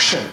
Action! 0.00 0.32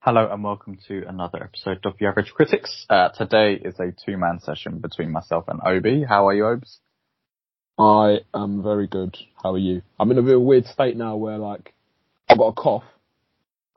Hello 0.00 0.28
and 0.30 0.44
welcome 0.44 0.78
to 0.86 1.02
another 1.08 1.42
episode 1.42 1.78
of 1.86 1.94
The 1.98 2.04
Average 2.04 2.34
Critics. 2.34 2.84
Uh, 2.90 3.08
today 3.08 3.54
is 3.54 3.80
a 3.80 3.94
two-man 4.04 4.38
session 4.40 4.80
between 4.80 5.10
myself 5.10 5.44
and 5.48 5.60
Obi. 5.64 6.04
How 6.06 6.28
are 6.28 6.34
you, 6.34 6.44
Obes? 6.44 6.80
I 7.78 8.18
am 8.34 8.62
very 8.62 8.86
good. 8.86 9.16
How 9.42 9.54
are 9.54 9.58
you? 9.58 9.80
I'm 9.98 10.10
in 10.10 10.18
a 10.18 10.20
real 10.20 10.40
weird 10.40 10.66
state 10.66 10.94
now 10.94 11.16
where 11.16 11.38
like 11.38 11.72
I've 12.28 12.36
got 12.36 12.48
a 12.48 12.52
cough 12.52 12.84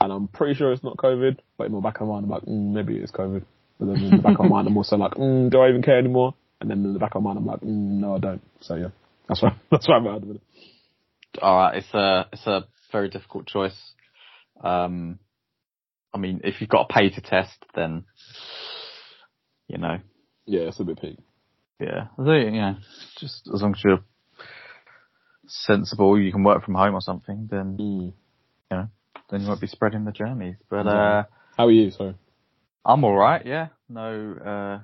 and 0.02 0.12
I'm 0.12 0.28
pretty 0.28 0.56
sure 0.56 0.74
it's 0.74 0.84
not 0.84 0.98
COVID, 0.98 1.38
but 1.58 1.68
in 1.68 1.72
my 1.72 1.80
back 1.80 2.02
of 2.02 2.10
my 2.10 2.16
mind 2.16 2.26
I'm 2.26 2.32
like, 2.32 2.44
mm, 2.44 2.74
maybe 2.74 2.98
it 2.98 3.04
is 3.06 3.12
COVID. 3.12 3.46
But 3.80 3.86
then 3.86 4.04
in 4.04 4.18
the 4.18 4.22
back 4.22 4.38
of 4.38 4.44
my 4.44 4.50
mind 4.50 4.68
I'm 4.68 4.76
also 4.76 4.98
like, 4.98 5.14
mm, 5.14 5.50
do 5.50 5.60
I 5.60 5.70
even 5.70 5.82
care 5.82 5.98
anymore? 5.98 6.36
And 6.60 6.70
then 6.70 6.84
in 6.84 6.92
the 6.92 7.00
back 7.00 7.16
of 7.16 7.24
my 7.24 7.30
mind 7.34 7.40
I'm 7.40 7.46
like, 7.46 7.62
mm, 7.62 8.02
no 8.02 8.16
I 8.16 8.20
don't. 8.20 8.42
So 8.60 8.76
yeah, 8.76 8.90
that's 9.30 9.42
why, 9.42 9.56
that's 9.72 9.88
why 9.88 9.96
I'm 9.96 10.08
at 10.08 10.20
the 10.20 10.28
minute. 10.28 10.44
Alright, 11.42 11.78
it's 11.78 11.94
a, 11.94 12.28
it's 12.34 12.48
a 12.48 12.68
very 12.92 13.10
difficult 13.10 13.48
choice. 13.48 13.94
Um, 14.64 15.20
I 16.14 16.18
mean, 16.18 16.42
if 16.44 16.62
you've 16.62 16.70
got 16.70 16.88
to 16.88 16.94
pay 16.94 17.10
to 17.10 17.22
test, 17.22 17.66
then, 17.76 18.06
you 19.68 19.78
know, 19.78 20.00
Yeah, 20.46 20.62
it's 20.62 20.80
a 20.80 20.84
bit 20.84 21.00
peak. 21.02 21.20
yeah, 21.80 22.08
I 22.18 22.24
think, 22.24 22.56
yeah, 22.56 22.76
just 23.20 23.50
as 23.54 23.62
long 23.62 23.74
as 23.74 23.84
you're 23.84 24.04
sensible, 25.48 26.20
you 26.20 26.32
can 26.32 26.44
work 26.44 26.64
from 26.64 26.76
home 26.76 26.96
or 26.96 27.02
something, 27.02 27.48
then, 27.52 27.78
Mm. 27.78 28.14
then 29.30 29.42
you 29.42 29.48
won't 29.48 29.62
be 29.62 29.68
spreading 29.68 30.06
the 30.06 30.12
germs. 30.12 30.56
But, 30.70 30.86
Yeah. 30.86 30.92
uh, 30.94 31.24
How 31.58 31.68
are 31.68 31.72
you? 31.72 31.92
Sorry. 31.92 32.16
I'm 32.86 33.04
alright, 33.04 33.46
yeah. 33.46 33.68
No, 33.90 34.34
uh, 34.34 34.80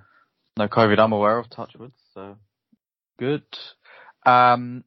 no 0.58 0.68
COVID 0.68 1.00
I'm 1.00 1.14
aware 1.14 1.38
of, 1.38 1.50
touch 1.50 1.76
wood, 1.76 1.94
so 2.14 2.38
good. 3.18 3.46
Um, 4.26 4.84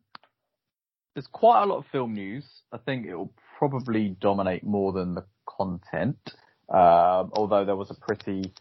there's 1.17 1.27
quite 1.29 1.63
a 1.63 1.67
lot 1.67 1.79
of 1.79 1.87
film 1.91 2.13
news. 2.13 2.45
I 2.71 2.77
think 2.77 3.07
it 3.07 3.15
will 3.15 3.33
probably 3.59 4.11
dominate 4.21 4.63
more 4.65 4.93
than 4.93 5.15
the 5.15 5.25
content. 5.49 6.19
Um, 6.69 7.31
although 7.33 7.65
there 7.65 7.75
was 7.75 7.91
a 7.91 7.95
pretty 7.95 8.53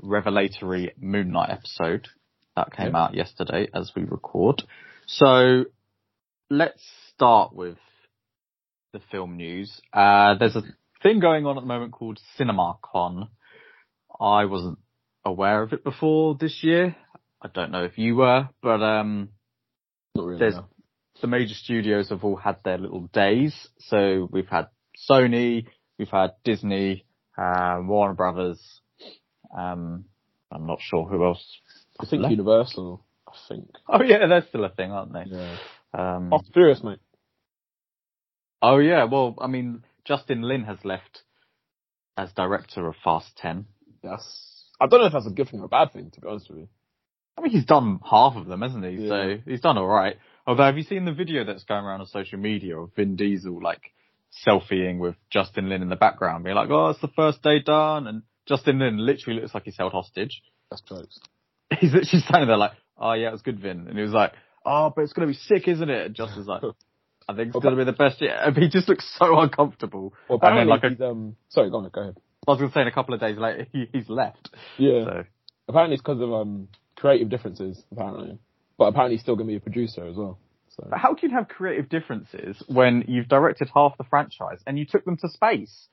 revelatory 0.00 0.92
Moon 0.98 1.30
Knight 1.30 1.50
episode 1.50 2.08
that 2.56 2.72
came 2.74 2.92
Yeah. 2.94 3.02
out 3.02 3.14
yesterday 3.14 3.68
as 3.74 3.92
we 3.94 4.04
record. 4.04 4.62
So 5.06 5.66
let's 6.48 6.82
start 7.14 7.52
with 7.52 7.76
the 8.94 9.00
film 9.12 9.36
news. 9.36 9.78
Uh, 9.92 10.36
there's 10.38 10.56
a 10.56 10.62
thing 11.02 11.20
going 11.20 11.44
on 11.44 11.58
at 11.58 11.60
the 11.60 11.66
moment 11.66 11.92
called 11.92 12.18
CinemaCon. 12.38 13.28
I 14.18 14.46
wasn't 14.46 14.78
aware 15.22 15.62
of 15.62 15.74
it 15.74 15.84
before 15.84 16.34
this 16.34 16.62
year. 16.64 16.96
I 17.42 17.48
don't 17.48 17.72
know 17.72 17.84
if 17.84 17.98
you 17.98 18.16
were, 18.16 18.48
but 18.62 18.82
um, 18.82 19.28
really. 20.16 20.38
There's- 20.38 20.54
no. 20.56 20.64
The 21.20 21.26
major 21.26 21.54
studios 21.54 22.10
have 22.10 22.24
all 22.24 22.36
had 22.36 22.56
their 22.64 22.78
little 22.78 23.08
days. 23.12 23.68
So 23.78 24.28
we've 24.30 24.48
had 24.48 24.68
Sony, 25.10 25.66
we've 25.98 26.08
had 26.08 26.32
Disney, 26.44 27.04
uh, 27.36 27.80
Warner 27.82 28.14
Brothers. 28.14 28.60
Um, 29.56 30.04
I'm 30.50 30.66
not 30.66 30.78
sure 30.80 31.06
who 31.06 31.24
else. 31.24 31.44
I 31.98 32.06
think 32.06 32.22
left. 32.22 32.30
Universal. 32.32 33.04
I 33.28 33.32
think. 33.48 33.70
Oh 33.88 34.02
yeah, 34.02 34.26
they're 34.26 34.46
still 34.48 34.64
a 34.64 34.70
thing, 34.70 34.90
aren't 34.90 35.12
they? 35.12 35.24
Yeah. 35.26 35.56
Um, 35.92 36.32
Furious, 36.52 36.82
mate. 36.82 36.98
oh 38.62 38.78
yeah, 38.78 39.04
well, 39.04 39.34
I 39.40 39.46
mean, 39.46 39.84
Justin 40.04 40.42
Lin 40.42 40.64
has 40.64 40.78
left 40.84 41.22
as 42.16 42.32
director 42.32 42.86
of 42.86 42.94
Fast 43.02 43.36
10. 43.38 43.66
That's. 44.02 44.64
I 44.80 44.86
don't 44.86 45.00
know 45.00 45.06
if 45.06 45.12
that's 45.12 45.26
a 45.26 45.30
good 45.30 45.48
thing 45.48 45.60
or 45.60 45.66
a 45.66 45.68
bad 45.68 45.92
thing, 45.92 46.10
to 46.10 46.20
be 46.20 46.28
honest 46.28 46.48
with 46.48 46.60
you. 46.60 46.68
I 47.36 47.42
mean, 47.42 47.52
he's 47.52 47.64
done 47.64 48.00
half 48.08 48.36
of 48.36 48.46
them, 48.46 48.62
hasn't 48.62 48.84
he? 48.84 49.04
Yeah. 49.04 49.08
So 49.08 49.38
he's 49.46 49.60
done 49.60 49.78
alright. 49.78 50.16
Although, 50.50 50.64
have 50.64 50.76
you 50.76 50.82
seen 50.82 51.04
the 51.04 51.12
video 51.12 51.44
that's 51.44 51.62
going 51.62 51.84
around 51.84 52.00
on 52.00 52.08
social 52.08 52.36
media 52.36 52.76
of 52.76 52.90
Vin 52.96 53.14
Diesel, 53.14 53.62
like, 53.62 53.92
selfieing 54.44 54.98
with 54.98 55.14
Justin 55.30 55.68
Lin 55.68 55.80
in 55.80 55.88
the 55.88 55.94
background, 55.94 56.42
being 56.42 56.56
like, 56.56 56.68
oh, 56.70 56.88
it's 56.88 57.00
the 57.00 57.06
first 57.06 57.40
day 57.40 57.60
done, 57.60 58.08
and 58.08 58.22
Justin 58.48 58.80
Lin 58.80 58.98
literally 58.98 59.40
looks 59.40 59.54
like 59.54 59.62
he's 59.62 59.76
held 59.76 59.92
hostage. 59.92 60.42
That's 60.68 60.82
jokes. 60.82 61.20
He's 61.78 61.92
literally 61.92 62.20
standing 62.24 62.48
there 62.48 62.56
like, 62.56 62.72
oh 62.98 63.12
yeah, 63.12 63.28
it 63.28 63.32
was 63.32 63.42
good, 63.42 63.60
Vin. 63.60 63.86
And 63.86 63.96
he 63.96 64.02
was 64.02 64.10
like, 64.10 64.32
oh, 64.66 64.92
but 64.94 65.02
it's 65.02 65.12
gonna 65.12 65.28
be 65.28 65.34
sick, 65.34 65.68
isn't 65.68 65.88
it? 65.88 66.06
And 66.06 66.14
Justin's 66.16 66.46
like, 66.48 66.62
I 67.28 67.34
think 67.36 67.54
it's 67.54 67.62
gonna 67.62 67.76
be 67.76 67.84
the 67.84 67.92
best 67.92 68.20
yet. 68.20 68.38
And 68.42 68.56
he 68.56 68.68
just 68.68 68.88
looks 68.88 69.08
so 69.20 69.38
uncomfortable. 69.38 70.14
Well, 70.28 70.40
and 70.42 70.58
then 70.58 70.68
apparently 70.68 70.70
like, 70.72 70.82
a, 70.82 70.88
he's, 70.88 71.00
um, 71.00 71.36
sorry, 71.50 71.70
go 71.70 71.76
on, 71.76 71.88
go 71.90 72.00
ahead. 72.00 72.16
I 72.48 72.50
was 72.50 72.58
gonna 72.58 72.72
say 72.72 72.80
in 72.80 72.88
a 72.88 72.92
couple 72.92 73.14
of 73.14 73.20
days 73.20 73.38
later, 73.38 73.68
he, 73.72 73.88
he's 73.92 74.08
left. 74.08 74.50
Yeah. 74.78 75.04
So, 75.04 75.24
Apparently 75.68 75.94
it's 75.94 76.02
because 76.02 76.20
of 76.20 76.32
um 76.32 76.66
creative 76.96 77.28
differences. 77.28 77.80
Apparently, 77.92 78.38
but 78.80 78.86
apparently 78.86 79.16
he's 79.16 79.22
still 79.22 79.36
gonna 79.36 79.46
be 79.46 79.56
a 79.56 79.60
producer 79.60 80.06
as 80.06 80.16
well. 80.16 80.38
So 80.70 80.86
But 80.88 80.98
how 80.98 81.12
can 81.14 81.28
you 81.30 81.36
have 81.36 81.48
creative 81.48 81.90
differences 81.90 82.62
when 82.66 83.04
you've 83.08 83.28
directed 83.28 83.68
half 83.74 83.98
the 83.98 84.04
franchise 84.04 84.60
and 84.66 84.78
you 84.78 84.86
took 84.86 85.04
them 85.04 85.18
to 85.18 85.28
space? 85.28 85.88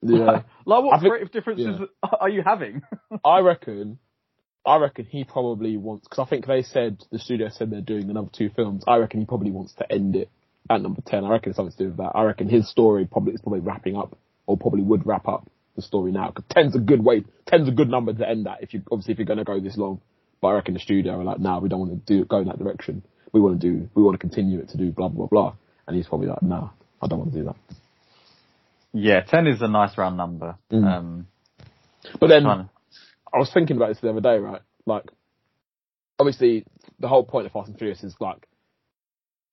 yeah, 0.00 0.42
like 0.64 0.84
what 0.84 0.94
I 0.94 1.00
think- 1.00 1.10
creative 1.10 1.32
differences 1.32 1.80
are 2.20 2.28
you 2.28 2.42
having? 2.46 2.82
I 3.24 3.40
reckon, 3.40 3.98
I 4.64 4.76
reckon 4.76 5.06
he 5.06 5.24
probably 5.24 5.76
wants 5.76 6.06
because 6.06 6.24
I 6.24 6.30
think 6.30 6.46
they 6.46 6.62
said 6.62 7.02
the 7.10 7.18
studio 7.18 7.48
said 7.50 7.70
they're 7.72 7.80
doing 7.80 8.08
another 8.08 8.30
two 8.32 8.48
films. 8.54 8.84
I 8.86 8.98
reckon 8.98 9.18
he 9.18 9.26
probably 9.26 9.50
wants 9.50 9.74
to 9.74 9.92
end 9.92 10.14
it 10.14 10.30
at 10.70 10.80
number 10.80 11.02
ten. 11.04 11.24
I 11.24 11.30
reckon 11.30 11.50
it's 11.50 11.56
something 11.56 11.76
to 11.76 11.82
do 11.82 11.88
with 11.88 11.96
that. 11.96 12.12
I 12.14 12.22
reckon 12.22 12.48
his 12.48 12.70
story 12.70 13.08
probably 13.10 13.32
is 13.34 13.40
probably 13.40 13.60
wrapping 13.60 13.96
up 13.96 14.16
or 14.46 14.56
probably 14.56 14.82
would 14.82 15.04
wrap 15.04 15.26
up 15.26 15.50
the 15.74 15.82
story 15.82 16.12
now. 16.12 16.28
Because 16.28 16.44
ten's 16.48 16.76
a 16.76 16.80
good 16.80 17.02
way, 17.04 17.24
ten's 17.48 17.68
a 17.68 17.72
good 17.72 17.88
number 17.88 18.12
to 18.12 18.28
end 18.28 18.46
that. 18.46 18.62
If 18.62 18.72
you 18.72 18.82
obviously 18.92 19.14
if 19.14 19.18
you're 19.18 19.26
going 19.26 19.38
to 19.38 19.44
go 19.44 19.58
this 19.58 19.76
long, 19.76 20.00
but 20.40 20.48
I 20.48 20.52
reckon 20.54 20.74
the 20.74 20.80
studio 20.80 21.20
are 21.20 21.24
like, 21.24 21.38
nah, 21.38 21.58
we 21.58 21.68
don't 21.68 21.80
want 21.80 22.06
to 22.06 22.14
do 22.14 22.24
go 22.24 22.38
in 22.38 22.46
that 22.46 22.58
direction. 22.58 23.02
We 23.32 23.40
want 23.40 23.60
to 23.60 23.66
do, 23.70 23.88
we 23.94 24.02
want 24.02 24.14
to 24.14 24.18
continue 24.18 24.58
it 24.60 24.70
to 24.70 24.76
do 24.78 24.90
blah 24.90 25.08
blah 25.08 25.26
blah. 25.26 25.54
And 25.86 25.96
he's 25.96 26.06
probably 26.06 26.28
like, 26.28 26.42
nah, 26.42 26.70
I 27.02 27.06
don't 27.06 27.18
want 27.18 27.32
to 27.32 27.38
do 27.38 27.44
that. 27.46 27.56
yeah, 28.92 29.20
10 29.22 29.46
is 29.46 29.60
a 29.62 29.68
nice 29.68 29.96
round 29.98 30.16
number. 30.16 30.56
Mm. 30.70 30.84
Um, 30.84 31.26
But 32.18 32.28
then 32.28 32.46
I 32.46 33.38
was 33.38 33.50
thinking 33.52 33.76
about 33.76 33.88
this 33.88 34.00
the 34.00 34.10
other 34.10 34.20
day, 34.20 34.38
right? 34.38 34.62
Like, 34.86 35.04
obviously, 36.18 36.64
the 36.98 37.08
whole 37.08 37.24
point 37.24 37.46
of 37.46 37.52
Fast 37.52 37.68
and 37.68 37.78
Furious 37.78 38.02
is 38.02 38.14
like, 38.20 38.46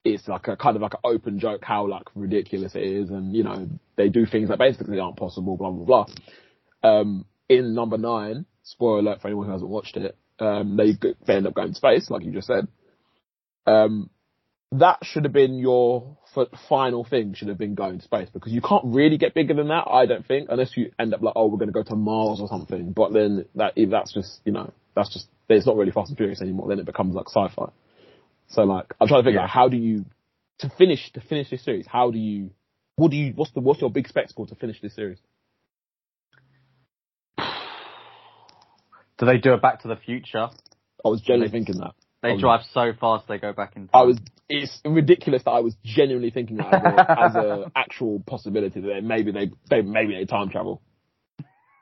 it's 0.03 0.27
like 0.27 0.47
a 0.47 0.55
kind 0.55 0.75
of 0.75 0.81
like 0.81 0.93
an 0.93 0.99
open 1.03 1.39
joke 1.39 1.61
how 1.63 1.87
like 1.87 2.03
ridiculous 2.15 2.75
it 2.75 2.83
is, 2.83 3.09
and 3.09 3.35
you 3.35 3.43
know 3.43 3.67
they 3.97 4.07
do 4.09 4.25
things 4.25 4.47
that 4.49 4.57
basically 4.57 4.99
aren't 4.99 5.17
possible, 5.17 5.57
blah 5.57 5.69
blah 5.69 6.05
blah. 6.83 6.89
Um, 6.89 7.25
in 7.49 7.73
number 7.73 7.97
nine, 7.97 8.45
spoiler 8.63 8.99
alert 8.99 9.21
for 9.21 9.27
anyone 9.27 9.47
who 9.47 9.51
hasn't 9.51 9.69
watched 9.69 9.97
it, 9.97 10.15
um, 10.39 10.77
they 10.77 10.93
they 11.25 11.35
end 11.35 11.47
up 11.47 11.53
going 11.53 11.69
to 11.69 11.75
space, 11.75 12.09
like 12.09 12.23
you 12.23 12.31
just 12.31 12.47
said. 12.47 12.67
Um, 13.65 14.09
that 14.73 14.99
should 15.03 15.23
have 15.23 15.33
been 15.33 15.57
your 15.59 16.17
f- 16.35 16.47
final 16.67 17.03
thing. 17.05 17.33
Should 17.33 17.47
have 17.47 17.57
been 17.57 17.75
going 17.75 17.99
to 17.99 18.03
space 18.03 18.29
because 18.31 18.51
you 18.51 18.61
can't 18.61 18.83
really 18.85 19.17
get 19.17 19.33
bigger 19.33 19.53
than 19.53 19.69
that. 19.69 19.85
I 19.89 20.05
don't 20.05 20.25
think 20.25 20.49
unless 20.49 20.75
you 20.75 20.91
end 20.99 21.13
up 21.13 21.21
like, 21.21 21.33
oh, 21.35 21.47
we're 21.47 21.57
going 21.57 21.69
to 21.69 21.73
go 21.73 21.83
to 21.83 21.95
Mars 21.95 22.39
or 22.41 22.47
something. 22.47 22.91
But 22.91 23.13
then 23.13 23.45
that 23.55 23.73
that's 23.89 24.13
just 24.13 24.41
you 24.45 24.51
know 24.51 24.73
that's 24.95 25.13
just 25.13 25.27
it's 25.49 25.65
not 25.65 25.77
really 25.77 25.91
Fast 25.91 26.09
and 26.09 26.17
Furious 26.17 26.41
anymore. 26.41 26.67
Then 26.67 26.79
it 26.79 26.85
becomes 26.85 27.15
like 27.15 27.27
sci-fi. 27.27 27.71
So 28.49 28.63
like 28.63 28.93
I'm 28.99 29.07
trying 29.07 29.21
to 29.21 29.27
figure 29.27 29.39
Yeah. 29.39 29.45
out 29.45 29.49
how 29.49 29.69
do 29.69 29.77
you 29.77 30.05
to 30.59 30.69
finish 30.77 31.11
to 31.13 31.21
finish 31.21 31.49
this 31.49 31.63
series. 31.63 31.85
How 31.87 32.11
do 32.11 32.17
you 32.19 32.51
what 32.95 33.11
do 33.11 33.17
you 33.17 33.33
what's 33.35 33.51
the 33.51 33.61
what's 33.61 33.79
your 33.81 33.91
big 33.91 34.07
spectacle 34.07 34.47
to 34.47 34.55
finish 34.55 34.81
this 34.81 34.95
series? 34.95 35.19
Do 39.17 39.25
they 39.25 39.37
do 39.37 39.53
a 39.53 39.57
Back 39.57 39.81
to 39.81 39.87
the 39.87 39.95
Future? 39.95 40.47
I 41.05 41.07
was 41.09 41.21
genuinely 41.21 41.47
They- 41.47 41.51
thinking 41.65 41.81
that. 41.81 41.93
They 42.23 42.31
Um, 42.31 42.39
drive 42.39 42.61
so 42.73 42.93
fast 42.99 43.27
they 43.27 43.37
go 43.37 43.53
back 43.53 43.75
in 43.75 43.83
time. 43.87 44.01
I 44.01 44.03
was. 44.03 44.17
It's 44.49 44.81
ridiculous 44.83 45.43
that 45.43 45.51
I 45.51 45.59
was 45.59 45.75
genuinely 45.83 46.31
thinking 46.31 46.57
that 46.57 46.73
as 46.73 47.35
an 47.35 47.71
actual 47.75 48.23
possibility 48.25 48.79
that 48.79 49.03
maybe 49.03 49.31
they, 49.31 49.51
they 49.69 49.81
maybe 49.81 50.15
they 50.15 50.25
time 50.25 50.49
travel. 50.49 50.81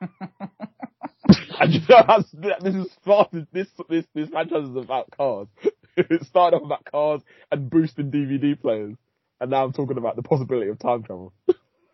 you 1.68 1.80
know, 1.88 2.24
this 2.60 2.74
is 2.74 2.88
fast. 3.04 3.30
This 3.52 3.68
this 3.88 4.04
this 4.14 4.28
franchise 4.28 4.68
is 4.68 4.76
about 4.76 5.10
cars. 5.10 5.48
it 5.96 6.22
started 6.26 6.58
off 6.58 6.64
about 6.64 6.84
cars 6.84 7.22
and 7.50 7.70
boosting 7.70 8.10
DVD 8.10 8.60
players, 8.60 8.94
and 9.40 9.50
now 9.50 9.64
I'm 9.64 9.72
talking 9.72 9.96
about 9.96 10.16
the 10.16 10.22
possibility 10.22 10.68
of 10.70 10.78
time 10.78 11.02
travel. 11.02 11.32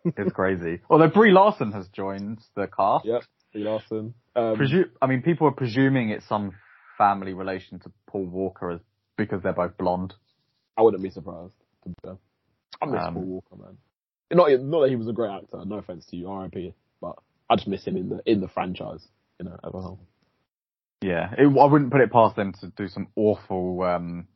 It's 0.05 0.33
crazy. 0.33 0.81
Although 0.89 1.07
Brie 1.07 1.31
Larson 1.31 1.71
has 1.71 1.87
joined 1.87 2.39
the 2.55 2.67
cast. 2.67 3.05
Yep, 3.05 3.23
Brie 3.53 3.63
Larson. 3.63 4.13
Um, 4.35 4.55
Presu- 4.57 4.89
I 5.01 5.07
mean, 5.07 5.21
people 5.21 5.47
are 5.47 5.51
presuming 5.51 6.09
it's 6.09 6.27
some 6.27 6.53
family 6.97 7.33
relation 7.33 7.79
to 7.79 7.91
Paul 8.07 8.25
Walker 8.25 8.71
as 8.71 8.79
because 9.17 9.41
they're 9.43 9.53
both 9.53 9.77
blonde. 9.77 10.13
I 10.77 10.81
wouldn't 10.81 11.03
be 11.03 11.09
surprised. 11.11 11.53
to 11.83 11.89
be 11.89 11.95
fair. 12.03 12.17
I 12.81 12.85
miss 12.87 13.01
Um, 13.01 13.13
Paul 13.13 13.23
Walker, 13.23 13.55
man. 13.55 13.77
Not 14.31 14.49
not 14.63 14.81
that 14.81 14.89
he 14.89 14.95
was 14.95 15.07
a 15.07 15.13
great 15.13 15.31
actor. 15.31 15.63
No 15.65 15.75
offense 15.77 16.05
to 16.07 16.15
you, 16.15 16.27
R.I.P. 16.29 16.73
But 16.99 17.15
I 17.49 17.55
just 17.55 17.67
miss 17.67 17.85
him 17.85 17.95
in 17.95 18.09
the 18.09 18.21
in 18.25 18.41
the 18.41 18.47
franchise. 18.47 19.07
You 19.39 19.45
know, 19.45 19.57
as 19.63 19.73
a 19.73 19.79
whole. 19.79 19.99
Yeah, 21.01 21.33
it, 21.37 21.45
I 21.45 21.65
wouldn't 21.65 21.91
put 21.91 22.01
it 22.01 22.11
past 22.11 22.35
them 22.35 22.53
to 22.61 22.67
do 22.75 22.87
some 22.87 23.07
awful, 23.15 23.81
um, 23.83 24.27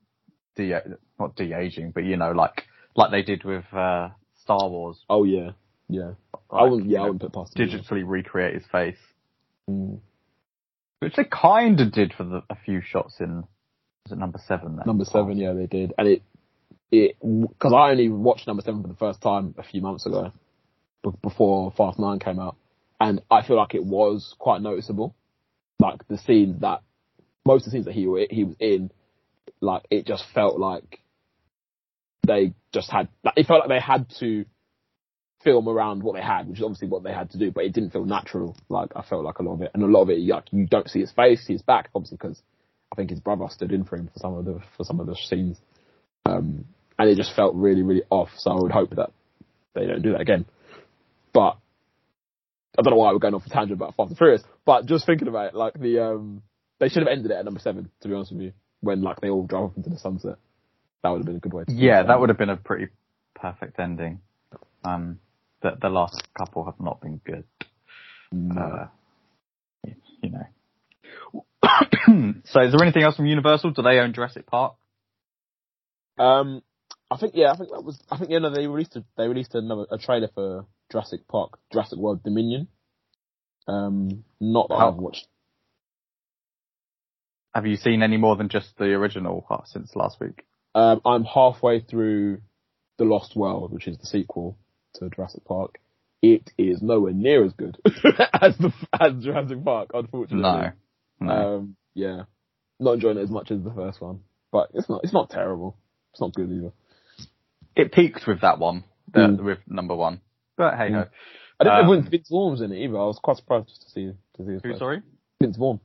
de 0.56 0.80
not 1.20 1.36
de 1.36 1.54
aging, 1.54 1.92
but 1.92 2.04
you 2.04 2.18
know, 2.18 2.32
like 2.34 2.66
like 2.96 3.10
they 3.10 3.24
did 3.24 3.44
with 3.44 3.66
uh, 3.74 4.10
Star 4.42 4.70
Wars. 4.70 5.04
Oh 5.10 5.24
yeah, 5.24 5.52
yeah. 5.88 6.12
I 6.52 6.64
wouldn't. 6.64 6.90
Yeah, 6.90 7.00
I 7.02 7.04
wouldn't 7.04 7.22
put 7.22 7.34
past 7.34 7.58
him. 7.58 7.68
digitally 7.70 8.04
recreate 8.06 8.56
his 8.56 8.66
face, 8.72 8.98
Mm. 9.70 10.00
which 11.00 11.16
they 11.16 11.26
kind 11.26 11.80
of 11.82 11.92
did 11.92 12.14
for 12.14 12.24
the, 12.24 12.42
a 12.50 12.56
few 12.56 12.82
shots 12.82 13.20
in 13.20 13.44
was 14.06 14.12
it 14.12 14.18
number 14.18 14.40
seven? 14.48 14.78
Then 14.78 14.84
Number 14.86 15.04
seven, 15.06 15.38
yeah, 15.38 15.52
they 15.54 15.66
did, 15.68 15.94
and 15.98 16.08
it 16.08 16.22
it 16.92 17.18
because 17.22 17.74
I 17.74 17.92
only 17.92 18.08
watched 18.10 18.48
number 18.48 18.62
seven 18.64 18.82
for 18.82 18.88
the 18.88 18.96
first 18.96 19.22
time 19.22 19.54
a 19.58 19.64
few 19.64 19.82
months 19.82 20.06
ago, 20.06 20.32
b- 21.04 21.10
before 21.22 21.72
Fast 21.76 22.00
Nine 22.00 22.20
came 22.20 22.40
out, 22.40 22.56
and 23.02 23.22
I 23.30 23.46
feel 23.46 23.58
like 23.58 23.76
it 23.76 23.84
was 23.84 24.34
quite 24.40 24.62
noticeable. 24.62 25.14
Like 25.80 26.08
the 26.08 26.18
scenes 26.18 26.62
that 26.62 26.82
most 27.46 27.62
of 27.62 27.66
the 27.66 27.72
scenes 27.72 27.86
that 27.86 27.94
he 27.94 28.04
he 28.32 28.46
was 28.46 28.56
in, 28.60 28.90
like 29.60 29.84
it 29.90 30.06
just 30.08 30.24
felt 30.34 30.58
like 30.58 31.02
they 32.26 32.54
just 32.74 32.90
had. 32.90 33.10
Like, 33.24 33.34
it 33.38 33.48
felt 33.48 33.60
like 33.62 33.70
they 33.70 33.84
had 33.86 34.08
to 34.20 34.46
film 35.48 35.70
around 35.70 36.04
what 36.04 36.14
they 36.14 36.22
had, 36.22 36.50
which 36.50 36.58
is 36.58 36.64
obviously 36.64 36.90
what 36.90 37.04
they 37.04 37.14
had 37.14 37.30
to 37.32 37.38
do, 37.38 37.52
but 37.52 37.64
it 37.64 37.72
didn't 37.72 37.92
feel 37.92 38.04
natural. 38.04 38.54
Like 38.68 38.90
I 38.98 39.02
felt 39.02 39.24
like 39.24 39.40
a 39.40 39.44
lot 39.44 39.54
of 39.54 39.62
it, 39.62 39.72
and 39.74 39.82
a 39.82 39.88
lot 39.88 40.02
of 40.02 40.10
it, 40.10 40.20
like 40.20 40.44
you 40.52 40.66
don't 40.66 40.90
see 40.90 41.00
his 41.00 41.12
face, 41.12 41.48
his 41.48 41.62
back, 41.62 41.90
obviously 41.96 42.18
because 42.18 42.42
I 42.92 42.96
think 42.96 43.10
his 43.10 43.22
brother 43.22 43.46
stood 43.50 43.72
in 43.72 43.86
for 43.86 43.96
him 43.96 44.10
for 44.14 44.20
some 44.20 44.34
of 44.34 44.44
the 44.44 44.60
for 44.76 44.84
some 44.84 45.00
of 45.00 45.08
the 45.08 45.16
scenes, 45.16 45.58
um, 46.26 46.66
and 47.00 47.10
it 47.10 47.16
just 47.16 47.34
felt 47.34 47.56
really 47.56 47.82
really 47.82 48.04
off. 48.10 48.30
So 48.36 48.52
I 48.52 48.62
would 48.62 48.74
hope 48.74 48.90
that 48.98 49.12
they 49.74 49.86
don't 49.86 50.02
do 50.02 50.12
that 50.12 50.22
again. 50.22 50.46
But 51.34 51.58
I 52.78 52.82
don't 52.82 52.92
know 52.92 52.98
why 52.98 53.14
we're 53.14 53.20
going 53.20 53.34
off 53.34 53.46
a 53.46 53.50
tangent 53.50 53.80
about 53.80 53.96
Fast 53.96 54.10
and 54.10 54.18
Furious, 54.18 54.44
but 54.66 54.86
just 54.86 55.06
thinking 55.06 55.30
about 55.30 55.48
it, 55.48 55.56
like 55.56 55.80
the 55.80 56.04
um, 56.04 56.42
they 56.80 56.90
should 56.90 57.04
have 57.04 57.12
ended 57.12 57.32
it 57.32 57.36
at 57.36 57.46
number 57.46 57.62
seven. 57.62 57.90
To 58.02 58.08
be 58.10 58.14
honest 58.14 58.34
with 58.34 58.42
you, 58.42 58.52
when 58.82 59.02
like 59.02 59.22
they 59.22 59.30
all 59.30 59.44
drove 59.44 59.72
off 59.72 59.78
into 59.78 59.90
the 59.90 59.98
sunset, 59.98 60.36
that 61.04 61.10
would 61.10 61.20
have 61.20 61.26
been 61.26 61.38
a 61.38 61.40
good 61.40 61.54
way. 61.54 61.64
to 61.64 61.72
Yeah, 61.72 62.04
that 62.04 62.20
would 62.20 62.28
have 62.28 62.38
been 62.38 62.50
a 62.50 62.58
pretty 62.58 62.88
perfect 63.34 63.80
ending. 63.80 64.20
Um, 64.84 65.20
the 65.62 65.72
the 65.82 65.90
last 65.90 66.24
couple 66.38 66.66
have 66.66 66.80
not 66.80 67.02
been 67.02 67.20
good. 67.26 67.46
No. 68.32 68.62
Uh, 68.62 68.88
you 70.22 70.30
know. 70.30 71.46
so, 72.46 72.62
is 72.62 72.72
there 72.72 72.84
anything 72.84 73.04
else 73.04 73.16
from 73.16 73.26
Universal? 73.26 73.72
Do 73.72 73.82
they 73.82 74.00
own 74.00 74.14
Jurassic 74.14 74.46
Park? 74.48 74.76
Um, 76.18 76.62
I 77.10 77.18
think 77.18 77.34
yeah, 77.36 77.52
I 77.52 77.58
think 77.58 77.70
that 77.72 77.84
was. 77.84 78.02
I 78.10 78.18
think 78.18 78.32
yeah, 78.32 78.40
no, 78.40 78.50
they 78.50 78.68
released 78.68 78.96
a, 78.96 79.04
they 79.18 79.28
released 79.28 79.56
another 79.56 79.86
a 79.92 79.98
trailer 79.98 80.30
for 80.34 80.66
Jurassic 80.92 81.28
Park, 81.28 81.58
Jurassic 81.72 81.98
World 81.98 82.24
Dominion. 82.24 82.68
Um, 83.68 84.24
not 84.40 84.70
that 84.70 84.76
I've 84.76 84.96
watched. 84.96 85.28
Have 87.54 87.66
you 87.66 87.76
seen 87.76 88.04
any 88.04 88.18
more 88.18 88.36
than 88.36 88.50
just 88.50 88.78
the 88.78 88.86
original 88.86 89.46
since 89.66 89.96
last 89.96 90.20
week? 90.20 90.46
Um, 90.76 91.02
I'm 91.06 91.24
halfway 91.24 91.80
through 91.80 92.42
the 92.98 93.06
Lost 93.06 93.36
World, 93.36 93.74
which 93.74 93.88
is 93.88 93.98
the 93.98 94.06
sequel 94.06 94.58
to 94.98 95.10
Jurassic 95.10 95.44
Park. 95.46 95.80
It 96.22 96.52
is 96.58 96.82
nowhere 96.82 97.14
near 97.14 97.46
as 97.46 97.54
good 97.54 97.78
as 97.86 98.58
the 98.58 98.74
as 99.00 99.24
Jurassic 99.24 99.64
Park, 99.64 99.92
unfortunately. 99.94 100.42
No. 100.42 100.72
No. 101.20 101.58
Um, 101.58 101.76
yeah, 101.94 102.24
not 102.80 102.94
enjoying 102.94 103.18
it 103.18 103.22
as 103.24 103.30
much 103.30 103.52
as 103.52 103.64
the 103.64 103.72
first 103.74 104.02
one, 104.02 104.22
but 104.52 104.70
it's 104.74 104.90
not. 104.90 105.02
It's 105.04 105.14
not 105.14 105.30
terrible. 105.30 105.78
It's 106.14 106.22
not 106.22 106.34
good 106.34 106.52
either. 106.52 106.72
it 107.76 107.92
peaked 107.92 108.26
with 108.28 108.42
that 108.42 108.58
one, 108.60 108.84
the, 109.14 109.20
Mm. 109.20 109.44
with 109.44 109.60
number 109.68 109.96
one. 109.96 110.22
But 110.58 110.76
hey 110.78 110.92
ho. 110.92 111.06
I 111.60 111.64
didn't 111.64 111.76
know 111.78 111.82
Um, 111.84 111.90
when 111.90 112.10
Vince 112.10 112.30
Vaughn 112.30 112.52
was 112.52 112.62
in 112.62 112.72
it 112.72 112.78
either. 112.84 112.98
I 112.98 113.06
was 113.06 113.20
quite 113.22 113.38
surprised 113.38 113.82
to 113.82 113.90
see 113.90 114.12
to 114.36 114.46
see 114.46 114.52
his 114.54 114.62
Who, 114.64 114.76
sorry? 114.78 115.02
Vince 115.42 115.58
Vaughn. 115.58 115.80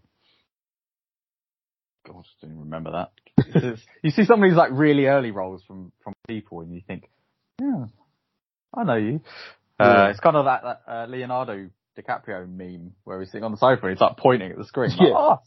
God, 2.06 2.17
I 2.43 2.47
didn't 2.47 2.61
remember 2.61 2.91
that. 2.93 3.76
You 4.03 4.11
see 4.11 4.25
some 4.25 4.43
of 4.43 4.49
these 4.50 4.56
like 4.56 4.70
really 4.73 5.06
early 5.06 5.31
roles 5.31 5.62
from, 5.64 5.93
from 6.03 6.14
people 6.26 6.61
and 6.61 6.73
you 6.75 6.81
think, 6.87 7.09
yeah, 7.61 7.87
I 8.74 8.84
know 8.84 8.96
you. 8.96 9.20
Uh, 9.78 9.84
Yeah. 9.84 10.08
it's 10.10 10.20
kind 10.20 10.36
of 10.36 10.44
that, 10.46 10.62
that 10.62 10.82
uh, 10.86 11.06
Leonardo 11.08 11.69
DiCaprio 11.98 12.48
meme 12.48 12.92
where 13.04 13.20
he's 13.20 13.30
sitting 13.30 13.44
on 13.44 13.50
the 13.52 13.58
sofa 13.58 13.86
and 13.86 13.90
he's 13.96 14.00
like 14.00 14.16
pointing 14.16 14.50
at 14.50 14.58
the 14.58 14.64
screen. 14.64 14.90
Like, 14.90 15.08
Yeah. 15.08 15.14
"Us." 15.14 15.40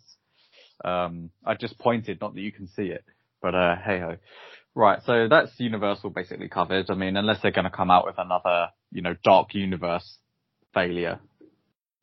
Um, 0.83 1.29
I 1.45 1.55
just 1.55 1.79
pointed, 1.79 2.19
not 2.21 2.33
that 2.35 2.41
you 2.41 2.51
can 2.51 2.67
see 2.67 2.83
it, 2.87 3.03
but, 3.41 3.55
uh, 3.55 3.75
hey 3.83 3.99
ho. 3.99 4.17
Right. 4.75 4.99
So 5.05 5.27
that's 5.29 5.57
Universal 5.57 6.09
basically 6.09 6.49
covered. 6.49 6.89
I 6.89 6.95
mean, 6.95 7.15
unless 7.15 7.41
they're 7.41 7.51
going 7.51 7.63
to 7.65 7.71
come 7.75 7.89
out 7.89 8.05
with 8.05 8.15
another, 8.17 8.67
you 8.91 9.01
know, 9.01 9.15
dark 9.23 9.53
universe 9.55 10.17
failure, 10.73 11.19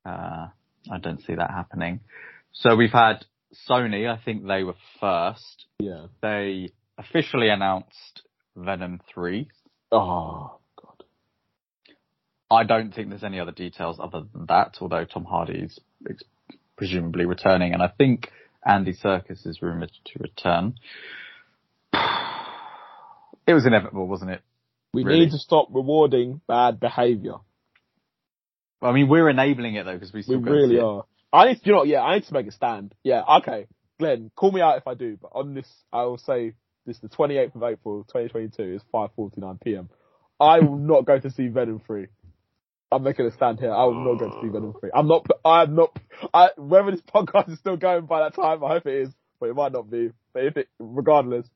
uh, 0.06 0.46
I 0.90 0.98
don't 1.00 1.20
see 1.22 1.34
that 1.34 1.50
happening. 1.50 2.00
So 2.52 2.74
we've 2.74 2.90
had 2.92 3.24
Sony. 3.68 4.08
I 4.10 4.16
think 4.24 4.46
they 4.46 4.64
were 4.64 4.74
first. 5.00 5.66
Yeah. 5.78 6.06
They 6.22 6.70
officially 6.96 7.50
announced 7.50 8.22
Venom 8.56 9.00
3. 9.14 9.48
Oh. 9.92 10.58
I 12.52 12.64
don't 12.64 12.94
think 12.94 13.08
there's 13.08 13.24
any 13.24 13.40
other 13.40 13.52
details 13.52 13.98
other 13.98 14.22
than 14.32 14.46
that, 14.46 14.76
although 14.80 15.04
Tom 15.04 15.24
Hardy 15.24 15.60
is 15.60 15.78
ex- 16.08 16.22
presumably 16.76 17.24
returning, 17.24 17.72
and 17.72 17.82
I 17.82 17.88
think 17.88 18.30
Andy 18.64 18.92
Serkis 18.92 19.46
is 19.46 19.62
rumored 19.62 19.92
to 20.04 20.18
return. 20.20 20.74
It 23.44 23.54
was 23.54 23.66
inevitable, 23.66 24.06
wasn't 24.06 24.30
it? 24.30 24.40
We 24.94 25.02
Really? 25.02 25.20
need 25.24 25.32
to 25.32 25.38
stop 25.38 25.66
rewarding 25.72 26.40
bad 26.46 26.78
behaviour. 26.78 27.38
I 28.80 28.92
mean, 28.92 29.08
we're 29.08 29.28
enabling 29.28 29.74
it 29.74 29.84
though 29.84 29.94
because 29.94 30.12
we 30.12 30.18
We 30.18 30.22
still 30.22 30.38
go 30.40 30.52
really 30.52 30.78
are. 30.78 31.04
I 31.32 31.46
need 31.48 31.56
to, 31.56 31.60
you 31.64 31.72
know, 31.72 31.78
what, 31.78 31.88
yeah, 31.88 32.02
I 32.02 32.14
need 32.14 32.24
to 32.24 32.34
make 32.34 32.46
a 32.46 32.52
stand. 32.52 32.94
Yeah, 33.02 33.22
okay. 33.38 33.66
Glenn, 33.98 34.30
call 34.36 34.52
me 34.52 34.60
out 34.60 34.76
if 34.78 34.86
I 34.86 34.94
do, 34.94 35.18
but 35.20 35.32
on 35.34 35.54
this, 35.54 35.66
I 35.92 36.04
will 36.04 36.18
say 36.18 36.52
this: 36.86 36.98
the 37.00 37.08
28th 37.08 37.56
of 37.56 37.62
April, 37.64 38.04
2022 38.04 38.74
is 38.74 38.82
5:49 38.94 39.60
p.m. 39.60 39.88
I 40.38 40.60
will 40.60 40.76
not 40.78 41.04
go 41.04 41.18
to 41.18 41.30
see 41.30 41.48
Venom 41.48 41.80
3. 41.86 42.06
I'm 42.92 43.02
making 43.02 43.26
a 43.26 43.32
stand 43.32 43.58
here. 43.58 43.72
I 43.72 43.84
will 43.84 44.04
not 44.04 44.18
go 44.18 44.30
to 44.30 44.40
see 44.42 44.48
Venom 44.48 44.74
3. 44.78 44.90
I'm 44.94 45.08
not. 45.08 45.26
I'm 45.44 45.74
not. 45.74 45.98
I, 46.32 46.50
whether 46.56 46.90
this 46.90 47.00
podcast 47.00 47.50
is 47.50 47.58
still 47.58 47.76
going 47.76 48.06
by 48.06 48.20
that 48.20 48.34
time, 48.34 48.62
I 48.62 48.68
hope 48.68 48.86
it 48.86 49.02
is, 49.02 49.08
but 49.40 49.48
it 49.48 49.54
might 49.54 49.72
not 49.72 49.90
be. 49.90 50.10
But 50.32 50.44
if 50.44 50.56
it, 50.56 50.68
regardless, 50.78 51.46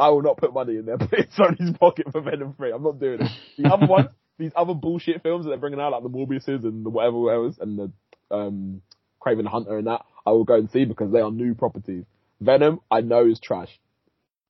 I 0.00 0.08
will 0.08 0.22
not 0.22 0.38
put 0.38 0.52
money 0.52 0.76
in 0.76 0.86
there. 0.86 0.98
Put 0.98 1.30
Sony's 1.38 1.76
pocket 1.78 2.06
for 2.10 2.20
Venom 2.20 2.54
3. 2.56 2.72
I'm 2.72 2.82
not 2.82 2.98
doing 2.98 3.20
it. 3.20 3.30
The 3.58 3.72
other 3.72 3.86
ones, 3.86 4.08
these 4.38 4.52
other 4.56 4.74
bullshit 4.74 5.22
films 5.22 5.44
that 5.44 5.50
they're 5.50 5.58
bringing 5.58 5.80
out, 5.80 5.92
like 5.92 6.02
the 6.02 6.08
Morbiuses 6.08 6.64
and 6.64 6.84
the 6.84 6.90
whatever, 6.90 7.18
whatever, 7.18 7.50
and 7.60 7.78
the 7.78 8.34
um, 8.34 8.82
Kraven 9.24 9.46
Hunter 9.46 9.78
and 9.78 9.86
that, 9.86 10.00
I 10.26 10.30
will 10.30 10.44
go 10.44 10.54
and 10.54 10.70
see 10.70 10.84
because 10.84 11.12
they 11.12 11.20
are 11.20 11.30
new 11.30 11.54
properties. 11.54 12.04
Venom, 12.40 12.80
I 12.90 13.02
know 13.02 13.28
is 13.28 13.38
trash. 13.38 13.78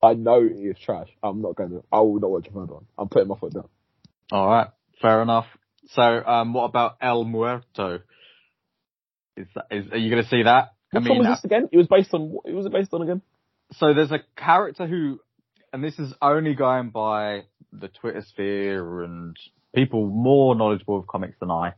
I 0.02 0.14
know 0.14 0.42
it 0.42 0.54
is 0.54 0.78
trash. 0.78 1.08
I'm 1.22 1.42
not 1.42 1.56
going 1.56 1.70
to. 1.70 1.84
I 1.92 2.00
will 2.00 2.18
not 2.18 2.30
watch 2.30 2.48
a 2.48 2.50
third 2.50 2.70
one. 2.70 2.86
I'm 2.98 3.08
putting 3.08 3.28
my 3.28 3.38
foot 3.38 3.52
down. 3.54 3.68
All 4.30 4.48
right, 4.48 4.68
fair 5.00 5.22
enough. 5.22 5.46
So, 5.90 6.02
um, 6.02 6.54
what 6.54 6.64
about 6.64 6.96
El 7.00 7.24
Muerto? 7.24 8.00
Is 9.36 9.46
that, 9.54 9.66
is 9.70 9.90
are 9.90 9.96
you 9.96 10.10
going 10.10 10.22
to 10.22 10.28
see 10.28 10.42
that? 10.44 10.72
Which 10.92 11.08
one 11.08 11.18
was 11.18 11.28
this 11.28 11.44
again? 11.44 11.68
It 11.72 11.76
was 11.76 11.86
based 11.86 12.12
on. 12.12 12.28
What 12.30 12.46
was 12.52 12.66
it 12.66 12.72
based 12.72 12.92
on 12.92 13.02
again? 13.02 13.22
so 13.74 13.94
there's 13.94 14.12
a 14.12 14.20
character 14.36 14.86
who, 14.86 15.20
and 15.72 15.82
this 15.82 15.98
is 15.98 16.12
only 16.20 16.54
going 16.54 16.90
by 16.90 17.42
the 17.72 17.88
Twitter 17.88 18.22
sphere 18.28 19.02
and 19.02 19.36
people 19.74 20.06
more 20.06 20.54
knowledgeable 20.54 20.98
of 20.98 21.06
comics 21.06 21.38
than 21.40 21.50
I. 21.50 21.72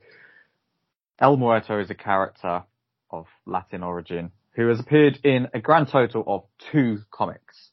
El 1.21 1.37
Muerto 1.37 1.79
is 1.81 1.91
a 1.91 1.95
character 1.95 2.65
of 3.11 3.27
Latin 3.47 3.83
origin 3.83 4.33
who 4.57 4.69
has 4.69 4.81
appeared 4.81 5.19
in 5.25 5.49
a 5.55 5.61
grand 5.61 5.89
total 5.91 6.25
of 6.27 6.45
two 6.73 6.99
comics, 7.11 7.71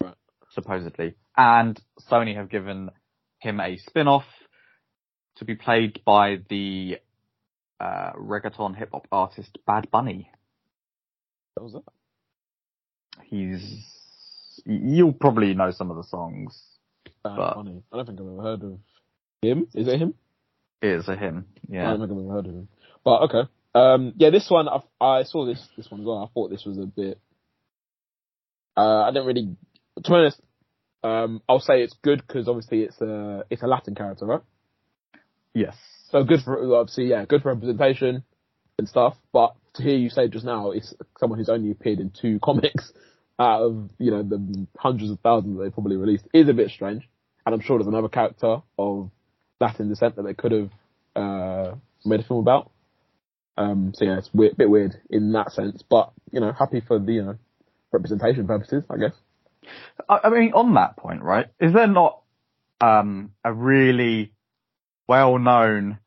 Right. 0.00 0.14
supposedly, 0.50 1.14
and 1.36 1.80
Sony 2.10 2.36
have 2.36 2.48
given 2.50 2.90
him 3.38 3.60
a 3.60 3.76
spin-off 3.78 4.24
to 5.36 5.44
be 5.44 5.54
played 5.54 6.00
by 6.04 6.38
the 6.48 6.98
uh, 7.80 8.12
reggaeton 8.12 8.76
hip 8.76 8.90
hop 8.92 9.06
artist 9.10 9.58
Bad 9.66 9.90
Bunny. 9.90 10.30
That 11.56 11.62
was 11.64 11.74
it. 11.74 11.82
He's 13.24 13.90
you'll 14.64 15.12
probably 15.12 15.54
know 15.54 15.70
some 15.70 15.90
of 15.90 15.96
the 15.96 16.04
songs. 16.04 16.60
Bad 17.22 17.36
But- 17.36 17.54
Bunny. 17.56 17.82
I 17.92 17.96
don't 17.96 18.06
think 18.06 18.20
I've 18.20 18.26
ever 18.26 18.42
heard 18.42 18.62
of 18.62 18.78
him. 19.42 19.66
Is 19.74 19.88
it 19.88 20.00
him? 20.00 20.14
It 20.82 20.88
is 20.98 21.08
a 21.08 21.16
him, 21.16 21.46
Yeah. 21.68 21.86
I 21.86 21.96
don't 21.96 22.00
think 22.08 22.12
I've 22.12 22.24
ever 22.24 22.34
heard 22.34 22.46
of 22.46 22.54
him. 22.54 22.68
But 23.04 23.22
okay. 23.22 23.48
Um, 23.74 24.12
yeah, 24.16 24.30
this 24.30 24.48
one 24.50 24.68
I, 24.68 24.80
I 25.04 25.22
saw 25.24 25.46
this 25.46 25.66
this 25.76 25.90
one 25.90 26.00
as 26.00 26.06
well. 26.06 26.18
I 26.24 26.32
thought 26.32 26.50
this 26.50 26.64
was 26.64 26.78
a 26.78 26.86
bit. 26.86 27.18
Uh, 28.76 29.02
I 29.02 29.10
didn't 29.10 29.26
really. 29.26 29.56
To 30.02 30.10
be 30.10 30.14
honest, 30.14 30.40
um, 31.02 31.42
I'll 31.48 31.60
say 31.60 31.82
it's 31.82 31.94
good 32.02 32.22
because 32.26 32.48
obviously 32.48 32.82
it's 32.82 33.00
a 33.00 33.44
it's 33.50 33.62
a 33.62 33.66
Latin 33.66 33.94
character, 33.94 34.26
right? 34.26 34.42
Yes. 35.54 35.76
So 36.10 36.24
good 36.24 36.40
for 36.42 36.76
obviously, 36.76 37.06
yeah, 37.06 37.24
good 37.24 37.42
for 37.42 37.52
representation 37.52 38.24
and 38.78 38.88
stuff. 38.88 39.16
But 39.32 39.54
to 39.74 39.82
hear 39.82 39.96
you 39.96 40.10
say 40.10 40.28
just 40.28 40.44
now, 40.44 40.72
it's 40.72 40.92
someone 41.18 41.38
who's 41.38 41.48
only 41.48 41.70
appeared 41.70 42.00
in 42.00 42.10
two 42.10 42.38
comics 42.42 42.92
out 43.38 43.62
of 43.62 43.90
you 43.98 44.10
know 44.10 44.22
the 44.22 44.66
hundreds 44.78 45.10
of 45.10 45.18
thousands 45.20 45.56
that 45.56 45.64
they 45.64 45.70
probably 45.70 45.96
released 45.96 46.26
is 46.34 46.48
a 46.48 46.52
bit 46.52 46.70
strange. 46.70 47.08
And 47.46 47.54
I'm 47.54 47.60
sure 47.60 47.78
there's 47.78 47.88
another 47.88 48.08
character 48.08 48.62
of 48.78 49.10
Latin 49.60 49.88
descent 49.88 50.16
that 50.16 50.22
they 50.22 50.34
could 50.34 50.52
have 50.52 50.70
uh, 51.14 51.74
made 52.04 52.20
a 52.20 52.24
film 52.24 52.40
about. 52.40 52.70
Um, 53.56 53.92
so 53.94 54.04
yeah, 54.04 54.18
it's 54.18 54.30
a 54.34 54.54
bit 54.56 54.70
weird 54.70 55.00
in 55.10 55.32
that 55.32 55.52
sense, 55.52 55.82
but 55.88 56.12
you 56.32 56.40
know, 56.40 56.52
happy 56.52 56.80
for 56.80 56.98
the 56.98 57.12
you 57.12 57.22
know 57.22 57.38
representation 57.92 58.46
purposes, 58.46 58.84
I 58.90 58.96
guess. 58.96 59.12
I, 60.08 60.20
I 60.24 60.28
mean, 60.30 60.52
on 60.54 60.74
that 60.74 60.96
point, 60.96 61.22
right? 61.22 61.46
Is 61.60 61.72
there 61.72 61.86
not 61.86 62.20
um, 62.80 63.32
a 63.44 63.52
really 63.52 64.33
well-known 65.08 65.98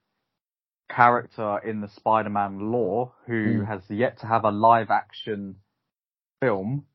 character 0.90 1.60
in 1.60 1.82
the 1.82 1.90
Spider-Man 1.90 2.72
lore 2.72 3.14
who 3.26 3.60
Hmm. 3.60 3.64
has 3.66 3.82
yet 3.90 4.20
to 4.20 4.28
have 4.28 4.46
a 4.46 4.52
live-action 4.52 5.58
film 6.40 6.86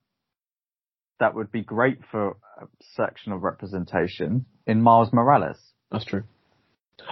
that 1.20 1.34
would 1.34 1.52
be 1.52 1.62
great 1.62 2.04
for 2.10 2.36
a 2.60 2.66
section 2.94 3.32
of 3.32 3.42
representation 3.42 4.46
in 4.66 4.82
Miles 4.82 5.12
Morales. 5.12 5.72
That's 5.90 6.04
true. 6.04 6.24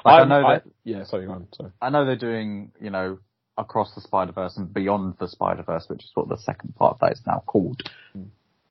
Like, 0.04 0.22
I 0.22 0.24
know 0.24 0.42
that 0.42 0.64
yeah, 0.84 1.04
sorry, 1.04 1.26
go 1.26 1.32
on. 1.32 1.48
Sorry. 1.52 1.70
I 1.80 1.90
know 1.90 2.04
they're 2.04 2.16
doing, 2.16 2.72
you 2.80 2.90
know, 2.90 3.18
across 3.58 3.94
the 3.94 4.00
Spider 4.00 4.32
Verse 4.32 4.56
and 4.56 4.72
beyond 4.72 5.16
the 5.18 5.28
Spider 5.28 5.62
Verse, 5.62 5.88
which 5.88 6.02
is 6.04 6.10
what 6.14 6.28
the 6.28 6.38
second 6.38 6.74
part 6.76 6.94
of 6.94 7.00
that 7.00 7.12
is 7.12 7.22
now 7.26 7.42
called. 7.46 7.82
Hmm. 8.12 8.24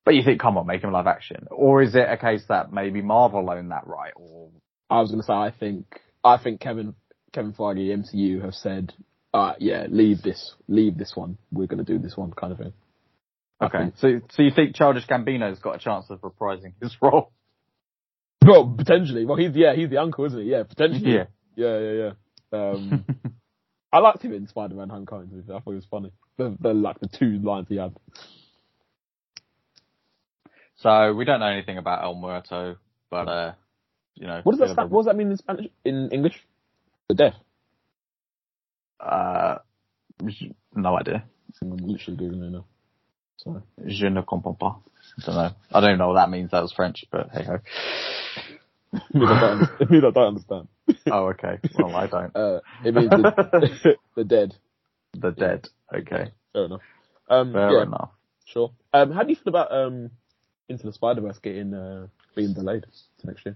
But 0.06 0.16
you 0.16 0.24
think, 0.24 0.42
come 0.42 0.58
on, 0.58 0.66
make 0.66 0.84
him 0.84 0.92
live 0.92 1.08
action, 1.08 1.48
or 1.52 1.82
is 1.84 1.94
it 1.94 2.08
a 2.10 2.18
case 2.18 2.44
that 2.48 2.72
maybe 2.74 3.02
Marvel 3.02 3.50
own 3.50 3.70
that 3.70 3.86
right? 3.86 4.14
Or 4.16 4.50
I 4.90 5.02
was 5.02 5.12
going 5.12 5.22
to 5.22 5.26
say, 5.26 5.34
I 5.34 5.52
think, 5.52 5.86
I 6.24 6.38
think 6.38 6.60
Kevin, 6.60 6.96
Kevin 7.34 7.54
Feige, 7.54 7.90
MCU 7.90 8.44
have 8.44 8.54
said, 8.54 8.94
uh, 9.34 9.54
yeah, 9.60 9.86
leave 9.90 10.22
this, 10.22 10.54
leave 10.68 10.98
this 10.98 11.14
one. 11.16 11.38
We're 11.52 11.68
going 11.68 11.84
to 11.84 11.92
do 11.92 12.00
this 12.00 12.18
one 12.18 12.32
kind 12.32 12.52
of 12.54 12.60
thing. 12.60 12.74
Okay, 13.62 13.92
so 13.98 14.22
so 14.32 14.42
you 14.42 14.52
think 14.56 14.74
Childish 14.74 15.06
Gambino's 15.06 15.60
got 15.60 15.76
a 15.76 15.80
chance 15.80 16.06
of 16.10 16.22
reprising 16.22 16.74
his 16.82 16.96
role? 17.02 17.32
Well, 18.46 18.74
potentially. 18.78 19.26
Well, 19.26 19.36
he's, 19.38 19.52
yeah, 19.54 19.76
he's 19.76 19.90
the 19.90 19.98
uncle, 19.98 20.26
isn't 20.26 20.42
he? 20.42 20.50
Yeah, 20.52 20.64
potentially. 20.64 21.14
Yeah. 21.14 21.26
Yeah, 21.56 21.80
yeah, 21.80 21.92
yeah. 21.92 22.12
Um, 22.58 23.06
I 23.92 24.00
liked 24.00 24.24
him 24.24 24.34
in 24.34 24.48
Spider-Man 24.48 24.90
Homecoming. 24.90 25.30
to 25.30 25.36
be 25.36 25.42
fair. 25.46 25.58
I 25.58 25.60
thought 25.60 25.72
it 25.72 25.76
was 25.76 25.88
funny. 25.92 26.12
The, 26.38 26.56
the, 26.60 26.74
like, 26.74 27.00
the 27.02 27.10
two 27.10 27.40
lines 27.40 27.68
he 27.68 27.76
had. 27.76 27.94
so 30.78 31.14
we 31.14 31.26
don't 31.26 31.42
know 31.42 31.48
anything 31.48 31.78
about 31.78 32.04
El 32.04 32.16
Muerto, 32.16 32.78
but 33.12 33.28
uh, 33.28 33.54
you 34.20 34.28
know, 34.28 34.42
What 34.44 34.58
does 34.58 34.76
that 34.76 34.90
what 34.90 35.00
does 35.00 35.06
that 35.08 35.16
mean 35.16 35.32
in 35.32 35.38
Spanish? 35.38 35.68
In 35.86 36.10
English? 36.12 36.46
The 37.08 37.16
death. 37.16 37.36
Uh, 39.00 39.60
no 40.76 40.98
idea. 40.98 41.24
I'm 41.62 41.78
literally 41.78 42.18
googling 42.18 42.48
it 42.48 42.52
now. 42.52 42.66
Sorry. 43.38 43.62
Je 43.88 44.10
ne 44.10 44.22
comprends 44.22 44.58
pas. 44.60 44.76
I 45.18 45.26
don't 45.26 45.36
know. 45.36 45.52
I 45.72 45.80
don't 45.80 45.90
even 45.92 46.00
know 46.00 46.08
what 46.10 46.16
that 46.16 46.30
means. 46.30 46.52
That 46.52 46.62
was 46.62 46.74
French, 46.74 47.06
but 47.10 47.30
hey 47.32 47.44
ho. 47.46 47.60
Me 49.14 49.26
that 49.26 49.40
don't 49.40 49.52
understand. 49.52 49.90
Me 49.90 50.02
don't 50.02 50.18
understand. 50.18 50.68
Oh, 51.08 51.28
okay. 51.28 51.60
Well, 51.74 51.96
I 51.96 52.08
don't. 52.08 52.32
Uh, 52.36 52.60
it 52.84 52.94
means 52.94 53.10
the, 53.10 53.96
the 54.16 54.24
dead. 54.24 54.56
The 55.14 55.32
dead. 55.32 55.68
Okay. 55.94 56.32
Fair 56.54 56.66
enough. 56.66 56.82
Um, 57.30 57.54
Fair 57.54 57.72
yeah, 57.72 57.84
enough. 57.84 58.12
sure. 58.46 58.72
Um, 58.94 59.12
how 59.12 59.24
do 59.24 59.30
you 59.30 59.36
feel 59.36 59.50
about 59.50 59.72
um, 59.72 60.12
Into 60.68 60.86
the 60.86 60.94
Spider 60.94 61.22
Verse 61.22 61.40
getting 61.40 61.74
uh, 61.74 62.08
being 62.36 62.54
delayed 62.54 62.86
to 63.20 63.28
next 63.28 63.46
year? 63.46 63.56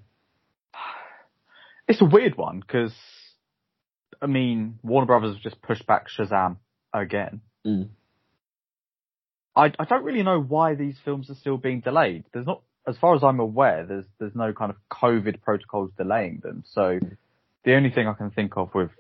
It's 1.87 2.01
a 2.01 2.05
weird 2.05 2.37
one 2.37 2.59
because, 2.59 2.93
I 4.21 4.27
mean, 4.27 4.79
Warner 4.83 5.05
Brothers 5.05 5.35
have 5.35 5.43
just 5.43 5.61
pushed 5.61 5.85
back 5.85 6.07
Shazam 6.07 6.57
again. 6.93 7.41
Mm. 7.65 7.89
I, 9.55 9.71
I 9.77 9.85
don't 9.85 10.03
really 10.03 10.23
know 10.23 10.41
why 10.41 10.75
these 10.75 10.95
films 11.03 11.29
are 11.29 11.35
still 11.35 11.57
being 11.57 11.81
delayed. 11.81 12.23
There's 12.33 12.47
not, 12.47 12.61
as 12.87 12.97
far 12.97 13.15
as 13.15 13.23
I'm 13.23 13.39
aware, 13.39 13.85
there's 13.85 14.05
there's 14.19 14.35
no 14.35 14.53
kind 14.53 14.71
of 14.71 14.77
COVID 14.91 15.41
protocols 15.41 15.91
delaying 15.97 16.39
them. 16.41 16.63
So 16.71 16.99
the 17.63 17.75
only 17.75 17.91
thing 17.91 18.07
I 18.07 18.13
can 18.13 18.31
think 18.31 18.57
of 18.57 18.73
with 18.73 18.91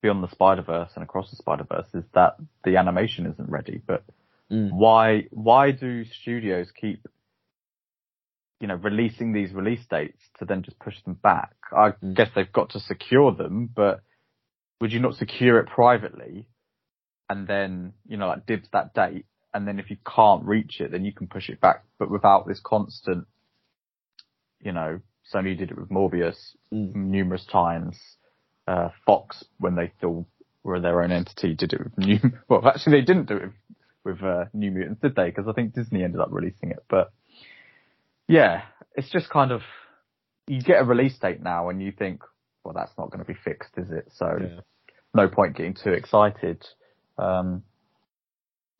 Beyond 0.00 0.22
the 0.22 0.30
Spider 0.30 0.62
Verse 0.62 0.90
and 0.94 1.04
Across 1.04 1.30
the 1.30 1.36
Spider 1.36 1.64
Verse 1.64 1.88
is 1.94 2.04
that 2.14 2.36
the 2.64 2.76
animation 2.76 3.26
isn't 3.26 3.50
ready. 3.50 3.80
But 3.84 4.04
Mm. 4.50 4.72
why 4.72 5.28
why 5.30 5.70
do 5.70 6.04
studios 6.04 6.72
keep 6.72 7.06
you 8.60 8.68
know 8.68 8.76
releasing 8.76 9.32
these 9.32 9.52
release 9.52 9.84
dates 9.90 10.22
to 10.38 10.44
then 10.44 10.62
just 10.62 10.78
push 10.78 10.94
them 11.04 11.14
back? 11.14 11.54
I 11.76 11.92
guess 12.14 12.28
they've 12.34 12.52
got 12.52 12.70
to 12.70 12.80
secure 12.80 13.34
them, 13.34 13.70
but 13.74 14.00
would 14.80 14.92
you 14.92 15.00
not 15.00 15.14
secure 15.14 15.58
it 15.58 15.68
privately 15.68 16.46
and 17.28 17.46
then 17.46 17.92
you 18.06 18.16
know 18.16 18.28
like 18.28 18.46
dibs 18.46 18.68
that 18.72 18.92
date 18.94 19.24
and 19.54 19.66
then 19.66 19.78
if 19.78 19.90
you 19.90 19.96
can't 20.06 20.44
reach 20.44 20.80
it 20.80 20.90
then 20.90 21.04
you 21.04 21.12
can 21.12 21.26
push 21.28 21.48
it 21.48 21.60
back 21.60 21.84
but 21.98 22.10
without 22.10 22.46
this 22.46 22.60
constant 22.64 23.26
you 24.60 24.72
know 24.72 25.00
Sony 25.32 25.56
did 25.56 25.70
it 25.70 25.78
with 25.78 25.88
Morbius 25.88 26.36
Mm. 26.72 26.94
numerous 26.94 27.44
times 27.46 27.98
uh 28.68 28.90
Fox 29.06 29.44
when 29.58 29.74
they 29.74 29.92
still 29.98 30.26
were 30.62 30.80
their 30.80 31.02
own 31.02 31.10
entity 31.10 31.54
did 31.54 31.72
it 31.72 31.80
with 31.82 31.98
new 31.98 32.18
well 32.48 32.66
actually 32.66 33.00
they 33.00 33.04
didn't 33.06 33.28
do 33.28 33.36
it 33.36 33.42
with, 34.04 34.18
with 34.18 34.22
uh, 34.22 34.44
New 34.52 34.70
Mutants 34.70 35.00
did 35.00 35.14
they 35.16 35.26
because 35.26 35.46
I 35.48 35.52
think 35.52 35.74
Disney 35.74 36.04
ended 36.04 36.20
up 36.20 36.28
releasing 36.30 36.70
it 36.70 36.84
but 36.88 37.12
yeah 38.30 38.62
it's 38.94 39.10
just 39.10 39.28
kind 39.30 39.52
of 39.52 39.60
you 40.46 40.60
get 40.62 40.80
a 40.80 40.84
release 40.84 41.18
date 41.18 41.42
now 41.42 41.68
and 41.68 41.82
you 41.82 41.92
think 41.92 42.22
well 42.64 42.74
that's 42.74 42.92
not 42.98 43.10
going 43.10 43.18
to 43.24 43.24
be 43.24 43.38
fixed 43.44 43.72
is 43.76 43.90
it 43.90 44.10
so 44.16 44.26
Yeah. 44.40 44.60
no 45.14 45.28
point 45.28 45.56
getting 45.56 45.74
too 45.74 45.92
excited. 45.92 46.64
Um, 47.18 47.64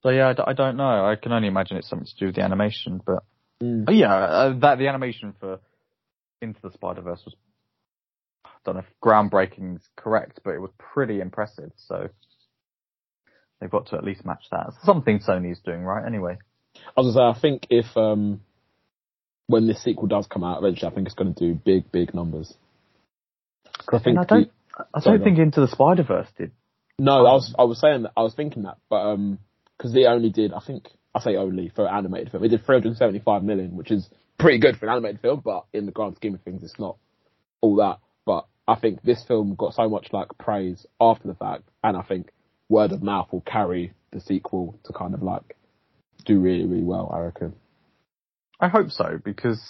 so 0.02 0.08
yeah, 0.10 0.28
I, 0.28 0.32
d- 0.32 0.42
I 0.46 0.52
don't 0.54 0.76
know. 0.76 1.04
I 1.04 1.16
can 1.16 1.32
only 1.32 1.48
imagine 1.48 1.76
it's 1.76 1.88
something 1.88 2.06
to 2.06 2.16
do 2.18 2.26
with 2.26 2.36
the 2.36 2.42
animation, 2.42 3.00
but 3.04 3.24
Mm. 3.62 3.84
oh, 3.88 3.92
yeah, 3.92 4.14
uh, 4.14 4.58
that 4.60 4.78
the 4.78 4.88
animation 4.88 5.34
for 5.38 5.58
Into 6.40 6.58
the 6.62 6.70
Spider 6.70 7.02
Verse 7.02 7.20
was 7.26 7.34
I 8.46 8.48
don't 8.64 8.76
know 8.76 8.80
if 8.80 9.00
groundbreaking 9.04 9.76
is 9.76 9.86
correct, 9.96 10.40
but 10.44 10.54
it 10.54 10.60
was 10.60 10.70
pretty 10.78 11.20
impressive. 11.20 11.70
So 11.76 12.08
they've 13.60 13.70
got 13.70 13.88
to 13.88 13.96
at 13.96 14.04
least 14.04 14.24
match 14.24 14.44
that. 14.50 14.68
It's 14.68 14.82
something 14.86 15.18
Sony's 15.18 15.60
doing 15.60 15.82
right 15.82 16.06
anyway. 16.06 16.38
I 16.96 17.00
was 17.00 17.14
gonna 17.14 17.34
say, 17.34 17.38
I 17.38 17.40
think 17.42 17.66
if 17.68 17.94
um, 17.96 18.40
when 19.50 19.66
this 19.66 19.82
sequel 19.82 20.06
does 20.06 20.26
come 20.26 20.44
out 20.44 20.58
eventually, 20.58 20.90
I 20.90 20.94
think 20.94 21.06
it's 21.06 21.16
going 21.16 21.34
to 21.34 21.48
do 21.48 21.54
big, 21.54 21.90
big 21.90 22.14
numbers. 22.14 22.54
I 23.92 23.98
think 23.98 24.06
And 24.06 24.18
I 24.20 24.24
don't, 24.24 24.50
I 24.94 25.00
don't 25.00 25.24
think 25.24 25.38
Into 25.38 25.60
the 25.60 25.68
Spider 25.68 26.04
Verse 26.04 26.28
did. 26.38 26.52
no, 26.98 27.26
I 27.26 27.32
was 27.32 27.54
I 27.58 27.64
was 27.64 27.80
saying 27.80 28.02
that 28.02 28.12
I 28.16 28.22
was 28.22 28.34
thinking 28.34 28.62
that, 28.62 28.78
but 28.88 28.96
um, 28.96 29.38
because 29.76 29.92
they 29.92 30.04
only 30.04 30.30
did, 30.30 30.52
I 30.52 30.60
think 30.60 30.88
I 31.14 31.20
say 31.20 31.36
only 31.36 31.70
for 31.74 31.86
an 31.86 31.94
animated 31.94 32.30
film, 32.30 32.44
it 32.44 32.48
did 32.48 32.64
375 32.64 33.42
million, 33.42 33.76
which 33.76 33.90
is 33.90 34.08
pretty 34.38 34.58
good 34.58 34.76
for 34.76 34.86
an 34.86 34.92
animated 34.92 35.20
film, 35.20 35.42
but 35.44 35.64
in 35.72 35.86
the 35.86 35.92
grand 35.92 36.16
scheme 36.16 36.34
of 36.34 36.42
things, 36.42 36.62
it's 36.62 36.78
not 36.78 36.96
all 37.60 37.76
that. 37.76 37.98
But 38.24 38.46
I 38.68 38.76
think 38.76 39.02
this 39.02 39.24
film 39.24 39.54
got 39.56 39.74
so 39.74 39.88
much 39.88 40.08
like 40.12 40.28
praise 40.38 40.86
after 41.00 41.26
the 41.26 41.34
fact, 41.34 41.64
and 41.82 41.96
I 41.96 42.02
think 42.02 42.30
word 42.68 42.92
of 42.92 43.02
mouth 43.02 43.28
will 43.32 43.40
carry 43.40 43.92
the 44.12 44.20
sequel 44.20 44.78
to 44.84 44.92
kind 44.92 45.14
of 45.14 45.22
like 45.22 45.56
do 46.24 46.38
really, 46.38 46.66
really 46.66 46.84
well. 46.84 47.10
I 47.12 47.20
reckon. 47.20 47.54
I 48.60 48.68
hope 48.68 48.90
so 48.90 49.18
because 49.24 49.60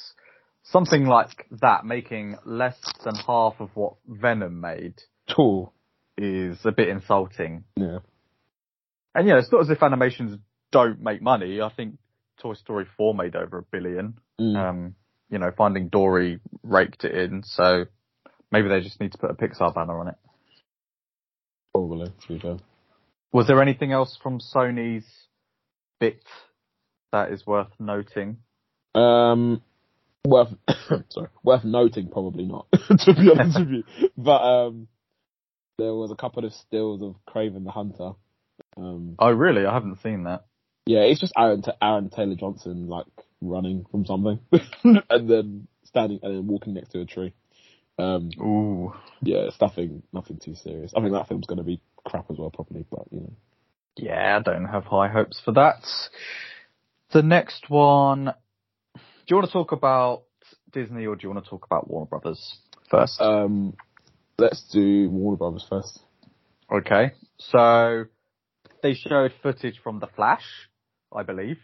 something 0.65 1.07
like 1.07 1.47
that 1.61 1.85
making 1.85 2.37
less 2.45 2.79
than 3.05 3.15
half 3.15 3.55
of 3.61 3.71
what 3.75 3.95
Venom 4.07 4.61
made 4.61 4.95
Cool. 5.35 5.73
is 6.19 6.59
a 6.65 6.73
bit 6.73 6.89
insulting. 6.89 7.65
Yeah. 7.77 7.99
And 9.15 9.29
yeah, 9.29 9.39
it's 9.39 9.51
not 9.51 9.63
as 9.63 9.71
if 9.71 9.83
animations 9.83 10.39
don't 10.73 11.01
make 11.01 11.23
money. 11.23 11.61
I 11.61 11.71
think 11.71 11.99
Toy 12.41 12.55
Story 12.55 12.87
4 12.97 13.15
made 13.15 13.37
over 13.37 13.59
a 13.59 13.63
billion. 13.63 14.19
Mm. 14.41 14.57
Um, 14.57 14.95
you 15.31 15.39
know, 15.39 15.51
Finding 15.57 15.89
Dory 15.89 16.41
raked 16.63 17.05
it 17.05 17.15
in, 17.15 17.43
so 17.45 17.85
maybe 18.51 18.69
they 18.69 18.81
just 18.81 19.01
need 19.01 19.13
to 19.13 19.19
put 19.19 19.31
a 19.31 19.35
Pixar 19.35 19.75
banner 19.75 19.99
on 20.01 20.09
it. 20.09 20.15
Probably. 21.73 22.07
To 22.07 22.29
be 22.29 22.39
fair. 22.39 22.57
Was 23.33 23.47
there 23.47 23.63
anything 23.63 23.93
else 23.93 24.19
from 24.21 24.41
Sony's 24.41 25.07
bit 26.01 26.23
that 27.13 27.31
is 27.31 27.47
worth 27.47 27.71
noting? 27.79 28.39
Um, 28.95 29.63
worth 30.27 30.55
sorry, 31.11 31.29
worth 31.43 31.65
noting, 31.65 32.09
probably 32.09 32.45
not. 32.45 32.67
to 32.73 33.15
be 33.15 33.31
honest 33.31 33.59
with 33.59 33.69
you, 33.71 33.85
but 34.17 34.43
um, 34.43 34.89
there 35.79 35.95
was 35.95 36.11
a 36.11 36.17
couple 36.17 36.45
of 36.45 36.53
stills 36.53 37.03
of 37.03 37.15
Kraven 37.29 37.65
the 37.65 37.71
Hunter. 37.71 38.13
Um, 38.77 39.17
Oh, 39.19 39.31
really? 39.31 39.65
I 39.67 39.73
haven't 39.73 40.01
seen 40.03 40.25
that. 40.25 40.45
yeah, 40.87 41.01
it's 41.01 41.21
just 41.21 41.33
Aaron 41.37 41.63
Aaron 41.83 42.11
Taylor 42.11 42.35
Johnson 42.37 42.89
like 42.89 43.07
running 43.41 43.87
from 43.91 44.05
something, 44.07 44.41
and 44.85 45.29
then 45.31 45.67
standing 45.85 46.21
and 46.23 46.37
then 46.37 46.47
walking 46.47 46.75
next 46.75 46.91
to 46.91 47.01
a 47.01 47.07
tree. 47.07 47.33
Um, 47.99 48.31
Ooh. 48.41 48.95
yeah, 49.23 49.41
it's 49.49 49.61
nothing 49.61 50.03
nothing 50.13 50.39
too 50.39 50.55
serious. 50.55 50.93
I 50.97 51.01
think 51.01 51.13
that 51.13 51.29
film's 51.29 51.47
going 51.47 51.59
to 51.59 51.65
be 51.65 51.81
crap 52.07 52.31
as 52.31 52.39
well, 52.39 52.51
probably, 52.51 52.85
but 52.91 53.07
you 53.11 53.21
know. 53.21 53.33
Yeah, 53.97 54.39
I 54.39 54.43
don't 54.43 54.65
have 54.67 54.85
high 54.85 55.09
hopes 55.09 55.41
for 55.45 55.53
that. 55.53 55.85
The 57.13 57.23
next 57.23 57.69
one, 57.69 58.33
you 59.31 59.37
want 59.37 59.47
to 59.47 59.53
talk 59.53 59.73
about 59.73 60.23
Disney 60.73 61.07
or 61.07 61.17
do 61.17 61.23
you 61.27 61.31
want 61.33 61.45
to 61.45 61.51
talk 61.51 61.65
about 61.67 61.89
Warner 61.89 62.07
Brothers 62.07 62.59
first? 62.91 63.21
Um, 63.21 63.77
let's 64.39 64.63
do 64.73 65.09
Warner 65.11 65.37
Brothers 65.37 65.67
first. 65.69 66.01
okay, 66.73 67.13
so 67.39 68.05
they 68.83 68.95
showed 68.95 69.33
footage 69.43 69.79
from 69.83 70.01
The 70.01 70.07
Flash, 70.09 70.45
I 71.15 71.23
believe, 71.23 71.59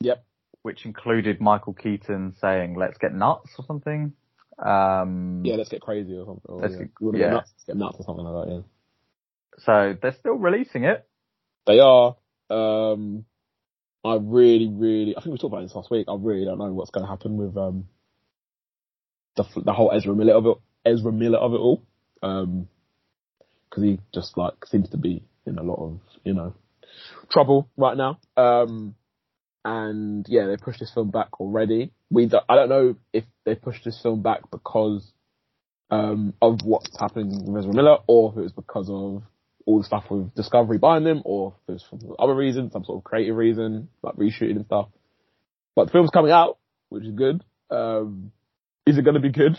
Yep. 0.00 0.24
which 0.62 0.84
included 0.84 1.40
Michael 1.40 1.74
Keaton 1.74 2.34
saying 2.40 2.74
"Let's 2.76 2.98
get 2.98 3.14
nuts" 3.14 3.50
or 3.58 3.64
something. 3.66 4.12
Um, 4.58 5.42
Yeah, 5.44 5.56
let's 5.56 5.68
get 5.68 5.82
crazy 5.82 6.14
or 6.16 6.24
something. 6.24 6.42
Or, 6.46 6.60
Let's 6.60 6.74
yeah. 6.74 6.84
get- 7.12 7.20
yeah. 7.20 7.30
nuts? 7.30 7.52
Get 7.66 7.76
nuts 7.76 7.96
or 8.00 8.04
something 8.04 8.24
like 8.24 8.46
that. 8.48 8.54
Yeah. 8.54 8.60
So 9.58 9.98
they're 10.00 10.14
still 10.18 10.34
releasing 10.34 10.84
it. 10.84 11.06
They 11.66 11.78
are. 11.80 12.16
Um, 12.50 13.24
I 14.06 14.18
really, 14.20 14.68
really, 14.68 15.16
I 15.16 15.20
think 15.20 15.32
we 15.32 15.38
talked 15.38 15.52
about 15.52 15.62
this 15.62 15.74
last 15.74 15.90
week. 15.90 16.06
I 16.08 16.14
really 16.18 16.44
don't 16.44 16.58
know 16.58 16.72
what's 16.72 16.90
going 16.90 17.04
to 17.04 17.10
happen 17.10 17.36
with 17.36 17.56
um, 17.56 17.88
the 19.36 19.44
the 19.64 19.72
whole 19.72 19.92
Ezra 19.92 20.14
Miller 20.14 20.34
of 20.34 20.46
it, 20.46 20.56
Ezra 20.84 21.12
Miller 21.12 21.38
of 21.38 21.52
it 21.52 21.58
all, 21.58 21.82
because 22.20 23.82
he 23.82 24.00
just 24.14 24.36
like 24.36 24.54
seems 24.66 24.88
to 24.90 24.96
be 24.96 25.24
in 25.46 25.58
a 25.58 25.62
lot 25.62 25.82
of 25.82 26.00
you 26.24 26.34
know 26.34 26.54
trouble 27.30 27.68
right 27.76 27.96
now. 27.96 28.18
Um, 28.36 28.94
and 29.64 30.24
yeah, 30.28 30.46
they 30.46 30.56
pushed 30.56 30.80
this 30.80 30.92
film 30.94 31.10
back 31.10 31.40
already. 31.40 31.92
We 32.10 32.26
do, 32.26 32.38
I 32.48 32.54
don't 32.54 32.68
know 32.68 32.94
if 33.12 33.24
they 33.44 33.56
pushed 33.56 33.84
this 33.84 34.00
film 34.00 34.22
back 34.22 34.48
because 34.50 35.12
um, 35.90 36.34
of 36.40 36.60
what's 36.62 36.96
happening 36.98 37.52
with 37.52 37.64
Ezra 37.64 37.74
Miller, 37.74 37.98
or 38.06 38.32
if 38.32 38.38
it 38.38 38.42
was 38.42 38.52
because 38.52 38.88
of 38.88 39.22
all 39.66 39.78
the 39.78 39.84
stuff 39.84 40.04
with 40.08 40.34
Discovery 40.34 40.78
buying 40.78 41.04
them, 41.04 41.22
or 41.24 41.54
if 41.68 41.68
it 41.68 41.72
was 41.72 41.84
for 41.90 42.16
other 42.18 42.34
reason, 42.34 42.70
some 42.70 42.84
sort 42.84 42.98
of 42.98 43.04
creative 43.04 43.36
reason, 43.36 43.88
like 44.02 44.14
reshooting 44.14 44.56
and 44.56 44.64
stuff. 44.64 44.88
But 45.74 45.86
the 45.86 45.92
film's 45.92 46.10
coming 46.10 46.32
out, 46.32 46.58
which 46.88 47.04
is 47.04 47.14
good. 47.14 47.44
Um, 47.70 48.32
is 48.86 48.96
it 48.96 49.02
going 49.02 49.14
to 49.14 49.20
be 49.20 49.30
good? 49.30 49.58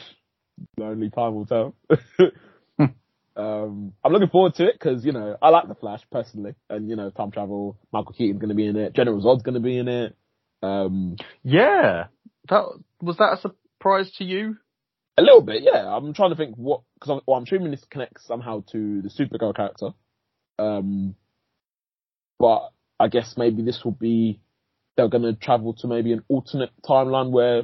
Only 0.81 1.09
time 1.09 1.35
will 1.35 1.45
tell. 1.45 1.75
um, 3.35 3.93
I'm 4.03 4.11
looking 4.11 4.29
forward 4.29 4.55
to 4.55 4.65
it 4.65 4.73
because 4.79 5.05
you 5.05 5.11
know 5.11 5.37
I 5.41 5.49
like 5.49 5.67
the 5.67 5.75
Flash 5.75 6.01
personally, 6.11 6.55
and 6.69 6.89
you 6.89 6.95
know 6.95 7.09
time 7.11 7.31
travel. 7.31 7.77
Michael 7.91 8.13
Keaton's 8.13 8.39
going 8.39 8.49
to 8.49 8.55
be 8.55 8.65
in 8.65 8.77
it. 8.77 8.95
General 8.95 9.21
Zod's 9.21 9.43
going 9.43 9.55
to 9.55 9.59
be 9.59 9.77
in 9.77 9.87
it. 9.87 10.15
Um, 10.63 11.17
yeah, 11.43 12.05
that 12.49 12.63
was 13.01 13.17
that 13.17 13.33
a 13.33 13.41
surprise 13.41 14.09
to 14.17 14.23
you? 14.23 14.57
A 15.17 15.23
little 15.23 15.41
bit, 15.41 15.63
yeah. 15.63 15.95
I'm 15.95 16.13
trying 16.13 16.29
to 16.29 16.35
think 16.35 16.55
what 16.55 16.81
because 16.93 17.09
I'm, 17.09 17.21
well, 17.25 17.37
I'm 17.37 17.43
assuming 17.43 17.71
this 17.71 17.85
connects 17.89 18.25
somehow 18.25 18.63
to 18.71 19.01
the 19.01 19.09
Supergirl 19.09 19.55
character. 19.55 19.89
Um, 20.59 21.15
but 22.39 22.71
I 22.99 23.07
guess 23.07 23.35
maybe 23.35 23.63
this 23.63 23.83
will 23.83 23.91
be 23.91 24.39
they're 24.95 25.09
going 25.09 25.23
to 25.23 25.33
travel 25.33 25.73
to 25.75 25.87
maybe 25.87 26.11
an 26.11 26.23
alternate 26.27 26.71
timeline 26.83 27.31
where 27.31 27.63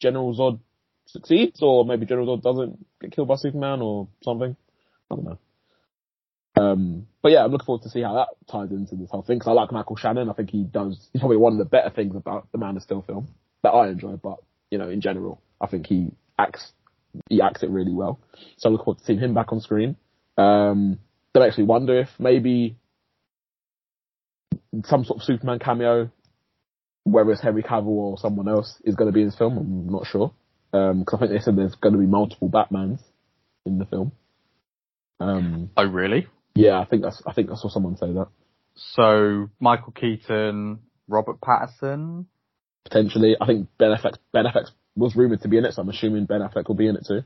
General 0.00 0.34
Zod 0.34 0.60
succeeds, 1.06 1.60
or 1.62 1.84
maybe 1.84 2.06
General 2.06 2.36
Zod 2.36 2.42
doesn't 2.42 2.84
get 3.00 3.12
killed 3.12 3.28
by 3.28 3.36
Superman 3.36 3.80
or 3.80 4.08
something. 4.22 4.56
I 5.10 5.14
don't 5.14 5.24
know. 5.24 5.38
Um, 6.56 7.06
but 7.22 7.32
yeah, 7.32 7.44
I'm 7.44 7.52
looking 7.52 7.66
forward 7.66 7.82
to 7.82 7.90
see 7.90 8.02
how 8.02 8.14
that 8.14 8.28
ties 8.50 8.70
into 8.70 8.96
this 8.96 9.10
whole 9.10 9.22
thing 9.22 9.38
because 9.38 9.50
I 9.50 9.52
like 9.52 9.72
Michael 9.72 9.96
Shannon. 9.96 10.30
I 10.30 10.32
think 10.32 10.50
he 10.50 10.64
does. 10.64 11.08
He's 11.12 11.20
probably 11.20 11.36
one 11.36 11.52
of 11.52 11.58
the 11.58 11.64
better 11.64 11.90
things 11.90 12.16
about 12.16 12.48
the 12.50 12.58
Man 12.58 12.76
of 12.76 12.82
Steel 12.82 13.02
film 13.02 13.28
that 13.62 13.70
I 13.70 13.88
enjoy. 13.88 14.16
But 14.16 14.38
you 14.70 14.78
know, 14.78 14.88
in 14.88 15.00
general, 15.00 15.42
I 15.60 15.66
think 15.66 15.86
he 15.86 16.12
acts 16.38 16.72
he 17.30 17.40
acts 17.40 17.62
it 17.62 17.70
really 17.70 17.92
well. 17.92 18.20
So 18.58 18.68
I 18.68 18.72
look 18.72 18.84
forward 18.84 18.98
to 18.98 19.04
seeing 19.04 19.18
him 19.18 19.32
back 19.32 19.52
on 19.52 19.60
screen. 19.60 19.96
Um, 20.36 20.98
then 21.32 21.42
I 21.42 21.46
actually 21.46 21.64
wonder 21.64 21.98
if 21.98 22.08
maybe 22.18 22.76
some 24.84 25.04
sort 25.04 25.20
of 25.20 25.24
Superman 25.24 25.58
cameo 25.58 26.10
whether 27.06 27.30
it's 27.30 27.40
Henry 27.40 27.62
Cavill 27.62 27.86
or 27.86 28.18
someone 28.18 28.48
else 28.48 28.80
is 28.84 28.96
going 28.96 29.06
to 29.06 29.14
be 29.14 29.20
in 29.20 29.28
this 29.28 29.38
film, 29.38 29.56
I'm 29.56 29.88
not 29.88 30.06
sure. 30.06 30.32
Because 30.72 30.90
um, 30.90 31.04
I 31.14 31.18
think 31.18 31.30
they 31.30 31.38
said 31.38 31.56
there's 31.56 31.76
going 31.76 31.94
to 31.94 32.00
be 32.00 32.06
multiple 32.06 32.50
Batmans 32.50 33.00
in 33.64 33.78
the 33.78 33.84
film. 33.84 34.10
Um, 35.20 35.70
oh 35.76 35.86
really? 35.86 36.26
Yeah, 36.56 36.80
I 36.80 36.84
think 36.84 37.02
that's. 37.02 37.22
I 37.24 37.32
think 37.32 37.50
I 37.50 37.54
saw 37.54 37.68
someone 37.68 37.96
say 37.96 38.12
that. 38.12 38.26
So 38.74 39.48
Michael 39.60 39.92
Keaton, 39.92 40.80
Robert 41.06 41.40
Pattinson, 41.40 42.26
potentially. 42.84 43.36
I 43.40 43.46
think 43.46 43.68
Ben 43.78 43.92
Affleck. 43.92 44.16
Ben 44.32 44.44
Affleck 44.44 44.66
was 44.96 45.14
rumored 45.14 45.42
to 45.42 45.48
be 45.48 45.58
in 45.58 45.64
it, 45.64 45.74
so 45.74 45.82
I'm 45.82 45.88
assuming 45.88 46.26
Ben 46.26 46.40
Affleck 46.40 46.68
will 46.68 46.74
be 46.74 46.88
in 46.88 46.96
it 46.96 47.06
too. 47.06 47.22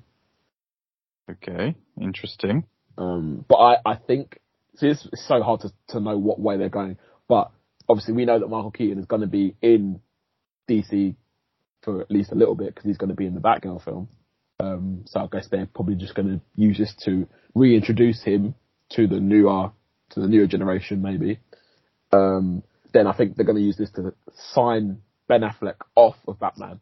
Okay, 1.31 1.77
interesting. 2.01 2.65
Um, 2.99 3.45
but 3.49 3.57
I, 3.57 3.77
I 3.87 3.95
think 3.95 4.39
see, 4.77 4.89
it's, 4.89 5.07
it's 5.13 5.27
so 5.27 5.43
hard 5.43 5.61
to 5.61 5.73
to 5.89 6.01
know 6.01 6.19
what 6.19 6.41
way 6.41 6.57
they're 6.57 6.69
going. 6.69 6.99
But 7.29 7.51
obviously 7.89 8.15
we 8.15 8.25
know 8.25 8.39
that 8.39 8.49
Michael 8.49 8.71
Keaton 8.71 8.99
is 8.99 9.07
going 9.07 9.23
to 9.23 9.29
be 9.29 9.57
in 9.63 10.01
DC 10.69 11.15
for 11.83 12.01
at 12.01 12.11
least 12.11 12.33
a 12.33 12.35
little 12.35 12.55
bit 12.55 12.75
because 12.75 12.85
he's 12.85 12.99
going 12.99 13.11
to 13.11 13.17
be 13.17 13.27
in 13.27 13.35
the 13.35 13.41
Batgirl 13.41 13.83
film. 13.85 14.09
Um, 14.59 15.05
so 15.07 15.21
I 15.21 15.29
guess 15.33 15.49
they're 15.51 15.67
probably 15.67 15.95
just 15.95 16.15
going 16.15 16.29
to 16.29 16.41
use 16.55 16.77
this 16.77 16.95
to 17.05 17.27
reintroduce 17.55 18.23
him 18.23 18.55
to 18.91 19.07
the 19.07 19.21
newer 19.21 19.71
to 20.11 20.21
the 20.21 20.29
newer 20.29 20.47
generation, 20.47 21.03
maybe. 21.03 21.39
Um, 22.13 22.63
then 22.93 23.07
I 23.07 23.13
think 23.13 23.37
they're 23.37 23.47
going 23.47 23.59
to 23.59 23.65
use 23.65 23.77
this 23.77 23.91
to 23.93 24.13
sign 24.53 25.01
Ben 25.29 25.43
Affleck 25.43 25.77
off 25.95 26.17
of 26.27 26.41
Batman. 26.41 26.81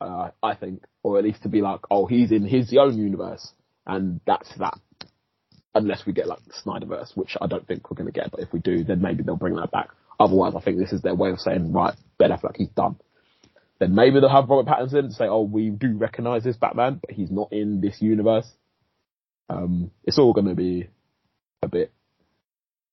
Uh, 0.00 0.30
I 0.42 0.54
think, 0.54 0.84
or 1.02 1.18
at 1.18 1.24
least 1.24 1.42
to 1.44 1.48
be 1.48 1.60
like, 1.60 1.80
oh, 1.90 2.06
he's 2.06 2.32
in 2.32 2.44
his 2.44 2.74
own 2.78 2.98
universe, 2.98 3.52
and 3.86 4.20
that's 4.26 4.52
that 4.58 4.78
unless 5.74 6.06
we 6.06 6.12
get 6.12 6.28
like 6.28 6.38
the 6.44 6.52
Snyderverse, 6.52 7.16
which 7.16 7.36
I 7.40 7.46
don't 7.46 7.66
think 7.66 7.90
we're 7.90 7.96
going 7.96 8.12
to 8.12 8.20
get. 8.20 8.30
But 8.30 8.40
if 8.40 8.52
we 8.52 8.60
do, 8.60 8.84
then 8.84 9.02
maybe 9.02 9.22
they'll 9.22 9.36
bring 9.36 9.56
that 9.56 9.70
back. 9.70 9.88
Otherwise, 10.20 10.54
I 10.56 10.60
think 10.60 10.78
this 10.78 10.92
is 10.92 11.02
their 11.02 11.14
way 11.14 11.30
of 11.30 11.40
saying, 11.40 11.72
right, 11.72 11.94
Ben 12.18 12.30
Affleck, 12.30 12.56
he's 12.56 12.68
done. 12.68 12.96
Then 13.80 13.94
maybe 13.94 14.20
they'll 14.20 14.28
have 14.28 14.48
Robert 14.48 14.70
Pattinson 14.70 15.08
to 15.08 15.14
say, 15.14 15.26
oh, 15.26 15.42
we 15.42 15.70
do 15.70 15.96
recognise 15.96 16.44
this 16.44 16.56
Batman, 16.56 17.00
but 17.00 17.10
he's 17.10 17.30
not 17.30 17.52
in 17.52 17.80
this 17.80 18.00
universe. 18.00 18.46
Um, 19.48 19.90
it's 20.04 20.18
all 20.18 20.32
going 20.32 20.46
to 20.46 20.54
be 20.54 20.88
a 21.62 21.68
bit 21.68 21.92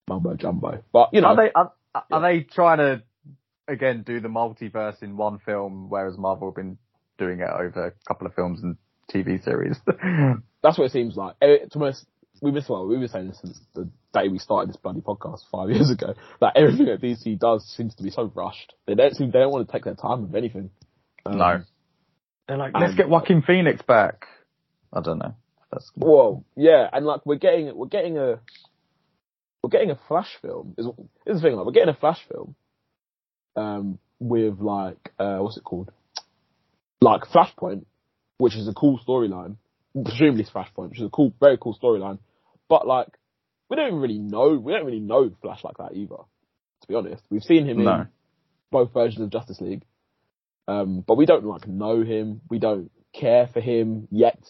mumbo 0.07 0.33
jumbo. 0.35 0.83
But 0.91 1.09
you 1.13 1.21
know, 1.21 1.29
are 1.29 1.35
they 1.35 1.51
are, 1.53 1.73
are 1.93 2.05
yeah. 2.09 2.19
they 2.19 2.39
trying 2.41 2.79
to 2.79 3.03
again 3.67 4.03
do 4.05 4.19
the 4.19 4.27
multiverse 4.27 5.01
in 5.03 5.15
one 5.15 5.39
film, 5.39 5.89
whereas 5.89 6.17
Marvel 6.17 6.49
have 6.49 6.55
been 6.55 6.77
doing 7.21 7.39
it 7.39 7.49
over 7.49 7.87
a 7.87 7.93
couple 8.07 8.27
of 8.27 8.33
films 8.33 8.61
and 8.63 8.77
TV 9.13 9.43
series? 9.43 9.77
That's 10.63 10.77
what 10.77 10.85
it 10.85 10.91
seems 10.91 11.15
like. 11.15 11.35
It's 11.41 11.75
almost 11.75 12.05
we 12.41 12.51
were 12.51 12.61
well, 12.67 12.87
we 12.87 12.97
were 12.97 13.07
saying 13.07 13.27
this 13.27 13.39
since 13.39 13.59
the 13.75 13.87
day 14.13 14.27
we 14.27 14.39
started 14.39 14.69
this 14.69 14.77
bloody 14.77 15.01
podcast 15.01 15.41
five 15.51 15.69
years 15.75 15.91
ago. 15.91 16.15
That 16.41 16.57
everything 16.57 16.87
that 16.87 17.01
DC 17.01 17.39
does 17.39 17.65
seems 17.77 17.95
to 17.95 18.03
be 18.03 18.09
so 18.09 18.31
rushed. 18.33 18.73
They 18.87 18.95
don't 18.95 19.15
seem 19.15 19.31
they 19.31 19.39
don't 19.39 19.51
want 19.51 19.67
to 19.67 19.71
take 19.71 19.83
their 19.83 19.95
time 19.95 20.23
with 20.23 20.35
anything. 20.35 20.71
Um, 21.25 21.37
no, 21.37 21.63
they're 22.47 22.57
like, 22.57 22.73
let's 22.79 22.95
get 22.95 23.09
Joaquin 23.09 23.43
Phoenix 23.43 23.81
back. 23.83 24.25
I 24.91 25.01
don't 25.01 25.19
know. 25.19 25.35
That's 25.71 25.89
well, 25.95 26.43
yeah, 26.55 26.89
and 26.91 27.05
like 27.05 27.25
we're 27.25 27.35
getting 27.35 27.75
we're 27.75 27.87
getting 27.87 28.17
a 28.17 28.39
we're 29.63 29.69
getting 29.69 29.91
a 29.91 29.99
Flash 30.07 30.29
film. 30.41 30.73
Is 30.77 30.87
is 31.25 31.41
the 31.41 31.41
thing 31.41 31.55
like 31.55 31.65
we're 31.65 31.71
getting 31.71 31.93
a 31.93 31.97
Flash 31.97 32.19
film, 32.27 32.55
um, 33.55 33.99
with 34.19 34.59
like 34.59 35.13
uh, 35.19 35.37
what's 35.37 35.57
it 35.57 35.63
called, 35.63 35.91
like 37.01 37.23
Flashpoint, 37.23 37.85
which 38.37 38.55
is 38.55 38.67
a 38.67 38.73
cool 38.73 38.99
storyline. 39.07 39.57
Presumably 39.93 40.45
Flashpoint, 40.45 40.89
which 40.89 40.99
is 40.99 41.05
a 41.05 41.09
cool, 41.09 41.33
very 41.39 41.57
cool 41.57 41.77
storyline 41.81 42.19
but 42.71 42.87
like, 42.87 43.09
we 43.69 43.75
don't 43.75 43.95
really 43.95 44.17
know, 44.17 44.57
we 44.57 44.71
don't 44.71 44.85
really 44.85 45.01
know 45.01 45.29
Flash 45.41 45.61
like 45.61 45.75
that 45.77 45.93
either. 45.93 46.15
To 46.15 46.87
be 46.87 46.95
honest, 46.95 47.21
we've 47.29 47.43
seen 47.43 47.67
him 47.67 47.83
no. 47.83 47.91
in 47.91 48.07
both 48.71 48.93
versions 48.93 49.21
of 49.21 49.29
Justice 49.29 49.59
League, 49.59 49.83
um, 50.69 51.03
but 51.05 51.17
we 51.17 51.25
don't 51.25 51.43
like 51.43 51.67
know 51.67 52.01
him. 52.01 52.39
We 52.49 52.59
don't 52.59 52.89
care 53.13 53.47
for 53.51 53.59
him 53.59 54.07
yet. 54.09 54.41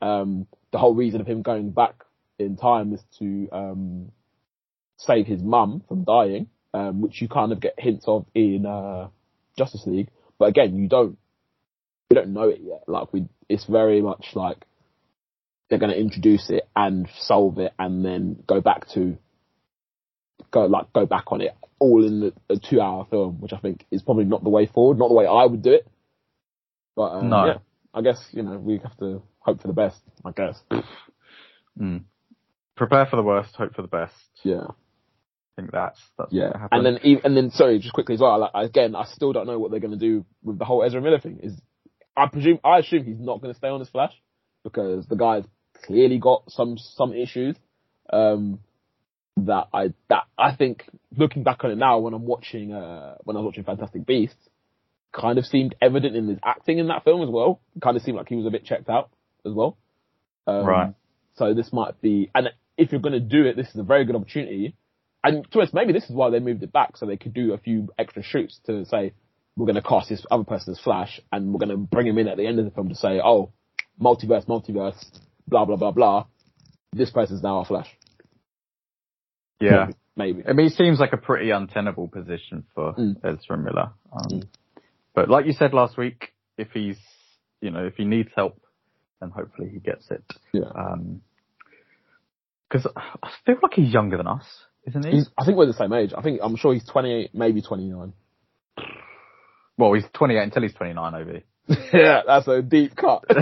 Um, 0.00 0.46
the 0.70 0.78
whole 0.78 0.94
reason 0.94 1.20
of 1.20 1.26
him 1.26 1.42
going 1.42 1.72
back 1.72 2.04
in 2.38 2.56
time 2.56 2.92
is 2.92 3.02
to 3.18 3.48
um, 3.50 4.12
save 4.96 5.26
his 5.26 5.42
mum 5.42 5.82
from 5.88 6.04
dying, 6.04 6.46
um, 6.72 7.00
which 7.00 7.20
you 7.20 7.28
kind 7.28 7.50
of 7.50 7.58
get 7.58 7.74
hints 7.78 8.04
of 8.06 8.26
in 8.32 8.64
uh, 8.64 9.08
Justice 9.58 9.82
League. 9.86 10.10
But 10.38 10.50
again, 10.50 10.76
you 10.76 10.88
don't 10.88 11.18
we 12.10 12.14
don't 12.14 12.32
know 12.32 12.48
it 12.48 12.60
yet. 12.62 12.84
Like 12.86 13.12
we, 13.12 13.26
it's 13.48 13.64
very 13.64 14.00
much 14.00 14.26
like 14.34 14.64
they're 15.68 15.78
going 15.78 15.92
to 15.92 15.98
introduce 15.98 16.50
it 16.50 16.68
and 16.74 17.08
solve 17.20 17.58
it 17.58 17.72
and 17.78 18.04
then 18.04 18.42
go 18.46 18.60
back 18.60 18.88
to 18.94 19.16
go 20.50 20.66
like 20.66 20.92
go 20.92 21.06
back 21.06 21.32
on 21.32 21.40
it 21.40 21.56
all 21.78 22.06
in 22.06 22.20
the, 22.20 22.32
a 22.48 22.58
two 22.58 22.80
hour 22.80 23.06
film, 23.10 23.40
which 23.40 23.52
I 23.52 23.58
think 23.58 23.84
is 23.90 24.02
probably 24.02 24.24
not 24.24 24.44
the 24.44 24.50
way 24.50 24.66
forward, 24.66 24.98
not 24.98 25.08
the 25.08 25.14
way 25.14 25.26
I 25.26 25.44
would 25.44 25.62
do 25.62 25.72
it. 25.72 25.86
But 26.94 27.10
um, 27.10 27.28
no. 27.28 27.46
yeah, 27.46 27.58
I 27.92 28.02
guess 28.02 28.24
you 28.30 28.42
know 28.42 28.56
we 28.56 28.78
have 28.78 28.96
to 28.98 29.22
hope 29.40 29.60
for 29.60 29.68
the 29.68 29.74
best. 29.74 29.98
I 30.24 30.30
guess. 30.32 30.60
Mm. 31.78 32.04
Prepare 32.74 33.04
for 33.04 33.16
the 33.16 33.22
worst, 33.22 33.54
hope 33.54 33.74
for 33.74 33.82
the 33.82 33.88
best. 33.88 34.14
Yeah. 34.42 34.68
I 34.68 35.60
think 35.60 35.72
that's 35.72 36.00
that's 36.18 36.32
yeah. 36.32 36.68
And 36.70 36.84
then 36.84 36.98
and 37.24 37.36
then 37.36 37.50
sorry, 37.50 37.78
just 37.78 37.94
quickly 37.94 38.14
as 38.14 38.20
well. 38.20 38.38
Like, 38.38 38.50
again, 38.54 38.94
I 38.94 39.04
still 39.04 39.32
don't 39.32 39.46
know 39.46 39.58
what 39.58 39.70
they're 39.70 39.80
going 39.80 39.92
to 39.92 39.98
do 39.98 40.24
with 40.42 40.58
the 40.58 40.64
whole 40.64 40.82
Ezra 40.82 41.00
Miller 41.00 41.18
thing. 41.18 41.40
Is 41.42 41.54
I 42.16 42.26
presume 42.28 42.60
I 42.64 42.78
assume 42.78 43.04
he's 43.04 43.20
not 43.20 43.40
going 43.40 43.52
to 43.52 43.58
stay 43.58 43.68
on 43.68 43.80
as 43.80 43.88
Flash 43.88 44.12
because 44.64 45.06
the 45.06 45.16
guy's 45.16 45.44
clearly 45.84 46.18
got 46.18 46.44
some 46.48 46.78
some 46.78 47.12
issues 47.12 47.56
um, 48.12 48.60
that 49.36 49.68
I 49.72 49.92
that 50.08 50.24
I 50.38 50.54
think 50.54 50.88
looking 51.16 51.42
back 51.42 51.64
on 51.64 51.70
it 51.70 51.76
now 51.76 51.98
when 51.98 52.14
I'm 52.14 52.26
watching 52.26 52.72
uh, 52.72 53.16
when 53.24 53.36
I 53.36 53.40
was 53.40 53.46
watching 53.46 53.64
Fantastic 53.64 54.06
Beasts 54.06 54.48
kind 55.12 55.38
of 55.38 55.46
seemed 55.46 55.74
evident 55.80 56.14
in 56.14 56.28
his 56.28 56.38
acting 56.44 56.78
in 56.78 56.88
that 56.88 57.04
film 57.04 57.22
as 57.22 57.30
well. 57.30 57.60
kind 57.82 57.96
of 57.96 58.02
seemed 58.02 58.16
like 58.16 58.28
he 58.28 58.36
was 58.36 58.46
a 58.46 58.50
bit 58.50 58.64
checked 58.64 58.88
out 58.88 59.10
as 59.44 59.52
well. 59.52 59.76
Um, 60.46 60.66
right. 60.66 60.94
So 61.36 61.54
this 61.54 61.72
might 61.72 62.00
be, 62.00 62.30
and 62.34 62.50
if 62.76 62.92
you're 62.92 63.00
going 63.00 63.12
to 63.12 63.20
do 63.20 63.46
it, 63.46 63.56
this 63.56 63.68
is 63.68 63.76
a 63.76 63.82
very 63.82 64.04
good 64.04 64.16
opportunity. 64.16 64.74
And 65.24 65.50
to 65.52 65.60
us, 65.60 65.70
maybe 65.72 65.92
this 65.92 66.04
is 66.04 66.10
why 66.10 66.30
they 66.30 66.38
moved 66.38 66.62
it 66.62 66.72
back 66.72 66.96
so 66.96 67.06
they 67.06 67.16
could 67.16 67.34
do 67.34 67.52
a 67.52 67.58
few 67.58 67.88
extra 67.98 68.22
shoots 68.22 68.60
to 68.66 68.84
say 68.84 69.12
we're 69.56 69.66
going 69.66 69.76
to 69.76 69.82
cast 69.82 70.08
this 70.08 70.24
other 70.30 70.44
person 70.44 70.72
as 70.72 70.80
Flash, 70.80 71.20
and 71.32 71.52
we're 71.52 71.58
going 71.58 71.70
to 71.70 71.76
bring 71.76 72.06
him 72.06 72.18
in 72.18 72.28
at 72.28 72.36
the 72.36 72.46
end 72.46 72.58
of 72.58 72.64
the 72.64 72.70
film 72.70 72.88
to 72.88 72.94
say, 72.94 73.20
oh, 73.22 73.52
multiverse, 74.00 74.46
multiverse 74.46 75.02
blah 75.48 75.64
blah 75.64 75.76
blah 75.76 75.92
blah. 75.92 76.26
This 76.92 77.10
person's 77.10 77.42
now 77.42 77.58
our 77.58 77.64
Flash. 77.64 77.88
Yeah, 79.60 79.88
maybe. 80.16 80.42
I 80.46 80.52
mean, 80.52 80.66
it 80.66 80.74
seems 80.74 80.98
like 80.98 81.12
a 81.12 81.16
pretty 81.16 81.50
untenable 81.50 82.08
position 82.08 82.64
for 82.74 82.94
mm. 82.94 83.16
Ezra 83.24 83.56
Miller. 83.56 83.92
Um, 84.12 84.28
mm. 84.30 84.48
But 85.14 85.30
like 85.30 85.46
you 85.46 85.52
said 85.52 85.72
last 85.72 85.96
week, 85.96 86.32
if 86.58 86.68
he's, 86.72 86.98
you 87.60 87.70
know, 87.70 87.86
if 87.86 87.94
he 87.96 88.04
needs 88.04 88.28
help, 88.36 88.60
then 89.20 89.30
hopefully 89.30 89.70
he 89.72 89.78
gets 89.78 90.10
it. 90.10 90.22
Yeah. 90.52 90.70
Because 92.68 92.86
um, 92.86 92.92
I 93.22 93.30
feel 93.46 93.56
like 93.62 93.72
he's 93.74 93.92
younger 93.92 94.18
than 94.18 94.26
us, 94.26 94.44
isn't 94.86 95.06
he? 95.06 95.12
He's, 95.12 95.30
I 95.38 95.46
think 95.46 95.56
we're 95.56 95.66
the 95.66 95.72
same 95.72 95.92
age. 95.94 96.12
I 96.16 96.20
think 96.20 96.40
I'm 96.42 96.56
sure 96.56 96.74
he's 96.74 96.84
28, 96.84 97.30
maybe 97.34 97.62
29. 97.62 98.12
Well, 99.78 99.92
he's 99.92 100.04
28 100.14 100.42
until 100.42 100.62
he's 100.62 100.74
29, 100.74 101.14
Obi. 101.14 101.44
yeah, 101.92 102.22
that's 102.26 102.48
a 102.48 102.62
deep 102.62 102.96
cut. 102.96 103.24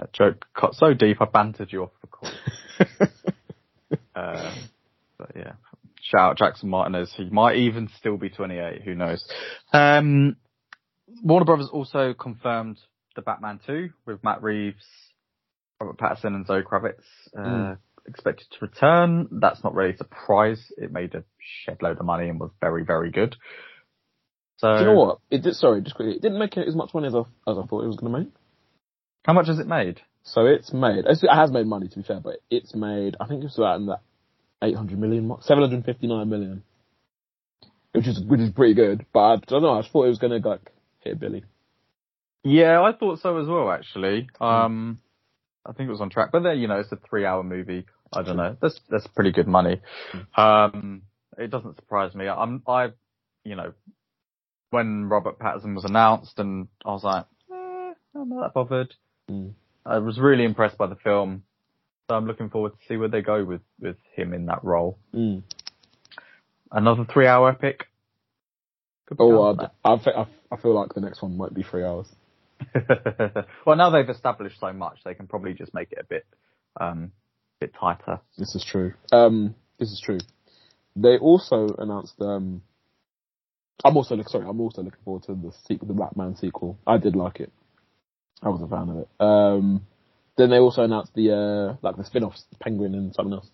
That 0.00 0.12
joke 0.12 0.44
cut 0.58 0.74
so 0.74 0.92
deep, 0.92 1.18
I 1.20 1.26
bantered 1.26 1.72
you 1.72 1.84
off 1.84 1.92
the 2.00 2.06
call. 2.08 2.28
um, 4.16 4.54
but 5.18 5.30
yeah, 5.36 5.52
shout 6.02 6.30
out 6.30 6.38
Jackson 6.38 6.68
Martinez. 6.68 7.12
He 7.16 7.30
might 7.30 7.56
even 7.56 7.88
still 7.96 8.16
be 8.16 8.28
28. 8.28 8.82
Who 8.82 8.94
knows? 8.96 9.24
Um, 9.72 10.36
Warner 11.22 11.44
Brothers 11.44 11.70
also 11.72 12.12
confirmed 12.12 12.78
the 13.14 13.22
Batman 13.22 13.60
2 13.66 13.90
with 14.04 14.24
Matt 14.24 14.42
Reeves, 14.42 14.84
Robert 15.80 15.96
Pattinson, 15.96 16.34
and 16.34 16.46
Zoe 16.46 16.62
Kravitz 16.62 17.04
uh, 17.38 17.40
Mm. 17.40 17.78
Expected 18.06 18.46
to 18.50 18.56
return. 18.66 19.28
That's 19.30 19.62
not 19.64 19.74
really 19.74 19.94
a 19.94 19.96
surprise. 19.96 20.60
It 20.76 20.92
made 20.92 21.14
a 21.14 21.24
shed 21.64 21.78
load 21.82 21.98
of 21.98 22.06
money 22.06 22.28
and 22.28 22.40
was 22.40 22.50
very, 22.60 22.84
very 22.84 23.10
good. 23.10 23.36
So, 24.58 24.72
Do 24.74 24.80
you 24.80 24.86
know 24.86 24.94
what? 24.94 25.18
It 25.30 25.42
did. 25.42 25.54
Sorry, 25.54 25.82
just 25.82 25.96
quickly. 25.96 26.14
It 26.14 26.22
didn't 26.22 26.38
make 26.38 26.56
as 26.56 26.76
much 26.76 26.94
money 26.94 27.08
as 27.08 27.14
I 27.14 27.20
as 27.50 27.58
I 27.58 27.66
thought 27.66 27.84
it 27.84 27.88
was 27.88 27.96
going 27.96 28.12
to 28.12 28.18
make. 28.20 28.28
how 29.26 29.32
much 29.32 29.48
has 29.48 29.58
it 29.58 29.66
made? 29.66 30.00
So 30.22 30.46
it's 30.46 30.72
made. 30.72 31.04
It 31.06 31.18
has 31.30 31.50
made 31.50 31.66
money 31.66 31.88
to 31.88 31.96
be 31.96 32.02
fair, 32.02 32.20
but 32.20 32.36
it's 32.50 32.74
made. 32.74 33.16
I 33.20 33.26
think 33.26 33.44
it's 33.44 33.58
about 33.58 33.80
in 33.80 33.86
that 33.86 34.00
800 34.62 34.98
million, 34.98 35.26
mark, 35.26 35.42
759 35.42 36.28
million, 36.30 36.62
which 37.92 38.06
is 38.06 38.20
which 38.22 38.40
is 38.40 38.50
pretty 38.50 38.74
good. 38.74 39.04
But 39.12 39.20
I 39.20 39.36
don't 39.46 39.62
know. 39.62 39.74
I 39.74 39.80
just 39.82 39.92
thought 39.92 40.04
it 40.04 40.08
was 40.08 40.18
going 40.18 40.40
to 40.40 40.48
like 40.48 40.72
hit 41.00 41.20
Billy. 41.20 41.44
Yeah, 42.42 42.80
I 42.80 42.92
thought 42.92 43.20
so 43.20 43.36
as 43.38 43.48
well, 43.48 43.70
actually. 43.70 44.28
Um, 44.40 45.00
I 45.66 45.72
think 45.72 45.88
it 45.88 45.92
was 45.92 46.00
on 46.00 46.10
track, 46.10 46.30
but 46.32 46.42
there, 46.42 46.54
you 46.54 46.68
know, 46.68 46.78
it's 46.78 46.92
a 46.92 46.98
three 47.08 47.24
hour 47.24 47.42
movie. 47.42 47.86
I 48.12 48.22
don't 48.22 48.36
know. 48.36 48.56
That's, 48.60 48.78
that's 48.90 49.06
pretty 49.08 49.32
good 49.32 49.48
money. 49.48 49.80
Um, 50.36 51.02
it 51.38 51.50
doesn't 51.50 51.76
surprise 51.76 52.14
me. 52.14 52.28
I'm, 52.28 52.62
I, 52.68 52.90
you 53.44 53.56
know, 53.56 53.72
when 54.70 55.06
Robert 55.06 55.38
Pattinson 55.38 55.74
was 55.74 55.84
announced 55.84 56.38
and 56.38 56.68
I 56.84 56.90
was 56.90 57.02
like, 57.02 57.24
eh, 57.50 57.92
I'm 58.14 58.28
not 58.28 58.42
that 58.42 58.54
bothered. 58.54 58.94
Mm. 59.30 59.52
I 59.86 59.98
was 59.98 60.18
really 60.18 60.44
impressed 60.44 60.78
by 60.78 60.86
the 60.86 60.96
film. 60.96 61.44
So 62.08 62.16
I'm 62.16 62.26
looking 62.26 62.50
forward 62.50 62.72
to 62.72 62.86
see 62.86 62.96
where 62.96 63.08
they 63.08 63.22
go 63.22 63.44
with, 63.44 63.62
with 63.80 63.96
him 64.14 64.34
in 64.34 64.46
that 64.46 64.62
role. 64.62 64.98
Mm. 65.14 65.42
Another 66.70 67.06
three 67.10 67.26
hour 67.26 67.50
epic. 67.50 67.86
Oh, 69.18 69.56
I, 69.84 69.90
I, 69.90 70.26
I 70.50 70.56
feel 70.56 70.74
like 70.74 70.94
the 70.94 71.00
next 71.00 71.22
one 71.22 71.36
might 71.36 71.54
be 71.54 71.62
three 71.62 71.84
hours. 71.84 72.08
well, 73.66 73.76
now 73.76 73.90
they've 73.90 74.08
established 74.08 74.58
so 74.60 74.72
much, 74.72 74.98
they 75.04 75.14
can 75.14 75.26
probably 75.26 75.54
just 75.54 75.74
make 75.74 75.92
it 75.92 75.98
a 76.00 76.04
bit, 76.04 76.26
um, 76.80 77.12
bit 77.60 77.72
tighter. 77.78 78.20
This 78.38 78.54
is 78.54 78.64
true. 78.64 78.94
Um, 79.12 79.54
this 79.78 79.90
is 79.90 80.00
true. 80.04 80.18
They 80.96 81.18
also 81.18 81.74
announced. 81.78 82.14
Um, 82.20 82.62
I'm 83.84 83.96
also 83.96 84.14
look, 84.14 84.28
sorry. 84.28 84.46
I'm 84.48 84.60
also 84.60 84.82
looking 84.82 85.00
forward 85.04 85.24
to 85.24 85.34
the 85.34 85.52
sequel, 85.66 85.88
the 85.88 85.94
Batman 85.94 86.36
sequel. 86.36 86.78
I 86.86 86.98
did 86.98 87.16
like 87.16 87.40
it. 87.40 87.52
I 88.42 88.48
was 88.48 88.62
a 88.62 88.68
fan 88.68 88.88
of 88.90 88.98
it. 88.98 89.08
Um, 89.18 89.86
then 90.36 90.50
they 90.50 90.58
also 90.58 90.82
announced 90.82 91.14
the 91.14 91.32
uh, 91.32 91.76
like 91.82 91.96
the 91.96 92.04
spin-offs, 92.04 92.44
Penguin 92.60 92.94
and 92.94 93.14
something 93.14 93.34
else. 93.34 93.48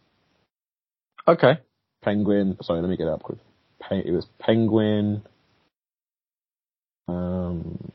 Okay. 1.26 1.58
Penguin. 2.02 2.56
Sorry, 2.62 2.80
let 2.80 2.88
me 2.90 2.96
get 2.96 3.06
it 3.06 3.12
up 3.12 3.22
quick. 3.22 3.38
Pe- 3.80 4.04
it 4.06 4.12
was 4.12 4.26
Penguin. 4.38 5.22
Um, 7.08 7.92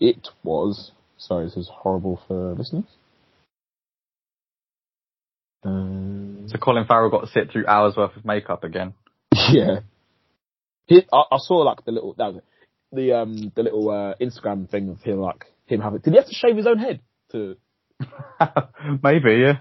it 0.00 0.28
was. 0.42 0.92
Sorry, 1.18 1.44
this 1.46 1.56
is 1.56 1.70
horrible 1.72 2.20
for 2.26 2.54
listeners. 2.54 2.84
Um, 5.62 6.46
So 6.48 6.58
Colin 6.58 6.86
Farrell 6.86 7.10
got 7.10 7.20
to 7.20 7.26
sit 7.26 7.50
through 7.52 7.66
hours 7.66 7.94
worth 7.96 8.16
of 8.16 8.24
makeup 8.24 8.64
again. 8.64 8.94
yeah. 9.52 9.80
He, 10.86 11.02
I, 11.12 11.22
I 11.32 11.36
saw 11.38 11.56
like 11.58 11.84
the 11.84 11.92
little 11.92 12.14
that 12.18 12.26
was 12.34 12.36
it. 12.36 12.44
the 12.92 13.12
um 13.12 13.52
the 13.54 13.62
little 13.62 13.90
uh, 13.90 14.14
Instagram 14.20 14.68
thing 14.68 14.88
of 14.88 15.00
him 15.02 15.20
like 15.20 15.46
him 15.66 15.80
having. 15.80 16.00
Did 16.00 16.12
he 16.12 16.16
have 16.16 16.26
to 16.28 16.34
shave 16.34 16.56
his 16.56 16.66
own 16.66 16.78
head 16.78 17.00
to? 17.32 17.56
Maybe, 19.02 19.42
yeah. 19.42 19.58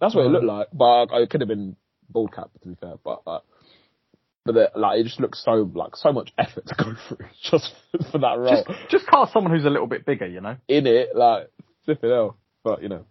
That's 0.00 0.14
what 0.14 0.24
it 0.26 0.30
looked 0.30 0.46
like, 0.46 0.68
but 0.72 1.12
uh, 1.12 1.22
it 1.22 1.30
could 1.30 1.42
have 1.42 1.48
been 1.48 1.76
bald 2.08 2.32
cap 2.34 2.50
to 2.62 2.68
be 2.68 2.74
fair. 2.80 2.94
But 3.04 3.22
uh, 3.26 3.40
but 4.44 4.54
the, 4.54 4.70
like 4.74 4.98
it 4.98 5.04
just 5.04 5.20
looks 5.20 5.42
so 5.44 5.70
like 5.74 5.96
so 5.96 6.12
much 6.12 6.32
effort 6.36 6.66
to 6.66 6.74
go 6.74 6.94
through 7.08 7.26
just 7.42 7.72
for 8.10 8.18
that 8.18 8.38
role 8.38 8.64
Just, 8.66 8.90
just 8.90 9.06
cast 9.06 9.32
someone 9.32 9.52
who's 9.52 9.64
a 9.64 9.70
little 9.70 9.86
bit 9.86 10.04
bigger, 10.04 10.26
you 10.26 10.40
know? 10.40 10.56
in 10.68 10.86
it. 10.86 11.14
Like 11.14 11.50
flip 11.84 12.02
it 12.02 12.12
out. 12.12 12.36
But 12.64 12.82
you 12.82 12.88
know, 12.88 13.04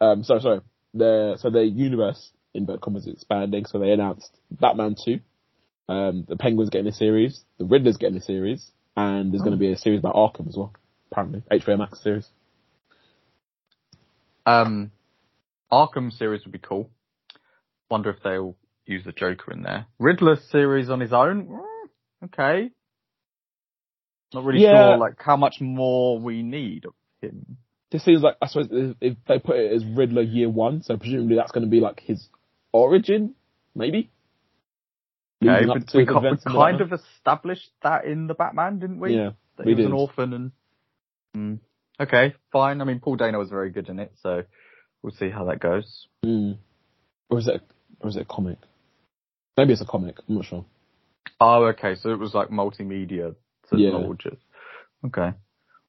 um, 0.00 0.24
so 0.24 0.38
sorry. 0.38 0.60
The 0.94 1.36
so 1.38 1.50
the 1.50 1.64
universe 1.64 2.30
in 2.54 2.66
Bert 2.66 2.80
Commas 2.80 3.06
is 3.06 3.14
expanding. 3.14 3.66
So 3.66 3.78
they 3.78 3.90
announced 3.90 4.30
Batman 4.50 4.96
two. 5.02 5.20
Um, 5.88 6.24
the 6.26 6.36
Penguin's 6.36 6.70
getting 6.70 6.86
a 6.86 6.92
series. 6.92 7.44
The 7.58 7.66
Riddler's 7.66 7.98
getting 7.98 8.16
a 8.16 8.22
series, 8.22 8.70
and 8.96 9.32
there's 9.32 9.42
going 9.42 9.52
to 9.52 9.58
be 9.58 9.72
a 9.72 9.76
series 9.76 9.98
about 9.98 10.14
Arkham 10.14 10.48
as 10.48 10.56
well. 10.56 10.72
Apparently, 11.12 11.42
HBO 11.50 11.78
Max 11.78 12.02
series. 12.02 12.26
Um, 14.46 14.90
Arkham 15.70 16.12
series 16.12 16.44
would 16.44 16.52
be 16.52 16.58
cool. 16.58 16.88
Wonder 17.90 18.10
if 18.10 18.22
they'll 18.22 18.56
use 18.86 19.04
the 19.04 19.12
Joker 19.12 19.52
in 19.52 19.62
there. 19.62 19.86
Riddler 19.98 20.36
series 20.50 20.90
on 20.90 21.00
his 21.00 21.12
own? 21.12 21.46
Mm, 21.48 21.60
Okay. 22.24 22.70
Not 24.32 24.44
really 24.44 24.62
Yeah. 24.62 24.90
sure, 24.92 24.96
like, 24.98 25.20
how 25.22 25.36
much 25.36 25.60
more 25.60 26.18
we 26.18 26.42
need 26.42 26.86
of 26.86 26.94
him. 27.20 27.56
This 27.90 28.02
seems 28.04 28.22
like 28.22 28.36
I 28.42 28.46
suppose 28.46 28.68
if- 28.72 28.96
if 29.00 29.24
they 29.26 29.38
put 29.38 29.56
it 29.56 29.72
as 29.72 29.84
Riddler 29.84 30.22
year 30.22 30.48
one, 30.48 30.82
so 30.82 30.96
presumably 30.96 31.36
that's 31.36 31.52
going 31.52 31.64
to 31.64 31.70
be 31.70 31.80
like 31.80 32.00
his 32.00 32.28
origin, 32.72 33.34
maybe. 33.74 34.10
Leading 35.40 35.68
but 35.68 35.76
we, 35.76 35.82
ki- 35.84 35.98
we 35.98 36.06
kind 36.52 36.80
of 36.80 36.92
established 36.92 37.70
that 37.82 38.06
in 38.06 38.26
the 38.26 38.34
Batman, 38.34 38.78
didn't 38.78 38.98
we? 39.00 39.14
yeah. 39.14 39.30
that 39.56 39.66
we 39.66 39.72
he 39.72 39.74
was 39.76 39.84
did. 39.84 39.86
an 39.86 39.92
orphan 39.92 40.32
and 40.32 40.52
mm, 41.36 41.60
okay, 42.00 42.34
fine. 42.50 42.80
I 42.80 42.84
mean, 42.84 42.98
Paul 42.98 43.16
Dano 43.16 43.38
was 43.38 43.50
very 43.50 43.70
good 43.70 43.88
in 43.88 44.00
it, 44.00 44.12
so 44.20 44.42
we'll 45.02 45.12
see 45.12 45.30
how 45.30 45.44
that 45.44 45.60
goes. 45.60 46.08
Mm. 46.24 46.56
Or 47.30 47.38
is 47.38 47.46
it? 47.46 47.62
Or 48.00 48.08
is 48.08 48.16
it 48.16 48.22
a 48.22 48.24
comic? 48.24 48.58
Maybe 49.56 49.72
it's 49.72 49.82
a 49.82 49.86
comic. 49.86 50.16
I'm 50.28 50.36
not 50.36 50.44
sure. 50.44 50.64
Oh, 51.40 51.64
okay. 51.66 51.94
So 51.94 52.10
it 52.10 52.18
was 52.18 52.34
like 52.34 52.48
multimedia 52.48 53.34
Yeah. 53.72 53.90
technologies. 53.90 54.38
Okay. 55.06 55.32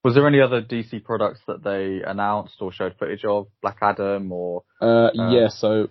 Was 0.03 0.13
there 0.13 0.27
any 0.27 0.39
other 0.39 0.61
DC 0.61 1.03
products 1.03 1.41
that 1.47 1.63
they 1.63 2.03
announced 2.07 2.61
or 2.61 2.71
showed 2.71 2.95
footage 2.99 3.25
of? 3.25 3.47
Black 3.61 3.77
Adam 3.81 4.31
or 4.31 4.63
Uh, 4.79 4.85
Uh, 4.85 5.31
yeah, 5.31 5.47
so 5.49 5.89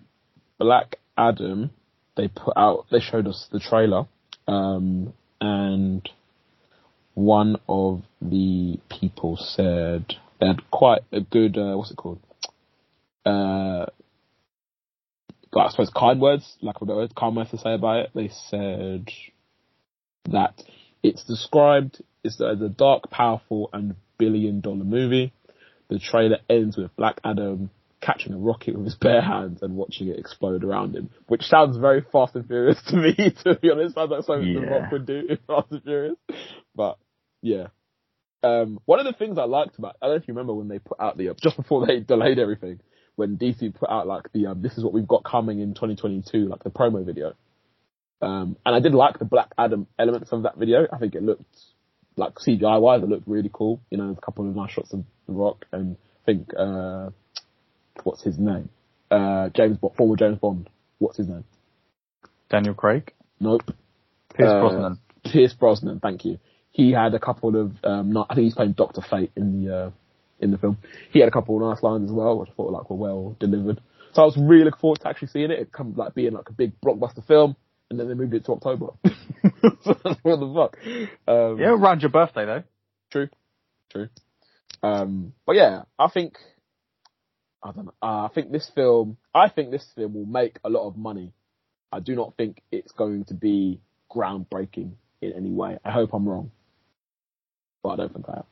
Black 0.58 0.96
Adam, 1.18 1.70
they 2.16 2.28
put 2.28 2.56
out, 2.56 2.86
they 2.90 3.00
showed 3.00 3.26
us 3.26 3.48
the 3.50 3.58
trailer, 3.58 4.06
um, 4.46 5.12
and 5.40 6.08
one 7.14 7.56
of 7.68 8.02
the 8.22 8.78
people 8.88 9.36
said 9.36 10.04
they 10.40 10.46
had 10.46 10.70
quite 10.70 11.02
a 11.12 11.20
good, 11.20 11.56
uh, 11.58 11.74
what's 11.76 11.90
it 11.90 11.96
called? 11.96 12.20
Uh, 13.26 13.86
I 15.60 15.70
suppose 15.70 15.90
kind 15.90 16.20
words, 16.20 16.56
like 16.60 16.76
a 16.80 16.84
better 16.84 16.96
word, 16.96 17.14
kind 17.14 17.36
words 17.36 17.50
to 17.50 17.58
say 17.58 17.74
about 17.74 17.98
it. 18.06 18.10
They 18.14 18.28
said 18.50 19.08
that 20.30 20.62
it's 21.02 21.24
described 21.24 22.02
as 22.24 22.40
a, 22.40 22.68
dark, 22.68 23.10
powerful, 23.10 23.70
and 23.72 23.94
billion 24.18 24.60
dollar 24.60 24.84
movie. 24.84 25.32
The 25.88 25.98
trailer 25.98 26.38
ends 26.48 26.76
with 26.76 26.94
Black 26.96 27.20
Adam 27.24 27.70
catching 28.00 28.32
a 28.34 28.38
rocket 28.38 28.76
with 28.76 28.84
his 28.84 28.94
bare 28.96 29.22
hands 29.22 29.62
and 29.62 29.76
watching 29.76 30.08
it 30.08 30.18
explode 30.18 30.64
around 30.64 30.94
him, 30.94 31.10
which 31.26 31.42
sounds 31.42 31.76
very 31.76 32.04
Fast 32.12 32.34
and 32.34 32.46
Furious 32.46 32.80
to 32.88 32.96
me, 32.96 33.14
to 33.44 33.58
be 33.60 33.70
honest. 33.70 33.94
Sounds 33.94 34.10
like 34.10 34.24
something 34.24 34.54
The 34.54 34.60
Yeah. 34.60 34.66
Rock 34.78 34.92
would 34.92 35.06
do 35.06 35.26
in 35.28 35.38
Fast 35.46 35.70
and 35.70 35.82
Furious. 35.82 36.16
But, 36.74 36.98
yeah. 37.42 37.68
Um, 38.42 38.78
one 38.84 39.00
of 39.00 39.06
the 39.06 39.14
things 39.14 39.38
I 39.38 39.44
liked 39.44 39.78
about, 39.78 39.96
I 40.02 40.06
don't 40.06 40.16
know 40.16 40.22
if 40.22 40.28
you 40.28 40.34
remember 40.34 40.52
when 40.54 40.68
they 40.68 40.78
put 40.78 41.00
out 41.00 41.16
the, 41.16 41.34
just 41.42 41.56
before 41.56 41.86
they 41.86 42.00
delayed 42.06 42.38
everything, 42.38 42.80
when 43.16 43.36
DC 43.36 43.74
put 43.74 43.88
out 43.90 44.06
like 44.06 44.32
the, 44.32 44.46
um, 44.46 44.62
this 44.62 44.76
is 44.76 44.84
what 44.84 44.92
we've 44.92 45.06
got 45.06 45.24
coming 45.24 45.60
in 45.60 45.74
2022, 45.74 46.48
like 46.48 46.62
the 46.64 46.70
promo 46.70 47.04
video. 47.04 47.34
Um, 48.20 48.56
and 48.64 48.74
I 48.74 48.80
did 48.80 48.94
like 48.94 49.18
the 49.18 49.24
Black 49.24 49.52
Adam 49.58 49.86
elements 49.98 50.32
of 50.32 50.42
that 50.44 50.56
video. 50.56 50.86
I 50.92 50.98
think 50.98 51.14
it 51.14 51.22
looked, 51.22 51.44
like 52.16 52.34
CGI 52.36 52.80
wise, 52.80 53.02
it 53.02 53.08
looked 53.08 53.26
really 53.28 53.50
cool. 53.52 53.80
You 53.90 53.98
know, 53.98 54.10
a 54.16 54.20
couple 54.20 54.48
of 54.48 54.54
nice 54.56 54.70
shots 54.70 54.92
of 54.92 55.04
The 55.26 55.32
Rock 55.32 55.66
and 55.72 55.96
I 56.22 56.24
think, 56.26 56.50
uh, 56.58 57.10
what's 58.02 58.22
his 58.22 58.38
name? 58.38 58.68
Uh, 59.10 59.50
James 59.50 59.76
Bond, 59.78 59.96
former 59.96 60.16
James 60.16 60.38
Bond. 60.38 60.68
What's 60.98 61.18
his 61.18 61.28
name? 61.28 61.44
Daniel 62.48 62.74
Craig? 62.74 63.12
Nope. 63.40 63.62
Pierce 64.34 64.48
Uh, 64.50 64.60
Brosnan. 64.60 64.98
Pierce 65.24 65.52
Brosnan, 65.54 66.00
thank 66.00 66.24
you. 66.24 66.38
He 66.70 66.92
had 66.92 67.14
a 67.14 67.18
couple 67.20 67.56
of, 67.60 67.72
um, 67.84 68.12
not, 68.12 68.28
I 68.30 68.34
think 68.34 68.44
he's 68.44 68.54
playing 68.54 68.72
Doctor 68.72 69.00
Fate 69.02 69.30
in 69.36 69.64
the, 69.64 69.76
uh, 69.76 69.90
in 70.40 70.50
the 70.50 70.58
film. 70.58 70.78
He 71.10 71.20
had 71.20 71.28
a 71.28 71.32
couple 71.32 71.56
of 71.56 71.74
nice 71.74 71.82
lines 71.82 72.10
as 72.10 72.12
well, 72.14 72.38
which 72.38 72.50
I 72.50 72.52
thought 72.54 72.72
like 72.72 72.90
were 72.90 72.96
well 72.96 73.36
delivered. 73.38 73.80
So 74.12 74.22
I 74.22 74.24
was 74.26 74.36
really 74.36 74.64
looking 74.64 74.80
forward 74.80 75.00
to 75.00 75.08
actually 75.08 75.28
seeing 75.28 75.50
it. 75.50 75.58
It 75.58 75.72
come 75.72 75.94
like 75.96 76.14
being 76.14 76.32
like 76.32 76.48
a 76.48 76.52
big 76.52 76.80
blockbuster 76.80 77.26
film, 77.26 77.56
and 77.90 77.98
then 77.98 78.08
they 78.08 78.14
moved 78.14 78.34
it 78.34 78.44
to 78.46 78.52
October. 78.52 78.86
what 79.02 80.40
the 80.40 80.52
fuck? 80.54 80.78
Um, 81.26 81.58
Yeah, 81.58 81.70
around 81.70 82.02
your 82.02 82.10
birthday 82.10 82.44
though. 82.46 82.62
True. 83.10 83.28
True. 83.90 84.08
Um, 84.82 85.32
but 85.46 85.56
yeah, 85.56 85.82
I 85.98 86.08
think, 86.08 86.36
I 87.62 87.72
don't 87.72 87.86
know, 87.86 87.94
uh, 88.02 88.26
I 88.26 88.28
think 88.34 88.52
this 88.52 88.70
film, 88.74 89.16
I 89.34 89.48
think 89.48 89.70
this 89.70 89.86
film 89.94 90.14
will 90.14 90.26
make 90.26 90.58
a 90.64 90.68
lot 90.68 90.86
of 90.86 90.96
money. 90.96 91.32
I 91.90 92.00
do 92.00 92.14
not 92.14 92.36
think 92.36 92.60
it's 92.70 92.92
going 92.92 93.24
to 93.26 93.34
be 93.34 93.80
groundbreaking 94.10 94.92
in 95.22 95.32
any 95.32 95.50
way. 95.50 95.78
I 95.84 95.90
hope 95.90 96.12
I'm 96.12 96.28
wrong, 96.28 96.50
but 97.82 97.90
I 97.90 97.96
don't 97.96 98.12
think 98.12 98.26
I 98.28 98.38
am. 98.38 98.44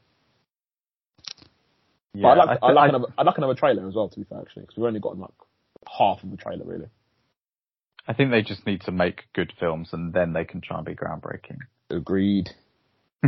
Yeah, 2.14 2.22
but 2.22 2.29
I 2.29 2.35
like, 2.35 2.59
I, 2.62 2.66
I, 2.66 2.72
like 2.72 2.85
I- 2.85 2.88
another, 2.88 3.07
I 3.18 3.22
like 3.22 3.38
another 3.38 3.55
trailer 3.55 3.88
as 3.88 3.94
well. 3.94 4.09
To 4.09 4.18
be 4.18 4.25
fair, 4.25 4.40
actually, 4.40 4.62
because 4.62 4.77
we've 4.77 4.87
only 4.87 5.01
gotten 5.01 5.20
like 5.20 5.31
half 5.98 6.22
of 6.22 6.31
the 6.31 6.37
trailer 6.37 6.64
really. 6.64 6.88
I 8.07 8.14
think 8.14 8.31
they 8.33 8.42
just 8.42 8.66
need 8.66 8.81
to 8.83 8.92
make 8.92 9.22
good 9.33 9.53
films 9.61 9.90
and 9.92 10.12
then 10.12 10.33
they 10.33 10.44
can 10.44 10.61
try 10.61 10.77
and 10.79 10.87
be 10.87 10.94
groundbreaking. 10.94 11.59
Agreed. 11.88 12.51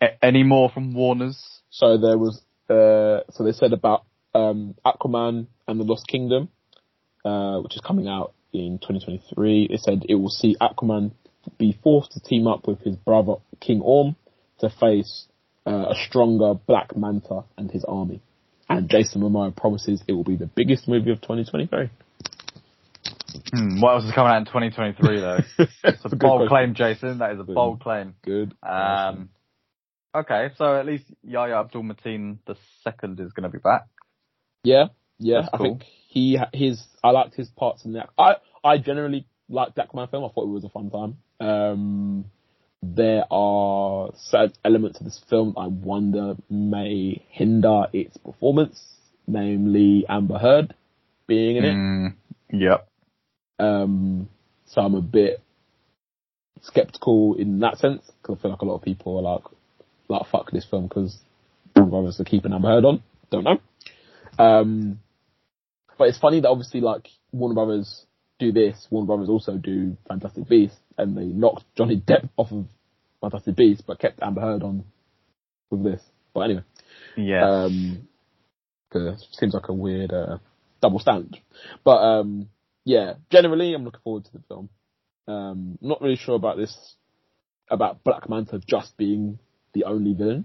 A- 0.00 0.24
Any 0.24 0.42
more 0.42 0.70
from 0.70 0.94
Warner's? 0.94 1.60
So 1.70 1.98
there 1.98 2.16
was, 2.16 2.40
uh, 2.70 3.30
so 3.32 3.44
they 3.44 3.52
said 3.52 3.72
about 3.74 4.04
um, 4.34 4.74
Aquaman 4.86 5.48
and 5.68 5.78
the 5.80 5.84
Lost 5.84 6.06
Kingdom, 6.08 6.48
uh, 7.24 7.58
which 7.60 7.74
is 7.74 7.82
coming 7.82 8.08
out 8.08 8.32
in 8.52 8.78
2023. 8.80 9.64
It 9.70 9.80
said 9.80 10.04
it 10.08 10.14
will 10.14 10.30
see 10.30 10.56
Aquaman 10.60 11.12
be 11.58 11.78
forced 11.82 12.12
to 12.12 12.20
team 12.20 12.46
up 12.46 12.66
with 12.66 12.80
his 12.80 12.96
brother 12.96 13.34
King 13.60 13.82
Orm 13.82 14.16
to 14.60 14.70
face 14.70 15.26
uh, 15.66 15.90
a 15.90 15.94
stronger 16.08 16.54
Black 16.54 16.96
Manta 16.96 17.44
and 17.56 17.70
his 17.70 17.84
army. 17.84 18.20
And 18.68 18.88
Jason 18.88 19.22
Momoa 19.22 19.54
promises 19.54 20.02
it 20.08 20.12
will 20.12 20.24
be 20.24 20.36
the 20.36 20.46
biggest 20.46 20.88
movie 20.88 21.10
of 21.10 21.20
2023. 21.20 21.90
Hmm, 23.52 23.80
what 23.80 23.94
else 23.94 24.04
is 24.04 24.12
coming 24.12 24.32
out 24.32 24.38
in 24.38 24.44
2023 24.46 25.20
though? 25.20 25.38
It's 25.84 26.04
a 26.04 26.08
good 26.08 26.18
bold 26.18 26.48
question. 26.48 26.48
claim, 26.48 26.74
Jason. 26.74 27.18
That 27.18 27.32
is 27.32 27.40
a 27.40 27.44
Good. 27.44 27.54
bold 27.54 27.80
claim. 27.80 28.14
Good. 28.22 28.54
Um, 28.62 29.28
okay, 30.14 30.48
so 30.56 30.78
at 30.78 30.86
least 30.86 31.04
Yahya 31.22 31.54
Abdul 31.56 31.82
Mateen 31.82 32.38
the 32.46 32.56
second 32.82 33.20
is 33.20 33.32
going 33.32 33.42
to 33.44 33.48
be 33.50 33.58
back. 33.58 33.86
Yeah, 34.62 34.86
yeah. 35.18 35.42
That's 35.42 35.48
I 35.52 35.56
cool. 35.58 35.66
think 35.66 35.82
he 36.08 36.38
his 36.52 36.82
I 37.02 37.10
liked 37.10 37.34
his 37.34 37.48
parts 37.48 37.84
in 37.84 37.94
that. 37.94 38.08
I 38.16 38.36
I 38.62 38.78
generally 38.78 39.26
liked 39.48 39.74
Black 39.74 39.90
Aquaman 39.90 40.10
film. 40.10 40.24
I 40.24 40.28
thought 40.28 40.44
it 40.44 40.54
was 40.54 40.64
a 40.64 40.68
fun 40.70 40.90
time. 40.90 41.16
Um, 41.46 42.24
there 42.94 43.24
are 43.30 44.10
certain 44.16 44.54
elements 44.64 44.98
of 44.98 45.04
this 45.04 45.20
film 45.28 45.54
I 45.56 45.66
wonder 45.66 46.34
may 46.50 47.24
hinder 47.30 47.86
its 47.92 48.16
performance, 48.18 48.82
namely 49.26 50.04
Amber 50.08 50.38
Heard 50.38 50.74
being 51.26 51.56
in 51.56 51.64
it. 51.64 51.74
Mm, 51.74 52.14
yep. 52.52 52.88
Um, 53.58 54.28
so 54.66 54.82
I'm 54.82 54.94
a 54.94 55.00
bit 55.00 55.42
skeptical 56.62 57.34
in 57.34 57.60
that 57.60 57.78
sense 57.78 58.10
because 58.20 58.38
I 58.38 58.42
feel 58.42 58.50
like 58.50 58.60
a 58.60 58.64
lot 58.64 58.76
of 58.76 58.82
people 58.82 59.18
are 59.18 59.22
like, 59.22 59.44
like 60.08 60.26
fuck 60.30 60.50
this 60.50 60.66
film 60.68 60.88
because 60.88 61.18
Warner 61.76 61.90
Brothers 61.90 62.20
are 62.20 62.24
keeping 62.24 62.52
Amber 62.52 62.68
Heard 62.68 62.84
on. 62.84 63.02
Don't 63.30 63.44
know. 63.44 63.60
Um, 64.38 65.00
but 65.96 66.08
it's 66.08 66.18
funny 66.18 66.40
that 66.40 66.48
obviously 66.48 66.80
like 66.80 67.08
Warner 67.32 67.54
Brothers 67.54 68.04
do 68.38 68.52
this, 68.52 68.86
Warner 68.90 69.06
Brothers 69.06 69.28
also 69.28 69.56
do 69.56 69.96
Fantastic 70.08 70.48
Beasts, 70.48 70.76
and 70.98 71.16
they 71.16 71.24
knocked 71.24 71.64
Johnny 71.76 72.00
Depp 72.00 72.28
off 72.36 72.52
of 72.52 72.66
Fantastic 73.20 73.56
Beasts, 73.56 73.82
but 73.86 73.98
kept 73.98 74.22
Amber 74.22 74.40
Heard 74.40 74.62
on 74.62 74.84
with 75.70 75.84
this. 75.84 76.02
But 76.32 76.40
anyway, 76.40 76.62
Yeah. 77.16 77.64
um, 77.64 78.08
seems 79.32 79.54
like 79.54 79.68
a 79.68 79.72
weird 79.72 80.12
uh, 80.12 80.38
double 80.80 80.98
standard. 80.98 81.38
But 81.84 81.96
um, 81.98 82.48
yeah, 82.84 83.14
generally, 83.30 83.74
I'm 83.74 83.84
looking 83.84 84.00
forward 84.02 84.24
to 84.26 84.32
the 84.32 84.42
film. 84.48 84.68
Um, 85.26 85.78
not 85.80 86.02
really 86.02 86.16
sure 86.16 86.34
about 86.36 86.56
this 86.56 86.76
about 87.70 88.04
Black 88.04 88.28
Manta 88.28 88.60
just 88.66 88.94
being 88.98 89.38
the 89.72 89.84
only 89.84 90.12
villain 90.12 90.44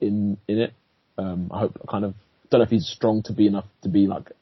in 0.00 0.36
in 0.46 0.58
it. 0.58 0.74
Um, 1.16 1.50
I 1.52 1.60
hope 1.60 1.80
I 1.82 1.90
kind 1.90 2.04
of 2.04 2.14
don't 2.50 2.60
know 2.60 2.64
if 2.64 2.70
he's 2.70 2.86
strong 2.86 3.22
to 3.24 3.32
be 3.32 3.46
enough 3.46 3.64
to 3.82 3.88
be 3.88 4.06
like 4.06 4.32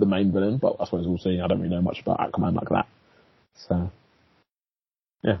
the 0.00 0.06
main 0.06 0.32
villain, 0.32 0.58
but 0.58 0.76
I 0.80 0.84
suppose 0.84 1.06
we'll 1.06 1.18
see. 1.18 1.40
I 1.42 1.46
don't 1.46 1.60
really 1.60 1.74
know 1.74 1.82
much 1.82 2.00
about 2.00 2.18
Aquaman 2.18 2.54
like 2.54 2.68
that. 2.70 2.86
So 3.68 3.90
yeah. 5.22 5.38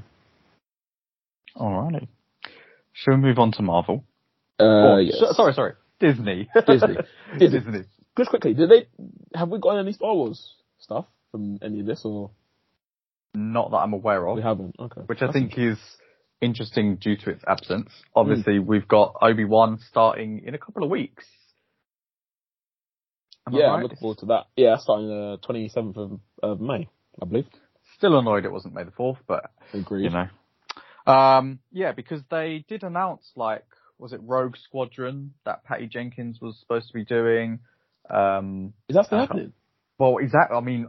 Alrighty. 1.56 2.08
Shall 2.92 3.14
we 3.14 3.20
move 3.20 3.38
on 3.38 3.52
to 3.52 3.62
Marvel? 3.62 4.04
uh, 4.58 4.62
Oh, 4.64 4.96
yes. 4.98 5.16
so- 5.18 5.32
sorry, 5.32 5.52
sorry. 5.54 5.72
Disney. 5.98 6.48
Disney. 6.66 6.96
Disney. 7.38 7.60
Disney. 7.60 7.84
Just 8.16 8.30
quickly, 8.30 8.54
did 8.54 8.70
they 8.70 8.86
have 9.34 9.48
we 9.48 9.58
got 9.58 9.76
any 9.78 9.92
Star 9.92 10.14
Wars 10.14 10.54
stuff 10.78 11.06
from 11.30 11.58
any 11.62 11.80
of 11.80 11.86
this, 11.86 12.02
or 12.04 12.30
Not 13.34 13.70
that 13.70 13.78
I'm 13.78 13.92
aware 13.92 14.26
of. 14.28 14.36
we 14.36 14.42
haven't? 14.42 14.76
Okay, 14.78 15.02
which 15.06 15.22
I 15.22 15.26
That's 15.26 15.34
think 15.34 15.56
is 15.58 15.78
interesting 16.40 16.96
due 16.96 17.16
to 17.18 17.30
its 17.30 17.42
absence. 17.46 17.90
Obviously, 18.16 18.58
we've 18.58 18.88
got 18.88 19.14
Obi 19.22 19.44
Wan 19.44 19.78
starting 19.90 20.42
in 20.44 20.54
a 20.54 20.58
couple 20.58 20.82
of 20.84 20.90
weeks. 20.90 21.24
Am 23.46 23.54
yeah, 23.54 23.64
right? 23.66 23.76
I'm 23.76 23.82
looking 23.82 23.98
forward 23.98 24.18
to 24.18 24.26
that. 24.26 24.44
Yeah, 24.56 24.70
that's 24.70 24.82
starting 24.84 25.08
the 25.08 25.38
27th 25.48 25.96
of, 25.96 26.20
of 26.42 26.60
May, 26.60 26.88
I 27.20 27.24
believe. 27.24 27.46
Still 27.96 28.18
annoyed 28.18 28.44
it 28.44 28.52
wasn't 28.52 28.74
May 28.74 28.84
the 28.84 28.90
fourth, 28.90 29.18
but 29.26 29.50
Agreed. 29.74 30.04
you 30.04 30.10
know, 30.10 31.12
um, 31.12 31.58
yeah, 31.72 31.92
because 31.92 32.22
they 32.30 32.64
did 32.68 32.82
announce 32.82 33.30
like, 33.36 33.64
was 33.98 34.12
it 34.12 34.20
Rogue 34.22 34.56
Squadron 34.64 35.32
that 35.44 35.64
Patty 35.64 35.86
Jenkins 35.86 36.38
was 36.40 36.56
supposed 36.60 36.88
to 36.88 36.94
be 36.94 37.04
doing? 37.04 37.60
Um, 38.08 38.72
Is 38.88 38.96
that 38.96 39.06
still 39.06 39.18
Uh, 39.18 39.22
happening? 39.22 39.52
well, 39.98 40.18
exactly. 40.18 40.56
I 40.56 40.60
mean, 40.60 40.88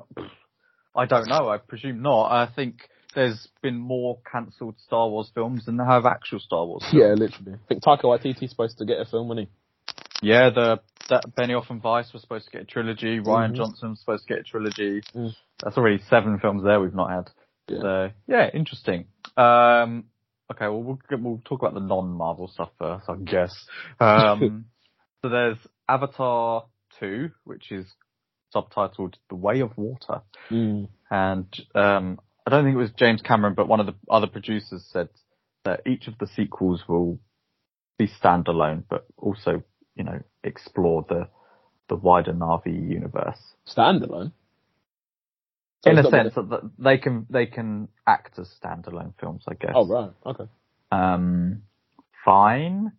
I 0.95 1.05
don't 1.05 1.27
know. 1.27 1.49
I 1.49 1.57
presume 1.57 2.01
not. 2.01 2.31
I 2.31 2.47
think 2.53 2.89
there's 3.15 3.47
been 3.61 3.77
more 3.77 4.19
cancelled 4.31 4.75
Star 4.79 5.09
Wars 5.09 5.29
films 5.33 5.65
than 5.65 5.77
there 5.77 5.85
have 5.85 6.05
actual 6.05 6.39
Star 6.39 6.65
Wars. 6.65 6.83
films. 6.91 6.95
Yeah, 6.95 7.13
literally. 7.13 7.53
I 7.53 7.67
think 7.67 7.83
Taika 7.83 8.03
Waititi's 8.03 8.49
supposed 8.51 8.77
to 8.77 8.85
get 8.85 8.99
a 8.99 9.05
film, 9.05 9.27
wasn't 9.27 9.49
he? 10.21 10.27
Yeah, 10.29 10.49
the 10.51 10.79
that 11.11 11.35
Benioff 11.35 11.69
and 11.69 11.81
Weiss 11.83 12.11
were 12.13 12.19
supposed 12.19 12.45
to 12.45 12.51
get 12.51 12.61
a 12.63 12.65
trilogy. 12.65 13.19
Rian 13.19 13.51
Mhm. 13.51 13.55
Johnson 13.55 13.89
was 13.91 13.99
supposed 13.99 14.27
to 14.27 14.33
get 14.33 14.39
a 14.39 14.43
trilogy. 14.43 15.01
Mm. 15.13 15.35
That's 15.63 15.77
already 15.77 15.99
seven 16.09 16.39
films 16.39 16.63
there 16.63 16.79
we've 16.81 16.95
not 16.95 17.11
had. 17.11 17.29
Yeah. 17.67 17.79
So 17.81 18.11
yeah, 18.27 18.49
interesting. 18.53 19.05
Um, 19.37 20.05
okay, 20.51 20.67
well 20.67 20.81
we'll 20.83 20.99
get- 21.09 21.21
we'll 21.21 21.41
talk 21.45 21.61
about 21.61 21.73
the 21.75 21.79
non-Marvel 21.81 22.47
stuff 22.47 22.71
first, 22.79 23.07
I 23.09 23.15
guess. 23.17 23.53
Um, 23.99 24.65
so 25.21 25.29
there's 25.29 25.57
Avatar 25.87 26.65
two, 26.99 27.31
which 27.43 27.71
is 27.71 27.85
subtitled 28.53 29.15
The 29.29 29.35
Way 29.35 29.61
of 29.61 29.77
Water, 29.77 30.21
Mm. 30.49 30.89
and 31.09 31.47
um, 31.75 32.19
I 32.45 32.49
don't 32.49 32.63
think 32.65 32.75
it 32.75 32.79
was 32.79 32.91
James 32.93 33.21
Cameron, 33.21 33.53
but 33.53 33.67
one 33.67 33.79
of 33.79 33.85
the 33.85 33.95
other 34.09 34.27
producers 34.27 34.85
said 34.91 35.09
that 35.63 35.81
each 35.85 36.07
of 36.07 36.17
the 36.17 36.27
sequels 36.27 36.87
will 36.87 37.19
be 37.97 38.07
standalone, 38.07 38.83
but 38.89 39.05
also 39.17 39.63
you 39.95 40.03
know 40.03 40.21
explore 40.43 41.05
the 41.07 41.27
the 41.89 41.95
wider 41.95 42.33
Na'vi 42.33 42.89
universe 42.89 43.39
Standalone. 43.67 44.31
So 45.83 45.89
in 45.89 45.97
a 45.97 46.03
sense 46.03 46.35
that 46.35 46.71
they 46.77 46.97
can 46.99 47.25
they 47.29 47.47
can 47.47 47.87
act 48.05 48.37
as 48.37 48.47
standalone 48.63 49.13
films, 49.19 49.43
I 49.47 49.55
guess. 49.55 49.71
Oh 49.73 49.87
right. 49.87 50.11
Okay. 50.25 50.43
Um, 50.91 51.63
fine. 52.23 52.91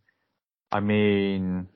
I 0.72 0.80
mean, 0.80 1.68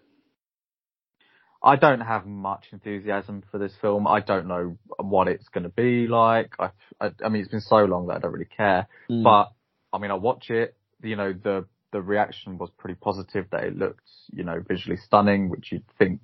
I 1.62 1.76
don't 1.76 2.00
have 2.00 2.26
much 2.26 2.66
enthusiasm 2.72 3.44
for 3.50 3.58
this 3.58 3.72
film. 3.80 4.08
I 4.08 4.20
don't 4.20 4.48
know 4.48 4.78
what 4.98 5.28
it's 5.28 5.48
going 5.48 5.64
to 5.64 5.68
be 5.68 6.08
like. 6.08 6.54
I, 6.58 6.70
I, 7.00 7.10
I 7.24 7.28
mean, 7.28 7.42
it's 7.42 7.50
been 7.50 7.60
so 7.60 7.84
long 7.84 8.06
that 8.06 8.14
I 8.14 8.18
don't 8.20 8.32
really 8.32 8.46
care. 8.46 8.88
Mm. 9.10 9.22
But 9.22 9.52
I 9.92 10.00
mean, 10.00 10.10
I 10.10 10.14
watch 10.14 10.50
it. 10.50 10.76
You 11.02 11.14
know, 11.16 11.32
the 11.32 11.66
the 11.92 12.00
reaction 12.00 12.58
was 12.58 12.70
pretty 12.78 12.98
positive. 13.00 13.46
That 13.50 13.64
it 13.64 13.76
looked, 13.76 14.08
you 14.32 14.44
know, 14.44 14.62
visually 14.66 14.96
stunning, 14.96 15.48
which 15.48 15.72
you'd 15.72 15.84
think 15.98 16.20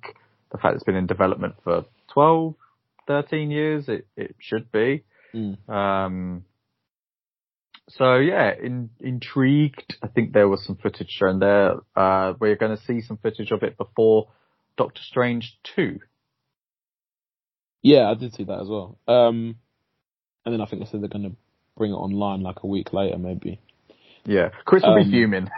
the 0.51 0.57
fact 0.57 0.75
it's 0.75 0.83
been 0.83 0.95
in 0.95 1.07
development 1.07 1.55
for 1.63 1.85
12, 2.13 2.55
13 3.07 3.51
years, 3.51 3.89
it 3.89 4.07
it 4.15 4.35
should 4.39 4.71
be. 4.71 5.03
Mm. 5.33 5.69
Um, 5.69 6.45
so 7.89 8.15
yeah, 8.15 8.53
in, 8.61 8.89
intrigued. 8.99 9.97
I 10.01 10.07
think 10.07 10.33
there 10.33 10.47
was 10.47 10.65
some 10.65 10.77
footage 10.77 11.09
shown 11.09 11.39
there. 11.39 11.75
Uh, 11.95 12.33
we're 12.39 12.55
going 12.55 12.75
to 12.75 12.83
see 12.83 13.01
some 13.01 13.17
footage 13.17 13.51
of 13.51 13.63
it 13.63 13.77
before 13.77 14.29
Doctor 14.77 15.01
Strange 15.03 15.57
2. 15.75 15.99
Yeah, 17.81 18.09
I 18.09 18.13
did 18.13 18.33
see 18.33 18.45
that 18.45 18.61
as 18.61 18.67
well. 18.69 18.97
Um, 19.07 19.57
and 20.45 20.53
then 20.53 20.61
I 20.61 20.65
think 20.65 20.81
they 20.81 20.89
said 20.89 21.01
they're 21.01 21.09
going 21.09 21.29
to 21.29 21.35
bring 21.77 21.91
it 21.91 21.95
online 21.95 22.41
like 22.41 22.63
a 22.63 22.67
week 22.67 22.93
later, 22.93 23.17
maybe. 23.17 23.59
Yeah. 24.25 24.49
Chris 24.65 24.83
will 24.83 24.93
Um, 24.97 25.03
be 25.03 25.11
fuming. 25.11 25.49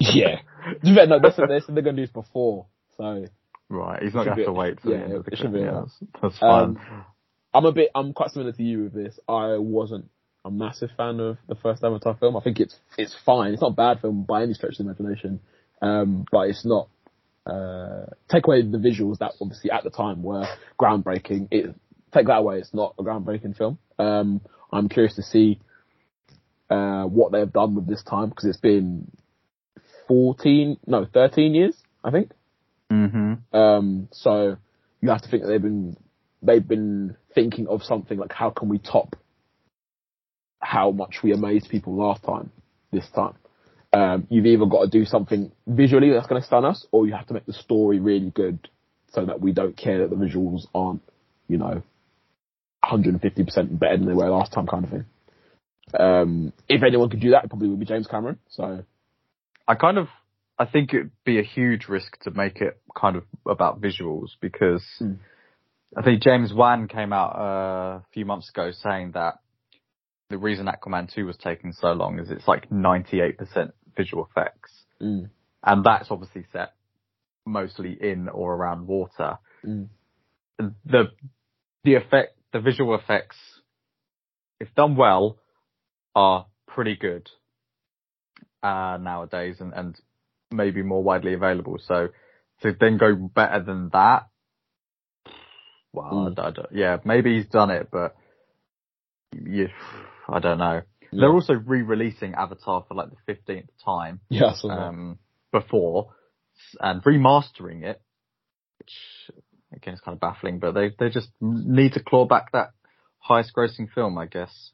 Yeah. 0.00 0.40
Yeah, 0.82 1.04
no, 1.06 1.18
they 1.20 1.30
said, 1.30 1.48
they 1.48 1.60
said 1.60 1.74
they're 1.74 1.82
going 1.82 1.96
to 1.96 2.02
do 2.02 2.06
this 2.06 2.12
before, 2.12 2.66
so 2.96 3.24
right. 3.68 4.02
He's 4.02 4.14
not 4.14 4.24
going 4.24 4.36
to 4.36 4.42
have 4.42 4.46
to 4.46 4.52
wait 4.52 4.78
yeah, 4.84 4.96
the 4.96 5.02
end 5.04 5.12
of 5.12 5.24
the 5.24 5.32
it 5.32 5.38
should 5.38 5.52
be 5.52 5.60
yeah, 5.60 5.80
that's, 5.80 5.94
that's 6.22 6.38
fine. 6.38 6.64
Um, 6.64 7.04
I'm 7.54 7.64
a 7.64 7.72
bit, 7.72 7.90
I'm 7.94 8.12
quite 8.12 8.30
similar 8.30 8.52
to 8.52 8.62
you 8.62 8.84
with 8.84 8.94
this. 8.94 9.18
I 9.28 9.56
wasn't 9.58 10.10
a 10.44 10.50
massive 10.50 10.90
fan 10.96 11.20
of 11.20 11.38
the 11.48 11.54
first 11.54 11.82
Avatar 11.84 12.16
film. 12.18 12.36
I 12.36 12.40
think 12.40 12.60
it's, 12.60 12.76
it's 12.98 13.14
fine. 13.24 13.52
It's 13.52 13.62
not 13.62 13.72
a 13.72 13.74
bad 13.74 14.00
film 14.00 14.24
by 14.24 14.42
any 14.42 14.54
stretch 14.54 14.78
of 14.78 14.78
the 14.78 14.84
imagination. 14.84 15.40
Um, 15.82 16.24
but 16.30 16.48
it's 16.48 16.64
not, 16.64 16.88
uh, 17.46 18.06
take 18.30 18.46
away 18.46 18.62
the 18.62 18.78
visuals 18.78 19.18
that 19.18 19.32
obviously 19.40 19.70
at 19.70 19.84
the 19.84 19.90
time 19.90 20.22
were 20.22 20.46
groundbreaking. 20.80 21.48
It, 21.50 21.74
take 22.12 22.26
that 22.26 22.38
away, 22.38 22.58
it's 22.58 22.74
not 22.74 22.94
a 22.98 23.02
groundbreaking 23.02 23.56
film. 23.56 23.78
Um, 23.98 24.40
I'm 24.72 24.88
curious 24.88 25.14
to 25.16 25.22
see, 25.22 25.60
uh, 26.70 27.04
what 27.04 27.32
they've 27.32 27.52
done 27.52 27.74
with 27.74 27.86
this 27.86 28.02
time 28.02 28.30
because 28.30 28.44
it's 28.44 28.60
been 28.60 29.10
14, 30.08 30.78
no, 30.86 31.06
13 31.12 31.54
years, 31.54 31.76
I 32.02 32.10
think. 32.10 32.30
hmm 32.90 33.34
Um, 33.52 34.08
so 34.12 34.56
you 35.00 35.10
have 35.10 35.22
to 35.22 35.28
think 35.28 35.42
that 35.42 35.48
they've 35.48 35.62
been 35.62 35.96
they've 36.42 36.66
been 36.66 37.16
thinking 37.34 37.66
of 37.66 37.82
something 37.82 38.18
like 38.18 38.32
how 38.32 38.50
can 38.50 38.68
we 38.68 38.78
top 38.78 39.16
how 40.60 40.90
much 40.90 41.18
we 41.22 41.32
amazed 41.32 41.68
people 41.68 41.96
last 41.96 42.24
time, 42.24 42.50
this 42.90 43.08
time. 43.14 43.34
Um, 43.92 44.26
you've 44.28 44.46
either 44.46 44.66
got 44.66 44.82
to 44.82 44.90
do 44.90 45.04
something 45.04 45.52
visually 45.66 46.10
that's 46.12 46.26
going 46.26 46.40
to 46.40 46.46
stun 46.46 46.64
us, 46.64 46.86
or 46.90 47.06
you 47.06 47.14
have 47.14 47.26
to 47.28 47.34
make 47.34 47.46
the 47.46 47.52
story 47.52 48.00
really 48.00 48.30
good 48.30 48.68
so 49.12 49.24
that 49.24 49.40
we 49.40 49.52
don't 49.52 49.76
care 49.76 50.00
that 50.00 50.10
the 50.10 50.16
visuals 50.16 50.66
aren't, 50.74 51.02
you 51.48 51.56
know, 51.56 51.82
150% 52.84 53.78
better 53.78 53.96
than 53.96 54.06
they 54.06 54.12
were 54.12 54.28
last 54.28 54.52
time 54.52 54.66
kind 54.66 54.84
of 54.84 54.90
thing. 54.90 55.04
Um, 55.98 56.52
if 56.68 56.82
anyone 56.82 57.10
could 57.10 57.20
do 57.20 57.30
that, 57.30 57.44
it 57.44 57.48
probably 57.48 57.68
would 57.68 57.78
be 57.80 57.86
James 57.86 58.06
Cameron. 58.06 58.38
So 58.50 58.84
I 59.68 59.74
kind 59.74 59.98
of, 59.98 60.08
I 60.58 60.66
think 60.66 60.92
it'd 60.92 61.10
be 61.24 61.38
a 61.38 61.42
huge 61.42 61.88
risk 61.88 62.18
to 62.22 62.30
make 62.30 62.60
it 62.60 62.80
kind 62.96 63.16
of 63.16 63.24
about 63.46 63.80
visuals 63.80 64.30
because 64.40 64.84
Mm. 65.00 65.18
I 65.96 66.02
think 66.02 66.20
James 66.22 66.52
Wan 66.52 66.88
came 66.88 67.12
out 67.12 67.36
uh, 67.36 67.98
a 67.98 68.04
few 68.12 68.24
months 68.26 68.48
ago 68.50 68.70
saying 68.72 69.12
that 69.12 69.38
the 70.28 70.36
reason 70.36 70.66
Aquaman 70.66 71.12
2 71.14 71.24
was 71.24 71.36
taking 71.36 71.72
so 71.72 71.92
long 71.92 72.18
is 72.18 72.30
it's 72.30 72.48
like 72.48 72.68
98% 72.70 73.70
visual 73.96 74.28
effects. 74.30 74.72
mm, 75.00 75.30
And 75.62 75.84
that's 75.84 76.10
obviously 76.10 76.44
set 76.52 76.72
mostly 77.46 77.96
in 77.98 78.28
or 78.28 78.54
around 78.54 78.86
water. 78.88 79.38
mm, 79.64 79.88
The, 80.58 81.12
the 81.84 81.94
effect, 81.94 82.36
the 82.52 82.60
visual 82.60 82.94
effects, 82.96 83.36
if 84.58 84.74
done 84.74 84.96
well, 84.96 85.38
are 86.16 86.46
pretty 86.66 86.96
good, 86.96 87.30
uh, 88.62 88.98
nowadays 89.00 89.56
and, 89.60 89.72
and 89.72 90.00
maybe 90.50 90.82
more 90.82 91.02
widely 91.02 91.34
available. 91.34 91.78
So 91.86 92.08
to 92.62 92.76
then 92.80 92.96
go 92.96 93.14
better 93.14 93.62
than 93.62 93.90
that, 93.92 94.26
well, 95.92 96.12
Mm. 96.12 96.38
I, 96.38 96.48
I 96.48 96.50
don't- 96.50 96.72
yeah, 96.72 96.98
maybe 97.04 97.36
he's 97.36 97.48
done 97.48 97.70
it, 97.70 97.88
but 97.90 98.16
I 99.32 100.40
don't 100.40 100.58
know. 100.58 100.82
Yeah. 101.12 101.20
They're 101.20 101.32
also 101.32 101.54
re-releasing 101.54 102.34
Avatar 102.34 102.84
for 102.88 102.94
like 102.94 103.08
the 103.10 103.32
15th 103.32 103.68
time 103.84 104.20
yeah, 104.28 104.52
um, 104.64 105.18
before 105.52 106.14
and 106.80 107.02
remastering 107.04 107.84
it, 107.84 108.00
which 108.78 108.92
again 109.72 109.94
is 109.94 110.00
kind 110.00 110.14
of 110.16 110.20
baffling, 110.20 110.58
but 110.58 110.72
they, 110.72 110.90
they 110.98 111.10
just 111.10 111.28
need 111.40 111.92
to 111.94 112.02
claw 112.02 112.26
back 112.26 112.52
that 112.52 112.70
highest 113.18 113.52
grossing 113.56 113.88
film, 113.92 114.18
I 114.18 114.26
guess. 114.26 114.72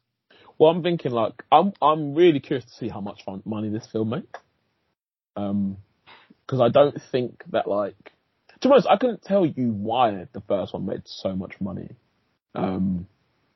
Well, 0.57 0.71
I'm 0.71 0.83
thinking 0.83 1.11
like 1.11 1.43
I'm 1.51 1.73
I'm 1.81 2.15
really 2.15 2.39
curious 2.39 2.65
to 2.65 2.73
see 2.73 2.89
how 2.89 3.01
much 3.01 3.23
fun, 3.25 3.41
money 3.45 3.69
this 3.69 3.87
film 3.91 4.09
makes. 4.09 4.39
Um, 5.35 5.77
because 6.45 6.61
I 6.61 6.69
don't 6.69 7.01
think 7.11 7.43
that 7.51 7.67
like 7.67 8.11
to 8.61 8.67
be 8.67 8.71
honest, 8.71 8.87
I 8.89 8.97
couldn't 8.97 9.23
tell 9.23 9.45
you 9.45 9.71
why 9.71 10.27
the 10.31 10.41
first 10.41 10.73
one 10.73 10.85
made 10.85 11.01
so 11.05 11.35
much 11.35 11.55
money. 11.59 11.89
Um, 12.55 13.07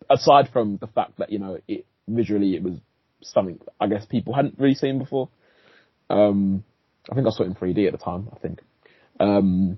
aside 0.09 0.49
from 0.51 0.77
the 0.77 0.87
fact 0.87 1.17
that 1.19 1.31
you 1.31 1.39
know 1.39 1.59
it 1.67 1.85
visually 2.07 2.55
it 2.55 2.63
was 2.63 2.73
something 3.21 3.59
I 3.79 3.87
guess 3.87 4.05
people 4.05 4.33
hadn't 4.33 4.55
really 4.57 4.75
seen 4.75 4.99
before. 4.99 5.29
Um, 6.09 6.63
I 7.09 7.15
think 7.15 7.27
I 7.27 7.29
saw 7.29 7.43
it 7.43 7.47
in 7.47 7.55
3D 7.55 7.87
at 7.87 7.91
the 7.91 7.97
time. 7.97 8.29
I 8.35 8.39
think. 8.39 8.61
Um, 9.19 9.77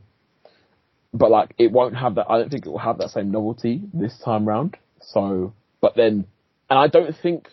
but 1.14 1.32
like 1.32 1.54
it 1.58 1.72
won't 1.72 1.96
have 1.96 2.16
that. 2.16 2.28
I 2.30 2.38
don't 2.38 2.50
think 2.50 2.66
it 2.66 2.70
will 2.70 2.78
have 2.78 3.00
that 3.00 3.12
same 3.12 3.32
novelty 3.32 3.82
this 3.94 4.18
time 4.24 4.48
round. 4.48 4.78
So, 5.02 5.54
but 5.82 5.96
then 5.96 6.26
and 6.70 6.80
I 6.80 6.88
don't 6.88 7.16
think 7.22 7.48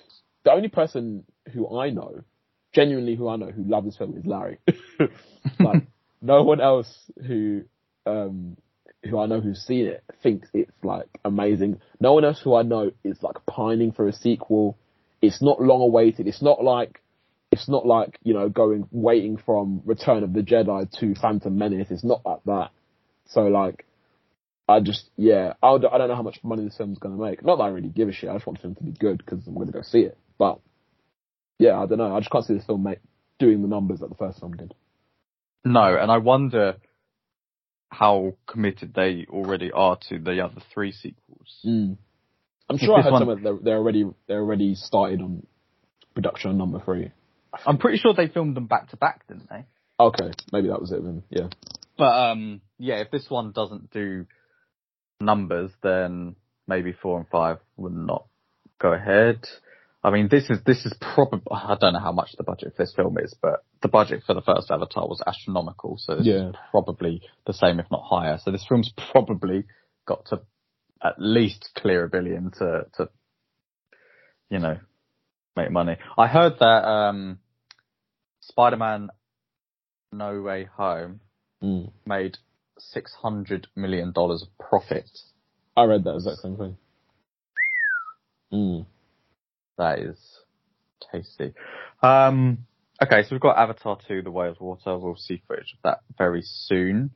the 0.45 0.53
only 0.53 0.69
person 0.69 1.25
who 1.53 1.79
I 1.79 1.91
know, 1.91 2.23
genuinely 2.73 3.15
who 3.15 3.29
I 3.29 3.37
know 3.37 3.51
who 3.51 3.65
loves 3.65 3.87
this 3.87 3.97
film 3.97 4.17
is 4.17 4.27
Larry. 4.27 4.59
like 5.61 5.87
no 6.21 6.43
one 6.43 6.61
else 6.61 6.89
who 7.27 7.63
um 8.05 8.57
who 9.05 9.19
I 9.19 9.27
know 9.27 9.41
who's 9.41 9.61
seen 9.61 9.87
it 9.87 10.05
thinks 10.23 10.49
it's 10.53 10.73
like 10.83 11.07
amazing. 11.25 11.81
No 12.01 12.13
one 12.13 12.25
else 12.25 12.41
who 12.43 12.55
I 12.55 12.63
know 12.63 12.91
is 13.05 13.23
like 13.23 13.47
pining 13.47 13.93
for 13.93 14.07
a 14.07 14.13
sequel. 14.13 14.77
It's 15.23 15.43
not 15.43 15.61
long 15.61 15.81
awaited. 15.81 16.27
It's 16.27 16.43
not 16.43 16.63
like 16.63 17.01
it's 17.53 17.69
not 17.69 17.87
like, 17.87 18.19
you 18.23 18.35
know, 18.35 18.49
going 18.49 18.87
waiting 18.91 19.39
from 19.39 19.81
Return 19.85 20.25
of 20.25 20.33
the 20.33 20.41
Jedi 20.41 20.91
to 20.99 21.15
Phantom 21.15 21.57
Menace. 21.57 21.89
It's 21.91 22.05
not 22.05 22.21
like 22.27 22.41
that. 22.45 22.71
So 23.29 23.43
like 23.43 23.86
I 24.69 24.81
just, 24.81 25.09
yeah, 25.17 25.53
I 25.63 25.79
don't, 25.79 25.93
I 25.93 25.99
don't 25.99 26.09
know 26.09 26.17
how 26.17 26.23
much 26.23 26.41
money 26.43 26.65
this 26.65 26.77
film's 26.77 26.99
going 26.99 27.17
to 27.17 27.23
make. 27.23 27.45
Not 27.45 27.57
that 27.57 27.65
I 27.65 27.69
really 27.69 27.89
give 27.89 28.09
a 28.09 28.13
shit. 28.13 28.29
I 28.29 28.35
just 28.35 28.47
want 28.47 28.59
the 28.59 28.63
film 28.63 28.75
to 28.77 28.83
be 28.83 28.93
good 28.93 29.19
because 29.19 29.47
I'm 29.47 29.55
going 29.55 29.67
to 29.69 29.73
go 29.73 29.83
see 29.83 30.01
it. 30.01 30.19
But 30.39 30.59
yeah, 31.59 31.79
I 31.81 31.87
don't 31.87 31.99
know. 31.99 32.15
I 32.17 32.19
just 32.21 32.31
can't 32.33 32.45
see 32.45 32.55
this 32.55 32.65
film 32.67 32.83
make 32.83 32.99
doing 33.39 33.63
the 33.63 33.69
numbers 33.69 34.01
that 34.01 34.09
the 34.09 34.17
first 34.17 34.41
film 34.41 34.57
did. 34.57 34.75
No, 35.65 35.97
and 35.97 36.11
I 36.11 36.19
wonder 36.19 36.77
how 37.91 38.35
committed 38.47 38.93
they 38.95 39.27
already 39.31 39.71
are 39.73 39.99
to 40.09 40.19
the 40.19 40.41
other 40.45 40.61
three 40.75 40.93
sequels. 40.93 41.61
I'm 41.65 41.97
If 42.71 42.81
sure 42.81 42.99
I 42.99 43.03
heard 43.03 43.13
one- 43.13 43.21
somewhere 43.21 43.37
they're, 43.37 43.59
they're 43.63 43.77
already 43.79 44.05
they're 44.27 44.41
already 44.41 44.75
started 44.75 45.21
on 45.21 45.47
production 46.15 46.51
on 46.51 46.59
number 46.59 46.81
three. 46.85 47.13
I'm 47.65 47.79
pretty 47.79 47.99
sure 47.99 48.13
they 48.15 48.29
filmed 48.29 48.57
them 48.57 48.67
back 48.67 48.91
to 48.91 48.97
back, 48.97 49.27
didn't 49.29 49.49
they? 49.49 49.65
Okay, 49.99 50.31
maybe 50.53 50.69
that 50.69 50.81
was 50.81 50.93
it 50.93 51.03
then. 51.03 51.23
Yeah. 51.31 51.49
But 51.97 52.31
um, 52.31 52.61
yeah, 52.79 52.97
if 52.97 53.11
this 53.11 53.31
one 53.31 53.53
doesn't 53.53 53.91
do 53.93 54.27
numbers, 55.21 55.71
then 55.83 56.37
maybe 56.67 56.93
four 56.93 57.19
and 57.19 57.29
five 57.29 57.59
would 57.77 57.95
not 57.95 58.27
go 58.81 58.93
ahead. 58.93 59.47
I 60.03 60.11
mean, 60.11 60.29
this 60.31 60.51
is 60.51 60.59
this 60.65 60.87
is 60.87 60.95
probably 61.01 61.41
I 61.51 61.77
don't 61.81 61.95
know 61.95 61.99
how 62.01 62.13
much 62.13 62.31
the 62.37 62.45
budget 62.45 62.75
for 62.77 62.83
this 62.85 62.95
film 62.95 63.19
is, 63.19 63.35
but 63.41 63.65
the 63.83 63.89
budget 63.89 64.23
for 64.27 64.35
the 64.35 64.43
first 64.43 64.71
Avatar 64.71 65.07
was 65.09 65.23
astronomical, 65.27 65.97
so 65.99 66.17
this 66.17 66.27
Yeah. 66.27 66.51
is 66.51 66.55
probably 66.71 67.23
the 67.47 67.53
same, 67.53 67.81
if 67.81 67.91
not 67.91 68.05
higher. 68.05 68.39
So 68.39 68.51
this 68.51 68.65
film's 68.69 68.93
probably 69.13 69.65
got 70.07 70.27
to 70.27 70.43
at 71.03 71.15
least 71.19 71.71
clear 71.77 72.05
a 72.05 72.09
billion 72.09 72.51
to 72.53 72.87
to 72.95 73.09
you 74.51 74.59
know 74.61 74.79
make 75.57 75.71
money. 75.71 75.97
I 76.17 76.27
heard 76.27 76.59
that 76.61 76.85
um, 76.87 77.39
Spider-Man 78.41 79.11
No 80.13 80.43
Way 80.43 80.69
Home 80.77 81.21
Mm. 81.63 81.91
made 82.05 82.37
six 82.79 83.13
hundred 83.15 83.69
million 83.77 84.13
dollars 84.13 84.43
of 84.43 84.49
profit. 84.59 85.09
I 85.77 85.85
read 85.85 86.05
that 86.05 86.15
exact 86.15 86.39
same 86.39 86.57
thing. 86.57 86.77
Mm. 88.53 88.87
That 89.79 89.99
is 89.99 90.19
tasty. 91.13 91.53
Um, 92.03 92.67
okay, 93.03 93.23
so 93.23 93.29
we've 93.33 93.41
got 93.41 93.59
Avatar 93.59 93.99
2, 94.09 94.23
The 94.23 94.31
Way 94.31 94.49
of 94.49 94.61
Water. 94.61 94.97
We'll 94.97 95.17
see 95.17 95.43
footage 95.47 95.75
of 95.75 95.83
that 95.85 95.99
very 96.17 96.43
soon. 96.43 97.11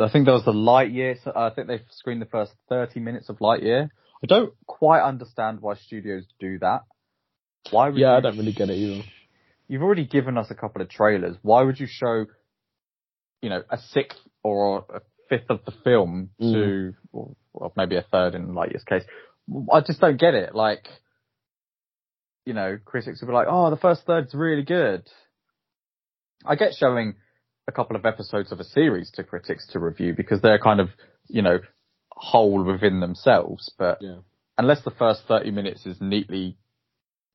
I 0.00 0.08
think 0.08 0.24
there 0.24 0.34
was 0.34 0.44
the 0.44 0.52
Lightyear. 0.52 1.22
So 1.22 1.32
I 1.34 1.50
think 1.50 1.68
they 1.68 1.80
screened 1.90 2.22
the 2.22 2.26
first 2.26 2.52
30 2.68 3.00
minutes 3.00 3.28
of 3.28 3.38
Lightyear. 3.38 3.88
I 4.22 4.26
don't 4.26 4.54
quite 4.66 5.02
understand 5.02 5.60
why 5.60 5.74
studios 5.74 6.24
do 6.38 6.58
that. 6.60 6.82
Why 7.70 7.88
would 7.88 7.98
Yeah, 7.98 8.16
I 8.16 8.20
don't 8.20 8.38
really 8.38 8.52
get 8.52 8.70
it 8.70 8.76
either. 8.76 9.02
You've 9.68 9.82
already 9.82 10.06
given 10.06 10.38
us 10.38 10.50
a 10.50 10.54
couple 10.54 10.82
of 10.82 10.88
trailers. 10.88 11.36
Why 11.42 11.62
would 11.62 11.80
you 11.80 11.86
show, 11.88 12.26
you 13.42 13.50
know, 13.50 13.62
a 13.68 13.78
sixth 13.78 14.18
or 14.42 14.86
a 14.94 15.00
fifth 15.28 15.50
of 15.50 15.60
the 15.66 15.72
film 15.84 16.30
to, 16.40 16.94
or, 17.12 17.34
or 17.52 17.72
maybe 17.76 17.96
a 17.96 18.02
third 18.10 18.34
in 18.34 18.54
Lightyear's 18.54 18.84
case? 18.84 19.02
I 19.72 19.80
just 19.80 20.00
don't 20.00 20.18
get 20.18 20.34
it. 20.34 20.54
Like, 20.54 20.86
you 22.46 22.54
know, 22.54 22.78
critics 22.84 23.20
will 23.20 23.28
be 23.28 23.34
like, 23.34 23.48
oh, 23.50 23.70
the 23.70 23.76
first 23.76 24.06
third's 24.06 24.34
really 24.34 24.62
good. 24.62 25.06
I 26.44 26.56
get 26.56 26.74
showing 26.74 27.14
a 27.68 27.72
couple 27.72 27.96
of 27.96 28.04
episodes 28.06 28.52
of 28.52 28.60
a 28.60 28.64
series 28.64 29.10
to 29.12 29.24
critics 29.24 29.66
to 29.72 29.78
review 29.78 30.14
because 30.16 30.40
they're 30.40 30.58
kind 30.58 30.80
of, 30.80 30.88
you 31.28 31.42
know, 31.42 31.60
whole 32.10 32.62
within 32.64 33.00
themselves, 33.00 33.72
but 33.78 33.98
Yeah. 34.00 34.18
unless 34.58 34.82
the 34.82 34.90
first 34.90 35.22
30 35.26 35.50
minutes 35.50 35.86
is 35.86 36.00
neatly, 36.00 36.56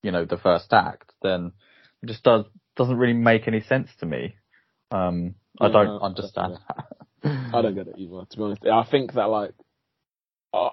you 0.04 0.12
know, 0.12 0.26
the 0.26 0.38
first 0.38 0.72
act, 0.74 1.14
then 1.22 1.52
it 2.02 2.08
just 2.08 2.24
does, 2.24 2.46
doesn't 2.76 2.98
really 2.98 3.14
make 3.14 3.48
any 3.48 3.62
sense 3.62 3.90
to 4.00 4.06
me. 4.06 4.36
Um, 4.92 5.36
I 5.60 5.70
don't 5.70 6.02
understand. 6.02 6.58
I 7.24 7.62
don't 7.62 7.76
get 7.76 7.88
it 7.88 7.96
either, 7.98 8.26
to 8.30 8.38
be 8.38 8.44
honest. 8.44 8.66
I 8.66 8.84
think 8.90 9.14
that 9.14 9.26
like, 9.26 9.52
uh, 10.54 10.70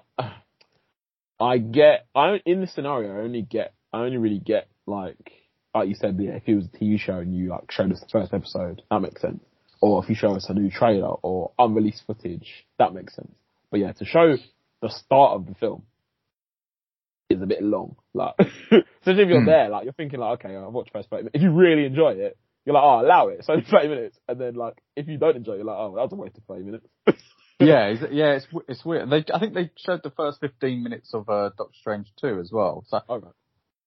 I 1.41 1.59
get, 1.59 2.07
I 2.15 2.41
in 2.45 2.61
this 2.61 2.75
scenario, 2.75 3.17
I 3.17 3.21
only 3.23 3.43
get, 3.43 3.75
I 3.93 4.01
only 4.01 4.19
really 4.19 4.39
get 4.39 4.69
like, 4.87 5.33
like 5.75 5.89
you 5.89 5.95
said, 5.95 6.17
yeah, 6.21 6.33
if 6.33 6.43
it 6.47 6.55
was 6.55 6.67
a 6.67 6.77
TV 6.77 6.99
show 6.99 7.19
and 7.19 7.35
you 7.35 7.49
like 7.49 7.71
showed 7.71 7.93
us 7.93 8.01
the 8.01 8.09
first 8.11 8.33
episode, 8.33 8.83
that 8.91 9.01
makes 9.01 9.21
sense. 9.21 9.43
Or 9.81 10.03
if 10.03 10.09
you 10.09 10.15
show 10.15 10.35
us 10.35 10.47
a 10.49 10.55
new 10.55 10.71
trailer 10.71 11.09
or 11.09 11.53
unreleased 11.59 12.03
footage, 12.07 12.67
that 12.79 12.95
makes 12.95 13.15
sense. 13.17 13.33
But 13.71 13.81
yeah, 13.81 13.93
to 13.93 14.05
show 14.05 14.37
the 14.81 14.89
start 14.91 15.33
of 15.33 15.47
the 15.47 15.55
film 15.55 15.83
is 17.29 17.43
a 17.43 17.47
bit 17.47 17.63
long. 17.63 17.97
Like, 18.13 18.35
especially 18.39 19.23
if 19.25 19.29
you're 19.29 19.41
Hmm. 19.41 19.47
there, 19.47 19.69
like 19.69 19.85
you're 19.85 19.93
thinking 19.93 20.21
like, 20.21 20.45
okay, 20.45 20.55
I'll 20.55 20.71
watch 20.71 20.89
first 20.93 21.11
30 21.11 21.25
minutes. 21.25 21.35
If 21.35 21.43
you 21.43 21.51
really 21.51 21.85
enjoy 21.87 22.13
it, 22.13 22.39
you're 22.65 22.75
like, 22.75 22.83
oh, 22.85 23.01
allow 23.01 23.29
it. 23.29 23.39
It's 23.41 23.49
only 23.49 23.65
30 23.71 23.89
minutes. 23.89 24.19
And 24.29 24.41
then 24.41 24.55
like, 24.55 24.75
if 24.97 25.09
you 25.09 25.19
don't 25.19 25.37
enjoy 25.37 25.53
it, 25.53 25.57
you're 25.59 25.67
like, 25.67 25.77
oh, 25.79 25.95
that 25.95 26.03
was 26.03 26.13
a 26.13 26.17
waste 26.17 26.39
of 26.39 26.45
30 26.45 26.63
minutes. 26.65 26.87
yeah, 27.61 27.87
it's, 27.87 28.03
yeah, 28.13 28.33
it's 28.33 28.47
it's 28.69 28.85
weird. 28.85 29.11
They, 29.11 29.25
I 29.33 29.39
think 29.39 29.55
they 29.55 29.71
showed 29.77 30.03
the 30.03 30.11
first 30.11 30.41
15 30.41 30.83
minutes 30.83 31.13
of 31.15 31.29
uh, 31.29 31.51
Doctor 31.57 31.75
Strange 31.81 32.09
2 32.21 32.41
as 32.41 32.51
well. 32.53 32.85
So 32.89 33.01
Okay. 33.09 33.29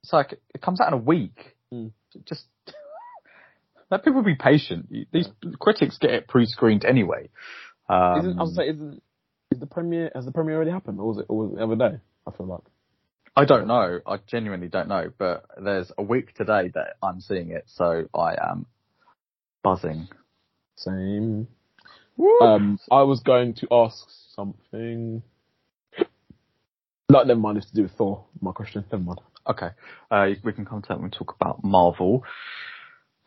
it's 0.03 0.13
like 0.13 0.39
it 0.53 0.61
comes 0.61 0.79
out 0.81 0.87
in 0.89 0.93
a 0.93 0.97
week. 0.97 1.55
Mm. 1.73 1.91
Just 2.25 2.45
let 3.91 4.03
people 4.03 4.23
be 4.23 4.35
patient. 4.35 4.89
These 5.11 5.27
critics 5.59 5.97
get 5.97 6.11
it 6.11 6.27
pre-screened 6.27 6.85
anyway. 6.85 7.29
Um, 7.89 8.19
Isn't, 8.19 8.39
I 8.39 8.43
was 8.43 8.55
say, 8.55 8.69
isn't, 8.69 9.01
Is 9.51 9.59
the 9.59 9.65
premiere 9.65 10.11
has 10.13 10.25
the 10.25 10.31
premiere 10.31 10.55
already 10.55 10.71
happened, 10.71 10.99
or 10.99 11.07
was 11.07 11.17
it 11.19 11.25
or 11.29 11.37
was 11.37 11.51
it 11.51 11.55
the 11.57 11.63
other 11.63 11.75
day? 11.75 11.99
I 12.25 12.31
feel 12.31 12.45
like. 12.47 12.61
I 13.37 13.45
don't 13.45 13.67
know. 13.67 13.99
I 14.07 14.17
genuinely 14.25 14.67
don't 14.67 14.87
know. 14.87 15.11
But 15.15 15.45
there's 15.63 15.91
a 15.95 16.01
week 16.01 16.33
today 16.33 16.71
that 16.73 16.95
I'm 17.03 17.21
seeing 17.21 17.51
it, 17.51 17.65
so 17.67 18.07
I 18.11 18.35
am 18.41 18.65
buzzing. 19.63 20.07
Same. 20.75 21.47
Um, 22.41 22.79
I 22.89 23.03
was 23.03 23.19
going 23.19 23.53
to 23.55 23.67
ask 23.71 24.07
something. 24.35 25.21
No, 27.09 27.23
never 27.23 27.39
mind. 27.39 27.59
It's 27.59 27.67
to 27.67 27.75
do 27.75 27.83
with 27.83 27.91
Thor. 27.91 28.25
My 28.41 28.51
question. 28.53 28.83
Never 28.91 29.03
mind. 29.03 29.21
Okay, 29.47 29.69
uh, 30.09 30.29
we 30.43 30.51
can 30.51 30.65
come 30.65 30.81
to 30.81 30.87
that 30.89 30.99
when 30.99 31.11
we 31.11 31.17
talk 31.17 31.35
about 31.39 31.63
Marvel. 31.63 32.23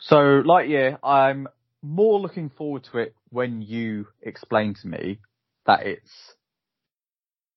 So 0.00 0.16
Lightyear, 0.16 0.98
I'm 1.04 1.46
more 1.82 2.18
looking 2.18 2.50
forward 2.50 2.82
to 2.90 2.98
it 2.98 3.14
when 3.28 3.62
you 3.62 4.08
explain 4.22 4.74
to 4.82 4.88
me 4.88 5.20
that 5.66 5.86
it's 5.86 6.34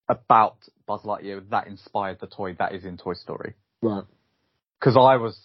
about 0.09 0.57
Buzz 0.85 1.01
Lightyear 1.01 1.49
that 1.49 1.67
inspired 1.67 2.19
the 2.19 2.27
toy 2.27 2.55
that 2.59 2.73
is 2.73 2.85
in 2.85 2.97
Toy 2.97 3.13
Story. 3.13 3.53
Right. 3.81 4.03
Because 4.79 4.97
I 4.97 5.17
was 5.17 5.39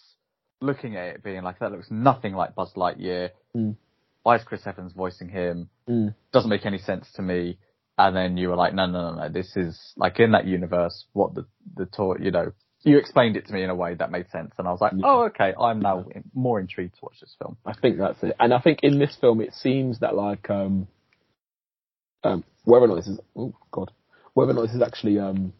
looking 0.60 0.96
at 0.96 1.06
it 1.06 1.22
being 1.22 1.42
like, 1.42 1.60
that 1.60 1.72
looks 1.72 1.90
nothing 1.90 2.34
like 2.34 2.54
Buzz 2.54 2.72
Lightyear. 2.74 3.30
Mm. 3.56 3.76
Why 4.22 4.36
is 4.36 4.42
Chris 4.44 4.66
Evans 4.66 4.92
voicing 4.92 5.28
him? 5.28 5.70
Mm. 5.88 6.14
Doesn't 6.32 6.50
make 6.50 6.66
any 6.66 6.78
sense 6.78 7.08
to 7.14 7.22
me. 7.22 7.58
And 7.96 8.14
then 8.14 8.36
you 8.36 8.48
were 8.48 8.56
like, 8.56 8.74
no, 8.74 8.86
no, 8.86 9.10
no, 9.10 9.22
no, 9.22 9.28
this 9.28 9.56
is 9.56 9.92
like 9.96 10.20
in 10.20 10.32
that 10.32 10.46
universe, 10.46 11.04
what 11.12 11.34
the, 11.34 11.46
the 11.74 11.86
toy, 11.86 12.16
you 12.20 12.30
know, 12.30 12.52
you 12.84 12.96
explained 12.98 13.36
it 13.36 13.46
to 13.46 13.52
me 13.52 13.62
in 13.64 13.70
a 13.70 13.74
way 13.74 13.94
that 13.94 14.10
made 14.10 14.30
sense. 14.30 14.52
And 14.56 14.68
I 14.68 14.70
was 14.70 14.80
like, 14.80 14.92
Yeah. 14.94 15.04
oh, 15.04 15.22
okay, 15.24 15.52
I'm 15.60 15.80
now 15.80 16.04
in, 16.14 16.24
more 16.32 16.60
intrigued 16.60 16.94
to 16.94 17.00
watch 17.02 17.18
this 17.20 17.34
film. 17.40 17.56
I 17.66 17.72
think 17.74 17.98
that's 17.98 18.22
it. 18.22 18.36
And 18.38 18.54
I 18.54 18.60
think 18.60 18.80
in 18.82 18.98
this 18.98 19.16
film, 19.20 19.40
it 19.40 19.52
seems 19.54 19.98
that 20.00 20.14
like 20.14 20.48
um, 20.48 20.86
um, 22.22 22.44
whether 22.64 22.84
or 22.84 22.88
not 22.88 22.94
this 22.96 23.08
is 23.08 23.18
oh 23.36 23.54
god, 23.72 23.90
whether 24.38 24.52
or 24.52 24.54
not 24.54 24.66
this 24.66 24.76
is 24.76 24.82
actually 24.82 25.18
um, 25.18 25.52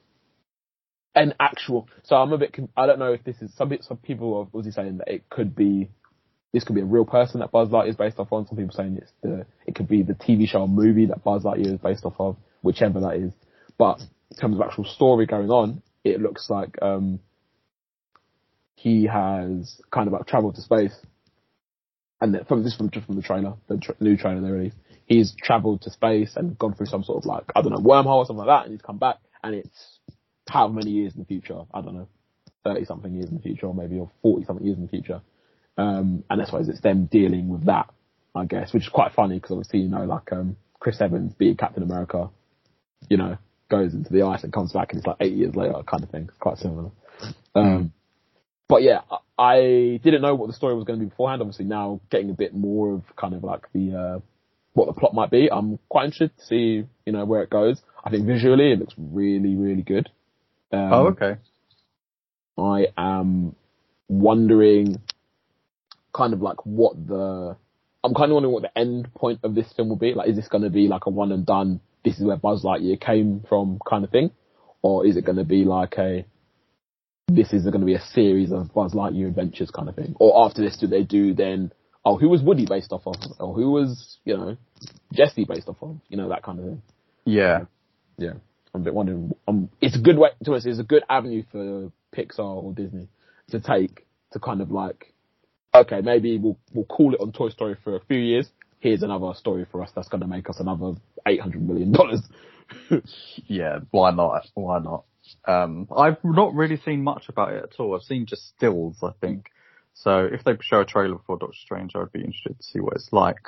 an 1.16 1.34
actual. 1.40 1.88
So 2.04 2.14
I'm 2.14 2.32
a 2.32 2.38
bit. 2.38 2.54
I 2.76 2.86
don't 2.86 3.00
know 3.00 3.12
if 3.12 3.24
this 3.24 3.34
is 3.42 3.52
some 3.56 3.76
some 3.80 3.96
people 3.96 4.48
are 4.54 4.62
he 4.62 4.70
saying 4.70 4.98
that 4.98 5.08
it 5.08 5.28
could 5.28 5.56
be 5.56 5.90
this 6.52 6.62
could 6.62 6.76
be 6.76 6.82
a 6.82 6.84
real 6.86 7.04
person 7.04 7.40
that 7.40 7.50
Buzz 7.50 7.70
Lightyear 7.70 7.88
is 7.88 7.96
based 7.96 8.20
off 8.20 8.32
on. 8.32 8.46
Some 8.46 8.56
people 8.56 8.76
saying 8.76 8.98
it's 9.02 9.10
the 9.20 9.46
it 9.66 9.74
could 9.74 9.88
be 9.88 10.02
the 10.04 10.14
TV 10.14 10.48
show 10.48 10.60
or 10.60 10.68
movie 10.68 11.06
that 11.06 11.24
Buzz 11.24 11.42
Lightyear 11.42 11.74
is 11.74 11.80
based 11.80 12.04
off 12.04 12.14
of, 12.20 12.36
whichever 12.62 13.00
that 13.00 13.16
is. 13.16 13.32
But 13.78 14.00
in 14.30 14.36
terms 14.36 14.54
of 14.54 14.62
actual 14.62 14.84
story 14.84 15.26
going 15.26 15.50
on, 15.50 15.82
it 16.04 16.20
looks 16.20 16.48
like 16.48 16.80
um, 16.80 17.18
he 18.76 19.06
has 19.06 19.80
kind 19.90 20.06
of 20.06 20.12
like 20.12 20.26
traveled 20.28 20.54
to 20.54 20.62
space 20.62 20.94
and 22.20 22.36
from 22.48 22.62
this 22.64 22.76
from 22.76 22.90
from 22.90 23.16
the 23.16 23.22
trailer, 23.22 23.54
the 23.68 23.78
tr- 23.78 23.92
new 24.00 24.16
trailer 24.16 24.40
they 24.40 24.50
released, 24.50 24.76
he's 25.08 25.34
travelled 25.34 25.82
to 25.82 25.90
space 25.90 26.36
and 26.36 26.56
gone 26.58 26.74
through 26.74 26.86
some 26.86 27.02
sort 27.02 27.18
of 27.18 27.26
like 27.26 27.44
I 27.56 27.62
don't 27.62 27.72
know 27.72 27.78
wormhole 27.78 28.18
or 28.18 28.26
something 28.26 28.44
like 28.46 28.60
that, 28.60 28.64
and 28.66 28.72
he's 28.74 28.82
come 28.82 28.98
back, 28.98 29.16
and 29.42 29.54
it's 29.54 29.98
how 30.48 30.68
many 30.68 30.90
years 30.90 31.14
in 31.14 31.20
the 31.20 31.26
future? 31.26 31.60
I 31.74 31.80
don't 31.80 31.94
know, 31.94 32.08
thirty 32.64 32.84
something 32.84 33.12
years 33.12 33.28
in 33.28 33.36
the 33.36 33.42
future, 33.42 33.66
or 33.66 33.74
maybe 33.74 33.98
or 33.98 34.10
forty 34.22 34.44
something 34.44 34.64
years 34.64 34.76
in 34.78 34.84
the 34.84 34.88
future, 34.90 35.20
um, 35.76 36.22
and 36.30 36.40
I 36.40 36.44
suppose 36.44 36.68
it's 36.68 36.80
them 36.80 37.06
dealing 37.10 37.48
with 37.48 37.66
that, 37.66 37.90
I 38.34 38.44
guess, 38.44 38.72
which 38.72 38.84
is 38.84 38.88
quite 38.90 39.12
funny 39.14 39.36
because 39.36 39.52
obviously 39.52 39.80
you 39.80 39.88
know 39.88 40.04
like 40.04 40.30
um, 40.32 40.56
Chris 40.78 41.00
Evans 41.00 41.32
being 41.34 41.56
Captain 41.56 41.82
America, 41.82 42.30
you 43.08 43.16
know, 43.16 43.38
goes 43.70 43.94
into 43.94 44.12
the 44.12 44.22
ice 44.22 44.44
and 44.44 44.52
comes 44.52 44.72
back, 44.72 44.90
and 44.92 44.98
it's 44.98 45.06
like 45.06 45.16
eight 45.20 45.34
years 45.34 45.56
later, 45.56 45.74
kind 45.86 46.02
of 46.04 46.10
thing. 46.10 46.24
It's 46.28 46.38
quite 46.38 46.58
similar. 46.58 46.90
Um, 47.54 47.92
but 48.68 48.82
yeah, 48.82 49.00
I- 49.10 49.18
I 49.40 50.00
didn't 50.02 50.22
know 50.22 50.34
what 50.34 50.48
the 50.48 50.52
story 50.52 50.74
was 50.74 50.82
going 50.82 50.98
to 50.98 51.04
be 51.04 51.08
beforehand. 51.08 51.40
Obviously, 51.40 51.64
now 51.64 52.00
getting 52.10 52.28
a 52.30 52.34
bit 52.34 52.52
more 52.54 52.92
of 52.94 53.02
kind 53.14 53.34
of 53.34 53.44
like 53.44 53.70
the 53.72 53.94
uh, 53.94 54.18
what 54.78 54.86
the 54.86 54.98
plot 54.98 55.12
might 55.12 55.30
be. 55.30 55.50
I'm 55.50 55.78
quite 55.88 56.06
interested 56.06 56.36
to 56.38 56.44
see 56.46 56.84
you 57.04 57.12
know 57.12 57.24
where 57.24 57.42
it 57.42 57.50
goes. 57.50 57.80
I 58.04 58.10
think 58.10 58.26
visually 58.26 58.72
it 58.72 58.78
looks 58.78 58.94
really 58.96 59.56
really 59.56 59.82
good. 59.82 60.08
Um, 60.72 60.92
oh, 60.92 61.06
okay. 61.08 61.36
I 62.56 62.86
am 62.96 63.54
wondering 64.08 65.00
kind 66.12 66.32
of 66.32 66.40
like 66.40 66.64
what 66.64 66.94
the 67.06 67.56
I'm 68.04 68.14
kind 68.14 68.30
of 68.30 68.34
wondering 68.34 68.54
what 68.54 68.62
the 68.62 68.78
end 68.78 69.12
point 69.14 69.40
of 69.42 69.54
this 69.54 69.72
film 69.74 69.88
will 69.88 69.96
be. 69.96 70.14
Like, 70.14 70.28
is 70.28 70.36
this 70.36 70.48
going 70.48 70.64
to 70.64 70.70
be 70.70 70.86
like 70.86 71.06
a 71.06 71.10
one 71.10 71.32
and 71.32 71.44
done? 71.44 71.80
This 72.04 72.18
is 72.18 72.24
where 72.24 72.36
Buzz 72.36 72.62
Lightyear 72.62 73.00
came 73.00 73.44
from, 73.48 73.80
kind 73.88 74.04
of 74.04 74.10
thing, 74.10 74.30
or 74.82 75.04
is 75.04 75.16
it 75.16 75.24
going 75.24 75.38
to 75.38 75.44
be 75.44 75.64
like 75.64 75.98
a 75.98 76.24
this 77.30 77.52
is 77.52 77.64
going 77.64 77.80
to 77.80 77.86
be 77.86 77.94
a 77.94 78.00
series 78.00 78.52
of 78.52 78.72
Buzz 78.72 78.94
Lightyear 78.94 79.28
adventures, 79.28 79.70
kind 79.70 79.88
of 79.88 79.96
thing? 79.96 80.14
Or 80.18 80.46
after 80.46 80.62
this, 80.62 80.78
do 80.78 80.86
they 80.86 81.02
do 81.02 81.34
then? 81.34 81.72
Oh, 82.08 82.16
who 82.16 82.30
was 82.30 82.40
Woody 82.40 82.64
based 82.64 82.90
off 82.90 83.06
of? 83.06 83.16
Or 83.38 83.52
who 83.52 83.70
was 83.70 84.16
you 84.24 84.34
know 84.34 84.56
Jesse 85.12 85.44
based 85.44 85.68
off 85.68 85.76
of? 85.82 85.98
You 86.08 86.16
know 86.16 86.30
that 86.30 86.42
kind 86.42 86.58
of 86.58 86.64
thing. 86.64 86.82
Yeah. 87.26 87.66
Yeah, 88.16 88.32
I'm 88.74 88.80
a 88.80 88.84
bit 88.84 88.94
wondering. 88.94 89.32
Um, 89.46 89.68
it's 89.82 89.94
a 89.94 90.00
good 90.00 90.16
way 90.16 90.30
to 90.44 90.54
us. 90.54 90.64
It's 90.64 90.78
a 90.78 90.84
good 90.84 91.02
avenue 91.10 91.42
for 91.52 91.92
Pixar 92.16 92.38
or 92.64 92.72
Disney 92.72 93.08
to 93.50 93.60
take 93.60 94.06
to 94.32 94.40
kind 94.40 94.62
of 94.62 94.70
like, 94.70 95.12
okay, 95.74 96.00
maybe 96.00 96.38
we'll 96.38 96.58
we'll 96.72 96.86
call 96.86 97.12
it 97.12 97.20
on 97.20 97.30
Toy 97.32 97.50
Story 97.50 97.76
for 97.84 97.96
a 97.96 98.00
few 98.06 98.18
years. 98.18 98.48
Here's 98.80 99.02
another 99.02 99.34
story 99.34 99.66
for 99.70 99.82
us 99.82 99.90
that's 99.94 100.08
going 100.08 100.22
to 100.22 100.26
make 100.26 100.48
us 100.48 100.60
another 100.60 100.94
eight 101.26 101.42
hundred 101.42 101.68
million 101.68 101.92
dollars. 101.92 102.22
Yeah, 103.46 103.80
why 103.90 104.12
not? 104.12 104.46
Why 104.54 104.78
not? 104.78 105.04
Um, 105.46 105.88
I've 105.94 106.18
not 106.24 106.54
really 106.54 106.76
seen 106.78 107.02
much 107.02 107.28
about 107.28 107.52
it 107.52 107.64
at 107.64 107.78
all. 107.80 107.94
I've 107.94 108.02
seen 108.02 108.26
just 108.26 108.48
stills, 108.56 108.96
I 109.02 109.10
think. 109.20 109.50
So 110.02 110.28
if 110.30 110.44
they 110.44 110.52
show 110.60 110.80
a 110.80 110.84
trailer 110.84 111.18
for 111.26 111.36
Doctor 111.38 111.56
Strange, 111.60 111.96
I'd 111.96 112.12
be 112.12 112.20
interested 112.20 112.56
to 112.56 112.62
see 112.62 112.78
what 112.78 112.94
it's 112.94 113.12
like. 113.12 113.40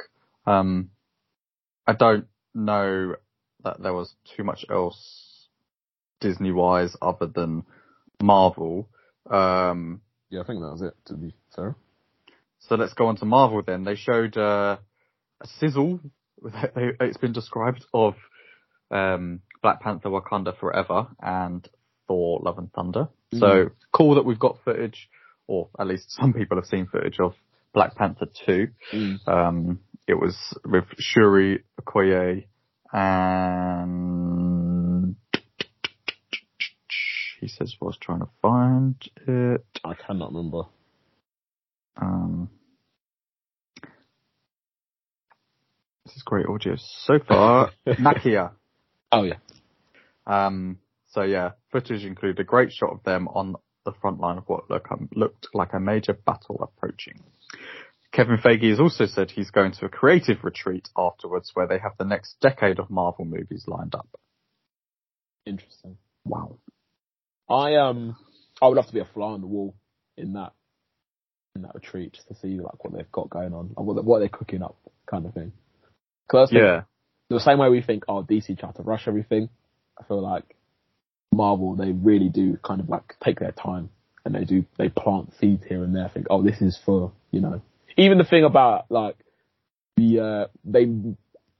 Um, 0.47 0.91
I 1.87 1.93
don't 1.93 2.27
know 2.55 3.15
that 3.63 3.81
there 3.81 3.95
was 3.95 4.13
too 4.37 4.43
much 4.43 4.65
else 4.69 5.47
Disney 6.21 6.51
wise 6.51 6.97
other 7.01 7.27
than 7.27 7.65
Marvel. 8.21 8.89
Um, 9.31 10.01
Yeah, 10.29 10.41
I 10.41 10.45
think 10.45 10.61
that 10.61 10.73
was 10.73 10.83
it. 10.83 10.95
To 11.07 11.15
be 11.15 11.35
fair. 11.55 11.77
so 12.59 12.75
let's 12.75 12.95
go 12.95 13.07
on 13.07 13.17
to 13.19 13.25
Marvel 13.25 13.63
then. 13.65 13.85
They 13.85 13.95
showed 13.95 14.37
uh, 14.37 14.79
a 15.41 15.47
sizzle. 15.59 16.01
It's 16.75 17.19
been 17.19 17.33
described 17.35 17.85
of 17.95 18.15
um, 18.91 19.41
Black 19.63 19.83
Panther: 19.83 20.09
Wakanda 20.09 20.59
Forever 20.59 21.09
and 21.23 21.69
Thor: 22.09 22.41
Love 22.43 22.59
and 22.59 22.73
Thunder. 22.73 23.09
So 23.37 23.71
cool 23.93 24.17
that 24.17 24.25
we've 24.25 24.39
got 24.39 24.59
footage, 24.65 25.09
or 25.51 25.69
at 25.81 25.87
least 25.89 26.13
some 26.13 26.33
people 26.33 26.57
have 26.57 26.65
seen 26.67 26.87
footage 26.87 27.19
of 27.19 27.35
Black 27.75 27.97
Panther 27.97 28.27
2. 28.47 28.69
Mm. 28.93 29.29
Um, 29.29 29.81
it 30.07 30.15
was 30.15 30.37
with 30.65 30.85
Shuri 30.99 31.65
Okoye 31.81 32.45
and 32.93 33.57
he 37.41 37.49
says 37.49 37.75
was 37.81 37.99
trying 38.01 38.21
to 38.21 38.29
find 38.41 38.95
it. 39.27 39.65
I 39.85 39.95
cannot 39.95 40.33
remember. 40.33 40.63
Um, 42.01 42.49
this 46.07 46.15
is 46.15 46.23
great 46.23 46.47
audio 46.47 46.77
so 46.77 47.19
far. 47.27 47.73
Nakia. 47.87 48.53
Oh 49.11 49.25
yeah. 49.25 49.39
Um, 50.27 50.79
so 51.09 51.23
yeah, 51.23 51.51
footage 51.73 52.05
included 52.05 52.39
a 52.39 52.45
great 52.45 52.71
shot 52.73 52.91
of 52.93 53.03
them 53.03 53.27
on 53.27 53.57
the 53.85 53.93
front 54.01 54.20
line 54.20 54.39
of 54.39 54.45
what 54.47 54.70
look, 54.70 54.91
um, 54.91 55.09
looked 55.14 55.49
like 55.55 55.72
a 55.72 55.81
major 55.81 56.12
battle 56.12 56.61
approaching. 56.62 57.22
Kevin 58.12 58.39
Feige 58.39 58.68
has 58.70 58.81
also 58.81 59.07
said 59.07 59.31
he's 59.31 59.51
going 59.51 59.72
to 59.72 59.87
a 59.87 59.89
creative 59.89 60.43
retreat 60.43 60.89
afterwards 60.97 61.53
where 61.55 61.68
they 61.68 61.78
have 61.78 61.93
the 61.99 62.05
next 62.05 62.37
decade 62.41 62.78
of 62.78 62.91
Marvel 62.91 63.24
movies 63.24 63.64
lined 63.68 63.95
up. 63.95 64.09
Interesting. 65.47 65.97
Wow. 66.24 66.59
I 67.49 67.76
um 67.76 68.16
I 68.61 68.66
would 68.68 68.76
love 68.76 68.87
to 68.89 68.93
be 68.93 69.01
a 69.01 69.05
fly 69.05 69.28
on 69.28 69.41
the 69.41 69.47
wall 69.47 69.74
in 70.16 70.35
that 70.35 70.53
in 71.55 71.62
that 71.62 71.74
retreat 71.74 72.12
just 72.12 72.28
to 72.28 72.35
see 72.35 72.61
like 72.61 72.85
what 72.85 72.93
they've 72.93 73.11
got 73.11 73.31
going 73.31 73.55
on 73.55 73.70
what, 73.74 74.05
what 74.05 74.18
they're 74.18 74.28
cooking 74.28 74.62
up 74.62 74.76
kind 75.07 75.24
of 75.26 75.33
thing. 75.35 75.53
Cause 76.31 76.51
Yeah. 76.53 76.83
the 77.28 77.41
same 77.41 77.59
way 77.59 77.68
we 77.68 77.83
think, 77.83 78.05
oh, 78.09 78.22
DC 78.22 78.59
tried 78.59 78.74
to 78.76 78.83
rush 78.83 79.07
everything. 79.09 79.49
I 79.99 80.05
feel 80.05 80.20
like 80.22 80.57
Marvel, 81.33 81.76
they 81.76 81.93
really 81.93 82.28
do 82.28 82.59
kind 82.64 82.81
of 82.81 82.89
like 82.89 83.14
take 83.22 83.39
their 83.41 83.53
time 83.53 83.91
and 84.24 84.35
they 84.35 84.45
do, 84.45 84.64
they 84.78 84.89
plant 84.89 85.33
seeds 85.41 85.64
here 85.68 85.85
and 85.85 85.95
there. 85.95 86.09
Think, 86.12 86.26
oh, 86.31 86.43
this 86.43 86.61
is 86.61 86.78
for, 86.85 87.12
you 87.31 87.41
know, 87.41 87.62
even 87.97 88.18
the 88.18 88.24
thing 88.24 88.45
about 88.45 88.87
like 88.91 89.16
the, 89.97 90.20
uh, 90.20 90.47
they, 90.64 90.87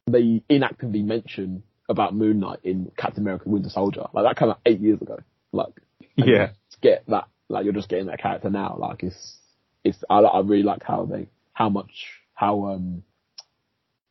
they 0.07 0.43
inactively 0.49 1.05
mention 1.05 1.63
about 1.89 2.15
Moon 2.15 2.41
Knight 2.41 2.61
in 2.65 2.91
Captain 2.97 3.23
America 3.23 3.49
Winter 3.49 3.71
Soldier. 3.71 4.07
Like 4.13 4.25
that 4.25 4.37
came 4.39 4.51
out 4.51 4.61
eight 4.67 4.81
years 4.81 5.01
ago. 5.01 5.19
Like, 5.53 5.73
Yeah. 6.17 6.51
get 6.81 7.05
that, 7.09 7.29
like 7.49 7.65
you're 7.65 7.73
just 7.73 7.89
getting 7.89 8.07
that 8.07 8.21
character 8.21 8.51
now. 8.51 8.77
Like 8.79 9.03
it's, 9.03 9.37
it's, 9.85 9.99
I, 10.09 10.19
I 10.19 10.41
really 10.41 10.63
like 10.63 10.83
how 10.83 11.05
they, 11.05 11.29
how 11.53 11.69
much, 11.69 11.91
how, 12.35 12.67
um, 12.67 13.03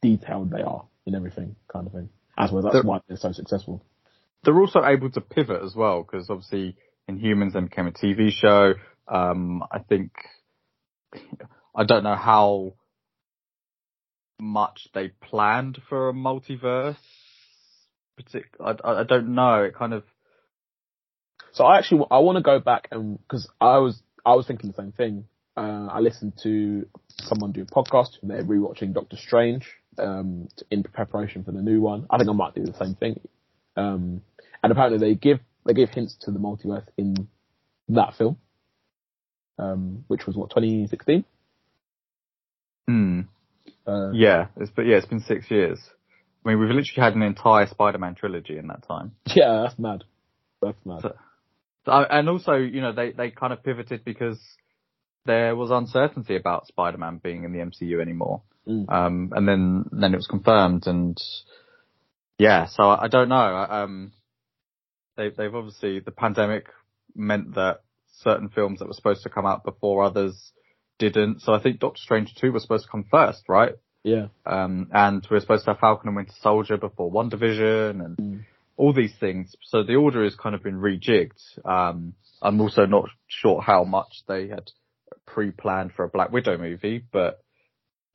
detailed 0.02 0.52
they 0.52 0.62
are 0.62 0.86
in 1.06 1.16
everything 1.16 1.56
kind 1.72 1.86
of 1.86 1.94
thing. 1.94 2.10
As 2.38 2.52
well, 2.52 2.64
that's 2.64 2.86
why 2.86 3.02
they're 3.08 3.18
so 3.18 3.34
successful. 3.34 3.84
They're 4.44 4.60
also 4.60 4.84
able 4.84 5.10
to 5.12 5.22
pivot 5.22 5.62
as 5.64 5.76
well 5.76 6.04
because 6.04 6.30
obviously 6.30 6.76
Inhumans 7.10 7.54
then 7.54 7.66
became 7.66 7.88
a 7.88 7.92
TV 7.92 8.32
show. 8.32 8.76
Um, 9.08 9.64
I 9.72 9.80
think 9.80 10.12
I 11.76 11.84
don't 11.84 12.04
know 12.04 12.16
how 12.16 12.74
much 14.40 14.88
they 14.94 15.10
planned 15.10 15.80
for 15.90 16.10
a 16.10 16.14
multiverse. 16.14 16.98
I, 18.64 18.76
I 18.84 19.04
don't 19.04 19.34
know. 19.34 19.64
It 19.64 19.76
kind 19.76 19.94
of. 19.94 20.04
So 21.54 21.66
I 21.66 21.78
actually 21.78 22.06
I 22.12 22.20
want 22.20 22.38
to 22.38 22.44
go 22.44 22.60
back 22.60 22.90
and 22.92 23.18
because 23.18 23.50
I 23.60 23.78
was 23.78 24.02
I 24.26 24.36
was 24.36 24.46
thinking 24.48 24.72
the 24.72 24.82
same 24.82 24.92
thing. 24.92 25.26
Uh, 25.58 25.88
I 25.92 26.00
listened 26.00 26.34
to 26.44 26.86
someone 27.22 27.52
do 27.52 27.62
a 27.62 27.66
podcast 27.66 28.22
and 28.22 28.30
they're 28.30 28.44
rewatching 28.44 28.94
Doctor 28.94 29.18
Strange 29.18 29.68
um, 29.98 30.48
in 30.72 30.84
preparation 30.84 31.44
for 31.44 31.52
the 31.52 31.62
new 31.62 31.82
one. 31.82 32.06
I 32.10 32.18
think 32.18 32.30
I 32.30 32.34
might 32.34 32.56
do 32.56 32.64
the 32.64 32.78
same 32.78 32.96
thing. 32.96 33.20
Um, 33.76 34.22
and 34.64 34.72
apparently 34.72 35.00
they 35.00 35.16
give 35.16 35.40
they 35.66 35.74
give 35.74 35.90
hints 35.90 36.16
to 36.22 36.32
the 36.32 36.40
multiverse 36.40 36.86
in 36.98 37.28
that 37.90 38.16
film, 38.18 38.38
um, 39.58 40.04
which 40.08 40.26
was 40.26 40.36
what 40.36 40.50
2016. 40.50 41.24
Hmm. 42.88 43.22
Uh, 43.88 44.12
Yeah, 44.12 44.48
it's 44.58 44.72
but 44.76 44.86
yeah, 44.86 44.98
it's 44.98 45.06
been 45.08 45.20
six 45.22 45.50
years. 45.52 45.80
I 46.46 46.50
mean, 46.50 46.60
we've 46.60 46.70
literally 46.70 46.86
had 46.96 47.16
an 47.16 47.22
entire 47.22 47.68
Spider-Man 47.68 48.16
trilogy 48.16 48.58
in 48.58 48.68
that 48.68 48.88
time. 48.88 49.12
yeah, 49.36 49.64
that's 49.64 49.78
mad. 49.78 50.04
That's 50.62 50.84
mad. 50.86 51.02
So- 51.02 51.16
So, 51.86 51.92
and 51.92 52.30
also, 52.30 52.54
you 52.54 52.82
know, 52.82 52.92
they 52.94 53.12
they 53.12 53.32
kind 53.32 53.54
of 53.54 53.64
pivoted 53.64 54.04
because 54.06 54.40
there 55.26 55.56
was 55.56 55.72
uncertainty 55.72 56.36
about 56.36 56.68
Spider-Man 56.68 57.20
being 57.24 57.44
in 57.44 57.52
the 57.54 57.60
MCU 57.60 58.02
anymore. 58.02 58.42
Mm. 58.68 58.86
Um, 58.92 59.34
and 59.36 59.48
then 59.48 59.86
then 59.92 60.14
it 60.14 60.18
was 60.18 60.28
confirmed, 60.28 60.88
and 60.88 61.18
yeah, 62.38 62.66
so 62.68 62.84
I, 62.84 63.06
I 63.06 63.08
don't 63.08 63.30
know. 63.30 63.36
I- 63.36 63.84
Um, 63.84 64.12
they 65.20 65.30
they've 65.30 65.54
obviously 65.54 66.00
the 66.00 66.12
pandemic 66.12 66.68
meant 67.16 67.56
that 67.56 67.82
certain 68.24 68.50
films 68.50 68.80
that 68.80 68.88
were 68.88 68.94
supposed 68.94 69.24
to 69.24 69.30
come 69.30 69.46
out 69.46 69.64
before 69.64 70.04
others 70.04 70.52
didn't. 70.98 71.42
So 71.42 71.54
I 71.54 71.62
think 71.62 71.80
Doctor 71.80 72.00
Strange 72.02 72.34
two 72.36 72.52
was 72.52 72.64
supposed 72.64 72.86
to 72.86 72.92
come 72.92 73.06
first, 73.10 73.44
right? 73.48 73.74
Yeah. 74.04 74.28
Um, 74.46 74.88
and 74.92 75.26
we 75.30 75.38
are 75.38 75.42
supposed 75.42 75.66
to 75.66 75.72
have 75.72 75.80
Falcon 75.80 76.08
and 76.08 76.16
Winter 76.16 76.34
Soldier 76.42 76.78
before 76.78 77.12
WandaVision 77.12 78.04
and 78.04 78.18
Mm. 78.18 78.46
all 78.78 78.94
these 78.94 79.16
things. 79.20 79.56
So 79.64 79.84
the 79.84 79.96
order 79.96 80.24
has 80.24 80.36
kind 80.36 80.56
of 80.56 80.64
been 80.64 80.80
rejigged. 80.80 81.42
Um, 81.66 82.14
I'm 82.42 82.62
also 82.62 82.86
not 82.86 83.10
sure 83.28 83.62
how 83.62 83.84
much 83.84 84.24
they 84.28 84.48
had 84.48 84.72
pre-planned 85.26 85.92
for 85.94 86.06
a 86.06 86.10
Black 86.10 86.32
Widow 86.32 86.58
movie, 86.58 87.04
but 87.12 87.44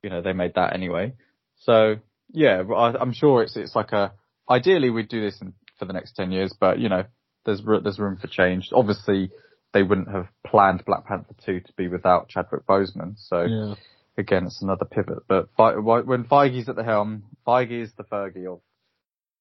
you 0.03 0.09
know 0.09 0.21
they 0.21 0.33
made 0.33 0.55
that 0.55 0.73
anyway. 0.73 1.13
So 1.61 1.97
yeah, 2.31 2.63
I, 2.75 2.97
I'm 2.99 3.13
sure 3.13 3.43
it's 3.43 3.55
it's 3.55 3.75
like 3.75 3.91
a. 3.91 4.13
Ideally, 4.47 4.91
we'd 4.91 5.09
do 5.09 5.21
this 5.21 5.41
in, 5.41 5.53
for 5.77 5.85
the 5.85 5.93
next 5.93 6.13
ten 6.13 6.31
years, 6.31 6.53
but 6.59 6.79
you 6.79 6.89
know 6.89 7.03
there's 7.45 7.61
there's 7.83 7.99
room 7.99 8.17
for 8.17 8.27
change. 8.27 8.69
Obviously, 8.73 9.31
they 9.73 9.83
wouldn't 9.83 10.09
have 10.09 10.27
planned 10.45 10.83
Black 10.85 11.05
Panther 11.05 11.35
two 11.45 11.59
to 11.59 11.73
be 11.73 11.87
without 11.87 12.29
Chadwick 12.29 12.65
Boseman. 12.65 13.15
So 13.17 13.43
Yeah. 13.43 13.75
again, 14.17 14.45
it's 14.45 14.61
another 14.61 14.85
pivot. 14.85 15.19
But 15.27 15.49
when 15.57 16.25
Feige's 16.25 16.69
at 16.69 16.75
the 16.75 16.83
helm, 16.83 17.23
Feige 17.45 17.83
is 17.83 17.93
the 17.93 18.03
Fergie 18.03 18.51
of, 18.51 18.61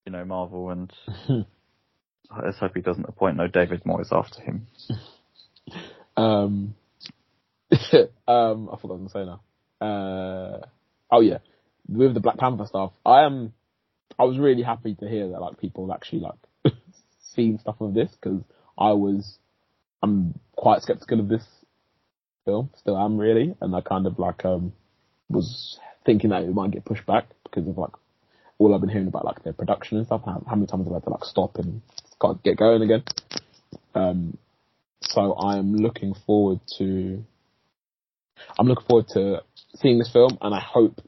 you 0.05 0.13
know, 0.13 0.25
Marvel, 0.25 0.71
and 0.71 0.93
let's 2.45 2.59
hope 2.59 2.73
he 2.75 2.83
doesn't 2.83 3.09
appoint 3.09 3.37
no 3.37 3.47
David 3.47 3.85
Moyes 3.85 4.13
after 4.13 4.43
him. 4.43 4.67
Um, 6.17 6.77
um, 8.29 8.69
I 8.73 8.77
forgot 8.77 8.83
what 8.83 8.91
I 8.91 9.03
was 9.03 9.13
gonna 9.13 9.25
say 9.25 9.25
now. 9.25 9.41
Uh, 9.85 10.67
oh 11.11 11.21
yeah, 11.21 11.39
with 11.89 12.15
the 12.15 12.21
Black 12.21 12.39
Panther 12.39 12.67
stuff, 12.67 12.93
I 13.05 13.25
am. 13.25 13.53
I 14.19 14.25
was 14.25 14.39
really 14.39 14.63
happy 14.63 14.95
to 14.95 15.09
hear 15.09 15.29
that 15.29 15.41
like 15.41 15.59
people 15.59 15.93
actually 15.93 16.21
like 16.21 16.75
seen 17.35 17.59
stuff 17.59 17.81
of 17.81 17.95
this 17.95 18.11
because 18.13 18.43
I 18.79 18.93
was. 18.93 19.39
I'm 20.03 20.39
quite 20.55 20.83
skeptical 20.83 21.19
of 21.21 21.29
this 21.29 21.45
film, 22.45 22.69
still 22.77 22.99
am 22.99 23.17
really, 23.17 23.55
and 23.61 23.75
I 23.75 23.81
kind 23.81 24.07
of 24.07 24.19
like 24.19 24.45
um 24.45 24.73
was 25.29 25.79
thinking 26.05 26.31
that 26.31 26.43
it 26.43 26.55
might 26.55 26.71
get 26.71 26.85
pushed 26.85 27.07
back 27.07 27.27
because 27.45 27.67
of 27.67 27.79
like 27.79 27.93
all 28.59 28.75
I've 28.75 28.81
been 28.81 28.91
hearing 28.91 29.09
about 29.09 29.25
like 29.25 29.43
their 29.43 29.53
production 29.53 29.99
and 29.99 30.07
stuff. 30.07 30.23
How, 30.25 30.43
how 30.47 30.55
many 30.55 30.67
times 30.67 30.87
have 30.87 30.93
I've 30.93 31.03
had 31.03 31.05
to 31.05 31.11
like 31.11 31.25
stop 31.25 31.57
and 31.57 31.81
got 32.19 32.43
get 32.43 32.57
going 32.57 32.83
again. 32.83 33.03
Um, 33.95 34.39
so 35.01 35.33
I 35.35 35.57
am 35.57 35.75
looking 35.77 36.15
forward 36.27 36.61
to. 36.79 37.25
I'm 38.59 38.67
looking 38.67 38.87
forward 38.87 39.09
to 39.15 39.43
seeing 39.77 39.99
this 39.99 40.13
film, 40.13 40.39
and 40.41 40.55
I 40.55 40.61
hope, 40.61 41.01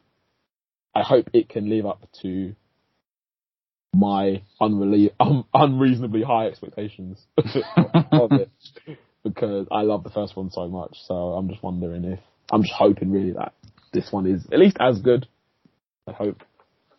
I 0.94 1.02
hope 1.02 1.28
it 1.32 1.48
can 1.48 1.68
live 1.68 1.86
up 1.86 2.06
to 2.22 2.54
my 3.96 4.42
unreal, 4.60 5.10
um, 5.20 5.44
unreasonably 5.54 6.22
high 6.22 6.46
expectations 6.46 7.18
of 8.12 8.32
it, 8.32 8.50
because 9.24 9.66
I 9.70 9.82
love 9.82 10.04
the 10.04 10.10
first 10.10 10.36
one 10.36 10.50
so 10.50 10.68
much. 10.68 10.96
So 11.06 11.14
I'm 11.14 11.48
just 11.48 11.62
wondering 11.62 12.04
if 12.04 12.20
I'm 12.52 12.62
just 12.62 12.74
hoping 12.76 13.10
really 13.10 13.32
that 13.32 13.54
this 13.92 14.08
one 14.12 14.26
is 14.26 14.46
at 14.52 14.58
least 14.58 14.76
as 14.80 15.00
good. 15.00 15.26
I 16.06 16.12
hope. 16.12 16.42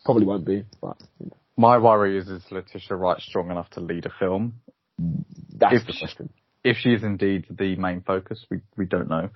Probably 0.06 0.26
won't 0.26 0.46
be, 0.46 0.64
but 0.82 0.98
you 1.20 1.28
know, 1.28 1.38
My 1.58 1.78
worry 1.78 2.18
is, 2.18 2.30
is 2.30 2.44
Letitia 2.50 2.96
Wright 2.96 3.20
strong 3.22 3.52
enough 3.52 3.70
to 3.72 3.82
lead 3.82 4.06
a 4.06 4.12
film? 4.18 4.54
that's 5.54 5.76
If 5.82 5.88
the 5.88 5.94
she- 5.94 6.30
If 6.64 6.78
she 6.78 6.90
is 6.94 7.04
indeed 7.04 7.46
the 7.50 7.76
main 7.76 8.02
focus, 8.02 8.46
we, 8.50 8.62
we 8.78 8.86
don't 8.86 9.10
know. 9.10 9.30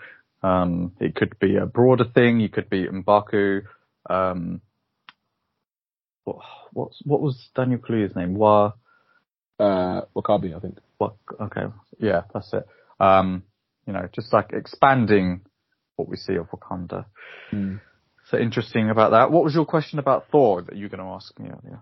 Um, 0.43 0.93
it 0.99 1.13
could 1.15 1.37
be 1.39 1.57
a 1.57 1.65
broader 1.65 2.05
thing. 2.05 2.39
You 2.39 2.49
could 2.49 2.69
be 2.69 2.87
Mbaku. 2.87 3.63
Um, 4.09 4.61
what, 6.23 6.37
what's, 6.73 6.99
what 7.03 7.21
was 7.21 7.49
Daniel 7.55 7.79
Kaluuya's 7.79 8.15
name? 8.15 8.35
Wa, 8.35 8.73
Uh, 9.59 10.01
W'Kabi, 10.15 10.55
I 10.55 10.59
think. 10.59 10.79
What? 10.97 11.15
Okay, 11.39 11.65
yeah, 11.99 12.21
that's 12.33 12.51
it. 12.53 12.65
Um, 12.99 13.43
you 13.85 13.93
know, 13.93 14.07
just 14.13 14.33
like 14.33 14.53
expanding 14.53 15.41
what 15.95 16.07
we 16.09 16.17
see 16.17 16.35
of 16.35 16.47
Wakanda. 16.49 17.05
So 18.29 18.37
interesting 18.37 18.89
about 18.89 19.11
that. 19.11 19.31
What 19.31 19.43
was 19.43 19.53
your 19.53 19.65
question 19.65 19.99
about 19.99 20.25
Thor 20.31 20.61
that 20.61 20.75
you 20.75 20.85
were 20.85 20.89
going 20.89 21.05
to 21.05 21.13
ask 21.13 21.37
me 21.39 21.49
earlier? 21.49 21.79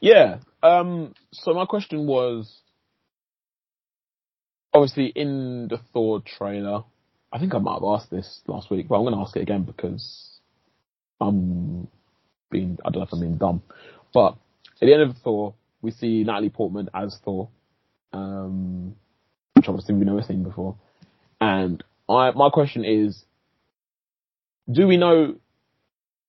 Yeah. 0.00 0.38
Um, 0.62 1.14
so 1.32 1.54
my 1.54 1.66
question 1.66 2.06
was, 2.06 2.60
obviously 4.74 5.06
in 5.06 5.68
the 5.68 5.78
Thor 5.92 6.22
trailer, 6.24 6.84
I 7.32 7.38
think 7.38 7.54
I 7.54 7.58
might 7.58 7.74
have 7.74 7.84
asked 7.84 8.10
this 8.10 8.42
last 8.46 8.70
week, 8.70 8.88
but 8.88 8.96
I'm 8.96 9.02
going 9.02 9.14
to 9.14 9.20
ask 9.20 9.36
it 9.36 9.42
again 9.42 9.62
because 9.64 10.38
I'm 11.20 11.88
being, 12.52 12.78
I 12.84 12.90
don't 12.90 13.00
know 13.00 13.06
if 13.06 13.12
I'm 13.12 13.20
being 13.20 13.38
dumb, 13.38 13.62
but 14.14 14.36
at 14.80 14.86
the 14.86 14.92
end 14.92 15.02
of 15.02 15.16
Thor, 15.18 15.54
we 15.80 15.90
see 15.90 16.22
Natalie 16.24 16.50
Portman 16.50 16.88
as 16.94 17.18
Thor, 17.24 17.48
um, 18.12 18.94
which 19.54 19.68
obviously 19.68 19.94
we've 19.94 20.06
never 20.06 20.22
seen 20.22 20.44
before. 20.44 20.76
And 21.40 21.82
I, 22.08 22.30
my 22.30 22.50
question 22.50 22.84
is, 22.84 23.24
do 24.70 24.86
we 24.86 24.96
know 24.96 25.36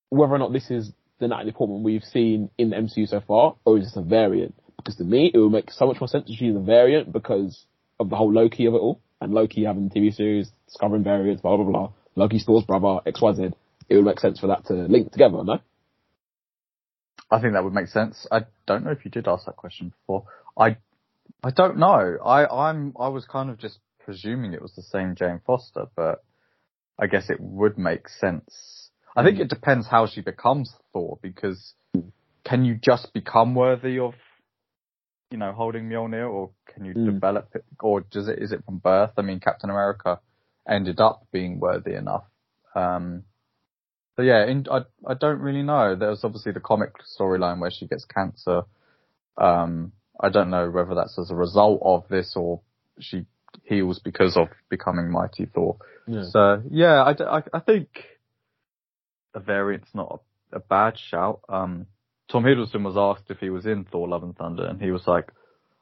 whether 0.10 0.34
or 0.34 0.40
not 0.40 0.54
this 0.54 0.72
is 0.72 0.92
the 1.20 1.28
Natalie 1.28 1.52
Portman 1.52 1.84
we've 1.84 2.04
seen 2.04 2.50
in 2.58 2.72
the 2.72 2.76
MCU 2.76 3.08
so 3.08 3.22
far, 3.22 3.56
or 3.66 3.78
is 3.78 3.86
this 3.86 3.96
a 3.96 4.02
variant? 4.02 4.56
Because 4.78 4.96
to 4.98 5.04
me, 5.04 5.32
it 5.34 5.38
would 5.38 5.52
make 5.52 5.72
so 5.72 5.86
much 5.86 6.02
more 6.02 6.08
sense 6.08 6.30
if 6.30 6.38
she's 6.38 6.56
a 6.56 6.60
variant 6.60 7.14
because 7.14 7.66
of 8.00 8.10
the 8.10 8.16
whole 8.16 8.34
Loki 8.34 8.66
of 8.66 8.74
it 8.74 8.78
all, 8.78 9.02
and 9.22 9.34
Loki 9.34 9.64
having 9.64 9.88
the 9.88 10.00
TV 10.00 10.14
series, 10.14 10.52
discovering 10.68 11.04
variants, 11.04 11.42
blah 11.42 11.56
blah 11.56 11.66
blah. 11.66 11.92
Loki's 12.16 12.44
Thor's 12.44 12.66
brother, 12.66 13.00
X 13.06 13.22
Y 13.22 13.34
Z. 13.34 13.50
It 13.90 13.96
would 13.96 14.06
make 14.06 14.20
sense 14.20 14.40
for 14.40 14.48
that 14.48 14.66
to 14.66 14.74
link 14.74 15.12
together, 15.12 15.44
no? 15.44 15.60
I 17.34 17.42
think 17.42 17.54
that 17.54 17.64
would 17.64 17.74
make 17.74 17.88
sense. 17.88 18.28
I 18.32 18.42
don't 18.68 18.86
know 18.86 18.92
if 18.92 19.04
you 19.06 19.10
did 19.10 19.28
ask 19.28 19.48
that 19.48 19.56
question 19.56 19.90
before. 19.90 20.26
I, 20.56 20.78
I 21.44 21.50
don't 21.50 21.78
know. 21.80 22.18
I, 22.24 22.46
I'm, 22.70 22.94
I 23.00 23.08
was 23.08 23.26
kind 23.26 23.50
of 23.50 23.58
just 23.58 23.80
presuming 24.06 24.54
it 24.54 24.62
was 24.62 24.76
the 24.76 24.84
same 24.84 25.16
Jane 25.16 25.42
Foster, 25.46 25.86
but 25.96 26.24
I 27.00 27.08
guess 27.08 27.32
it 27.32 27.40
would 27.40 27.80
make 27.80 28.08
sense. 28.08 28.92
I 29.16 29.24
think 29.24 29.40
it 29.40 29.50
depends 29.50 29.88
how 29.88 30.06
she 30.06 30.22
becomes 30.22 30.76
Thor 30.92 31.18
because 31.24 31.74
can 32.46 32.66
you 32.66 32.76
just 32.76 33.14
become 33.14 33.56
worthy 33.56 33.98
of, 33.98 34.14
you 35.32 35.40
know, 35.40 35.54
holding 35.54 35.90
Mjolnir 35.90 36.30
or 36.30 36.52
can 36.68 36.86
you 36.86 36.94
Mm. 36.94 37.14
develop 37.14 37.50
it 37.56 37.66
or 37.80 38.02
does 38.02 38.28
it, 38.28 38.38
is 38.40 38.52
it 38.52 38.64
from 38.64 38.78
birth? 38.78 39.14
I 39.18 39.24
mean, 39.24 39.40
Captain 39.40 39.72
America 39.72 40.20
ended 40.68 41.00
up 41.00 41.26
being 41.32 41.60
worthy 41.60 41.96
enough. 41.96 42.26
Um, 42.76 43.24
so 44.16 44.22
yeah, 44.22 44.46
in, 44.46 44.66
I 44.70 44.82
I 45.06 45.14
don't 45.16 45.40
really 45.40 45.64
know. 45.64 45.96
There's 45.96 46.24
obviously 46.24 46.52
the 46.52 46.60
comic 46.60 46.94
storyline 47.20 47.60
where 47.60 47.72
she 47.72 47.88
gets 47.88 48.06
cancer. 48.06 48.64
Um, 49.38 49.92
I 50.20 50.30
don't 50.30 50.50
know 50.50 50.70
whether 50.70 50.96
that's 50.96 51.18
as 51.18 51.32
a 51.32 51.36
result 51.36 51.82
of 51.84 52.08
this 52.10 52.34
or 52.36 52.62
she 53.00 53.26
heals 53.64 54.00
because 54.00 54.38
of 54.38 54.50
becoming 54.70 55.12
Mighty 55.12 55.46
Thor. 55.46 55.78
Yeah. 56.08 56.24
So 56.30 56.62
yeah, 56.70 57.04
I 57.04 57.42
I 57.54 57.60
think 57.60 57.88
a 59.34 59.40
variant's 59.40 59.90
not 59.94 60.22
a, 60.52 60.58
a 60.58 60.60
bad 60.60 60.98
shout. 60.98 61.42
Um, 61.50 61.88
Tom 62.32 62.44
Hiddleston 62.44 62.84
was 62.84 62.98
asked 62.98 63.30
if 63.30 63.40
he 63.40 63.50
was 63.50 63.66
in 63.66 63.86
Thor: 63.86 64.08
Love 64.08 64.24
and 64.24 64.36
Thunder, 64.36 64.66
and 64.66 64.82
he 64.82 64.92
was 64.92 65.08
like, 65.08 65.32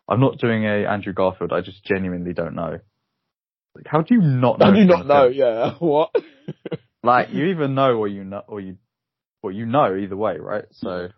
"I'm 0.07 0.21
not 0.21 0.38
doing 0.38 0.63
a 0.63 0.86
Andrew 0.86 1.13
Garfield. 1.13 1.51
I 1.51 1.61
just 1.61 1.84
genuinely 1.84 2.34
don't 2.34 2.55
know." 2.55 2.79
Like, 3.75 3.88
how 3.88 4.01
do 4.01 4.15
you 4.15 4.21
not 4.21 4.59
know? 4.59 4.65
I 4.65 4.75
do 4.75 4.86
not 4.86 5.05
know. 5.05 5.23
film? 5.29 5.34
Yeah. 5.34 5.73
What? 5.79 6.15
Like 7.03 7.29
you 7.33 7.45
either 7.45 7.67
know 7.67 7.95
or 7.95 8.07
you 8.07 8.23
know 8.23 8.43
or 8.47 8.59
you 8.59 8.77
or 9.41 9.51
you 9.51 9.65
know 9.65 9.95
either 9.95 10.17
way, 10.17 10.37
right? 10.37 10.65
So 10.71 11.09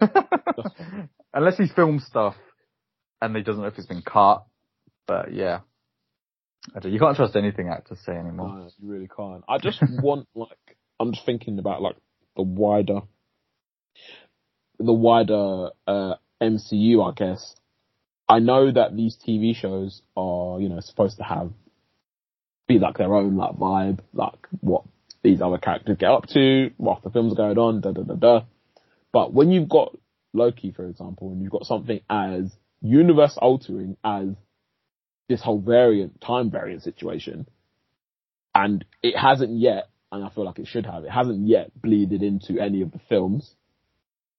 unless 1.34 1.56
he's 1.56 1.72
filmed 1.72 2.02
stuff 2.02 2.36
and 3.20 3.36
he 3.36 3.42
doesn't 3.42 3.60
know 3.60 3.68
if 3.68 3.78
it's 3.78 3.86
been 3.86 4.02
cut, 4.02 4.44
but 5.06 5.32
yeah, 5.32 5.60
I 6.74 6.80
don't, 6.80 6.92
you 6.92 6.98
can't 6.98 7.16
trust 7.16 7.36
anything 7.36 7.68
actors 7.68 7.98
say 8.04 8.12
anymore. 8.12 8.48
No, 8.48 8.70
you 8.78 8.90
really 8.90 9.08
can't. 9.14 9.44
I 9.48 9.58
just 9.58 9.82
want 10.02 10.26
like 10.34 10.76
I'm 10.98 11.12
just 11.12 11.26
thinking 11.26 11.58
about 11.58 11.82
like 11.82 11.96
the 12.36 12.42
wider 12.42 13.00
the 14.78 14.92
wider 14.92 15.70
uh 15.86 16.14
MCU, 16.42 17.08
I 17.08 17.14
guess, 17.14 17.54
I 18.28 18.38
know 18.38 18.70
that 18.70 18.96
these 18.96 19.16
TV 19.16 19.54
shows 19.54 20.02
are, 20.16 20.60
you 20.60 20.68
know, 20.68 20.80
supposed 20.80 21.18
to 21.18 21.24
have 21.24 21.52
be 22.66 22.78
like 22.78 22.96
their 22.96 23.14
own 23.14 23.36
like 23.36 23.56
vibe, 23.56 24.00
like 24.12 24.46
what 24.60 24.84
these 25.24 25.40
other 25.40 25.58
characters 25.58 25.96
get 25.98 26.10
up 26.10 26.26
to, 26.28 26.70
what 26.76 27.02
the 27.02 27.10
film's 27.10 27.34
going 27.34 27.58
on, 27.58 27.80
da 27.80 27.90
da 27.92 28.02
da 28.02 28.14
da. 28.14 28.40
But 29.10 29.32
when 29.32 29.50
you've 29.50 29.68
got 29.68 29.96
Loki, 30.34 30.70
for 30.70 30.86
example, 30.86 31.32
and 31.32 31.42
you've 31.42 31.50
got 31.50 31.64
something 31.64 32.00
as 32.08 32.52
universe 32.82 33.36
altering 33.40 33.96
as 34.04 34.28
this 35.28 35.42
whole 35.42 35.60
variant, 35.60 36.20
time 36.20 36.50
variant 36.50 36.82
situation, 36.82 37.48
and 38.54 38.84
it 39.02 39.16
hasn't 39.16 39.58
yet, 39.58 39.88
and 40.12 40.22
I 40.22 40.28
feel 40.28 40.44
like 40.44 40.58
it 40.58 40.68
should 40.68 40.84
have, 40.84 41.04
it 41.04 41.10
hasn't 41.10 41.48
yet 41.48 41.70
bleeded 41.80 42.22
into 42.22 42.60
any 42.60 42.82
of 42.82 42.92
the 42.92 43.00
films. 43.08 43.50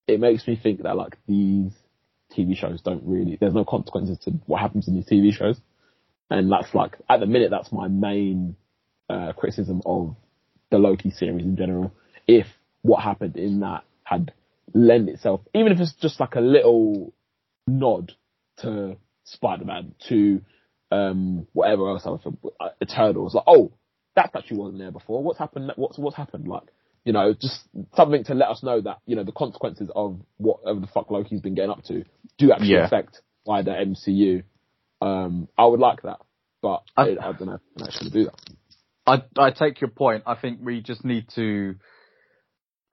It 0.08 0.20
makes 0.20 0.48
me 0.48 0.56
think 0.62 0.84
that 0.84 0.96
like 0.96 1.18
these 1.28 1.72
TV 2.38 2.56
shows 2.56 2.82
don't 2.82 3.04
really, 3.06 3.38
there's 3.40 3.56
no 3.56 3.66
consequences 3.66 4.20
to 4.20 4.32
what 4.46 4.62
happens 4.62 4.88
in 4.88 4.94
these 4.94 5.08
TV 5.08 5.34
shows. 5.34 5.60
And 6.30 6.52
that's 6.52 6.74
like, 6.76 6.98
at 7.10 7.20
the 7.20 7.26
minute, 7.26 7.50
that's 7.50 7.72
my 7.72 7.88
main, 7.88 8.56
uh, 9.10 9.34
criticism 9.34 9.82
of 9.86 10.16
the 10.76 10.80
Loki 10.88 11.10
series 11.12 11.46
in 11.46 11.56
general. 11.56 11.94
If 12.28 12.48
what 12.82 13.02
happened 13.04 13.38
in 13.38 13.62
that 13.62 13.84
had 14.04 14.34
lent 14.74 15.10
itself, 15.10 15.42
even 15.54 15.72
if 15.72 15.80
it's 15.80 15.94
just 15.94 16.20
like 16.20 16.36
a 16.36 16.42
little 16.42 17.14
nod 17.68 18.12
to 18.58 18.98
Spider-Man, 19.24 19.96
to, 20.10 20.42
um, 20.92 21.48
whatever 21.54 21.90
else 21.90 22.04
I 22.06 22.10
was, 22.10 22.22
uh, 22.60 22.70
Eternals, 22.82 23.34
like, 23.36 23.46
oh, 23.48 23.72
that 24.16 24.32
actually 24.36 24.58
wasn't 24.58 24.80
there 24.80 24.92
before. 24.92 25.24
What's 25.24 25.40
happened? 25.40 25.72
What's, 25.78 25.98
what's 25.98 26.16
happened? 26.18 26.48
Like, 26.48 26.64
you 27.06 27.14
know, 27.14 27.34
just 27.34 27.62
something 27.96 28.24
to 28.26 28.34
let 28.34 28.50
us 28.50 28.64
know 28.64 28.82
that, 28.82 29.00
you 29.06 29.16
know, 29.16 29.24
the 29.24 29.32
consequences 29.32 29.90
of 29.96 30.20
whatever 30.38 30.80
the 30.80 30.88
fuck 30.88 31.10
Loki's 31.12 31.42
been 31.42 31.56
getting 31.56 31.72
up 31.72 31.84
to 31.86 32.04
do 32.38 32.52
actually 32.52 32.70
Yeah. 32.72 32.86
affect 32.86 33.22
wider 33.46 33.72
MCU. 33.72 34.44
Um, 35.02 35.48
I 35.58 35.66
would 35.66 35.80
like 35.80 36.02
that, 36.04 36.20
but 36.62 36.84
I, 36.98 37.04
I- 37.12 37.30
I 37.30 37.32
don't 37.34 37.46
know 37.48 37.54
if 37.56 37.62
I 37.76 37.80
can 37.80 37.88
actually 37.88 38.10
do 38.12 38.24
that. 38.26 38.36
I 39.06 39.24
I 39.38 39.52
take 39.52 39.82
your 39.82 39.90
point. 39.90 40.24
I 40.26 40.36
think 40.36 40.60
we 40.64 40.82
just 40.82 41.06
need 41.06 41.28
to 41.36 41.76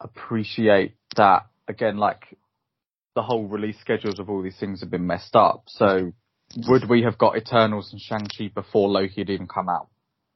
appreciate 0.00 0.96
that 1.16 1.46
again. 1.68 1.96
Like 1.96 2.38
the 3.14 3.22
whole 3.22 3.46
release 3.46 3.78
schedules 3.80 4.18
of 4.18 4.28
all 4.28 4.42
these 4.42 4.58
things 4.58 4.80
have 4.80 4.90
been 4.90 5.06
messed 5.06 5.36
up. 5.36 5.64
So 5.68 6.12
would 6.68 6.88
we 6.88 7.02
have 7.02 7.18
got 7.18 7.36
Eternals 7.36 7.90
and 7.92 8.00
Shang 8.00 8.26
Chi 8.26 8.50
before 8.54 8.88
Loki 8.88 9.20
had 9.20 9.30
even 9.30 9.46
come 9.46 9.68
out? 9.68 9.88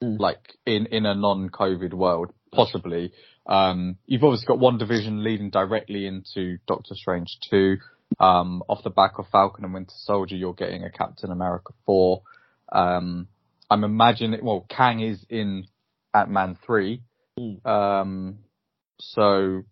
Mm. 0.03 0.19
Like 0.19 0.55
in 0.65 0.87
in 0.87 1.05
a 1.05 1.15
non-COVID 1.15 1.93
world, 1.93 2.33
possibly. 2.51 3.11
Um, 3.45 3.97
you've 4.05 4.23
obviously 4.23 4.47
got 4.47 4.59
WandaVision 4.59 5.23
leading 5.23 5.49
directly 5.49 6.05
into 6.05 6.57
Doctor 6.67 6.95
Strange 6.95 7.37
two. 7.49 7.77
Um, 8.19 8.63
off 8.69 8.83
the 8.83 8.89
back 8.89 9.19
of 9.19 9.25
Falcon 9.31 9.65
and 9.65 9.73
Winter 9.73 9.93
Soldier, 9.95 10.35
you're 10.35 10.53
getting 10.53 10.83
a 10.83 10.91
Captain 10.91 11.31
America 11.31 11.73
four. 11.85 12.23
Um, 12.71 13.27
I'm 13.69 13.83
imagining, 13.83 14.43
well, 14.43 14.65
Kang 14.69 14.99
is 14.99 15.25
in 15.29 15.67
Ant-Man 16.13 16.57
3. 16.65 17.01
Mm. 17.39 17.65
Um, 17.65 18.39
so 18.99 19.63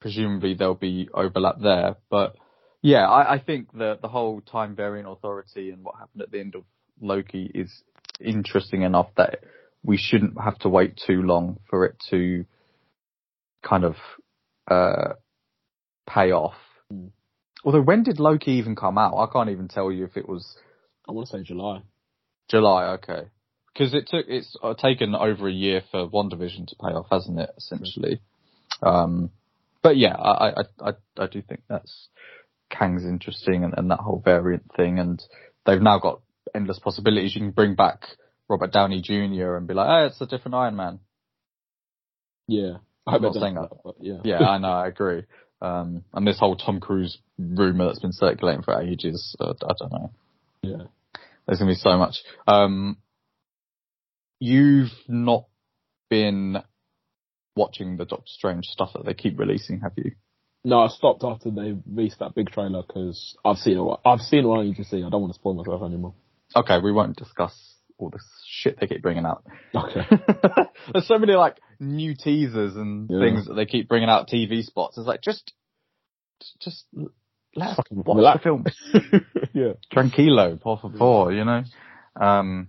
presumably 0.00 0.54
there'll 0.54 0.74
be 0.74 1.08
overlap 1.12 1.56
there. 1.60 1.96
But 2.10 2.36
yeah, 2.82 3.08
I, 3.08 3.34
I 3.34 3.38
think 3.38 3.72
that 3.78 4.00
the 4.00 4.08
whole 4.08 4.40
time 4.40 4.74
variant 4.76 5.08
authority 5.08 5.70
and 5.70 5.84
what 5.84 5.96
happened 5.98 6.22
at 6.22 6.30
the 6.30 6.40
end 6.40 6.54
of 6.54 6.64
Loki 7.00 7.50
is 7.54 7.82
interesting 8.20 8.82
enough 8.82 9.08
that 9.16 9.40
we 9.82 9.96
shouldn't 9.96 10.40
have 10.40 10.58
to 10.60 10.68
wait 10.68 11.00
too 11.06 11.22
long 11.22 11.58
for 11.68 11.86
it 11.86 11.96
to 12.10 12.44
kind 13.62 13.84
of, 13.84 13.96
uh, 14.70 15.14
pay 16.08 16.32
off. 16.32 16.56
Mm. 16.92 17.10
Although 17.64 17.82
when 17.82 18.02
did 18.02 18.18
Loki 18.18 18.52
even 18.52 18.74
come 18.74 18.96
out? 18.96 19.16
I 19.16 19.26
can't 19.30 19.50
even 19.50 19.68
tell 19.68 19.92
you 19.92 20.04
if 20.04 20.16
it 20.16 20.28
was 20.28 20.56
I 21.08 21.12
want 21.12 21.28
to 21.28 21.38
say 21.38 21.42
July. 21.42 21.82
July, 22.48 22.92
okay. 22.94 23.28
Because 23.80 23.94
it 23.94 24.08
took 24.08 24.26
it's 24.28 24.54
uh, 24.62 24.74
taken 24.74 25.14
over 25.14 25.48
a 25.48 25.52
year 25.52 25.80
for 25.90 26.06
WandaVision 26.06 26.66
to 26.66 26.76
pay 26.76 26.88
off, 26.88 27.06
hasn't 27.10 27.40
it? 27.40 27.48
Essentially. 27.56 28.20
Um, 28.82 29.30
but 29.82 29.96
yeah, 29.96 30.14
I, 30.14 30.50
I 30.50 30.62
I 30.84 30.92
I 31.16 31.26
do 31.26 31.40
think 31.40 31.62
that's 31.66 32.08
Kang's 32.68 33.06
interesting 33.06 33.64
and, 33.64 33.72
and 33.74 33.90
that 33.90 34.00
whole 34.00 34.20
variant 34.22 34.70
thing, 34.76 34.98
and 34.98 35.18
they've 35.64 35.80
now 35.80 35.98
got 35.98 36.20
endless 36.54 36.78
possibilities. 36.78 37.34
You 37.34 37.40
can 37.40 37.52
bring 37.52 37.74
back 37.74 38.02
Robert 38.50 38.70
Downey 38.70 39.00
Jr. 39.00 39.54
and 39.54 39.66
be 39.66 39.72
like, 39.72 39.88
oh, 39.88 40.06
it's 40.08 40.20
a 40.20 40.26
different 40.26 40.56
Iron 40.56 40.76
Man. 40.76 41.00
Yeah. 42.46 42.74
I'm 43.06 43.22
not 43.22 43.32
saying 43.32 43.54
that. 43.54 43.70
but 43.82 43.94
yeah. 43.98 44.18
Yeah, 44.24 44.46
I 44.46 44.58
know, 44.58 44.72
I 44.72 44.88
agree. 44.88 45.22
Um, 45.62 46.04
and 46.12 46.26
this 46.26 46.38
whole 46.38 46.56
Tom 46.56 46.80
Cruise 46.80 47.16
rumor 47.38 47.86
that's 47.86 47.98
been 47.98 48.12
circulating 48.12 48.62
for 48.62 48.78
ages, 48.78 49.34
uh, 49.40 49.54
I 49.62 49.72
don't 49.78 49.92
know. 49.92 50.12
Yeah. 50.60 50.82
There's 51.46 51.60
gonna 51.60 51.70
be 51.70 51.76
so 51.76 51.96
much. 51.96 52.16
Um, 52.46 52.98
you've 54.40 54.90
not 55.06 55.44
been 56.08 56.56
watching 57.54 57.96
the 57.96 58.04
Doctor 58.04 58.24
Strange 58.26 58.66
stuff 58.66 58.90
that 58.94 59.04
they 59.04 59.14
keep 59.14 59.38
releasing, 59.38 59.80
have 59.80 59.92
you? 59.96 60.12
No, 60.64 60.80
I 60.80 60.88
stopped 60.88 61.22
after 61.24 61.50
they 61.50 61.74
released 61.90 62.18
that 62.18 62.34
big 62.34 62.50
trailer 62.50 62.82
because 62.86 63.36
I've 63.44 63.56
seen 63.56 63.82
what 63.82 64.00
I've 64.04 64.20
seen 64.20 64.46
what 64.46 64.60
I 64.60 64.64
need 64.64 64.76
to 64.76 64.84
see. 64.84 64.98
I 65.02 65.08
don't 65.08 65.22
want 65.22 65.32
to 65.32 65.38
spoil 65.38 65.54
myself 65.54 65.82
anymore. 65.82 66.14
Okay, 66.54 66.78
we 66.82 66.92
won't 66.92 67.16
discuss 67.16 67.54
all 67.96 68.10
this 68.10 68.24
shit 68.46 68.78
they 68.80 68.86
keep 68.86 69.02
bringing 69.02 69.24
out. 69.24 69.44
Okay. 69.74 70.00
There's 70.92 71.06
so 71.06 71.18
many 71.18 71.32
like 71.34 71.56
new 71.78 72.14
teasers 72.14 72.74
and 72.76 73.08
Yeah. 73.10 73.20
things 73.20 73.46
that 73.46 73.54
they 73.54 73.66
keep 73.66 73.88
bringing 73.88 74.08
out 74.10 74.28
TV 74.28 74.62
spots. 74.64 74.98
It's 74.98 75.06
like 75.06 75.22
just, 75.22 75.52
just 76.60 76.84
let 77.54 77.70
us 77.70 77.76
Fucking 77.76 78.02
watch 78.04 78.16
relax. 78.16 78.38
the 78.38 78.42
film. 78.42 78.64
yeah. 79.54 79.72
Tranquilo, 79.92 80.60
por 80.60 80.78
favor, 80.78 81.32
you 81.32 81.44
know. 81.44 81.62
Um, 82.20 82.68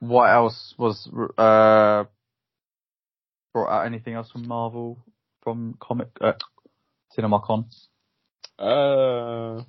what 0.00 0.30
else 0.30 0.74
was 0.78 1.08
uh 1.36 2.04
brought 3.52 3.70
out? 3.70 3.86
Anything 3.86 4.14
else 4.14 4.30
from 4.30 4.46
Marvel 4.46 4.98
from 5.42 5.76
comic 5.80 6.08
uh, 6.20 6.32
CinemaCon? 7.16 7.64
Uh, 8.58 9.62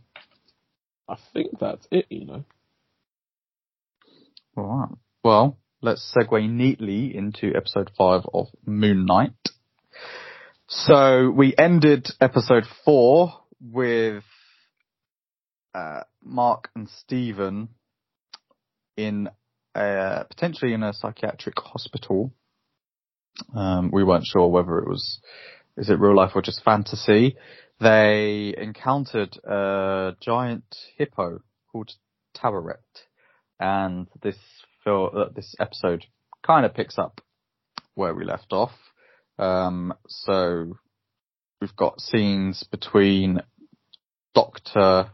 I 1.08 1.18
think 1.34 1.60
that's 1.60 1.88
it. 1.92 2.06
You 2.10 2.26
know. 2.26 2.46
All 4.58 4.64
right. 4.64 4.98
Well, 5.24 5.58
let's 5.82 6.14
segue 6.16 6.50
neatly 6.50 7.16
into 7.16 7.54
episode 7.56 7.92
five 7.98 8.24
of 8.34 8.48
Moon 8.66 9.06
Knight. 9.06 9.34
So 10.68 11.32
we 11.32 11.56
ended 11.58 12.08
episode 12.22 12.66
four 12.86 13.34
with 13.60 14.24
uh, 15.74 16.02
Mark 16.24 16.70
and 16.76 16.88
Stephen 16.90 17.70
in 18.96 19.30
a, 19.76 20.26
potentially 20.30 20.74
in 20.74 20.84
a 20.84 20.94
psychiatric 20.94 21.56
hospital. 21.58 22.34
Um, 23.56 23.92
we 23.92 24.04
weren't 24.04 24.26
sure 24.26 24.48
whether 24.48 24.80
it 24.80 24.88
was 24.88 25.20
is 25.78 25.90
it 25.90 26.00
real 26.00 26.16
life 26.16 26.32
or 26.36 26.42
just 26.42 26.64
fantasy. 26.64 27.38
They 27.80 28.54
encountered 28.58 29.38
a 29.46 30.16
giant 30.22 30.76
hippo 30.98 31.40
called 31.72 31.92
Taweret 32.36 32.76
and 33.60 34.08
this 34.22 34.36
fil- 34.84 35.12
uh, 35.16 35.30
this 35.34 35.56
episode 35.60 36.06
kind 36.46 36.66
of 36.66 36.74
picks 36.74 36.98
up 36.98 37.22
where 37.96 38.14
we 38.14 38.26
left 38.26 38.52
off. 38.52 38.72
Um, 39.38 39.94
so 40.08 40.78
we've 41.62 41.76
got 41.76 42.02
scenes 42.02 42.64
between 42.70 43.40
Doctor 44.36 45.12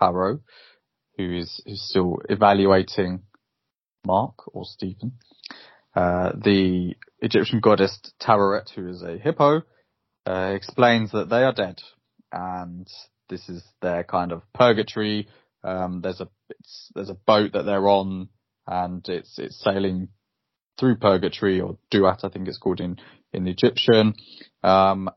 Harrow, 0.00 0.40
who 1.16 1.38
is 1.38 1.62
who's 1.64 1.82
still 1.88 2.18
evaluating 2.28 3.22
Mark 4.06 4.54
or 4.54 4.64
Stephen, 4.64 5.12
uh, 5.94 6.32
the 6.34 6.94
Egyptian 7.20 7.60
goddess 7.60 7.98
Taweret, 8.20 8.70
who 8.74 8.88
is 8.88 9.02
a 9.02 9.18
hippo, 9.18 9.62
uh, 10.26 10.52
explains 10.54 11.12
that 11.12 11.28
they 11.28 11.42
are 11.42 11.52
dead, 11.52 11.80
and 12.32 12.88
this 13.28 13.48
is 13.48 13.62
their 13.80 14.04
kind 14.04 14.32
of 14.32 14.42
purgatory. 14.52 15.28
Um, 15.64 16.00
there's 16.00 16.20
a 16.20 16.28
there's 16.94 17.10
a 17.10 17.14
boat 17.26 17.52
that 17.52 17.62
they're 17.64 17.88
on, 17.88 18.28
and 18.66 19.06
it's 19.08 19.38
it's 19.38 19.62
sailing 19.62 20.08
through 20.78 20.96
purgatory 20.96 21.60
or 21.60 21.78
duat, 21.90 22.24
I 22.24 22.28
think 22.28 22.48
it's 22.48 22.58
called 22.58 22.80
in 22.80 22.98
in 23.32 23.46
Egyptian. 23.46 24.14
Um, 24.62 25.10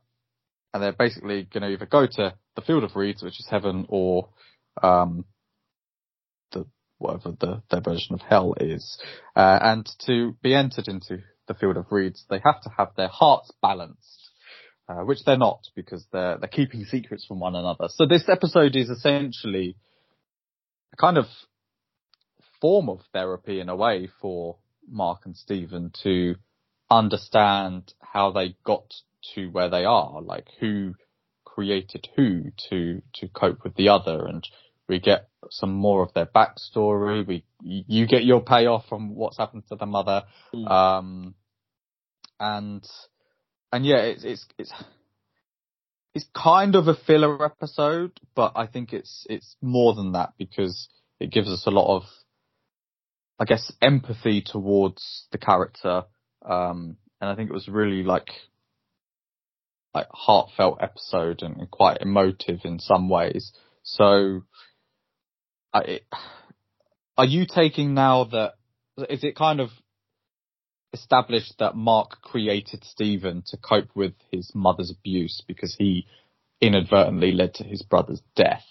and 0.74 0.84
they're 0.84 0.92
basically 0.92 1.44
going 1.44 1.64
to 1.64 1.70
either 1.70 1.86
go 1.86 2.06
to 2.06 2.34
the 2.56 2.62
field 2.62 2.84
of 2.84 2.96
reeds, 2.96 3.24
which 3.24 3.40
is 3.40 3.48
heaven, 3.50 3.86
or 3.88 4.30
um, 4.84 5.26
whatever 6.98 7.36
the 7.40 7.62
their 7.70 7.82
version 7.82 8.14
of 8.14 8.22
hell 8.22 8.56
is. 8.60 9.00
Uh, 9.36 9.60
and 9.62 9.90
to 10.06 10.36
be 10.42 10.54
entered 10.54 10.88
into 10.88 11.20
the 11.48 11.54
field 11.54 11.78
of 11.78 11.92
reeds, 11.92 12.26
they 12.30 12.42
have 12.44 12.62
to 12.62 12.70
have 12.78 12.90
their 12.96 13.08
hearts 13.08 13.52
balanced, 13.62 14.32
uh, 14.90 15.02
which 15.04 15.24
they're 15.26 15.38
not 15.38 15.62
because 15.76 16.06
they're 16.12 16.38
they're 16.38 16.50
keeping 16.50 16.84
secrets 16.86 17.26
from 17.26 17.40
one 17.40 17.56
another. 17.56 17.88
So 17.90 18.06
this 18.06 18.28
episode 18.30 18.76
is 18.76 18.90
essentially 18.90 19.76
a 20.94 20.96
kind 20.98 21.18
of 21.18 21.26
form 22.62 22.90
of 22.90 23.02
therapy 23.14 23.60
in 23.60 23.70
a 23.70 23.76
way 23.76 24.10
for 24.22 24.58
Mark 24.90 25.22
and 25.26 25.36
Stephen 25.36 25.92
to 26.04 26.36
understand 26.90 27.94
how 28.00 28.32
they 28.32 28.56
got 28.64 28.94
to 29.34 29.48
where 29.48 29.70
they 29.70 29.86
are, 29.86 30.22
like 30.22 30.48
who 30.60 30.94
created 31.44 32.08
who 32.16 32.52
to 32.70 33.02
to 33.16 33.28
cope 33.28 33.64
with 33.64 33.76
the 33.76 33.90
other, 33.90 34.26
and 34.26 34.48
we 34.88 35.00
get 35.00 35.30
some 35.50 35.74
more 35.74 36.04
of 36.04 36.14
their 36.14 36.26
backstory. 36.26 37.26
We 37.26 37.44
you 37.62 38.08
get 38.08 38.26
your 38.26 38.42
payoff 38.42 38.86
from 38.88 39.16
what's 39.16 39.38
happened 39.38 39.64
to 39.70 39.76
the 39.76 39.86
mother, 39.86 40.24
Mm. 40.54 40.70
um, 40.70 41.36
and 42.40 42.88
and 43.72 43.86
yeah, 43.86 43.98
it's 43.98 44.24
it's 44.24 44.46
it's 44.58 44.74
it's 46.14 46.26
kind 46.36 46.76
of 46.76 46.88
a 46.88 46.96
filler 46.96 47.44
episode, 47.44 48.20
but 48.36 48.54
I 48.56 48.68
think 48.68 48.94
it's 48.94 49.26
it's 49.30 49.56
more 49.62 49.94
than 49.94 50.14
that 50.14 50.34
because 50.38 50.88
it 51.20 51.32
gives 51.32 51.50
us 51.50 51.66
a 51.66 51.72
lot 51.72 51.96
of, 51.96 52.04
I 53.40 53.46
guess, 53.46 53.72
empathy 53.82 54.42
towards 54.42 55.28
the 55.32 55.38
character, 55.38 56.04
um, 56.44 56.98
and 57.20 57.30
I 57.30 57.36
think 57.36 57.50
it 57.50 57.54
was 57.54 57.68
really 57.68 58.04
like 58.04 58.30
like 59.94 60.08
heartfelt 60.12 60.80
episode 60.82 61.42
and, 61.42 61.58
and 61.58 61.72
quite 61.72 62.02
emotive 62.02 62.60
in 62.66 62.80
some 62.80 63.08
ways. 63.10 63.54
So, 63.84 64.42
Are 67.18 67.26
you 67.26 67.46
taking 67.46 67.94
now 67.94 68.26
that 68.26 68.54
is 69.10 69.24
it 69.24 69.36
kind 69.36 69.60
of 69.60 69.70
established 70.94 71.56
that 71.60 71.76
Mark 71.76 72.22
created 72.22 72.84
Stephen 72.86 73.44
to 73.48 73.58
cope 73.58 73.90
with 73.94 74.14
his 74.32 74.52
mother's 74.56 74.90
abuse 74.90 75.44
because 75.46 75.76
he 75.78 76.08
inadvertently 76.62 77.34
led 77.34 77.54
to 77.56 77.66
his 77.66 77.82
brother's 77.82 78.22
death. 78.36 78.64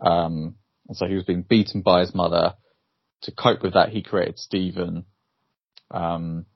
Um, 0.00 0.56
and 0.88 0.96
so 0.96 1.06
he 1.06 1.14
was 1.14 1.24
being 1.24 1.42
beaten 1.42 1.82
by 1.82 2.00
his 2.00 2.14
mother. 2.14 2.54
To 3.22 3.32
cope 3.32 3.62
with 3.62 3.74
that, 3.74 3.90
he 3.90 4.02
created 4.02 4.38
Stephen. 4.38 5.04
Um, 5.92 6.46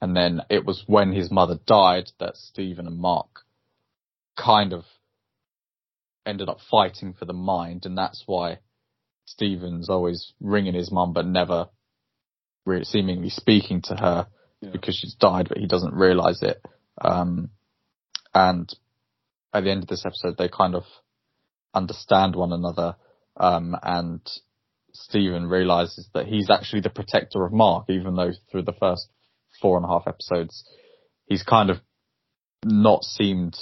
and 0.00 0.16
then 0.16 0.42
it 0.48 0.64
was 0.64 0.84
when 0.86 1.12
his 1.12 1.32
mother 1.32 1.58
died 1.66 2.12
that 2.20 2.36
Stephen 2.36 2.86
and 2.86 2.98
Mark 2.98 3.40
kind 4.36 4.72
of 4.72 4.84
ended 6.24 6.48
up 6.48 6.58
fighting 6.70 7.14
for 7.14 7.24
the 7.24 7.32
mind, 7.32 7.86
and 7.86 7.98
that's 7.98 8.22
why 8.26 8.58
Stephen's 9.28 9.90
always 9.90 10.32
ringing 10.40 10.74
his 10.74 10.90
mum 10.90 11.12
but 11.12 11.26
never 11.26 11.68
really 12.64 12.84
seemingly 12.84 13.28
speaking 13.30 13.82
to 13.82 13.94
her 13.94 14.26
Yeah. 14.60 14.70
because 14.70 14.96
she's 14.96 15.14
died, 15.14 15.48
but 15.48 15.58
he 15.58 15.66
doesn't 15.66 15.94
realize 15.94 16.42
it. 16.42 16.64
Um, 17.00 17.50
and 18.34 18.72
at 19.52 19.64
the 19.64 19.70
end 19.70 19.82
of 19.82 19.88
this 19.88 20.04
episode, 20.04 20.36
they 20.36 20.48
kind 20.48 20.74
of 20.74 20.84
understand 21.74 22.34
one 22.34 22.52
another, 22.52 22.96
um, 23.36 23.76
and 23.82 24.20
Stephen 24.92 25.46
realizes 25.46 26.08
that 26.14 26.26
he's 26.26 26.50
actually 26.50 26.80
the 26.80 26.90
protector 26.90 27.44
of 27.44 27.52
Mark, 27.52 27.88
even 27.88 28.16
though 28.16 28.32
through 28.50 28.62
the 28.62 28.72
first 28.72 29.08
four 29.60 29.76
and 29.76 29.84
a 29.84 29.88
half 29.88 30.06
episodes, 30.06 30.64
he's 31.26 31.42
kind 31.42 31.70
of 31.70 31.80
not 32.64 33.04
seemed 33.04 33.56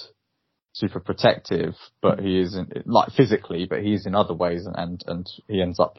super 0.76 1.00
protective, 1.00 1.74
but 2.02 2.18
mm. 2.18 2.26
he 2.26 2.40
isn't 2.40 2.86
like 2.86 3.10
physically, 3.12 3.66
but 3.68 3.82
he's 3.82 4.06
in 4.06 4.14
other 4.14 4.34
ways, 4.34 4.66
and, 4.66 4.76
and 4.76 5.04
and 5.06 5.30
he 5.48 5.62
ends 5.62 5.80
up 5.80 5.98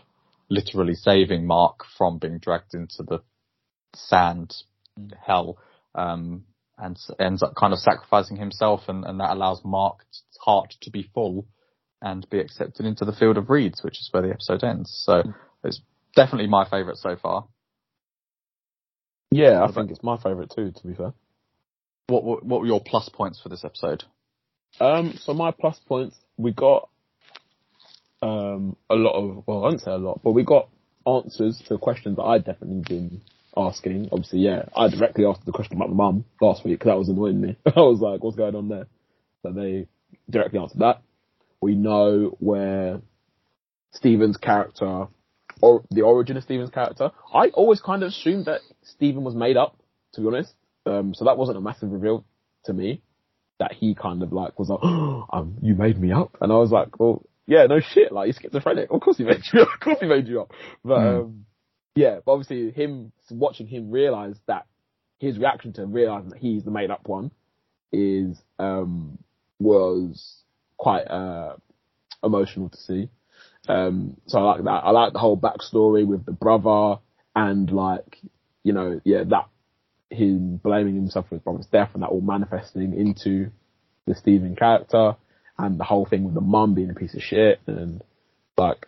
literally 0.49 0.93
saving 0.93 1.45
Mark 1.45 1.82
from 1.97 2.19
being 2.19 2.38
dragged 2.38 2.73
into 2.73 3.03
the 3.03 3.19
sand 3.95 4.53
mm. 4.99 5.11
hell, 5.25 5.57
um, 5.95 6.43
and 6.78 6.97
ends 7.19 7.41
up 7.41 7.55
kind 7.55 7.73
of 7.73 7.80
sacrificing 7.80 8.38
himself, 8.38 8.82
and, 8.88 9.03
and 9.03 9.19
that 9.19 9.32
allows 9.32 9.61
Mark's 9.65 10.23
heart 10.39 10.75
to 10.82 10.91
be 10.91 11.09
full 11.13 11.47
and 12.01 12.30
be 12.30 12.39
accepted 12.39 12.86
into 12.86 13.03
the 13.03 13.11
field 13.13 13.38
of 13.38 13.49
reeds, 13.49 13.82
which 13.84 13.99
is 13.99 14.09
where 14.11 14.21
the 14.21 14.30
episode 14.30 14.63
ends. 14.63 14.91
So 15.05 15.23
mm. 15.23 15.34
it's 15.63 15.82
definitely 16.15 16.49
my 16.49 16.69
favourite 16.69 16.97
so 16.97 17.15
far. 17.15 17.47
Yeah, 19.32 19.63
I 19.63 19.71
think 19.71 19.89
it's 19.89 20.03
my 20.03 20.17
favourite 20.17 20.51
too, 20.55 20.71
to 20.71 20.88
be 20.88 20.93
fair. 20.93 21.13
What, 22.07 22.23
what 22.23 22.45
what 22.45 22.61
were 22.61 22.67
your 22.67 22.82
plus 22.82 23.09
points 23.09 23.41
for 23.41 23.49
this 23.49 23.65
episode? 23.65 24.05
Um, 24.80 25.13
so 25.20 25.34
my 25.34 25.51
plus 25.51 25.80
points, 25.88 26.15
we 26.38 26.51
got 26.51 26.89
um 28.22 28.76
a 28.89 28.95
lot 28.95 29.13
of 29.13 29.43
well, 29.45 29.59
I 29.59 29.70
won't 29.70 29.82
say 29.82 29.91
a 29.91 29.97
lot, 29.97 30.22
but 30.24 30.32
we 30.32 30.43
got 30.43 30.70
answers 31.05 31.61
to 31.68 31.78
questions 31.78 32.18
that 32.18 32.24
I'd 32.24 32.45
definitely 32.45 32.84
been 32.88 33.22
asking. 33.55 34.09
Obviously, 34.11 34.39
yeah, 34.39 34.65
I 34.76 34.89
directly 34.89 35.26
asked 35.26 35.45
the 35.45 35.51
question 35.51 35.78
about 35.78 35.89
my 35.89 35.95
mum 35.95 36.26
last 36.41 36.63
week 36.63 36.80
because 36.80 36.91
that 36.91 36.97
was 36.97 37.09
annoying 37.09 37.41
me. 37.41 37.57
I 37.65 37.80
was 37.80 37.99
like, 37.99 38.24
"What's 38.24 38.38
going 38.38 38.55
on 38.55 38.70
there?" 38.70 38.88
So 39.43 39.51
they 39.51 39.88
directly 40.30 40.59
answered 40.59 40.80
that. 40.80 41.01
We 41.61 41.76
know 41.76 42.36
where 42.39 43.01
Stephen's 43.91 44.38
character, 44.38 45.07
or 45.61 45.84
the 45.89 46.01
origin 46.01 46.38
of 46.38 46.43
Stephen's 46.43 46.70
character. 46.70 47.11
I 47.34 47.47
always 47.49 47.82
kind 47.82 48.03
of 48.03 48.09
assumed 48.09 48.45
that 48.45 48.61
Stephen 48.84 49.24
was 49.24 49.36
made 49.36 49.57
up, 49.57 49.80
to 50.13 50.22
be 50.22 50.28
honest. 50.28 50.53
Um, 50.86 51.13
so 51.13 51.26
that 51.26 51.38
wasn't 51.38 51.57
a 51.57 51.61
massive 51.61 51.91
reveal 51.91 52.26
to 52.65 52.74
me 52.74 53.01
that 53.60 53.74
he 53.74 53.95
kind 53.95 54.22
of 54.24 54.32
like 54.34 54.58
was 54.60 54.70
like, 54.70 54.80
oh, 54.84 55.26
um, 55.34 55.58
you 55.62 55.76
made 55.76 55.99
me 55.99 56.12
up, 56.12 56.38
and 56.41 56.51
I 56.51 56.58
was 56.58 56.72
like, 56.72 56.99
well, 56.99 57.24
yeah, 57.45 57.66
no 57.66 57.80
shit, 57.80 58.12
like 58.12 58.28
he's 58.28 58.39
schizophrenic. 58.41 58.89
Of 58.91 59.01
course 59.01 59.18
he 59.18 59.24
made 59.24 59.41
you 59.53 59.62
up. 59.62 59.70
Of 59.74 59.80
course 59.80 59.97
he 60.01 60.08
made 60.08 60.28
you 60.28 60.41
up. 60.41 60.51
But 60.84 60.99
Hmm. 60.99 61.08
um, 61.08 61.45
yeah, 61.95 62.20
but 62.26 62.34
obviously 62.34 62.72
him 62.72 63.12
watching 63.32 63.68
him 63.68 63.89
realize 63.89 64.36
that 64.47 64.66
his 65.20 65.38
reaction 65.39 65.74
to 65.74 65.86
realizing 65.86 66.30
that 66.30 66.39
he's 66.39 66.64
the 66.64 66.72
made 66.72 66.91
up 66.91 67.08
one 67.08 67.32
is 67.91 68.38
um 68.60 69.18
was 69.60 70.43
quite 70.78 71.05
uh 71.08 71.55
emotional 72.24 72.70
to 72.70 72.78
see. 72.78 73.10
Um, 73.68 74.18
so 74.28 74.39
I 74.39 74.43
like 74.43 74.64
that. 74.64 74.70
I 74.84 74.91
like 74.91 75.14
the 75.14 75.20
whole 75.20 75.38
backstory 75.38 76.05
with 76.05 76.26
the 76.26 76.32
brother 76.32 76.99
and 77.36 77.70
like, 77.72 78.18
you 78.64 78.74
know, 78.74 79.01
yeah, 79.03 79.24
that 79.28 79.47
him 80.10 80.58
blaming 80.58 80.95
himself 80.95 81.28
for 81.28 81.36
his 81.36 81.41
brother's 81.43 81.66
death 81.68 81.91
and 81.93 82.03
that 82.03 82.08
all 82.08 82.22
manifesting 82.22 82.93
into 82.93 83.49
the 84.05 84.16
Stephen 84.16 84.55
character 84.55 85.16
and 85.58 85.80
the 85.80 85.84
whole 85.84 86.05
thing 86.05 86.24
with 86.24 86.34
the 86.34 86.41
mum 86.41 86.74
being 86.74 86.89
a 86.89 86.93
piece 86.93 87.14
of 87.14 87.22
shit 87.22 87.60
and 87.68 88.01
like 88.58 88.88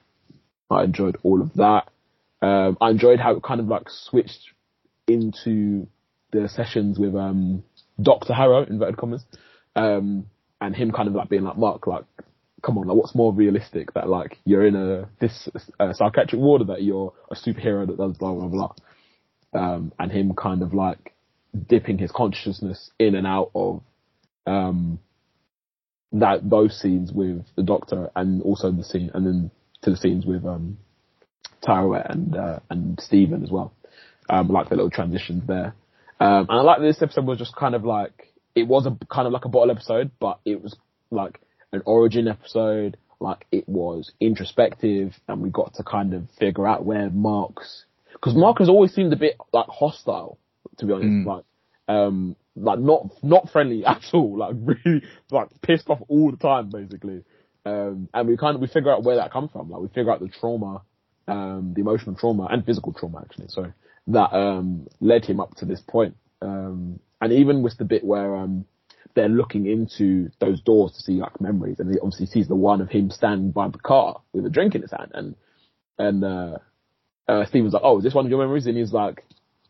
I 0.69 0.83
enjoyed 0.83 1.17
all 1.23 1.41
of 1.41 1.53
that. 1.55 1.89
Um, 2.41 2.77
I 2.79 2.89
enjoyed 2.89 3.19
how 3.19 3.35
it 3.35 3.43
kind 3.43 3.59
of 3.59 3.67
like 3.67 3.89
switched 3.89 4.51
into 5.07 5.87
the 6.31 6.47
sessions 6.47 6.99
with 6.99 7.15
um 7.15 7.63
Doctor 8.01 8.33
Harrow 8.33 8.63
inverted 8.63 8.97
commas, 8.97 9.25
um, 9.75 10.27
and 10.61 10.75
him 10.75 10.91
kind 10.91 11.07
of 11.07 11.15
like 11.15 11.29
being 11.29 11.43
like 11.43 11.57
Mark, 11.57 11.85
like, 11.87 12.05
come 12.61 12.77
on, 12.77 12.87
like 12.87 12.95
what's 12.95 13.15
more 13.15 13.33
realistic 13.33 13.93
that 13.93 14.07
like 14.07 14.37
you're 14.45 14.65
in 14.65 14.75
a 14.75 15.09
this 15.19 15.49
uh, 15.79 15.91
psychiatric 15.93 16.39
ward 16.39 16.61
or 16.61 16.65
that 16.65 16.83
you're 16.83 17.13
a 17.29 17.35
superhero 17.35 17.85
that 17.87 17.97
does 17.97 18.17
blah 18.17 18.33
blah 18.33 18.47
blah, 18.47 18.73
um, 19.53 19.91
and 19.99 20.11
him 20.11 20.33
kind 20.35 20.61
of 20.61 20.73
like 20.73 21.13
dipping 21.67 21.97
his 21.97 22.11
consciousness 22.11 22.91
in 22.99 23.15
and 23.15 23.25
out 23.25 23.49
of 23.55 23.81
um 24.45 24.99
that 26.11 26.47
those 26.47 26.79
scenes 26.79 27.11
with 27.11 27.45
the 27.55 27.63
Doctor 27.63 28.09
and 28.15 28.41
also 28.41 28.71
the 28.71 28.83
scene 28.83 29.11
and 29.13 29.25
then 29.25 29.51
to 29.81 29.91
the 29.91 29.97
scenes 29.97 30.25
with 30.25 30.45
um 30.45 30.77
Tyrell 31.65 32.01
and 32.07 32.35
uh, 32.35 32.59
and 32.69 32.99
Stephen 32.99 33.43
as 33.43 33.51
well. 33.51 33.73
Um, 34.29 34.47
like 34.47 34.69
the 34.69 34.75
little 34.75 34.91
transitions 34.91 35.43
there. 35.47 35.73
Um, 36.19 36.45
and 36.49 36.59
I 36.59 36.61
like 36.61 36.79
that 36.79 36.85
this 36.85 37.01
episode 37.01 37.25
was 37.25 37.39
just 37.39 37.55
kind 37.55 37.73
of 37.73 37.83
like 37.83 38.33
it 38.55 38.67
was 38.67 38.85
a 38.85 38.97
kind 39.11 39.25
of 39.25 39.33
like 39.33 39.45
a 39.45 39.49
bottle 39.49 39.71
episode, 39.71 40.11
but 40.19 40.39
it 40.45 40.61
was 40.61 40.75
like 41.11 41.39
an 41.71 41.81
origin 41.85 42.27
episode. 42.27 42.97
Like 43.19 43.45
it 43.51 43.67
was 43.67 44.11
introspective, 44.19 45.13
and 45.27 45.41
we 45.41 45.49
got 45.49 45.73
to 45.75 45.83
kind 45.83 46.13
of 46.13 46.29
figure 46.39 46.67
out 46.67 46.85
where 46.85 47.09
Mark's 47.09 47.85
because 48.19 48.35
Mark 48.35 48.59
has 48.59 48.69
always 48.69 48.93
seemed 48.93 49.13
a 49.13 49.17
bit 49.17 49.37
like 49.53 49.67
hostile, 49.67 50.39
to 50.77 50.85
be 50.85 50.93
honest. 50.93 51.07
Mm. 51.07 51.25
Like, 51.25 51.43
um, 51.87 52.35
like 52.55 52.79
not 52.79 53.07
not 53.23 53.49
friendly 53.49 53.85
at 53.85 54.03
all. 54.13 54.37
Like 54.37 54.55
really, 54.59 55.03
like 55.31 55.49
pissed 55.61 55.89
off 55.89 55.99
all 56.07 56.31
the 56.31 56.37
time, 56.37 56.69
basically. 56.69 57.23
Um, 57.65 58.09
and 58.13 58.27
we 58.27 58.37
kind 58.37 58.55
of 58.55 58.61
we 58.61 58.67
figure 58.67 58.91
out 58.91 59.03
where 59.03 59.17
that 59.17 59.31
comes 59.31 59.51
from. 59.51 59.69
Like 59.69 59.81
we 59.81 59.87
figure 59.89 60.11
out 60.11 60.19
the 60.19 60.29
trauma, 60.29 60.81
um, 61.27 61.73
the 61.75 61.81
emotional 61.81 62.15
trauma 62.15 62.47
and 62.49 62.65
physical 62.65 62.93
trauma 62.93 63.21
actually. 63.21 63.47
So 63.49 63.71
that 64.07 64.33
um 64.33 64.87
led 64.99 65.25
him 65.25 65.39
up 65.39 65.55
to 65.55 65.65
this 65.65 65.81
point. 65.81 66.15
Um, 66.41 66.99
and 67.21 67.33
even 67.33 67.63
with 67.63 67.77
the 67.77 67.85
bit 67.85 68.03
where 68.03 68.35
um 68.35 68.65
they're 69.15 69.29
looking 69.29 69.65
into 69.65 70.29
those 70.39 70.61
doors 70.61 70.93
to 70.93 71.01
see 71.01 71.13
like 71.13 71.41
memories, 71.41 71.79
and 71.79 71.91
he 71.91 71.99
obviously 71.99 72.27
sees 72.27 72.47
the 72.47 72.55
one 72.55 72.81
of 72.81 72.89
him 72.89 73.09
standing 73.09 73.51
by 73.51 73.67
the 73.67 73.79
car 73.79 74.21
with 74.33 74.45
a 74.45 74.49
drink 74.49 74.75
in 74.75 74.81
his 74.81 74.91
hand, 74.91 75.11
and 75.13 75.35
and 75.97 76.23
uh, 76.23 76.57
uh 77.29 77.45
Stephen's 77.45 77.73
like, 77.73 77.83
"Oh, 77.85 77.99
is 77.99 78.03
this 78.03 78.13
one 78.13 78.25
of 78.25 78.31
your 78.31 78.39
memories?" 78.39 78.65
And 78.67 78.77
he's 78.77 78.91
like, 78.91 79.23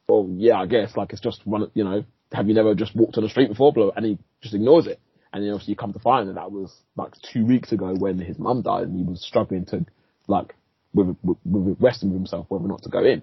"Well, 0.07 0.28
yeah, 0.32 0.60
I 0.60 0.66
guess. 0.66 0.95
Like 0.95 1.12
it's 1.12 1.22
just 1.22 1.45
one. 1.45 1.70
You 1.74 1.84
know, 1.84 2.05
have 2.32 2.47
you 2.47 2.53
never 2.53 2.74
just 2.74 2.95
walked 2.95 3.18
on 3.18 3.24
the 3.24 3.30
street 3.30 3.49
before?" 3.49 3.74
Blah, 3.74 3.91
And 3.95 4.05
he 4.05 4.18
just 4.41 4.55
ignores 4.55 4.88
it. 4.88 4.99
And 5.32 5.43
then 5.43 5.51
obviously 5.51 5.74
you 5.74 5.78
come 5.78 5.93
to 5.93 5.99
find 5.99 6.30
that 6.30 6.36
that 6.36 6.51
was 6.51 6.74
like 6.95 7.14
two 7.22 7.45
weeks 7.45 7.72
ago 7.72 7.93
when 7.95 8.18
his 8.18 8.39
mum 8.39 8.62
died, 8.62 8.84
and 8.84 8.97
he 8.97 9.03
was 9.03 9.22
struggling 9.22 9.66
to 9.68 9.86
like 10.28 10.55
with 10.93 11.16
with, 11.22 11.38
with 11.45 11.78
wrestling 11.80 12.12
with 12.12 12.20
himself 12.20 12.45
whether 12.49 12.66
or 12.66 12.70
not 12.70 12.84
to 12.84 12.89
go 12.89 13.03
in. 13.03 13.22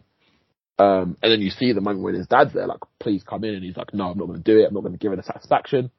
Um, 0.78 1.16
and 1.22 1.32
then 1.32 1.40
you 1.40 1.50
see 1.50 1.72
the 1.72 1.80
moment 1.80 2.04
when 2.04 2.14
his 2.14 2.26
dad's 2.26 2.52
there, 2.52 2.66
like, 2.66 2.80
please 3.00 3.22
come 3.22 3.44
in, 3.44 3.54
and 3.54 3.64
he's 3.64 3.78
like, 3.78 3.94
no, 3.94 4.10
I'm 4.10 4.18
not 4.18 4.26
going 4.26 4.42
to 4.42 4.52
do 4.52 4.60
it. 4.60 4.66
I'm 4.66 4.74
not 4.74 4.80
going 4.80 4.92
to 4.92 4.98
give 4.98 5.12
it 5.12 5.18
a 5.18 5.22
satisfaction. 5.22 5.90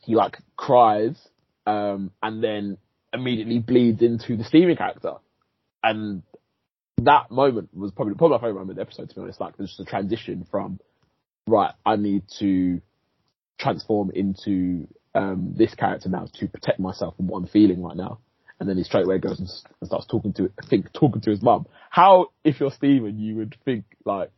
He 0.00 0.14
like 0.14 0.38
cries, 0.56 1.16
um, 1.66 2.10
and 2.22 2.42
then 2.42 2.78
immediately 3.12 3.58
bleeds 3.58 4.02
into 4.02 4.36
the 4.36 4.44
Stephen 4.44 4.76
character, 4.76 5.14
and 5.82 6.22
that 7.02 7.30
moment 7.30 7.70
was 7.74 7.90
probably 7.90 8.14
probably 8.14 8.36
my 8.36 8.40
favorite 8.40 8.54
moment 8.54 8.70
of 8.70 8.76
the 8.76 8.82
episode. 8.82 9.08
To 9.08 9.14
be 9.14 9.20
honest, 9.22 9.40
like 9.40 9.56
there's 9.56 9.70
just 9.70 9.80
a 9.80 9.84
transition 9.84 10.46
from 10.50 10.80
right, 11.46 11.72
I 11.84 11.96
need 11.96 12.24
to 12.38 12.80
transform 13.58 14.10
into 14.14 14.88
um, 15.14 15.54
this 15.56 15.74
character 15.74 16.08
now 16.08 16.26
to 16.34 16.48
protect 16.48 16.80
myself 16.80 17.16
from 17.16 17.28
what 17.28 17.38
I'm 17.38 17.46
feeling 17.46 17.82
right 17.82 17.96
now. 17.96 18.18
And 18.60 18.68
then 18.68 18.76
he 18.76 18.84
straight 18.84 19.04
away 19.04 19.18
goes 19.18 19.38
and, 19.38 19.48
and 19.80 19.88
starts 19.88 20.06
talking 20.06 20.32
to, 20.34 20.50
I 20.62 20.66
think, 20.66 20.92
talking 20.92 21.20
to 21.22 21.30
his 21.30 21.42
mum. 21.42 21.66
How, 21.90 22.28
if 22.44 22.60
you're 22.60 22.70
Steven, 22.70 23.18
you 23.18 23.36
would 23.36 23.56
think 23.64 23.84
like, 24.04 24.30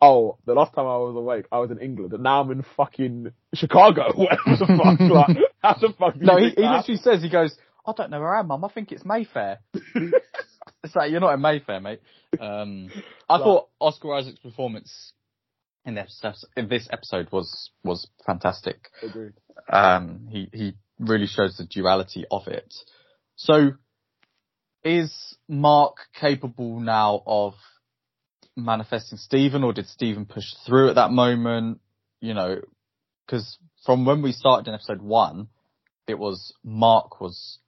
oh, 0.00 0.38
the 0.44 0.54
last 0.54 0.74
time 0.74 0.86
I 0.86 0.96
was 0.96 1.14
awake, 1.16 1.46
I 1.52 1.58
was 1.58 1.70
in 1.70 1.78
England, 1.78 2.12
and 2.12 2.22
now 2.22 2.40
I'm 2.40 2.50
in 2.50 2.64
fucking 2.76 3.32
Chicago. 3.54 4.12
Whatever 4.14 4.56
the 4.58 4.66
fuck, 4.66 5.00
like, 5.00 5.36
how 5.62 5.74
the 5.74 5.94
fuck? 5.98 6.16
No, 6.16 6.36
he, 6.36 6.50
he 6.50 6.62
literally 6.62 7.00
says, 7.00 7.22
he 7.22 7.30
goes, 7.30 7.56
I 7.86 7.92
don't 7.96 8.10
know 8.10 8.20
where 8.20 8.34
I 8.34 8.40
am, 8.40 8.48
mum. 8.48 8.64
I 8.64 8.68
think 8.68 8.92
it's 8.92 9.04
Mayfair. 9.04 9.60
it's 10.88 10.94
like, 10.94 11.10
you're 11.10 11.20
not 11.20 11.34
in 11.34 11.40
Mayfair, 11.40 11.80
mate. 11.80 12.00
Um, 12.38 12.90
I 13.28 13.38
thought 13.38 13.68
Oscar 13.80 14.14
Isaac's 14.14 14.38
performance 14.38 15.12
in 15.84 15.94
this, 15.94 16.22
in 16.56 16.68
this 16.68 16.88
episode 16.92 17.32
was, 17.32 17.70
was 17.82 18.06
fantastic. 18.26 18.90
Agreed. 19.02 19.32
Um, 19.72 20.28
he, 20.30 20.48
he 20.52 20.74
really 20.98 21.26
shows 21.26 21.56
the 21.56 21.64
duality 21.64 22.24
of 22.30 22.46
it. 22.48 22.74
So, 23.36 23.72
is 24.84 25.36
Mark 25.48 25.96
capable 26.20 26.78
now 26.78 27.22
of 27.26 27.54
manifesting 28.56 29.18
Stephen 29.18 29.64
or 29.64 29.72
did 29.72 29.86
Stephen 29.88 30.26
push 30.26 30.52
through 30.66 30.90
at 30.90 30.96
that 30.96 31.10
moment? 31.10 31.80
You 32.20 32.34
know, 32.34 32.60
cause 33.28 33.58
from 33.84 34.04
when 34.04 34.22
we 34.22 34.32
started 34.32 34.68
in 34.68 34.74
episode 34.74 35.00
one, 35.00 35.48
it 36.06 36.18
was 36.18 36.52
Mark 36.62 37.20
was 37.20 37.58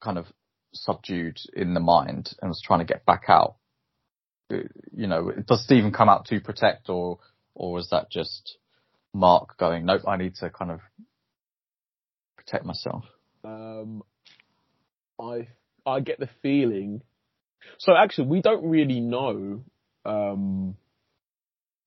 kind 0.00 0.18
of 0.18 0.26
subdued 0.72 1.38
in 1.52 1.74
the 1.74 1.80
mind 1.80 2.32
and 2.40 2.48
was 2.48 2.62
trying 2.62 2.80
to 2.80 2.84
get 2.84 3.04
back 3.06 3.24
out. 3.28 3.56
Uh, 4.52 4.58
You 4.92 5.06
know, 5.06 5.32
does 5.46 5.64
Stephen 5.64 5.92
come 5.92 6.08
out 6.08 6.26
to 6.26 6.40
protect 6.40 6.88
or, 6.88 7.18
or 7.54 7.72
was 7.72 7.90
that 7.90 8.10
just 8.10 8.58
Mark 9.12 9.56
going, 9.58 9.84
nope, 9.86 10.02
I 10.06 10.16
need 10.16 10.36
to 10.36 10.50
kind 10.50 10.70
of 10.70 10.80
protect 12.36 12.64
myself? 12.64 13.04
Um, 13.44 14.02
I 15.20 15.48
I 15.86 16.00
get 16.00 16.18
the 16.18 16.28
feeling. 16.42 17.02
So 17.78 17.94
actually, 17.96 18.28
we 18.28 18.42
don't 18.42 18.64
really 18.64 19.00
know. 19.00 19.62
Um, 20.04 20.76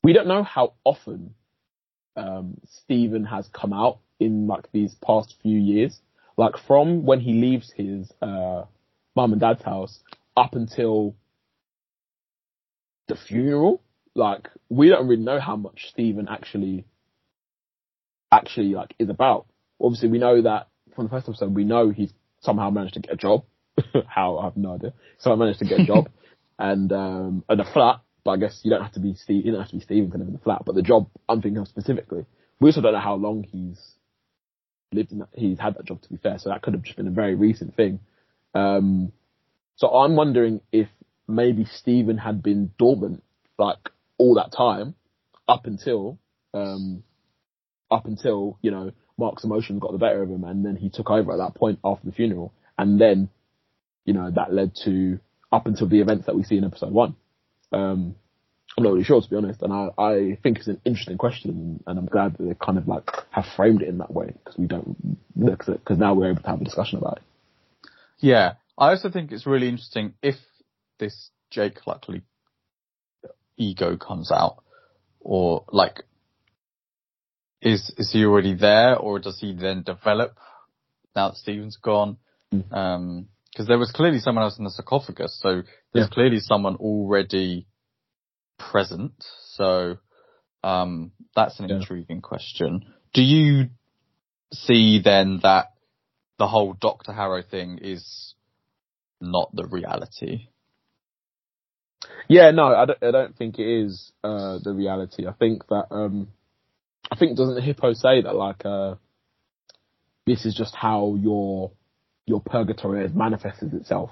we 0.04 0.14
don't 0.14 0.28
know 0.28 0.44
how 0.44 0.74
often 0.84 1.34
um, 2.16 2.60
Stephen 2.84 3.26
has 3.26 3.48
come 3.48 3.74
out 3.74 4.00
in 4.20 4.48
like 4.48 4.72
these 4.72 4.96
past 4.96 5.36
few 5.42 5.58
years. 5.58 6.00
Like 6.38 6.54
from 6.68 7.06
when 7.06 7.20
he 7.20 7.34
leaves 7.34 7.72
his 7.76 8.12
uh, 8.22 8.53
mum 9.16 9.32
and 9.32 9.42
dad's 9.42 9.64
house 9.64 10.00
up 10.36 10.56
until 10.56 11.16
the 13.08 13.16
funeral. 13.16 13.82
Like 14.16 14.50
we 14.70 14.90
don't 14.90 15.08
really 15.08 15.24
know 15.24 15.40
how 15.40 15.56
much 15.56 15.88
Stephen 15.90 16.28
actually 16.30 16.86
actually 18.32 18.74
like 18.74 18.94
is 19.00 19.10
about. 19.10 19.46
Obviously, 19.82 20.10
we 20.10 20.20
know 20.20 20.42
that 20.42 20.68
from 20.96 21.06
the 21.06 21.10
first 21.10 21.28
episode, 21.28 21.54
we 21.54 21.64
know 21.64 21.90
he's 21.90 22.14
somehow 22.42 22.70
managed 22.70 22.96
to 22.96 23.00
get 23.00 23.14
a 23.14 23.18
job. 23.18 23.44
How 24.08 24.38
I 24.38 24.46
have 24.46 24.58
no 24.58 24.76
idea. 24.76 24.94
So 25.18 25.32
I 25.32 25.36
managed 25.36 25.60
to 25.60 25.66
get 25.66 25.80
a 25.80 25.86
job 25.86 26.10
and 26.60 26.92
um 26.92 27.44
and 27.50 27.60
a 27.60 27.72
flat. 27.72 28.02
But 28.24 28.32
I 28.32 28.38
guess 28.38 28.62
you 28.64 28.72
don't 28.72 28.82
have 28.82 28.94
to 28.94 29.00
be 29.00 29.16
Steve. 29.16 29.46
You 29.46 29.52
don't 29.52 29.62
have 29.62 29.72
to 29.72 29.76
be 29.76 29.84
Steven 29.84 30.12
to 30.12 30.18
live 30.18 30.28
in 30.28 30.34
the 30.34 30.40
flat. 30.40 30.64
But 30.66 30.76
the 30.76 30.82
job 30.82 31.10
I'm 31.28 31.42
thinking 31.42 31.62
of 31.62 31.68
specifically, 31.68 32.26
we 32.60 32.70
also 32.70 32.82
don't 32.82 32.94
know 32.94 33.00
how 33.00 33.16
long 33.16 33.44
he's 33.44 33.80
lived 34.94 35.12
in 35.12 35.20
that. 35.20 35.30
He's 35.34 35.60
had 35.60 35.76
that 35.76 35.86
job. 35.86 36.02
To 36.04 36.10
be 36.10 36.18
fair, 36.18 36.38
so 36.38 36.50
that 36.50 36.62
could 36.62 36.74
have 36.74 36.84
just 36.84 36.98
been 36.98 37.08
a 37.08 37.12
very 37.12 37.36
recent 37.36 37.76
thing. 37.76 38.00
Um, 38.54 39.12
so 39.76 39.88
I'm 39.90 40.16
wondering 40.16 40.62
if 40.72 40.88
maybe 41.28 41.66
Stephen 41.66 42.18
had 42.18 42.44
been 42.44 42.72
dormant 42.78 43.24
like 43.58 43.90
all 44.18 44.36
that 44.36 44.52
time 44.52 44.96
up 45.48 45.66
until 45.66 46.18
um 46.54 47.04
up 47.90 48.06
until 48.06 48.58
you 48.62 48.72
know 48.72 48.92
Mark's 49.18 49.44
emotions 49.44 49.80
got 49.80 49.92
the 49.92 49.98
better 49.98 50.24
of 50.24 50.30
him, 50.30 50.44
and 50.44 50.66
then 50.66 50.76
he 50.76 50.90
took 50.90 51.10
over 51.10 51.32
at 51.32 51.38
that 51.38 51.56
point 51.56 51.80
after 51.84 52.06
the 52.06 52.12
funeral, 52.12 52.54
and 52.78 53.00
then 53.00 53.30
you 54.06 54.14
know 54.14 54.32
that 54.32 54.54
led 54.54 54.72
to 54.86 55.20
up 55.52 55.68
until 55.68 55.88
the 55.88 56.02
events 56.02 56.26
that 56.26 56.36
we 56.36 56.44
see 56.44 56.58
in 56.58 56.64
episode 56.64 56.92
one. 56.92 57.16
Um, 57.72 58.16
I'm 58.76 58.84
not 58.84 58.94
really 58.94 59.04
sure 59.04 59.22
to 59.22 59.30
be 59.30 59.36
honest, 59.36 59.62
and 59.62 59.72
I, 59.72 59.90
I 60.00 60.38
think 60.42 60.58
it's 60.58 60.68
an 60.68 60.82
interesting 60.84 61.18
question, 61.20 61.84
and 61.86 62.00
I'm 62.00 62.08
glad 62.08 62.38
that 62.38 62.44
they 62.44 62.56
kind 62.56 62.80
of 62.80 62.88
like 62.88 63.08
have 63.30 63.46
framed 63.56 63.84
it 63.84 63.90
in 63.90 64.00
that 64.00 64.12
way 64.12 64.34
because 64.44 64.58
we 64.58 64.66
don't 64.66 65.18
because 65.38 65.98
now 65.98 66.16
we're 66.16 66.32
able 66.32 66.42
to 66.42 66.50
have 66.50 66.62
a 66.62 66.64
discussion 66.64 66.98
about 66.98 67.18
it. 67.18 67.24
Yeah, 68.20 68.54
I 68.78 68.90
also 68.90 69.10
think 69.10 69.32
it's 69.32 69.46
really 69.46 69.68
interesting 69.70 70.14
if 70.22 70.36
this 71.00 71.30
Jake 71.52 71.86
Lockley 71.86 72.24
ego 73.58 73.98
comes 73.98 74.32
out, 74.32 74.64
or 75.20 75.66
like, 75.72 76.04
is 77.62 77.94
is 77.98 78.12
he 78.12 78.26
already 78.26 78.56
there, 78.56 78.98
or 78.98 79.20
does 79.20 79.40
he 79.40 79.54
then 79.54 79.84
develop 79.84 80.38
now 81.16 81.30
that 81.30 81.38
Steven's 81.38 81.78
gone? 81.78 82.18
Mm. 82.54 82.74
Um, 82.74 83.28
because 83.52 83.68
there 83.68 83.78
was 83.78 83.92
clearly 83.92 84.18
someone 84.20 84.44
else 84.44 84.58
in 84.58 84.64
the 84.64 84.72
sarcophagus, 84.72 85.40
so 85.40 85.62
there's 85.94 86.08
Yeah. 86.08 86.14
clearly 86.14 86.40
someone 86.40 86.76
already 86.78 87.68
present. 88.58 89.14
So, 89.52 89.98
um, 90.64 91.12
that's 91.36 91.60
an 91.60 91.70
Yeah. 91.70 91.76
intriguing 91.76 92.22
question. 92.22 92.94
Do 93.14 93.22
you 93.22 93.70
see 94.52 95.00
then 95.00 95.40
that 95.44 95.73
the 96.38 96.48
whole 96.48 96.74
Doctor 96.74 97.14
Harrow 97.14 97.42
thing 97.44 97.80
is 97.82 98.34
not 99.22 99.50
the 99.56 99.66
reality? 99.66 100.48
Yeah, 102.28 102.52
no, 102.52 102.66
I 102.68 102.86
don't, 102.86 103.04
I 103.04 103.12
don't 103.12 103.36
think 103.36 103.60
it 103.60 103.68
is 103.68 104.12
uh, 104.24 104.60
the 104.64 104.74
reality. 104.74 105.28
I 105.28 105.34
think 105.34 105.68
that 105.68 105.88
um, 105.92 106.30
I 107.12 107.16
think 107.16 107.38
doesn't 107.38 107.62
Hippo 107.62 107.94
say 107.94 108.22
that 108.22 108.36
like 108.36 108.66
uh, 108.66 108.96
this 110.26 110.46
is 110.46 110.56
just 110.56 110.76
how 110.76 111.16
your 111.20 111.72
your 112.26 112.42
purgatory 112.42 113.04
has 113.04 113.14
manifested 113.14 113.74
itself, 113.74 114.12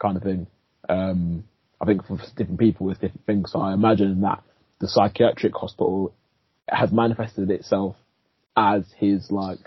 kind 0.00 0.16
of 0.16 0.22
thing. 0.22 0.46
Um, 0.88 1.44
I 1.80 1.84
think 1.84 2.06
for 2.06 2.18
different 2.36 2.58
people 2.58 2.90
it's 2.90 3.00
different 3.00 3.26
things. 3.26 3.52
So 3.52 3.60
I 3.60 3.74
imagine 3.74 4.22
that 4.22 4.42
the 4.80 4.88
psychiatric 4.88 5.54
hospital 5.54 6.14
has 6.68 6.92
manifested 6.92 7.50
itself 7.50 7.96
as 8.56 8.84
his 8.98 9.30
like 9.30 9.58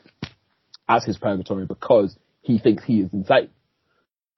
as 0.92 1.06
his 1.06 1.18
purgatory 1.18 1.66
because 1.66 2.16
he 2.42 2.60
thinks 2.60 2.84
he 2.84 3.00
is 3.00 3.10
insane. 3.14 3.50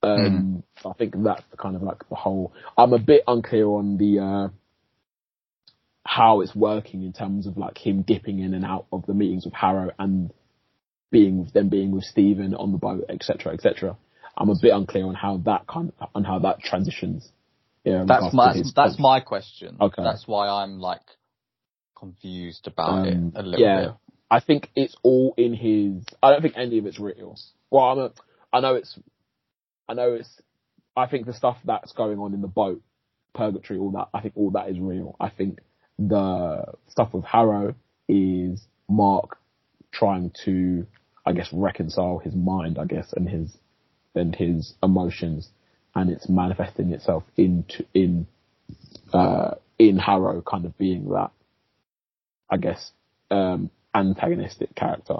Um, 0.04 0.64
so 0.82 0.91
I 0.91 0.93
think 0.93 1.16
that's 1.24 1.43
the 1.49 1.58
kind 1.58 1.76
of 1.76 1.82
like 1.82 2.08
the 2.10 2.16
whole. 2.16 2.54
I'm 2.78 2.93
a 2.93 2.99
bit 2.99 3.24
unclear 3.28 3.66
on 3.68 3.97
the 3.97 4.20
uh, 4.20 4.49
how 6.06 6.41
it's 6.41 6.54
working 6.54 7.04
in 7.04 7.14
terms 7.14 7.47
of 7.47 7.58
like 7.58 7.78
him 7.78 8.01
dipping 8.01 8.39
in 8.39 8.54
and 8.54 8.66
out 8.66 8.86
of 8.91 9.06
the 9.06 9.14
meetings 9.14 9.45
with 9.45 9.54
Harrow 9.54 9.91
and 9.97 10.32
being 11.10 11.39
with 11.39 11.54
them 11.54 11.70
being 11.70 11.91
with 11.91 12.04
Stephen 12.04 12.54
on 12.54 12.72
the 12.74 12.78
boat, 12.78 13.06
etc., 13.10 13.54
etc. 13.54 13.97
I'm 14.36 14.49
a 14.49 14.56
bit 14.62 14.74
unclear 14.74 15.06
on 15.06 15.16
how 15.16 15.38
that 15.45 15.68
kind 15.68 15.93
of, 15.99 16.10
on 16.14 16.24
how 16.24 16.39
that 16.39 16.60
transitions. 16.60 17.32
Yeah, 17.86 18.04
That's 18.08 18.34
my 18.34 18.56
that's 18.76 18.99
my 18.99 19.20
question. 19.22 19.78
Okay. 19.80 20.04
That's 20.04 20.28
why 20.28 20.47
I'm 20.47 20.80
like 20.80 21.01
confused 21.97 22.68
about 22.68 23.08
it 23.08 23.14
Um, 23.14 23.34
a 23.36 23.41
little 23.41 23.66
yeah. 23.66 23.82
bit. 23.82 23.91
I 24.34 24.40
think 24.40 24.72
it's 24.76 24.96
all 25.04 25.36
in 25.38 25.54
his. 25.54 26.04
I 26.24 26.32
don't 26.32 26.42
think 26.42 26.56
any 26.58 26.80
of 26.80 26.88
it's 26.88 27.00
real. 27.00 27.38
Well, 27.70 27.84
I'm 27.84 28.00
a, 28.00 28.12
I 28.52 28.62
know 28.62 28.74
it's. 28.74 28.98
I 29.88 29.94
know 29.94 30.14
it's. 30.14 30.42
I 30.98 31.06
think 31.06 31.28
the 31.28 31.34
stuff 31.34 31.58
that's 31.66 31.92
going 31.92 32.18
on 32.18 32.34
in 32.34 32.42
the 32.42 32.48
boat, 32.48 32.82
purgatory, 33.36 33.78
all 33.78 33.92
that. 33.92 34.08
I 34.12 34.22
think 34.22 34.34
all 34.36 34.50
that 34.52 34.70
is 34.70 34.80
real. 34.80 35.16
I 35.20 35.30
think 35.30 35.60
the 36.00 36.64
stuff 36.90 37.14
with 37.14 37.26
Harrow 37.26 37.76
is 38.10 38.60
Mark 38.90 39.38
trying 39.92 40.32
to, 40.46 40.88
I 41.24 41.34
guess, 41.34 41.50
reconcile 41.54 42.18
his 42.18 42.34
mind, 42.34 42.80
I 42.80 42.86
guess, 42.86 43.14
and 43.14 43.30
his 43.30 43.56
and 44.16 44.36
his 44.36 44.74
emotions, 44.82 45.48
and 45.94 46.10
it's 46.10 46.28
manifesting 46.28 46.92
itself 46.92 47.24
into 47.38 47.86
in 47.94 48.26
uh, 49.14 49.52
in 49.78 50.00
Harrow 50.00 50.42
kind 50.42 50.66
of 50.66 50.76
being 50.80 51.10
that, 51.10 51.30
I 52.50 52.58
guess, 52.58 52.94
um, 53.30 53.70
antagonistic 53.96 54.76
character. 54.76 55.18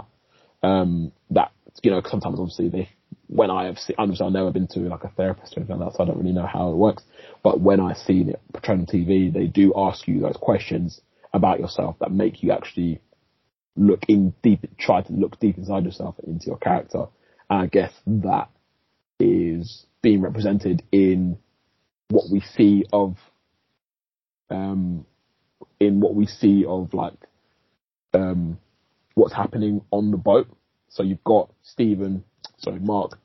Um, 0.62 1.12
that 1.32 1.52
you 1.82 1.92
know, 1.92 2.02
sometimes 2.06 2.40
obviously 2.40 2.70
they, 2.70 2.90
when 3.28 3.50
I 3.50 3.66
have 3.66 3.78
seen, 3.78 3.96
obviously 3.98 4.26
I've 4.26 4.34
never 4.34 4.52
been 4.52 4.68
to 4.68 4.80
like 4.82 5.04
a 5.04 5.10
therapist 5.10 5.56
or 5.56 5.62
anything 5.62 5.80
like 5.80 5.92
that, 5.92 5.98
so 5.98 6.04
I 6.04 6.08
don't 6.08 6.18
really 6.18 6.32
know 6.32 6.46
how 6.46 6.70
it 6.72 6.76
works. 6.76 7.04
But 7.42 7.60
when 7.60 7.80
I've 7.80 7.98
seen 7.98 8.30
it 8.30 8.42
portrayed 8.54 8.80
on 8.80 8.86
TV, 8.86 9.34
they 9.34 9.48
do 9.48 9.74
ask 9.76 10.08
you 10.08 10.20
those 10.20 10.38
questions 10.38 11.02
about 11.34 11.60
yourself 11.60 11.98
that 12.00 12.12
make 12.12 12.44
you 12.44 12.52
actually 12.52 13.02
look 13.76 14.04
in 14.08 14.34
deep, 14.44 14.66
try 14.78 15.02
to 15.02 15.14
look 15.14 15.40
deep 15.40 15.58
inside 15.58 15.84
yourself 15.84 16.16
into 16.26 16.46
your 16.46 16.58
character. 16.58 17.06
And 17.50 17.62
I 17.64 17.66
guess 17.66 17.92
that 18.06 18.50
is 19.20 19.86
being 20.02 20.22
represented 20.22 20.84
in 20.92 21.38
what 22.10 22.26
we 22.32 22.42
see 22.42 22.86
of, 22.94 23.18
um, 24.50 25.06
in 25.80 26.00
what 26.00 26.14
we 26.14 26.28
see 26.28 26.66
of 26.68 26.94
like, 26.94 27.18
um, 28.14 28.60
what's 29.14 29.34
happening 29.34 29.82
on 29.92 30.12
the 30.12 30.18
boat. 30.18 30.48
So 30.90 31.04
you've 31.04 31.24
got 31.24 31.52
Stephen, 31.64 32.24
sorry, 32.58 32.80
Mark, 32.80 33.20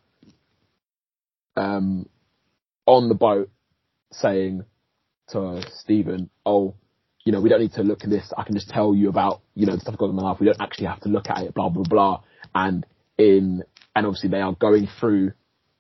um, 1.57 2.09
on 2.87 3.09
the 3.09 3.15
boat 3.15 3.51
saying 4.13 4.65
to 5.31 5.63
Stephen, 5.81 6.31
oh, 6.47 6.75
you 7.25 7.33
know, 7.33 7.41
we 7.41 7.51
don't 7.51 7.61
need 7.61 7.75
to 7.75 7.83
look 7.83 8.05
at 8.05 8.11
this. 8.11 8.33
I 8.37 8.45
can 8.45 8.55
just 8.55 8.71
tell 8.71 8.95
you 8.95 9.11
about, 9.11 9.43
you 9.55 9.67
know, 9.67 9.75
the 9.75 9.81
stuff 9.81 9.99
going 9.99 10.11
on 10.13 10.19
in 10.19 10.23
my 10.23 10.31
life. 10.31 10.41
We 10.41 10.47
don't 10.47 10.61
actually 10.61 10.87
have 10.87 11.01
to 11.01 11.11
look 11.11 11.29
at 11.29 11.43
it, 11.43 11.55
blah, 11.55 11.69
blah, 11.69 11.85
blah. 11.85 12.23
And 12.55 12.87
in, 13.19 13.65
and 13.95 14.07
obviously 14.07 14.31
they 14.31 14.41
are 14.41 14.55
going 14.55 14.89
through 14.99 15.33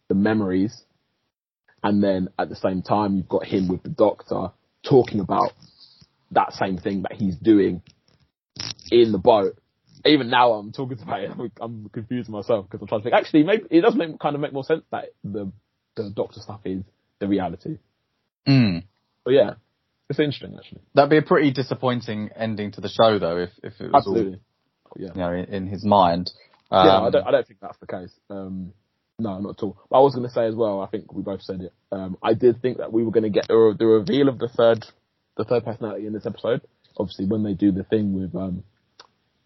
the 0.08 0.14
memories. 0.14 0.82
And 1.82 2.02
then 2.02 2.28
at 2.38 2.50
the 2.50 2.56
same 2.56 2.82
time, 2.82 3.16
you've 3.16 3.28
got 3.28 3.46
him 3.46 3.68
with 3.68 3.82
the 3.82 3.88
doctor 3.88 4.48
talking 4.86 5.20
about 5.20 5.52
that 6.32 6.52
same 6.52 6.76
thing 6.76 7.02
that 7.02 7.12
he's 7.12 7.36
doing 7.36 7.82
in 8.90 9.12
the 9.12 9.18
boat. 9.18 9.56
Even 10.04 10.30
now 10.30 10.52
I'm 10.52 10.72
talking 10.72 10.98
about 11.00 11.20
it, 11.22 11.30
I'm, 11.30 11.52
I'm 11.60 11.88
confused 11.92 12.28
myself 12.28 12.66
because 12.66 12.80
I'm 12.82 12.88
trying 12.88 13.00
to 13.00 13.04
think, 13.10 13.14
actually, 13.14 13.44
maybe 13.44 13.64
it 13.70 13.80
does 13.80 13.94
make, 13.94 14.18
kind 14.18 14.34
of 14.34 14.40
make 14.40 14.52
more 14.52 14.64
sense 14.64 14.82
that 14.90 15.06
the, 15.24 15.50
the 15.96 16.10
doctor 16.14 16.40
stuff 16.40 16.60
is 16.64 16.82
the 17.18 17.28
reality. 17.28 17.78
Mm. 18.46 18.84
But 19.24 19.32
yeah, 19.32 19.54
it's 20.08 20.18
interesting 20.18 20.56
actually. 20.58 20.80
That'd 20.94 21.10
be 21.10 21.18
a 21.18 21.22
pretty 21.22 21.50
disappointing 21.50 22.30
ending 22.34 22.72
to 22.72 22.80
the 22.80 22.88
show, 22.88 23.18
though, 23.18 23.38
if 23.38 23.50
if 23.62 23.74
it 23.80 23.92
was 23.92 23.94
Absolutely. 23.94 24.40
Yeah. 24.96 25.08
all 25.08 25.14
you 25.16 25.20
know 25.20 25.32
in, 25.32 25.44
in 25.54 25.66
his 25.66 25.84
mind. 25.84 26.30
yeah, 26.72 26.78
I 26.78 27.06
Um, 27.06 27.12
don't, 27.12 27.26
I 27.26 27.30
don't 27.30 27.46
think 27.46 27.60
that's 27.60 27.78
the 27.78 27.86
case. 27.86 28.10
Um, 28.30 28.72
no, 29.18 29.38
not 29.40 29.58
at 29.58 29.62
all. 29.64 29.76
But 29.90 29.98
I 29.98 30.00
was 30.00 30.14
going 30.14 30.26
to 30.26 30.32
say 30.32 30.46
as 30.46 30.54
well. 30.54 30.80
I 30.80 30.86
think 30.86 31.12
we 31.12 31.22
both 31.22 31.42
said 31.42 31.60
it. 31.60 31.72
Um, 31.90 32.16
I 32.22 32.34
did 32.34 32.62
think 32.62 32.78
that 32.78 32.92
we 32.92 33.04
were 33.04 33.10
going 33.10 33.24
to 33.24 33.30
get 33.30 33.48
the, 33.48 33.74
the 33.78 33.84
reveal 33.86 34.28
of 34.28 34.38
the 34.38 34.48
third, 34.48 34.86
the 35.36 35.44
third 35.44 35.64
personality 35.64 36.06
in 36.06 36.12
this 36.12 36.24
episode. 36.24 36.62
Obviously, 36.96 37.26
when 37.26 37.42
they 37.42 37.54
do 37.54 37.72
the 37.72 37.82
thing 37.84 38.14
with 38.14 38.34
um, 38.36 38.62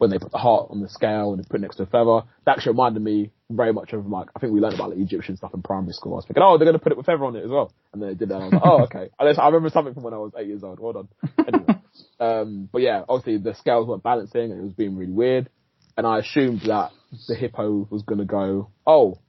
when 0.03 0.11
they 0.11 0.19
put 0.19 0.33
the 0.33 0.39
heart 0.39 0.67
on 0.71 0.81
the 0.81 0.89
scale 0.89 1.33
and 1.33 1.39
they 1.39 1.47
put 1.49 1.61
it 1.61 1.63
next 1.63 1.77
to 1.77 1.85
a 1.85 1.87
feather, 1.87 2.23
that 2.45 2.57
actually 2.57 2.73
reminded 2.73 3.01
me 3.01 3.31
very 3.49 3.73
much 3.73 3.93
of 3.93 4.05
like 4.05 4.27
I 4.35 4.41
think 4.41 4.53
we 4.53 4.59
learned 4.59 4.75
about 4.75 4.91
like, 4.91 4.99
Egyptian 4.99 5.37
stuff 5.37 5.55
in 5.55 5.63
primary 5.63 5.93
school. 5.93 6.15
I 6.15 6.17
was 6.17 6.25
thinking, 6.27 6.43
oh, 6.43 6.59
they're 6.59 6.67
going 6.67 6.77
to 6.77 6.83
put 6.83 6.91
it 6.91 6.99
with 6.99 7.07
feather 7.07 7.25
on 7.25 7.37
it 7.37 7.45
as 7.45 7.51
well, 7.51 7.73
and 7.93 8.03
then 8.03 8.09
they 8.09 8.15
did 8.17 8.31
that. 8.31 8.41
And 8.41 8.43
I 8.43 8.47
was 8.47 8.53
like, 8.55 8.63
oh, 8.65 8.83
okay. 8.83 9.11
I 9.21 9.47
remember 9.47 9.71
something 9.71 9.95
from 9.95 10.03
when 10.03 10.13
I 10.13 10.19
was 10.19 10.33
eight 10.37 10.49
years 10.49 10.65
old. 10.65 10.81
Hold 10.81 10.97
on. 10.97 11.09
Anyway, 11.47 11.81
um, 12.21 12.69
but 12.73 12.83
yeah, 12.83 13.05
obviously 13.09 13.39
the 13.39 13.55
scales 13.55 13.87
weren't 13.87 14.03
balancing 14.03 14.51
and 14.51 14.61
it 14.61 14.65
was 14.65 14.73
being 14.73 14.97
really 14.97 15.13
weird. 15.13 15.49
And 15.97 16.05
I 16.05 16.19
assumed 16.19 16.63
that 16.67 16.91
the 17.29 17.37
hippo 17.37 17.87
was 17.89 18.03
going 18.03 18.19
to 18.19 18.25
go, 18.25 18.71
oh, 18.85 19.21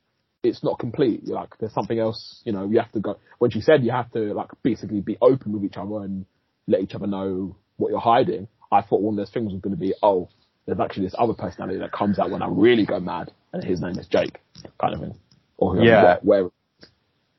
it's 0.42 0.64
not 0.64 0.80
complete. 0.80 1.22
You're 1.24 1.36
like, 1.36 1.56
there's 1.60 1.74
something 1.74 2.00
else, 2.00 2.42
you 2.46 2.52
know, 2.52 2.68
you 2.68 2.80
have 2.80 2.92
to 2.94 3.00
go. 3.00 3.20
When 3.38 3.52
she 3.52 3.62
said 3.62 3.84
you 3.84 3.92
have 3.92 4.12
to 4.14 4.34
like 4.34 4.50
basically 4.64 5.02
be 5.02 5.20
open 5.22 5.52
with 5.52 5.66
each 5.66 5.78
other 5.78 5.98
and 5.98 6.26
let 6.68 6.82
each 6.82 6.96
other 6.96 7.06
know 7.06 7.58
what 7.78 7.92
you're 7.92 8.00
hiding, 8.00 8.48
I 8.72 8.82
thought 8.82 9.02
one 9.02 9.14
of 9.14 9.18
those 9.18 9.32
things 9.32 9.52
was 9.52 9.62
going 9.62 9.76
to 9.76 9.80
be, 9.80 9.94
oh, 10.02 10.30
there's 10.66 10.80
actually 10.80 11.06
this 11.06 11.16
other 11.18 11.34
personality 11.34 11.80
that 11.80 11.92
comes 11.92 12.20
out 12.20 12.32
when 12.32 12.42
I 12.42 12.48
really 12.50 12.86
go 12.86 13.00
mad 13.00 13.32
and 13.52 13.64
his 13.64 13.82
name 13.82 13.98
is 13.98 14.08
Jake, 14.08 14.40
kind 14.80 14.94
of 14.94 15.00
thing. 15.02 15.16
Or 15.58 15.74
whoever, 15.74 15.86
Yeah. 15.88 16.18
where, 16.22 16.50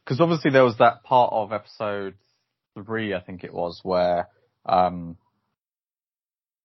because 0.05 0.21
obviously 0.21 0.51
there 0.51 0.65
was 0.65 0.79
that 0.79 1.03
part 1.03 1.33
of 1.33 1.53
episode 1.53 2.15
three, 2.75 3.15
I 3.15 3.21
think 3.21 3.45
it 3.45 3.53
was, 3.53 3.81
where 3.83 4.29
um, 4.67 5.17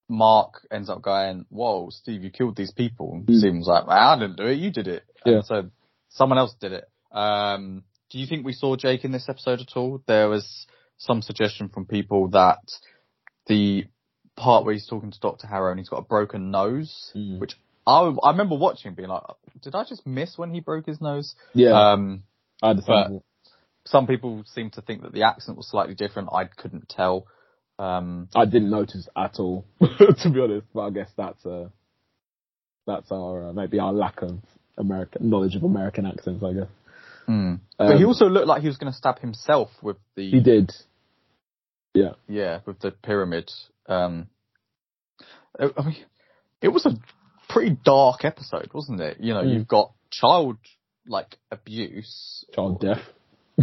Mark 0.10 0.66
ends 0.72 0.89
up 0.89 1.01
going, 1.01 1.45
"Whoa, 1.49 1.89
Steve, 1.91 2.24
you 2.24 2.32
killed 2.32 2.55
these 2.55 2.72
people." 2.72 3.24
Mm. 3.28 3.38
Steve 3.38 3.55
was 3.55 3.68
like, 3.68 3.84
"I 3.88 4.18
didn't 4.18 4.38
do 4.38 4.47
it. 4.47 4.57
You 4.57 4.72
did 4.72 4.88
it." 4.88 5.03
Yeah. 5.26 5.36
And 5.36 5.45
so 5.45 5.70
someone 6.10 6.39
else 6.39 6.55
did 6.60 6.74
it. 6.74 6.86
Um, 7.12 7.84
do 8.10 8.20
you 8.20 8.26
think 8.26 8.45
we 8.45 8.53
saw 8.53 8.76
Jake 8.76 9.05
in 9.05 9.12
this 9.12 9.30
episode 9.30 9.60
at 9.62 9.76
all? 9.78 10.01
There 10.07 10.28
was 10.28 10.66
some 10.97 11.22
suggestion 11.22 11.70
from 11.70 11.86
people 11.86 12.30
that 12.30 12.60
the 13.47 13.86
part 14.40 14.66
where 14.66 14.74
he's 14.74 14.88
talking 14.88 15.12
to 15.12 15.20
Doctor 15.20 15.48
Harrow 15.48 15.72
and 15.72 15.80
he's 15.80 15.90
got 15.90 15.98
a 16.00 16.08
broken 16.16 16.52
nose, 16.52 17.12
Mm. 17.16 17.40
which 17.40 17.54
I, 17.86 18.02
I 18.24 18.32
remember 18.32 18.56
watching, 18.56 18.94
being 18.96 19.10
like, 19.10 19.24
"Did 19.62 19.76
I 19.76 19.84
just 19.84 20.06
miss 20.06 20.38
when 20.38 20.54
he 20.54 20.60
broke 20.60 20.86
his 20.86 21.02
nose?" 21.02 21.36
yeah, 21.54 21.72
Um, 21.92 22.24
I 22.62 22.70
understand. 22.72 23.22
some 23.86 24.06
people 24.08 24.44
seem 24.46 24.70
to 24.72 24.82
think 24.82 25.02
that 25.04 25.14
the 25.14 25.24
accent 25.24 25.58
was 25.58 25.68
slightly 25.68 25.96
different. 25.96 26.30
I 26.32 26.46
couldn't 26.46 26.88
tell. 26.90 27.26
Um, 27.80 28.28
I 28.36 28.46
didn't 28.46 28.70
notice 28.70 29.08
at 29.16 29.40
all, 29.40 29.66
to 29.80 30.30
be 30.30 30.40
honest. 30.42 30.68
But 30.74 30.82
I 30.82 30.90
guess 30.92 31.10
that's 31.18 31.46
uh, 31.46 31.70
that's 32.86 33.12
our 33.12 33.50
uh, 33.50 33.54
maybe 33.54 33.80
our 33.80 33.94
lack 33.94 34.22
of 34.22 34.40
American 34.78 35.30
knowledge 35.30 35.56
of 35.56 35.64
American 35.64 36.06
accents. 36.06 36.44
I 36.44 36.54
guess 36.54 36.68
mm. 37.28 37.60
but 37.78 37.98
he 37.98 38.04
Um, 38.04 38.10
also 38.10 38.28
looked 38.28 38.48
like 38.48 38.62
he 38.62 38.68
was 38.68 38.78
going 38.78 38.92
to 38.92 38.98
stab 38.98 39.20
himself 39.20 39.70
with 39.82 39.98
the 40.16 40.30
he 40.30 40.40
did. 40.42 40.72
Yeah, 41.94 42.14
yeah 42.28 42.60
with 42.66 42.80
the 42.80 42.92
pyramid. 42.92 43.50
Um, 43.90 44.28
I 45.60 45.70
I 45.78 45.84
mean, 45.86 45.98
it 46.62 46.70
was 46.70 46.86
a 46.86 46.98
pretty 47.52 47.76
dark 47.84 48.24
episode, 48.26 48.70
wasn't 48.74 49.02
it? 49.02 49.18
You 49.20 49.34
know, 49.34 49.44
Mm. 49.44 49.54
you've 49.54 49.68
got 49.68 49.92
child 50.12 50.58
like 51.08 51.38
abuse, 51.52 52.46
child 52.54 52.80
death. 52.82 53.02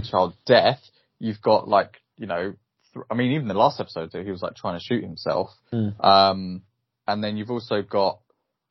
child 0.05 0.35
death. 0.47 0.81
You've 1.19 1.41
got 1.41 1.69
like 1.69 2.01
you 2.19 2.27
know, 2.27 2.55
th- 2.95 3.07
I 3.11 3.15
mean, 3.15 3.33
even 3.33 3.49
the 3.49 3.55
last 3.55 3.79
episode, 3.81 4.13
he 4.13 4.31
was 4.31 4.43
like 4.43 4.55
trying 4.57 4.79
to 4.79 4.85
shoot 4.85 5.03
himself. 5.05 5.51
Mm. 5.73 6.03
Um, 6.05 6.63
and 7.07 7.23
then 7.23 7.37
you've 7.37 7.51
also 7.51 7.83
got 7.83 8.21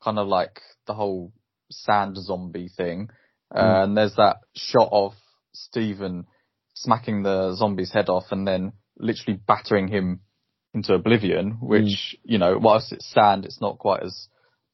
kind 0.04 0.20
of 0.20 0.28
like 0.28 0.62
the 0.88 0.94
whole 0.94 1.32
sand 1.72 2.18
zombie 2.18 2.70
thing. 2.70 3.10
Uh, 3.54 3.62
Mm. 3.64 3.84
and 3.84 3.98
there's 3.98 4.16
that 4.16 4.38
shot 4.56 4.90
of 4.92 5.14
Stephen 5.54 6.26
smacking 6.74 7.24
the 7.24 7.54
zombie's 7.56 7.92
head 7.94 8.10
off 8.10 8.26
and 8.32 8.46
then 8.48 8.74
literally 8.98 9.40
battering 9.48 9.88
him 9.88 10.20
into 10.76 10.94
oblivion, 10.94 11.58
which, 11.62 12.16
you 12.24 12.38
know, 12.38 12.58
whilst 12.58 12.92
it's 12.92 13.12
sand, 13.12 13.46
it's 13.46 13.62
not 13.62 13.80
quite 13.80 14.04
as, 14.04 14.28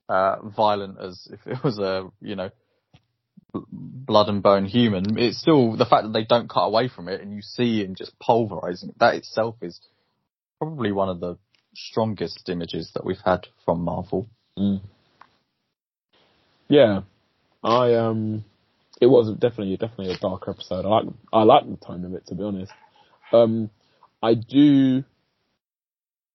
uh, 0.10 0.38
violent 0.44 0.98
as 1.00 1.28
if 1.32 1.40
it 1.46 1.64
was 1.64 1.80
a, 1.80 2.10
you 2.22 2.36
know, 2.36 2.50
blood 3.54 4.30
and 4.30 4.42
bone 4.44 4.66
human. 4.66 5.18
It's 5.18 5.40
still 5.40 5.78
the 5.78 5.86
fact 5.86 6.04
that 6.04 6.14
they 6.14 6.26
don't 6.26 6.50
cut 6.50 6.66
away 6.66 6.90
from 6.90 7.08
it 7.08 7.22
and 7.22 7.34
you 7.34 7.42
see 7.42 7.84
him 7.84 7.96
just 7.96 8.18
pulverizing 8.20 8.90
it. 8.90 9.00
That 9.00 9.16
itself 9.16 9.56
is 9.62 9.80
probably 10.60 10.92
one 10.92 11.10
of 11.10 11.20
the 11.20 11.38
strongest 11.76 12.50
images 12.50 12.92
that 12.94 13.06
we've 13.06 13.18
had 13.24 13.48
from 13.66 13.82
Marvel. 13.82 14.28
Mm. 14.58 14.82
Yeah, 16.68 17.02
I 17.64 17.96
um, 17.96 18.46
it 19.02 19.08
was 19.08 19.34
definitely 19.34 19.78
definitely 19.78 20.14
a 20.14 20.18
dark 20.18 20.44
episode. 20.48 20.86
I 20.86 20.90
like 20.90 21.06
I 21.34 21.44
like 21.44 21.70
the 21.70 21.86
tone 21.86 22.06
of 22.06 22.14
it 22.14 22.28
to 22.28 22.36
be 22.36 22.44
honest. 22.44 22.72
Um, 23.34 23.70
I 24.22 24.36
do. 24.36 25.04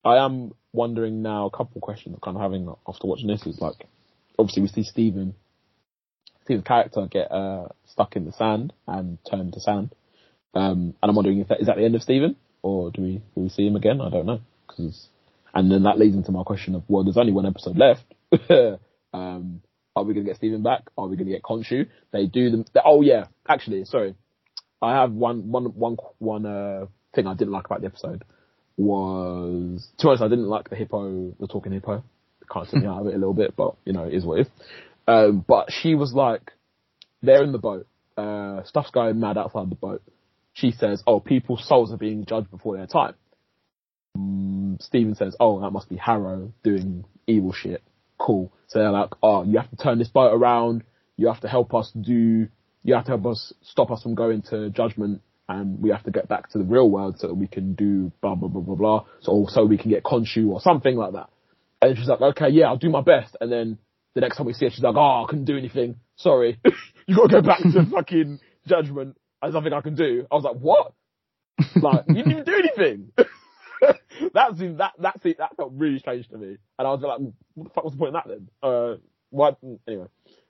I 0.07 0.23
am 0.25 0.53
wondering 0.73 1.21
now. 1.21 1.47
A 1.47 1.51
couple 1.51 1.81
questions 1.81 2.15
I'm 2.15 2.21
kind 2.21 2.37
of 2.37 2.41
having 2.43 2.73
after 2.87 3.07
watching 3.07 3.27
this 3.27 3.45
is 3.45 3.59
like, 3.59 3.87
obviously 4.39 4.61
we 4.63 4.67
see 4.69 4.83
Stephen, 4.83 5.35
Stephen's 6.43 6.65
character 6.65 7.07
get 7.11 7.29
uh 7.31 7.67
stuck 7.87 8.15
in 8.15 8.25
the 8.25 8.31
sand 8.31 8.73
and 8.87 9.17
turn 9.29 9.51
to 9.51 9.59
sand. 9.59 9.93
Um, 10.53 10.93
and 11.01 11.09
I'm 11.09 11.15
wondering 11.15 11.39
if 11.39 11.49
that 11.49 11.59
is 11.59 11.67
that 11.67 11.75
the 11.77 11.83
end 11.83 11.95
of 11.95 12.01
Stephen, 12.03 12.37
or 12.61 12.89
do 12.91 13.01
we 13.01 13.21
will 13.35 13.43
we 13.43 13.49
see 13.49 13.67
him 13.67 13.75
again? 13.75 13.99
I 14.01 14.09
don't 14.09 14.25
know. 14.25 14.39
'Cause- 14.67 15.09
and 15.53 15.71
then 15.71 15.83
that 15.83 15.97
leads 15.97 16.15
into 16.15 16.31
my 16.31 16.43
question 16.43 16.75
of 16.75 16.83
well, 16.87 17.03
there's 17.03 17.17
only 17.17 17.33
one 17.33 17.45
episode 17.45 17.77
left. 17.77 18.03
um, 19.13 19.61
are 19.95 20.03
we 20.03 20.13
going 20.13 20.25
to 20.25 20.29
get 20.29 20.37
Stephen 20.37 20.61
back? 20.61 20.83
Are 20.97 21.07
we 21.07 21.15
going 21.15 21.27
to 21.27 21.33
get 21.33 21.41
Khonshu? 21.41 21.87
They 22.11 22.27
do 22.27 22.51
them. 22.51 22.65
Oh 22.85 23.01
yeah, 23.01 23.25
actually, 23.47 23.83
sorry. 23.85 24.13
I 24.81 24.93
have 24.93 25.11
one, 25.11 25.49
one, 25.49 25.65
one, 25.65 25.97
one, 26.19 26.45
uh, 26.45 26.85
thing 27.15 27.25
I 27.25 27.33
didn't 27.33 27.53
like 27.53 27.65
about 27.65 27.81
the 27.81 27.87
episode 27.87 28.23
was, 28.77 29.87
to 29.97 30.05
be 30.05 30.07
honest, 30.07 30.23
I 30.23 30.27
didn't 30.27 30.47
like 30.47 30.69
the 30.69 30.75
hippo, 30.75 31.35
the 31.39 31.47
talking 31.47 31.73
hippo. 31.73 32.03
Kind 32.51 32.65
of 32.65 32.71
took 32.71 32.81
me 32.81 32.87
out 32.87 33.01
of 33.01 33.07
it 33.07 33.15
a 33.15 33.17
little 33.17 33.33
bit, 33.33 33.55
but 33.55 33.75
you 33.83 33.93
know, 33.93 34.03
it 34.03 34.13
is 34.13 34.23
what 34.23 34.39
it 34.39 34.47
is. 34.47 34.53
Um, 35.07 35.43
but 35.45 35.71
she 35.71 35.95
was 35.95 36.13
like, 36.13 36.51
they're 37.21 37.43
in 37.43 37.51
the 37.51 37.57
boat, 37.57 37.87
uh, 38.15 38.63
stuff's 38.63 38.91
going 38.91 39.19
mad 39.19 39.37
outside 39.37 39.69
the 39.69 39.75
boat. 39.75 40.01
She 40.53 40.71
says, 40.71 41.03
oh, 41.05 41.19
people's 41.19 41.67
souls 41.67 41.91
are 41.91 41.97
being 41.97 42.25
judged 42.25 42.51
before 42.51 42.77
their 42.77 42.87
time. 42.87 43.13
Mm, 44.17 44.81
Steven 44.81 45.15
says, 45.15 45.35
oh, 45.39 45.61
that 45.61 45.71
must 45.71 45.89
be 45.89 45.97
Harrow 45.97 46.51
doing 46.63 47.05
evil 47.27 47.53
shit. 47.53 47.83
Cool. 48.17 48.51
So 48.67 48.79
they're 48.79 48.91
like, 48.91 49.11
oh, 49.21 49.43
you 49.43 49.59
have 49.59 49.69
to 49.69 49.75
turn 49.75 49.99
this 49.99 50.07
boat 50.07 50.33
around. 50.33 50.83
You 51.15 51.27
have 51.27 51.41
to 51.41 51.47
help 51.47 51.73
us 51.73 51.91
do, 51.91 52.47
you 52.83 52.93
have 52.93 53.05
to 53.05 53.11
help 53.11 53.25
us 53.27 53.53
stop 53.61 53.91
us 53.91 54.03
from 54.03 54.15
going 54.15 54.41
to 54.49 54.69
judgment 54.71 55.21
and 55.49 55.81
we 55.81 55.89
have 55.91 56.03
to 56.03 56.11
get 56.11 56.27
back 56.27 56.49
to 56.49 56.57
the 56.57 56.63
real 56.63 56.89
world 56.89 57.19
so 57.19 57.27
that 57.27 57.33
we 57.33 57.47
can 57.47 57.73
do 57.73 58.11
blah, 58.21 58.35
blah, 58.35 58.49
blah, 58.49 58.61
blah, 58.61 58.75
blah. 58.75 59.05
So, 59.21 59.45
so 59.49 59.65
we 59.65 59.77
can 59.77 59.91
get 59.91 60.03
Khonshu 60.03 60.49
or 60.49 60.59
something 60.59 60.95
like 60.95 61.13
that. 61.13 61.29
And 61.81 61.97
she's 61.97 62.07
like, 62.07 62.21
okay, 62.21 62.49
yeah, 62.49 62.65
I'll 62.65 62.77
do 62.77 62.89
my 62.89 63.01
best. 63.01 63.37
And 63.39 63.51
then 63.51 63.77
the 64.13 64.21
next 64.21 64.37
time 64.37 64.45
we 64.45 64.53
see 64.53 64.65
her, 64.65 64.71
she's 64.71 64.83
like, 64.83 64.95
oh, 64.95 65.23
I 65.23 65.25
couldn't 65.29 65.45
do 65.45 65.57
anything. 65.57 65.95
Sorry. 66.17 66.59
you 67.07 67.15
gotta 67.15 67.29
go 67.29 67.41
back 67.41 67.59
to 67.59 67.85
fucking 67.91 68.39
judgment. 68.67 69.17
There's 69.41 69.53
nothing 69.53 69.73
I 69.73 69.81
can 69.81 69.95
do. 69.95 70.25
I 70.29 70.35
was 70.35 70.43
like, 70.43 70.57
what? 70.57 70.93
Like, 71.75 72.05
you 72.07 72.15
didn't 72.15 72.31
even 72.31 72.43
do 72.43 72.55
anything. 72.55 73.11
that 74.33 74.57
seemed, 74.57 74.79
that, 74.79 74.93
that, 74.99 75.21
seemed, 75.21 75.35
that 75.39 75.55
felt 75.55 75.71
really 75.75 75.99
strange 75.99 76.27
to 76.29 76.37
me. 76.37 76.57
And 76.77 76.87
I 76.87 76.91
was 76.91 77.01
like, 77.01 77.19
what 77.53 77.63
the 77.67 77.73
fuck 77.73 77.83
was 77.83 77.93
the 77.93 77.99
point 77.99 78.09
in 78.09 78.13
that 78.15 78.27
then? 78.27 78.49
Uh, 78.61 78.95
what? 79.29 79.57
Anyway. 79.87 80.07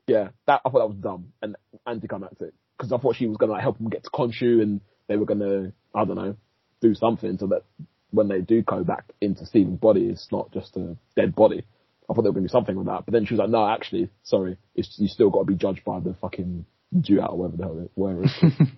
Yeah, 0.08 0.30
that, 0.48 0.62
I 0.66 0.70
thought 0.70 0.80
that 0.80 0.88
was 0.88 0.98
dumb 0.98 1.34
and 1.42 1.56
anticlimactic. 1.86 2.54
Cause 2.78 2.92
I 2.92 2.98
thought 2.98 3.16
she 3.16 3.28
was 3.28 3.38
gonna 3.38 3.54
like 3.54 3.62
help 3.62 3.78
them 3.78 3.90
get 3.90 4.04
to 4.04 4.10
Khonshu 4.10 4.62
and 4.62 4.82
they 5.08 5.18
were 5.18 5.26
gonna, 5.26 5.74
I 5.96 6.06
don't 6.06 6.16
know, 6.16 6.36
do 6.82 6.94
something 6.94 7.38
so 7.38 7.48
that 7.48 7.64
when 8.12 8.28
they 8.28 8.42
do 8.42 8.62
go 8.62 8.84
back 8.84 9.06
into 9.20 9.46
Stephen's 9.46 9.80
body, 9.80 10.06
it's 10.06 10.32
not 10.32 10.52
just 10.52 10.78
a 10.78 10.96
dead 11.16 11.36
body. 11.36 11.66
I 12.10 12.14
thought 12.14 12.22
they 12.22 12.30
were 12.30 12.34
gonna 12.34 12.48
do 12.48 12.52
something 12.52 12.76
with 12.76 12.88
that. 12.88 13.06
But 13.06 13.14
then 13.14 13.26
she 13.26 13.34
was 13.34 13.40
like, 13.40 13.50
no, 13.50 13.68
actually, 13.68 14.10
sorry, 14.24 14.58
it's, 14.76 14.96
you 15.00 15.08
still 15.08 15.30
gotta 15.30 15.46
be 15.46 15.56
judged 15.56 15.84
by 15.84 16.00
the 16.00 16.14
fucking 16.22 16.66
duat 17.02 17.32
or 17.32 17.38
whatever 17.38 17.58
the 17.58 17.64
hell 17.64 18.22
it, 18.22 18.62
is. 18.62 18.68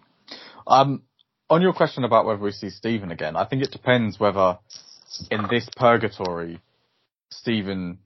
Um, 0.68 1.02
on 1.50 1.62
your 1.64 1.74
question 1.74 2.04
about 2.04 2.26
whether 2.26 2.42
we 2.42 2.52
see 2.52 2.70
Stephen 2.70 3.12
again, 3.12 3.36
I 3.36 3.46
think 3.46 3.64
it 3.64 3.72
depends 3.72 4.20
whether 4.20 4.60
in 5.32 5.48
this 5.50 5.68
purgatory, 5.76 6.62
Stephen, 7.32 8.00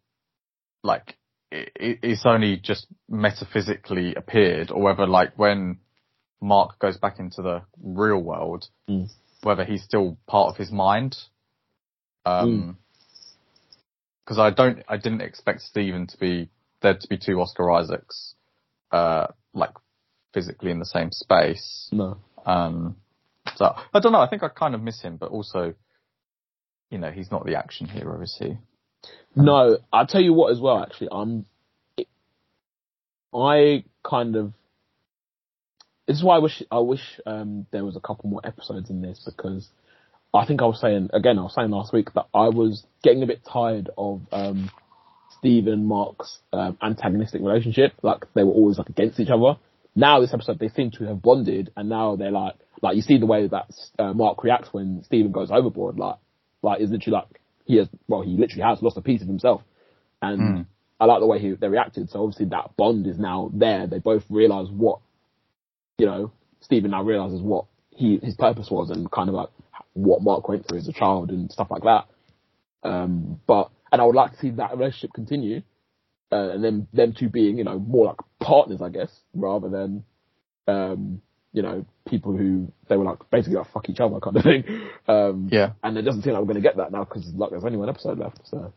like, 0.81 1.17
it's 1.53 2.25
only 2.25 2.57
just 2.57 2.87
metaphysically 3.09 4.15
appeared, 4.15 4.71
or 4.71 4.81
whether 4.81 5.05
like 5.05 5.37
when 5.37 5.79
Mark 6.41 6.79
goes 6.79 6.97
back 6.97 7.19
into 7.19 7.41
the 7.41 7.61
real 7.81 8.19
world, 8.21 8.67
Mm. 8.89 9.09
whether 9.43 9.63
he's 9.63 9.83
still 9.83 10.17
part 10.27 10.49
of 10.49 10.57
his 10.57 10.71
mind. 10.71 11.17
Um, 12.25 12.77
because 14.23 14.39
I 14.39 14.51
don't, 14.51 14.83
I 14.87 14.95
didn't 14.95 15.21
expect 15.21 15.61
Stephen 15.61 16.07
to 16.07 16.17
be 16.17 16.49
there 16.81 16.97
to 16.97 17.07
be 17.07 17.17
two 17.17 17.41
Oscar 17.41 17.69
Isaacs, 17.71 18.35
uh, 18.91 19.27
like 19.53 19.71
physically 20.33 20.71
in 20.71 20.79
the 20.79 20.85
same 20.85 21.11
space. 21.11 21.89
No. 21.91 22.17
Um, 22.45 22.95
so 23.55 23.75
I 23.93 23.99
don't 23.99 24.13
know. 24.13 24.21
I 24.21 24.29
think 24.29 24.43
I 24.43 24.47
kind 24.47 24.75
of 24.75 24.81
miss 24.81 25.01
him, 25.01 25.17
but 25.17 25.29
also, 25.29 25.73
you 26.89 26.97
know, 26.97 27.11
he's 27.11 27.31
not 27.31 27.45
the 27.45 27.55
action 27.55 27.87
hero, 27.87 28.21
is 28.21 28.35
he? 28.39 28.57
No, 29.35 29.79
I'll 29.91 30.05
tell 30.07 30.21
you 30.21 30.33
what 30.33 30.51
as 30.51 30.59
well, 30.59 30.79
actually, 30.79 31.09
I'm, 31.11 31.45
I 33.33 33.83
kind 34.07 34.35
of, 34.35 34.53
this 36.07 36.17
is 36.17 36.23
why 36.23 36.35
I 36.35 36.39
wish, 36.39 36.61
I 36.69 36.79
wish, 36.79 37.19
um, 37.25 37.65
there 37.71 37.83
was 37.83 37.95
a 37.95 37.99
couple 37.99 38.29
more 38.29 38.41
episodes 38.43 38.89
in 38.89 39.01
this 39.01 39.19
because 39.25 39.69
I 40.33 40.45
think 40.45 40.61
I 40.61 40.65
was 40.65 40.79
saying, 40.79 41.09
again, 41.13 41.39
I 41.39 41.43
was 41.43 41.55
saying 41.55 41.71
last 41.71 41.93
week 41.93 42.13
that 42.13 42.27
I 42.33 42.49
was 42.49 42.85
getting 43.01 43.23
a 43.23 43.27
bit 43.27 43.41
tired 43.51 43.89
of, 43.97 44.21
um, 44.31 44.69
Steve 45.39 45.65
and 45.67 45.87
Mark's, 45.87 46.37
um, 46.51 46.77
antagonistic 46.81 47.41
relationship. 47.41 47.93
Like, 48.03 48.25
they 48.35 48.43
were 48.43 48.51
always 48.51 48.77
like 48.77 48.89
against 48.89 49.19
each 49.19 49.29
other. 49.29 49.57
Now 49.95 50.19
this 50.21 50.33
episode, 50.33 50.59
they 50.59 50.69
seem 50.69 50.91
to 50.91 51.05
have 51.05 51.21
bonded 51.21 51.71
and 51.75 51.89
now 51.89 52.15
they're 52.15 52.31
like, 52.31 52.53
like 52.83 52.95
you 52.95 53.01
see 53.01 53.17
the 53.17 53.25
way 53.25 53.47
that, 53.47 53.71
uh, 53.97 54.13
Mark 54.13 54.43
reacts 54.43 54.69
when 54.71 55.03
Steven 55.05 55.31
goes 55.31 55.49
overboard, 55.49 55.97
like, 55.97 56.17
like, 56.61 56.81
is 56.81 56.91
literally 56.91 57.15
like, 57.15 57.39
he 57.65 57.77
has, 57.77 57.87
well, 58.07 58.21
he 58.21 58.31
literally 58.37 58.63
has 58.63 58.81
lost 58.81 58.97
a 58.97 59.01
piece 59.01 59.21
of 59.21 59.27
himself. 59.27 59.61
And 60.21 60.39
Mm. 60.39 60.65
I 60.99 61.05
like 61.05 61.19
the 61.19 61.27
way 61.27 61.39
he, 61.39 61.51
they 61.51 61.67
reacted. 61.67 62.09
So 62.09 62.23
obviously 62.23 62.45
that 62.47 62.75
bond 62.77 63.07
is 63.07 63.19
now 63.19 63.51
there. 63.53 63.87
They 63.87 63.99
both 63.99 64.23
realize 64.29 64.69
what, 64.69 64.99
you 65.97 66.05
know, 66.05 66.31
Stephen 66.61 66.91
now 66.91 67.03
realizes 67.03 67.41
what 67.41 67.65
he, 67.89 68.19
his 68.23 68.35
purpose 68.35 68.69
was 68.71 68.89
and 68.89 69.11
kind 69.11 69.29
of 69.29 69.35
like 69.35 69.49
what 69.93 70.21
Mark 70.21 70.47
went 70.47 70.67
through 70.67 70.79
as 70.79 70.87
a 70.87 70.93
child 70.93 71.29
and 71.29 71.51
stuff 71.51 71.69
like 71.69 71.83
that. 71.83 72.05
Um, 72.83 73.39
but, 73.47 73.69
and 73.91 74.01
I 74.01 74.05
would 74.05 74.15
like 74.15 74.31
to 74.31 74.37
see 74.39 74.49
that 74.51 74.77
relationship 74.77 75.13
continue. 75.13 75.61
Uh, 76.31 76.49
and 76.51 76.63
then 76.63 76.87
them 76.93 77.13
two 77.13 77.29
being, 77.29 77.57
you 77.57 77.63
know, 77.63 77.77
more 77.77 78.07
like 78.07 78.17
partners, 78.39 78.81
I 78.81 78.89
guess, 78.89 79.11
rather 79.35 79.69
than, 79.69 80.03
um, 80.67 81.21
you 81.53 81.61
know, 81.61 81.85
people 82.09 82.35
who 82.35 82.71
they 82.89 82.97
were 82.97 83.05
like 83.05 83.19
basically 83.31 83.57
like 83.57 83.71
fuck 83.71 83.87
each 83.89 83.99
other 83.99 84.19
kind 84.19 84.35
of 84.37 84.43
thing. 84.49 84.63
Um, 85.07 85.49
Yeah. 85.51 85.73
and 85.83 85.97
it 85.97 86.01
doesn't 86.01 86.23
seem 86.23 86.33
like 86.33 86.41
we're 86.41 86.47
going 86.53 86.61
to 86.63 86.67
get 86.67 86.77
that 86.77 86.91
now 86.91 87.03
because 87.05 87.31
like 87.35 87.51
there's 87.51 87.63
only 87.63 87.77
one 87.77 87.89
episode 87.89 88.17
left. 88.19 88.39
So 88.45 88.73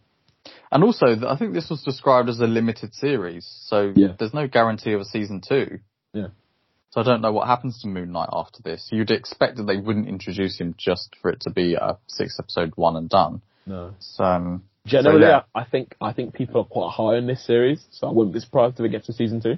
And 0.71 0.85
also, 0.85 1.07
I 1.27 1.37
think 1.39 1.55
this 1.55 1.69
was 1.71 1.83
described 1.83 2.29
as 2.29 2.39
a 2.41 2.47
limited 2.47 2.95
series, 2.95 3.47
so 3.67 3.93
Yeah. 3.97 4.13
there's 4.19 4.35
no 4.35 4.47
guarantee 4.47 4.93
of 4.93 5.01
a 5.01 5.05
season 5.05 5.41
two. 5.47 5.81
Yeah. 6.13 6.29
So 6.91 7.01
I 7.01 7.05
don't 7.05 7.21
know 7.21 7.33
what 7.33 7.47
happens 7.47 7.81
to 7.83 7.89
Moon 7.89 8.13
Knight 8.13 8.29
after 8.33 8.63
this. 8.63 8.89
You'd 8.93 9.11
expect 9.11 9.57
that 9.57 9.65
they 9.65 9.77
wouldn't 9.77 10.09
introduce 10.09 10.59
him 10.59 10.75
just 10.79 11.15
for 11.21 11.31
it 11.31 11.41
to 11.43 11.51
be 11.51 11.75
a 11.75 11.99
six 12.07 12.39
episode 12.39 12.73
one 12.77 12.97
and 12.97 13.09
done. 13.09 13.43
no. 13.67 13.95
So, 14.01 14.25
um, 14.25 14.65
Generally, 14.87 15.23
So, 15.23 15.27
yeah. 15.29 15.43
I 15.55 15.65
think 15.65 15.97
I 16.01 16.13
think 16.13 16.33
people 16.33 16.61
are 16.61 16.65
quite 16.65 16.91
high 16.93 17.17
on 17.17 17.27
this 17.27 17.45
series, 17.45 17.85
so 17.91 18.07
I 18.07 18.13
wouldn't 18.13 18.35
be 18.35 18.41
surprised 18.41 18.79
if 18.79 18.87
it 18.87 18.91
gets 18.91 19.07
to 19.07 19.13
season 19.13 19.41
two. 19.41 19.57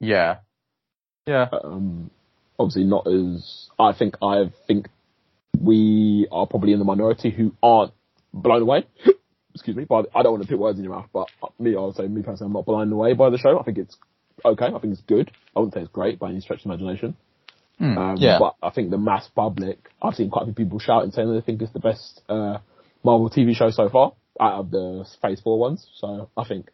yeah. 0.00 0.36
Yeah. 1.26 1.46
Um, 1.64 2.10
obviously, 2.58 2.84
not 2.84 3.06
as 3.06 3.68
I 3.78 3.92
think. 3.92 4.16
I 4.22 4.50
think 4.66 4.88
we 5.60 6.28
are 6.30 6.46
probably 6.46 6.72
in 6.72 6.78
the 6.78 6.84
minority 6.84 7.30
who 7.30 7.54
aren't 7.62 7.92
blown 8.32 8.62
away. 8.62 8.86
Excuse 9.54 9.76
me, 9.76 9.84
but 9.88 10.10
I 10.14 10.22
don't 10.22 10.32
want 10.32 10.42
to 10.42 10.48
put 10.48 10.58
words 10.58 10.78
in 10.78 10.84
your 10.84 10.94
mouth, 10.94 11.08
but 11.12 11.28
me, 11.58 11.74
I 11.74 11.80
would 11.80 11.96
say 11.96 12.06
me 12.06 12.22
personally, 12.22 12.48
I'm 12.48 12.52
not 12.52 12.66
blown 12.66 12.92
away 12.92 13.14
by 13.14 13.30
the 13.30 13.38
show. 13.38 13.58
I 13.58 13.62
think 13.62 13.78
it's 13.78 13.96
okay. 14.44 14.66
I 14.66 14.78
think 14.78 14.92
it's 14.92 15.00
good. 15.02 15.30
I 15.54 15.60
wouldn't 15.60 15.74
say 15.74 15.80
it's 15.80 15.90
great 15.90 16.18
by 16.18 16.28
any 16.30 16.40
stretch 16.40 16.60
of 16.60 16.66
imagination. 16.66 17.16
Hmm, 17.78 17.96
Um, 17.96 18.16
yeah. 18.18 18.38
But 18.38 18.56
I 18.62 18.70
think 18.70 18.90
the 18.90 18.98
mass 18.98 19.28
public, 19.34 19.78
I've 20.02 20.14
seen 20.14 20.30
quite 20.30 20.42
a 20.42 20.44
few 20.46 20.54
people 20.54 20.78
shouting 20.78 21.10
saying 21.10 21.28
that 21.28 21.34
they 21.34 21.40
think 21.40 21.62
it's 21.62 21.72
the 21.72 21.80
best 21.80 22.20
uh, 22.28 22.58
Marvel 23.02 23.30
TV 23.30 23.54
show 23.54 23.70
so 23.70 23.88
far 23.88 24.12
out 24.38 24.60
of 24.60 24.70
the 24.70 25.06
Phase 25.22 25.40
Four 25.40 25.58
ones. 25.58 25.86
So 25.94 26.28
I 26.36 26.44
think 26.44 26.68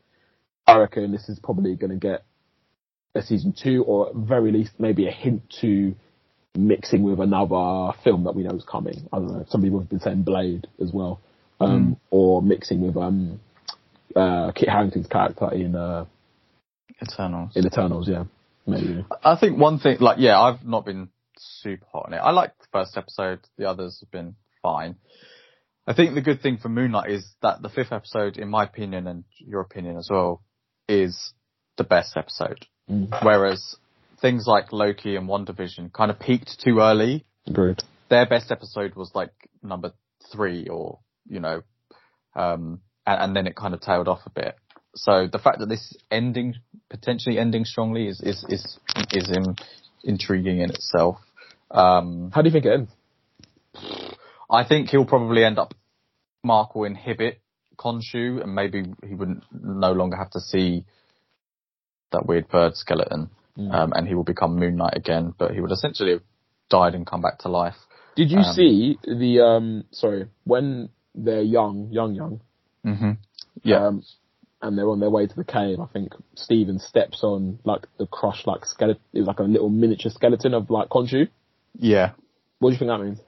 I 0.66 0.76
reckon 0.78 1.12
this 1.12 1.28
is 1.28 1.38
probably 1.38 1.76
going 1.76 1.90
to 1.90 1.96
get 1.96 2.24
a 3.14 3.22
season 3.22 3.54
two, 3.60 3.84
or 3.84 4.10
at 4.10 4.14
very 4.14 4.52
least 4.52 4.72
maybe 4.78 5.06
a 5.06 5.10
hint 5.10 5.42
to 5.60 5.94
mixing 6.56 7.02
with 7.02 7.20
another 7.20 7.96
film 8.04 8.24
that 8.24 8.34
we 8.34 8.42
know 8.42 8.54
is 8.54 8.64
coming. 8.64 9.08
I 9.12 9.18
don't 9.18 9.32
know. 9.32 9.44
Some 9.48 9.62
people 9.62 9.80
have 9.80 9.88
been 9.88 10.00
saying 10.00 10.22
Blade 10.22 10.66
as 10.80 10.92
well, 10.92 11.20
um, 11.60 11.96
or 12.10 12.42
mixing 12.42 12.80
with 12.80 12.96
um, 12.96 13.40
uh, 14.14 14.52
Kit 14.52 14.68
Harington's 14.68 15.06
character 15.06 15.52
in 15.52 15.74
uh, 15.74 16.04
Eternals. 17.02 17.52
in 17.54 17.66
Eternals. 17.66 18.08
Yeah, 18.08 18.24
maybe. 18.66 19.04
I 19.24 19.36
think 19.36 19.58
one 19.58 19.78
thing, 19.78 19.98
like, 20.00 20.18
yeah, 20.18 20.40
I've 20.40 20.64
not 20.64 20.84
been 20.84 21.08
super 21.38 21.86
hot 21.92 22.06
on 22.06 22.14
it. 22.14 22.18
I 22.18 22.30
liked 22.30 22.58
the 22.60 22.66
first 22.72 22.96
episode. 22.96 23.40
The 23.58 23.68
others 23.68 23.98
have 24.00 24.10
been 24.10 24.36
fine. 24.62 24.96
I 25.86 25.94
think 25.94 26.14
the 26.14 26.20
good 26.20 26.42
thing 26.42 26.58
for 26.58 26.68
Moon 26.68 26.92
Knight 26.92 27.10
is 27.10 27.26
that 27.42 27.60
the 27.60 27.68
fifth 27.68 27.92
episode, 27.92 28.36
in 28.36 28.48
my 28.48 28.64
opinion 28.64 29.06
and 29.06 29.24
your 29.38 29.60
opinion 29.60 29.96
as 29.96 30.08
well, 30.10 30.42
is 30.88 31.32
the 31.76 31.84
best 31.84 32.16
episode. 32.16 32.66
Mm. 32.93 33.24
Whereas 33.24 33.76
things 34.20 34.47
like 34.47 34.72
Loki 34.72 35.16
and 35.16 35.28
WandaVision 35.28 35.93
kind 35.93 36.11
of 36.11 36.20
peaked 36.20 36.61
too 36.62 36.80
early. 36.80 37.24
Agreed. 37.47 37.82
Their 38.11 38.26
best 38.26 38.51
episode 38.51 38.95
was 38.95 39.11
like 39.14 39.32
number 39.62 39.93
three 40.30 40.68
or, 40.68 40.99
you 41.26 41.40
know, 41.40 41.62
um, 42.36 42.80
and, 43.07 43.22
and 43.22 43.36
then 43.36 43.47
it 43.47 43.57
kind 43.57 43.74
of 43.74 43.80
tailed 43.80 44.09
off 44.09 44.20
a 44.26 44.30
bit. 44.30 44.57
So 44.95 45.26
the 45.26 45.38
fact 45.38 45.59
that 45.61 45.68
this 45.68 45.97
ending, 46.11 46.55
potentially 46.90 47.38
ending 47.38 47.64
strongly 47.64 48.09
is, 48.09 48.20
is, 48.20 48.45
is, 48.49 48.78
is 49.12 49.30
in, 49.30 49.57
intriguing 50.05 50.61
in 50.61 50.70
itself. 50.70 51.16
Um, 51.70 52.30
How 52.34 52.43
do 52.43 52.49
you 52.49 52.53
think 52.53 52.66
it 52.66 52.72
ends? 52.72 52.90
I 54.51 54.64
think 54.64 54.90
he'll 54.90 55.07
probably 55.07 55.45
end 55.45 55.59
up, 55.59 55.72
Mark 56.45 56.74
will 56.74 56.84
inhibit 56.84 57.40
Khonshu 57.78 58.43
and 58.43 58.55
maybe 58.55 58.84
he 59.07 59.14
wouldn't 59.14 59.45
no 59.51 59.93
longer 59.93 60.16
have 60.16 60.30
to 60.32 60.40
see 60.40 60.84
that 62.12 62.26
weird 62.26 62.48
bird 62.48 62.76
skeleton. 62.76 63.30
Mm. 63.58 63.74
Um, 63.74 63.92
and 63.94 64.08
he 64.08 64.14
will 64.14 64.24
become 64.24 64.56
Moon 64.58 64.76
Knight 64.76 64.96
again, 64.96 65.34
but 65.36 65.52
he 65.52 65.60
would 65.60 65.72
essentially 65.72 66.12
have 66.12 66.22
died 66.70 66.94
and 66.94 67.06
come 67.06 67.20
back 67.20 67.38
to 67.40 67.48
life. 67.48 67.76
Did 68.16 68.30
you 68.30 68.38
Um, 68.38 68.54
see 68.54 68.98
the 69.04 69.40
um 69.40 69.84
sorry, 69.90 70.28
when 70.44 70.88
they're 71.14 71.42
young, 71.42 71.88
young, 71.90 72.14
young, 72.14 72.40
hmm 72.84 73.12
Yeah. 73.62 73.86
um, 73.88 74.02
and 74.62 74.78
they're 74.78 74.88
on 74.88 75.01
their 75.01 75.10
way 75.10 75.26
to 75.26 75.34
the 75.36 75.44
cave, 75.44 75.80
I 75.80 75.86
think 75.86 76.12
Steven 76.34 76.78
steps 76.78 77.22
on 77.24 77.59
like 77.64 77.82
the 77.98 78.06
crushed 78.06 78.47
like 78.47 78.64
skeleton 78.64 79.02
it 79.12 79.18
was 79.18 79.28
like 79.28 79.40
a 79.40 79.43
little 79.43 79.68
miniature 79.68 80.10
skeleton 80.10 80.55
of 80.55 80.70
like 80.70 80.89
Khonshu. 80.89 81.28
yeah. 81.78 82.12
What 82.59 82.70
do 82.70 82.74
you 82.74 82.78
think 82.78 82.90
that 82.90 83.01
means? 83.05 83.18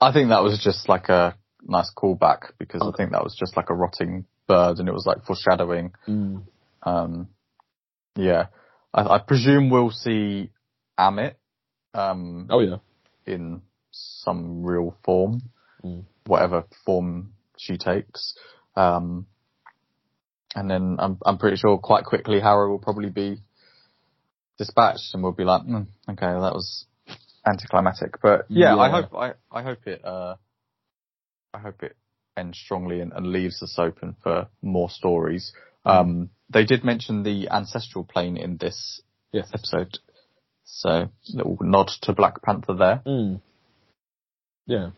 I 0.00 0.12
think 0.12 0.28
that 0.28 0.42
was 0.42 0.60
just 0.62 0.88
like 0.88 1.08
a 1.08 1.34
nice 1.66 1.90
callback 1.96 2.52
because 2.58 2.82
I 2.82 2.90
think 2.96 3.12
that 3.12 3.24
was 3.24 3.34
just 3.38 3.56
like 3.56 3.70
a 3.70 3.74
rotting 3.74 4.24
bird 4.46 4.78
and 4.78 4.88
it 4.88 4.92
was 4.92 5.06
like 5.06 5.24
foreshadowing. 5.24 5.92
Mm. 6.08 6.42
Um, 6.82 7.28
yeah. 8.16 8.46
I, 8.92 9.02
I 9.02 9.18
presume 9.18 9.70
we'll 9.70 9.90
see 9.90 10.50
Ammit, 10.98 11.34
um, 11.94 12.46
Oh 12.50 12.60
yeah. 12.60 12.76
in 13.26 13.62
some 13.92 14.62
real 14.64 14.96
form, 15.04 15.42
Mm. 15.84 16.04
whatever 16.26 16.64
form 16.84 17.32
she 17.56 17.78
takes. 17.78 18.34
Um, 18.76 19.26
and 20.54 20.70
then 20.70 20.96
I'm, 20.98 21.18
I'm 21.24 21.38
pretty 21.38 21.56
sure 21.56 21.78
quite 21.78 22.04
quickly 22.04 22.38
Harrow 22.40 22.68
will 22.68 22.78
probably 22.78 23.08
be 23.08 23.38
dispatched 24.58 25.14
and 25.14 25.22
we'll 25.22 25.32
be 25.32 25.44
like, 25.44 25.62
mm, 25.62 25.86
okay, 26.10 26.26
that 26.26 26.52
was 26.54 26.84
anticlimactic. 27.46 28.20
But 28.22 28.44
yeah, 28.50 28.76
I 28.76 28.90
hope, 28.90 29.14
I, 29.14 29.32
I 29.50 29.62
hope 29.62 29.86
it, 29.86 30.04
uh, 30.04 30.34
I 31.54 31.58
hope 31.58 31.82
it 31.82 31.96
ends 32.36 32.58
strongly 32.58 33.00
and, 33.00 33.12
and 33.12 33.26
leaves 33.28 33.62
us 33.62 33.76
open 33.78 34.16
for 34.22 34.48
more 34.60 34.90
stories. 34.90 35.52
Um, 35.86 36.30
they 36.50 36.64
did 36.64 36.84
mention 36.84 37.22
the 37.22 37.48
ancestral 37.50 38.04
plane 38.04 38.36
in 38.36 38.56
this 38.56 39.00
Yes. 39.32 39.48
episode. 39.54 39.98
So, 40.64 41.08
little 41.32 41.58
nod 41.60 41.88
to 42.02 42.12
Black 42.12 42.42
Panther 42.42 42.74
there. 42.74 43.02
Mm. 43.06 43.40
Yeah, 44.66 44.90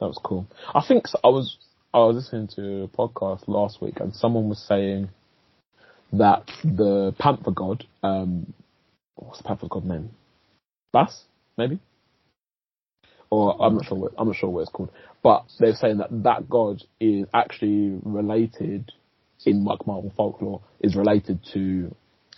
that 0.00 0.06
was 0.06 0.20
cool. 0.22 0.46
I 0.74 0.84
think 0.86 1.06
I 1.24 1.28
was 1.28 1.56
I 1.94 1.98
was 1.98 2.16
listening 2.16 2.48
to 2.56 2.82
a 2.82 2.88
podcast 2.88 3.48
last 3.48 3.80
week, 3.80 4.00
and 4.00 4.14
someone 4.14 4.48
was 4.48 4.58
saying 4.58 5.08
that 6.12 6.50
the 6.62 7.14
Panther 7.18 7.50
God, 7.50 7.84
um, 8.02 8.52
what's 9.14 9.38
the 9.38 9.44
Panther 9.44 9.68
God 9.68 9.84
name? 9.84 10.10
Bast, 10.92 11.22
maybe, 11.56 11.80
or 13.30 13.56
I'm 13.60 13.74
not 13.74 13.86
sure. 13.86 13.98
What, 13.98 14.12
I'm 14.18 14.28
not 14.28 14.36
sure 14.36 14.50
what 14.50 14.60
it's 14.62 14.70
called, 14.70 14.90
but 15.22 15.44
they're 15.58 15.74
saying 15.74 15.98
that 15.98 16.22
that 16.22 16.48
god 16.48 16.82
is 17.00 17.26
actually 17.34 17.98
related 18.04 18.92
in 19.44 19.64
like 19.64 19.86
Marvel 19.86 20.12
folklore 20.16 20.60
is 20.80 20.96
related 20.96 21.40
to 21.52 21.94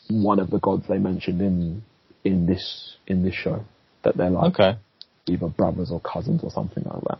one 0.08 0.38
of 0.38 0.50
the 0.50 0.58
gods 0.58 0.86
they 0.88 0.98
mentioned 0.98 1.40
in 1.40 1.82
in 2.24 2.46
this 2.46 2.96
in 3.06 3.22
this 3.22 3.34
show 3.34 3.64
that 4.02 4.16
they're 4.16 4.30
like 4.30 4.58
Okay. 4.58 4.78
either 5.26 5.48
brothers 5.48 5.90
or 5.90 6.00
cousins 6.00 6.42
or 6.42 6.50
something 6.50 6.84
like 6.84 7.02
that. 7.04 7.18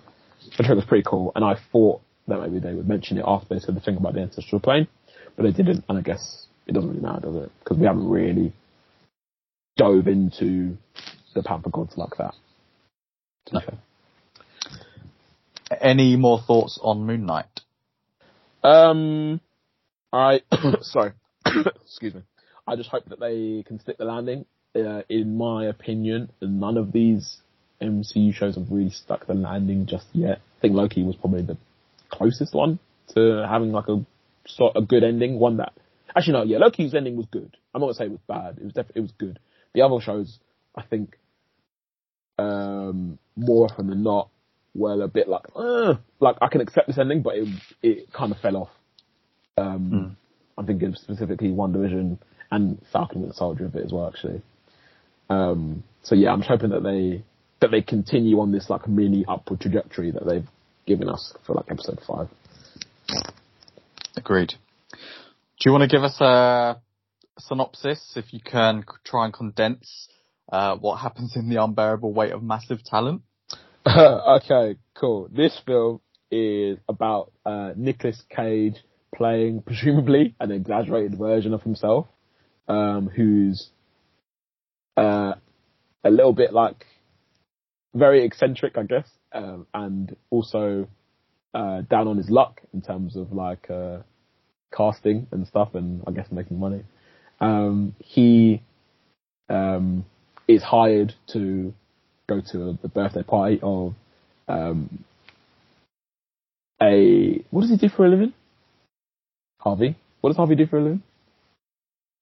trailer 0.52 0.76
was 0.76 0.84
pretty 0.84 1.04
cool, 1.06 1.32
and 1.34 1.44
I 1.44 1.56
thought 1.72 2.00
that 2.26 2.40
maybe 2.40 2.58
they 2.58 2.74
would 2.74 2.88
mention 2.88 3.18
it 3.18 3.24
after 3.26 3.54
they 3.54 3.60
said 3.60 3.74
the 3.74 3.80
thing 3.80 3.96
about 3.96 4.14
the 4.14 4.20
ancestral 4.20 4.60
plane, 4.60 4.86
but 5.36 5.44
they 5.44 5.52
didn't, 5.52 5.84
and 5.88 5.98
I 5.98 6.00
guess 6.02 6.46
it 6.66 6.72
doesn't 6.72 6.88
really 6.88 7.02
matter, 7.02 7.20
does 7.20 7.36
it? 7.36 7.52
Because 7.60 7.78
we 7.78 7.86
haven't 7.86 8.08
really 8.08 8.52
dove 9.76 10.08
into 10.08 10.76
the 11.34 11.42
Panther 11.42 11.70
gods 11.70 11.96
like 11.96 12.16
that. 12.18 12.34
No. 13.52 13.60
Any 15.80 16.16
more 16.16 16.40
thoughts 16.40 16.78
on 16.82 17.06
Moon 17.06 17.26
Knight? 17.26 17.60
Um, 18.62 19.40
I 20.12 20.40
sorry, 20.82 21.12
excuse 21.46 22.14
me. 22.14 22.22
I 22.66 22.76
just 22.76 22.90
hope 22.90 23.06
that 23.06 23.20
they 23.20 23.64
can 23.66 23.80
stick 23.80 23.98
the 23.98 24.04
landing. 24.04 24.44
Uh, 24.76 25.02
in 25.08 25.36
my 25.36 25.66
opinion, 25.66 26.30
none 26.40 26.76
of 26.76 26.92
these 26.92 27.38
MCU 27.80 28.34
shows 28.34 28.56
have 28.56 28.70
really 28.70 28.90
stuck 28.90 29.26
the 29.26 29.34
landing 29.34 29.86
just 29.86 30.06
yet. 30.12 30.40
I 30.58 30.60
think 30.60 30.74
Loki 30.74 31.02
was 31.02 31.16
probably 31.16 31.42
the 31.42 31.56
closest 32.10 32.54
one 32.54 32.78
to 33.14 33.46
having 33.48 33.72
like 33.72 33.88
a 33.88 34.04
sort 34.46 34.76
a 34.76 34.82
good 34.82 35.04
ending. 35.04 35.38
One 35.38 35.58
that 35.58 35.72
actually 36.14 36.34
no, 36.34 36.42
yeah, 36.44 36.58
Loki's 36.58 36.94
ending 36.94 37.16
was 37.16 37.26
good. 37.30 37.56
I'm 37.74 37.80
not 37.80 37.88
gonna 37.88 37.94
say 37.94 38.04
it 38.04 38.10
was 38.10 38.20
bad. 38.26 38.58
It 38.58 38.64
was 38.64 38.72
definitely 38.72 39.00
it 39.00 39.02
was 39.02 39.12
good. 39.12 39.38
The 39.74 39.82
other 39.82 40.00
shows, 40.00 40.38
I 40.74 40.82
think, 40.82 41.16
um, 42.38 43.18
more 43.36 43.66
often 43.70 43.88
than 43.88 44.02
not, 44.02 44.28
were 44.74 45.02
a 45.02 45.08
bit 45.08 45.28
like, 45.28 45.44
uh, 45.54 45.94
like 46.20 46.36
I 46.40 46.48
can 46.48 46.60
accept 46.60 46.86
this 46.86 46.98
ending, 46.98 47.22
but 47.22 47.36
it 47.36 47.48
it 47.82 48.12
kind 48.12 48.32
of 48.32 48.38
fell 48.38 48.56
off. 48.56 48.70
Um, 49.58 49.90
Mm. 49.90 50.16
I'm 50.56 50.66
thinking 50.66 50.94
specifically 50.94 51.50
WandaVision 51.50 52.18
and 52.50 52.82
Falcon 52.92 53.22
and 53.22 53.34
Soldier 53.34 53.66
a 53.66 53.68
bit 53.68 53.84
as 53.84 53.92
well, 53.92 54.08
actually. 54.08 54.42
Um, 55.30 55.84
so 56.02 56.14
yeah, 56.14 56.32
I'm 56.32 56.40
just 56.40 56.50
hoping 56.50 56.70
that 56.70 56.82
they 56.82 57.22
that 57.60 57.70
they 57.70 57.82
continue 57.82 58.40
on 58.40 58.52
this 58.52 58.70
like 58.70 58.88
mini 58.88 59.24
upward 59.28 59.60
trajectory 59.60 60.10
that 60.10 60.26
they've 60.26 60.48
given 60.86 61.08
us 61.08 61.34
for 61.46 61.54
like 61.54 61.66
episode 61.70 62.00
five. 62.06 62.28
Agreed. 64.16 64.54
Do 64.90 65.64
you 65.66 65.72
want 65.72 65.82
to 65.82 65.88
give 65.88 66.02
us 66.02 66.20
a 66.20 66.80
synopsis, 67.38 68.14
if 68.16 68.32
you 68.32 68.40
can, 68.40 68.84
try 69.04 69.24
and 69.24 69.34
condense 69.34 70.08
uh, 70.50 70.76
what 70.76 70.96
happens 70.96 71.36
in 71.36 71.48
the 71.48 71.62
unbearable 71.62 72.12
weight 72.12 72.32
of 72.32 72.42
massive 72.42 72.82
talent? 72.84 73.22
okay, 73.86 74.76
cool. 74.94 75.28
This 75.32 75.60
film 75.66 76.00
is 76.30 76.78
about 76.88 77.32
uh, 77.44 77.72
Nicolas 77.76 78.22
Cage 78.34 78.76
playing 79.14 79.62
presumably 79.66 80.34
an 80.40 80.50
exaggerated 80.50 81.18
version 81.18 81.54
of 81.54 81.62
himself, 81.62 82.06
um, 82.68 83.08
who's 83.08 83.70
uh, 84.96 85.34
a 86.04 86.10
little 86.10 86.32
bit 86.32 86.52
like 86.52 86.86
very 87.94 88.24
eccentric, 88.24 88.76
I 88.76 88.82
guess, 88.84 89.08
um, 89.32 89.66
and 89.74 90.16
also 90.30 90.88
uh, 91.54 91.82
down 91.82 92.08
on 92.08 92.16
his 92.16 92.30
luck 92.30 92.60
in 92.72 92.82
terms 92.82 93.16
of 93.16 93.32
like 93.32 93.70
uh, 93.70 93.98
casting 94.76 95.26
and 95.30 95.46
stuff, 95.46 95.74
and 95.74 96.02
I 96.06 96.12
guess 96.12 96.30
making 96.30 96.58
money. 96.58 96.82
Um, 97.40 97.94
he 98.00 98.62
um, 99.48 100.04
is 100.46 100.62
hired 100.62 101.14
to 101.32 101.72
go 102.28 102.40
to 102.52 102.78
the 102.82 102.88
birthday 102.88 103.22
party 103.22 103.60
of 103.62 103.94
um, 104.48 105.04
a 106.82 107.42
what 107.50 107.62
does 107.62 107.70
he 107.70 107.76
do 107.76 107.88
for 107.88 108.06
a 108.06 108.08
living? 108.08 108.32
Javi. 109.64 109.96
What 110.20 110.30
does 110.30 110.36
Javi 110.36 110.56
do 110.56 110.66
for 110.66 110.78
a 110.78 110.82
living? 110.82 111.02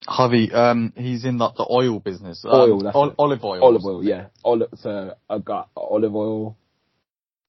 Javi, 0.07 0.53
um, 0.53 0.93
he's 0.95 1.25
in 1.25 1.37
the, 1.37 1.49
the 1.57 1.67
oil 1.69 1.99
business. 1.99 2.45
Um, 2.45 2.51
Oil, 2.51 2.79
that's 2.79 2.95
ol- 2.95 3.15
olive 3.17 3.43
oil. 3.43 3.63
Olive 3.63 3.83
oil, 3.83 4.03
yeah. 4.03 4.27
Olive, 4.43 4.69
so 4.75 5.15
a 5.29 5.39
guy, 5.39 5.63
olive 5.75 6.15
oil 6.15 6.55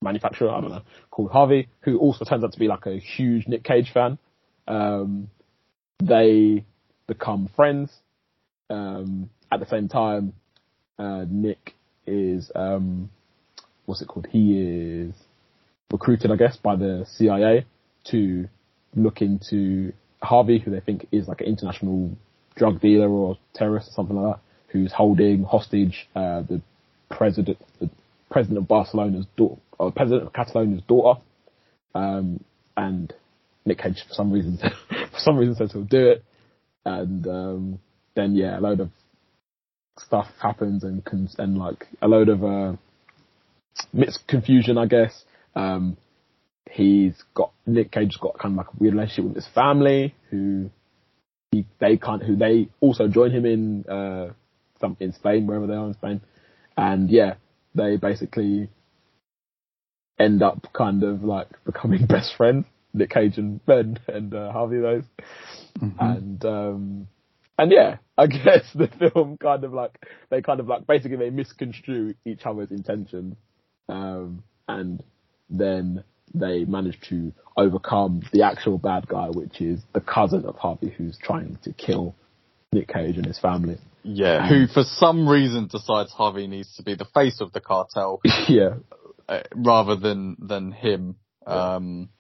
manufacturer, 0.00 0.50
I 0.50 0.60
don't 0.60 0.70
know, 0.70 0.82
called 1.10 1.30
Javi, 1.30 1.68
who 1.80 1.98
also 1.98 2.24
turns 2.24 2.44
out 2.44 2.52
to 2.52 2.58
be 2.58 2.68
like 2.68 2.86
a 2.86 2.98
huge 2.98 3.46
Nick 3.46 3.64
Cage 3.64 3.90
fan. 3.92 4.18
Um, 4.66 5.30
they 6.02 6.64
become 7.06 7.50
friends. 7.54 7.92
Um, 8.70 9.30
at 9.50 9.60
the 9.60 9.66
same 9.66 9.88
time, 9.88 10.34
uh, 10.98 11.24
Nick 11.28 11.74
is, 12.06 12.50
um, 12.54 13.10
what's 13.86 14.02
it 14.02 14.08
called? 14.08 14.26
He 14.30 14.58
is 14.58 15.14
recruited, 15.92 16.30
I 16.30 16.36
guess, 16.36 16.56
by 16.56 16.76
the 16.76 17.06
CIA 17.16 17.66
to 18.10 18.48
look 18.94 19.20
into 19.22 19.92
Javi, 20.22 20.62
who 20.62 20.70
they 20.70 20.80
think 20.80 21.06
is 21.12 21.28
like 21.28 21.40
an 21.40 21.46
international 21.46 22.16
drug 22.56 22.80
dealer 22.80 23.08
or 23.08 23.38
terrorist 23.54 23.88
or 23.90 23.92
something 23.92 24.16
like 24.16 24.36
that, 24.36 24.42
who's 24.68 24.92
holding 24.92 25.44
hostage 25.44 26.08
uh, 26.14 26.42
the 26.42 26.60
president, 27.10 27.58
the 27.80 27.88
president 28.30 28.58
of 28.58 28.68
Barcelona's 28.68 29.26
daughter, 29.36 29.60
or 29.78 29.92
president 29.92 30.26
of 30.26 30.32
Catalonia's 30.32 30.82
daughter, 30.88 31.20
um, 31.94 32.42
and 32.76 33.12
Nick 33.64 33.78
Cage 33.78 34.04
for 34.06 34.14
some 34.14 34.32
reason, 34.32 34.58
for 34.88 35.18
some 35.18 35.36
reason 35.36 35.54
says 35.54 35.72
he'll 35.72 35.84
do 35.84 36.08
it, 36.08 36.24
and 36.84 37.26
um, 37.26 37.78
then 38.14 38.34
yeah, 38.34 38.58
a 38.58 38.60
load 38.60 38.80
of 38.80 38.90
stuff 39.98 40.28
happens 40.40 40.84
and 40.84 41.02
and 41.38 41.58
like 41.58 41.86
a 42.02 42.08
load 42.08 42.28
of 42.28 42.44
uh, 42.44 42.72
confusion, 44.26 44.78
I 44.78 44.86
guess. 44.86 45.24
Um, 45.54 45.96
he's 46.70 47.14
got 47.34 47.52
Nick 47.66 47.90
Cage's 47.92 48.16
got 48.16 48.38
kind 48.38 48.54
of 48.54 48.58
like 48.58 48.68
a 48.74 48.76
weird 48.78 48.94
relationship 48.94 49.24
with 49.24 49.36
his 49.36 49.48
family, 49.54 50.14
who 50.30 50.70
he 51.50 51.66
they 51.80 51.96
can't 51.96 52.22
who 52.22 52.36
they 52.36 52.68
also 52.80 53.08
join 53.08 53.30
him 53.30 53.46
in 53.46 53.84
uh 53.86 54.32
some 54.80 54.96
in 55.00 55.12
Spain, 55.12 55.46
wherever 55.46 55.66
they 55.66 55.74
are 55.74 55.86
in 55.86 55.94
Spain, 55.94 56.20
and 56.76 57.10
yeah, 57.10 57.34
they 57.74 57.96
basically 57.96 58.68
end 60.18 60.42
up 60.42 60.66
kind 60.72 61.02
of 61.02 61.22
like 61.22 61.48
becoming 61.64 62.06
best 62.08 62.34
friends, 62.36 62.66
Nick 62.92 63.10
Cage 63.10 63.38
and 63.38 63.64
Ben 63.66 63.98
and 64.08 64.34
uh, 64.34 64.52
Javi 64.54 64.80
those, 64.82 65.04
Mhm. 65.80 65.94
and 66.00 66.44
um 66.44 67.08
and 67.58 67.72
yeah, 67.72 67.96
I 68.16 68.26
guess 68.28 68.72
the 68.74 68.88
film 68.88 69.36
kind 69.38 69.64
of 69.64 69.72
like 69.72 69.98
they 70.30 70.42
kind 70.42 70.60
of 70.60 70.68
like 70.68 70.86
basically 70.86 71.16
they 71.18 71.30
misconstrue 71.30 72.14
each 72.24 72.42
other's 72.44 72.70
intentions, 72.70 73.36
um, 73.88 74.42
and 74.68 75.02
then 75.50 76.04
they 76.34 76.64
manage 76.64 77.00
to 77.08 77.32
overcome 77.56 78.22
the 78.32 78.42
actual 78.42 78.78
bad 78.78 79.08
guy, 79.08 79.28
which 79.28 79.60
is 79.60 79.80
the 79.92 80.00
cousin 80.00 80.44
of 80.44 80.56
Javi, 80.56 80.92
who's 80.92 81.18
trying 81.18 81.58
to 81.64 81.72
kill 81.72 82.14
Nick 82.72 82.88
Cage 82.88 83.16
and 83.16 83.26
his 83.26 83.38
family. 83.38 83.78
Yeah, 84.02 84.48
who 84.48 84.66
for 84.66 84.84
some 84.84 85.28
reason 85.28 85.66
decides 85.66 86.14
Javi 86.14 86.48
needs 86.48 86.74
to 86.76 86.82
be 86.82 86.94
the 86.94 87.06
face 87.14 87.40
of 87.40 87.52
the 87.52 87.60
cartel 87.60 88.20
yeah, 88.48 88.74
uh, 89.28 89.42
rather 89.54 89.96
than 89.96 90.36
than 90.40 90.72
him. 90.72 91.16
Um, 91.46 92.10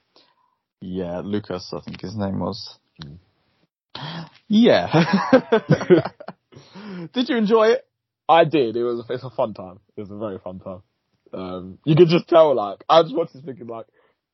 yeah, 0.80 1.20
Lucas, 1.24 1.72
I 1.72 1.80
think 1.80 2.00
his 2.00 2.16
name 2.16 2.40
was. 2.40 2.78
Yeah. 4.48 4.88
Did 7.12 7.28
you 7.28 7.36
enjoy 7.36 7.68
it? 7.68 7.86
I 8.28 8.44
did. 8.44 8.76
It 8.76 8.84
was 8.84 9.04
it's 9.08 9.24
a 9.24 9.30
fun 9.30 9.54
time. 9.54 9.80
It 9.96 10.00
was 10.02 10.10
a 10.10 10.16
very 10.16 10.38
fun 10.38 10.60
time. 10.60 10.82
Um, 11.32 11.78
you 11.84 11.96
could 11.96 12.08
just 12.08 12.28
tell, 12.28 12.54
like, 12.54 12.84
I 12.88 13.02
just 13.02 13.14
watched 13.14 13.34
this 13.34 13.42
thinking, 13.42 13.66
like, 13.66 13.86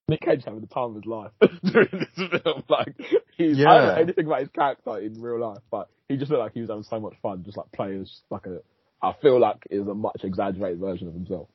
Nick 0.09 0.21
Cage 0.21 0.43
having 0.45 0.61
the 0.61 0.67
time 0.67 0.91
of 0.91 0.95
his 0.97 1.07
life 1.07 1.31
during 1.65 1.89
this 1.93 2.41
film. 2.43 2.63
Like, 2.69 2.95
he's, 3.37 3.59
I 3.59 3.63
don't 3.63 3.87
know 3.87 3.95
anything 4.03 4.27
about 4.27 4.41
his 4.41 4.51
character 4.51 4.99
in 4.99 5.21
real 5.21 5.41
life, 5.41 5.63
but 5.71 5.89
he 6.09 6.17
just 6.17 6.31
looked 6.31 6.41
like 6.41 6.53
he 6.53 6.61
was 6.61 6.69
having 6.69 6.83
so 6.83 7.01
much 7.01 7.15
fun, 7.23 7.43
just 7.45 7.57
like 7.57 7.73
playing 7.73 8.03
as 8.03 8.21
like 8.31 8.47
a, 8.47 8.59
I 9.03 9.15
feel 9.23 9.41
like 9.41 9.67
is 9.71 9.87
a 9.87 9.95
much 9.95 10.21
exaggerated 10.23 10.79
version 10.79 11.09
of 11.09 11.15
himself. 11.15 11.49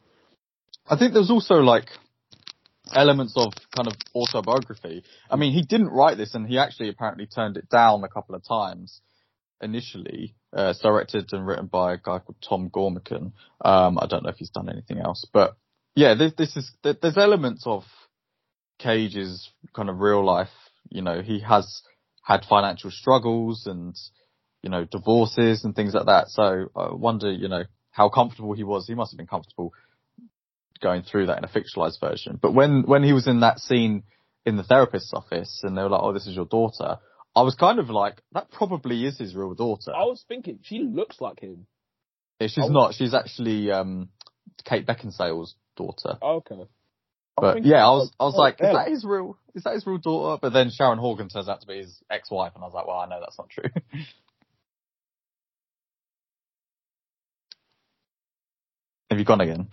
I 0.88 0.98
think 0.98 1.14
there's 1.14 1.30
also 1.30 1.56
like 1.56 1.90
elements 2.92 3.34
of 3.36 3.54
kind 3.76 3.88
of 3.88 3.94
autobiography. 4.16 5.04
I 5.30 5.36
mean, 5.36 5.54
he 5.54 5.62
didn't 5.62 5.90
write 5.90 6.18
this, 6.18 6.34
and 6.34 6.48
he 6.48 6.58
actually 6.58 6.90
apparently 6.90 7.28
turned 7.28 7.58
it 7.58 7.70
down 7.70 8.04
a 8.04 8.10
couple 8.10 8.34
of 8.34 8.44
times 8.44 9.02
initially. 9.62 10.34
Uh, 10.56 10.70
it's 10.70 10.80
directed 10.80 11.32
and 11.34 11.46
written 11.46 11.68
by 11.68 11.94
a 11.94 11.98
guy 11.98 12.18
called 12.18 12.38
Tom 12.42 12.72
Gormican. 12.72 13.34
Um, 13.64 14.00
I 14.00 14.08
don't 14.08 14.24
know 14.24 14.30
if 14.30 14.38
he's 14.38 14.50
done 14.50 14.70
anything 14.70 14.98
else, 14.98 15.28
but 15.32 15.56
yeah, 15.96 16.16
this, 16.16 16.34
this 16.36 16.56
is 16.56 16.72
there's 16.82 17.18
elements 17.18 17.64
of 17.68 17.84
Cage's 18.80 19.50
kind 19.76 19.90
of 19.90 20.00
real 20.00 20.26
life. 20.26 20.50
You 20.90 21.02
know, 21.02 21.22
he 21.22 21.40
has 21.42 21.82
had 22.24 22.46
financial 22.50 22.92
struggles 22.92 23.66
and 23.66 23.96
you 24.64 24.70
know 24.70 24.86
divorces 24.86 25.64
and 25.64 25.76
things 25.76 25.94
like 25.94 26.08
that. 26.08 26.30
So 26.30 26.70
I 26.76 26.94
wonder, 26.94 27.32
you 27.32 27.48
know, 27.48 27.64
how 27.92 28.10
comfortable 28.10 28.54
he 28.54 28.64
was. 28.64 28.88
He 28.88 28.96
must 28.96 29.12
have 29.12 29.18
been 29.18 29.28
comfortable 29.28 29.74
going 30.82 31.04
through 31.04 31.28
that 31.28 31.38
in 31.38 31.44
a 31.44 31.48
fictionalized 31.48 32.00
version. 32.00 32.40
But 32.42 32.54
when 32.54 32.84
when 32.84 33.04
he 33.04 33.14
was 33.14 33.28
in 33.28 33.42
that 33.42 33.60
scene 33.60 34.04
in 34.46 34.58
the 34.58 34.64
therapist's 34.64 35.14
office 35.14 35.62
and 35.64 35.78
they 35.78 35.84
were 35.84 35.90
like, 35.90 36.02
"Oh, 36.02 36.14
this 36.14 36.28
is 36.28 36.36
your 36.36 36.46
daughter," 36.46 36.98
I 37.36 37.42
was 37.42 37.56
kind 37.56 37.80
of 37.80 37.90
like, 37.90 38.22
"That 38.32 38.52
probably 38.52 39.06
is 39.06 39.18
his 39.18 39.36
real 39.36 39.54
daughter." 39.54 39.94
I 39.94 40.06
was 40.06 40.24
thinking, 40.28 40.60
she 40.64 40.80
looks 40.80 41.22
like 41.22 41.42
him. 41.42 41.68
Yeah, 42.40 42.48
she's 42.48 42.64
was- 42.64 42.72
not. 42.72 42.94
She's 42.96 43.14
actually 43.14 43.72
um, 43.72 44.10
Kate 44.64 44.86
Beckinsale's 44.86 45.56
daughter. 45.76 46.18
Okay. 46.22 46.66
But 47.42 47.66
yeah, 47.66 47.86
I 47.86 47.92
was 47.92 48.12
I 48.20 48.24
was 48.24 48.36
like, 48.36 48.56
"Is 48.56 48.72
that 48.74 48.88
his 48.88 49.06
real? 49.06 49.38
Is 49.56 49.64
that 49.64 49.74
his 49.74 49.86
real 49.88 49.98
daughter?" 49.98 50.40
But 50.42 50.54
then 50.54 50.70
Sharon 50.72 51.00
Horgan 51.00 51.30
turns 51.30 51.50
out 51.50 51.62
to 51.62 51.68
be 51.68 51.78
his 51.78 52.02
ex-wife, 52.10 52.54
and 52.56 52.64
I 52.64 52.68
was 52.68 52.74
like, 52.74 52.88
"Well, 52.88 52.98
I 52.98 53.08
know 53.08 53.20
that's 53.20 53.38
not 53.38 53.50
true." 53.50 53.70
Have 59.10 59.18
you 59.18 59.26
gone 59.26 59.42
again? 59.42 59.70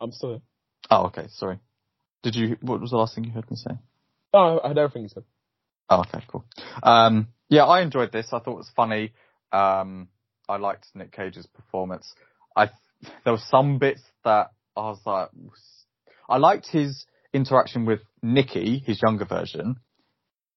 I'm 0.00 0.12
sorry. 0.12 0.42
Oh, 0.90 1.06
okay. 1.06 1.28
Sorry. 1.30 1.58
Did 2.22 2.34
you? 2.34 2.56
What 2.60 2.80
was 2.80 2.90
the 2.90 2.96
last 2.96 3.14
thing 3.14 3.24
you 3.24 3.30
heard 3.30 3.50
me 3.50 3.56
say? 3.56 3.70
Oh, 4.34 4.60
I 4.62 4.68
had 4.68 4.78
everything 4.78 5.02
you 5.02 5.08
said. 5.08 5.24
Oh, 5.88 6.00
okay, 6.00 6.24
cool. 6.26 6.44
Um, 6.82 7.28
yeah, 7.48 7.64
I 7.64 7.82
enjoyed 7.82 8.12
this. 8.12 8.28
I 8.32 8.38
thought 8.38 8.52
it 8.52 8.56
was 8.56 8.70
funny. 8.74 9.12
Um, 9.52 10.08
I 10.48 10.56
liked 10.56 10.86
Nick 10.94 11.12
Cage's 11.12 11.46
performance. 11.46 12.14
I 12.56 12.70
there 13.24 13.32
were 13.32 13.40
some 13.50 13.78
bits 13.78 14.02
that 14.24 14.52
I 14.76 14.80
was 14.80 15.00
like, 15.04 15.30
I 16.32 16.38
liked 16.38 16.68
his 16.68 17.04
interaction 17.34 17.84
with 17.84 18.00
Nikki, 18.22 18.78
his 18.78 19.02
younger 19.02 19.26
version, 19.26 19.76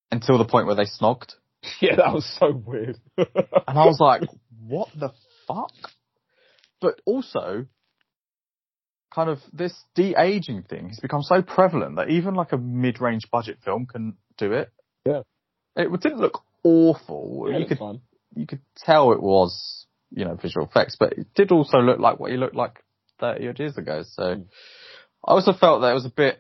until 0.10 0.38
the 0.38 0.46
point 0.46 0.68
where 0.68 0.76
they 0.76 0.86
snogged. 0.86 1.34
Yeah, 1.82 1.96
that 1.96 2.14
was 2.14 2.26
so 2.40 2.52
weird. 2.52 3.00
and 3.18 3.28
I 3.68 3.86
was 3.88 3.98
like, 4.00 4.22
what 4.68 4.90
the 4.96 5.10
fuck? 5.48 5.74
But 6.80 7.02
also, 7.04 7.66
kind 9.12 9.32
of 9.32 9.40
this 9.52 9.74
de-aging 9.96 10.62
thing 10.70 10.90
has 10.90 11.00
become 11.00 11.24
so 11.24 11.42
prevalent 11.42 11.96
that 11.96 12.10
even 12.10 12.36
like 12.36 12.52
a 12.52 12.58
mid-range 12.58 13.32
budget 13.32 13.58
film 13.66 13.88
can 13.88 14.16
do 14.38 14.54
it. 14.54 14.70
Yeah. 15.08 15.22
It 15.76 15.90
didn't 16.02 16.20
look 16.20 16.44
awful. 16.64 17.48
Yeah, 17.50 17.58
you 17.58 17.66
could, 17.66 17.80
fun. 17.80 18.02
you 18.36 18.46
could 18.46 18.62
tell 18.78 19.12
it 19.14 19.24
was, 19.24 19.88
you 20.12 20.24
know, 20.24 20.36
visual 20.36 20.68
effects, 20.68 20.98
but 21.00 21.14
it 21.14 21.34
did 21.34 21.52
also 21.52 21.80
look 21.80 22.00
like 22.00 22.20
what 22.20 22.30
he 22.30 22.38
looked 22.38 22.56
like 22.56 22.84
30 23.20 23.48
odd 23.48 23.60
years 23.60 23.78
ago. 23.78 24.04
So 24.06 24.24
Mm. 24.24 24.46
I 25.26 25.32
also 25.32 25.54
felt 25.54 25.82
that 25.82 25.92
it 25.92 25.96
was 25.96 26.06
a 26.06 26.10
bit, 26.10 26.40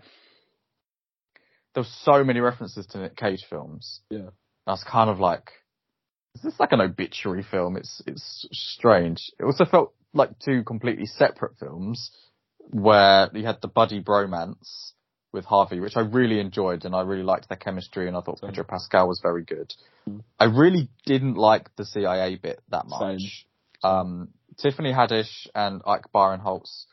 there 1.73 1.83
were 1.83 1.89
so 2.03 2.23
many 2.23 2.39
references 2.39 2.85
to 2.87 2.99
Nick 2.99 3.15
Cage 3.15 3.45
films. 3.49 4.01
Yeah. 4.09 4.29
I 4.67 4.71
was 4.71 4.83
kind 4.83 5.09
of 5.09 5.19
like, 5.19 5.49
is 6.35 6.41
this 6.41 6.59
like 6.59 6.71
an 6.71 6.81
obituary 6.81 7.43
film? 7.43 7.77
It's, 7.77 8.01
it's 8.05 8.47
strange. 8.51 9.31
It 9.39 9.43
also 9.43 9.65
felt 9.65 9.93
like 10.13 10.37
two 10.39 10.63
completely 10.63 11.05
separate 11.05 11.57
films 11.59 12.11
where 12.59 13.29
you 13.33 13.45
had 13.45 13.61
the 13.61 13.67
buddy 13.67 14.01
bromance 14.01 14.91
with 15.31 15.45
Javi, 15.45 15.81
which 15.81 15.97
I 15.97 16.01
really 16.01 16.39
enjoyed 16.39 16.85
and 16.85 16.95
I 16.95 17.01
really 17.01 17.23
liked 17.23 17.49
their 17.49 17.57
chemistry 17.57 18.07
and 18.07 18.15
I 18.15 18.21
thought 18.21 18.39
Same. 18.39 18.49
Pedro 18.49 18.63
Pascal 18.63 19.07
was 19.07 19.19
very 19.21 19.43
good. 19.43 19.73
Mm. 20.09 20.23
I 20.39 20.45
really 20.45 20.89
didn't 21.05 21.35
like 21.35 21.75
the 21.75 21.85
CIA 21.85 22.35
bit 22.35 22.61
that 22.69 22.85
much. 22.87 23.45
Um, 23.83 24.29
Tiffany 24.57 24.91
Haddish 24.91 25.47
and 25.53 25.81
Ike 25.85 26.05
Barinholtz 26.13 26.85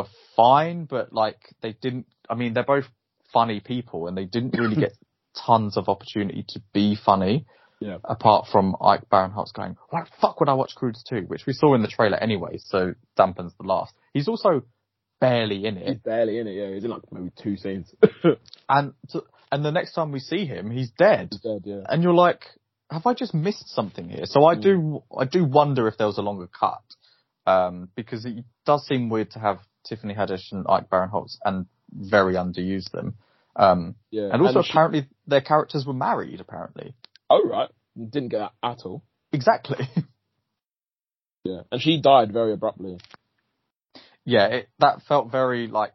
were 0.00 0.08
fine, 0.36 0.84
but 0.84 1.12
like 1.12 1.38
they 1.62 1.72
didn't, 1.72 2.06
I 2.28 2.34
mean, 2.34 2.54
they're 2.54 2.64
both 2.64 2.86
funny 3.32 3.60
people 3.60 4.06
and 4.08 4.16
they 4.16 4.24
didn't 4.24 4.58
really 4.58 4.76
get 4.76 4.92
tons 5.46 5.76
of 5.76 5.88
opportunity 5.88 6.44
to 6.48 6.60
be 6.72 6.96
funny. 6.96 7.46
Yeah. 7.80 7.96
Apart 8.04 8.46
from 8.52 8.76
Ike 8.82 9.08
Barinholtz 9.10 9.54
going, 9.54 9.76
why 9.88 10.02
the 10.02 10.10
fuck 10.20 10.38
would 10.40 10.50
I 10.50 10.52
watch 10.54 10.74
Croods 10.74 11.02
2? 11.08 11.22
Which 11.22 11.46
we 11.46 11.54
saw 11.54 11.74
in 11.74 11.80
the 11.82 11.88
trailer 11.88 12.18
anyway, 12.18 12.58
so 12.58 12.92
dampens 13.18 13.52
the 13.58 13.66
last. 13.66 13.94
He's 14.12 14.28
also 14.28 14.64
barely 15.20 15.64
in 15.64 15.76
He's 15.76 15.88
it. 15.96 16.02
barely 16.02 16.38
in 16.38 16.46
it. 16.46 16.52
Yeah, 16.52 16.74
he's 16.74 16.84
in 16.84 16.90
like 16.90 17.02
maybe 17.10 17.30
two 17.42 17.56
scenes. 17.56 17.94
And, 18.68 18.92
to, 19.10 19.24
and 19.50 19.64
the 19.64 19.72
next 19.72 19.94
time 19.94 20.12
we 20.12 20.20
see 20.20 20.44
him, 20.46 20.70
he's 20.70 20.90
dead. 20.90 21.28
he's 21.32 21.40
dead. 21.40 21.62
Yeah. 21.64 21.80
and 21.88 22.02
you're 22.02 22.14
like, 22.14 22.44
have 22.90 23.06
I 23.06 23.14
just 23.14 23.34
missed 23.34 23.68
something 23.68 24.08
here? 24.08 24.24
So 24.26 24.44
I 24.44 24.54
Mm. 24.56 24.62
do, 24.62 25.02
I 25.18 25.24
do 25.24 25.44
wonder 25.44 25.88
if 25.88 25.96
there 25.98 26.06
was 26.06 26.18
a 26.18 26.22
longer 26.22 26.46
cut, 26.48 26.82
um, 27.46 27.88
because 27.96 28.24
it 28.26 28.44
does 28.66 28.86
seem 28.86 29.08
weird 29.08 29.30
to 29.32 29.38
have 29.40 29.58
Tiffany 29.84 30.14
Haddish 30.14 30.52
and 30.52 30.66
Ike 30.68 30.88
Barinholtz 30.90 31.38
and 31.44 31.66
very 31.92 32.34
underused 32.34 32.90
them. 32.92 33.14
Um, 33.56 33.96
Yeah. 34.10 34.30
and 34.32 34.40
also 34.42 34.62
she- 34.62 34.70
apparently 34.70 35.08
their 35.26 35.40
characters 35.40 35.84
were 35.86 35.92
married, 35.94 36.40
apparently. 36.40 36.94
oh 37.28 37.42
right, 37.48 37.68
didn't 37.96 38.28
get 38.30 38.38
that 38.38 38.52
at 38.62 38.84
all. 38.84 39.02
Exactly. 39.32 39.88
Yeah, 41.42 41.62
and 41.72 41.80
she 41.80 41.98
died 42.02 42.32
very 42.34 42.52
abruptly. 42.52 42.98
yeah, 44.26 44.46
it, 44.48 44.68
that 44.78 45.00
felt 45.08 45.32
very 45.32 45.68
like 45.68 45.94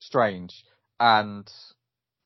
strange 0.00 0.64
and 0.98 1.48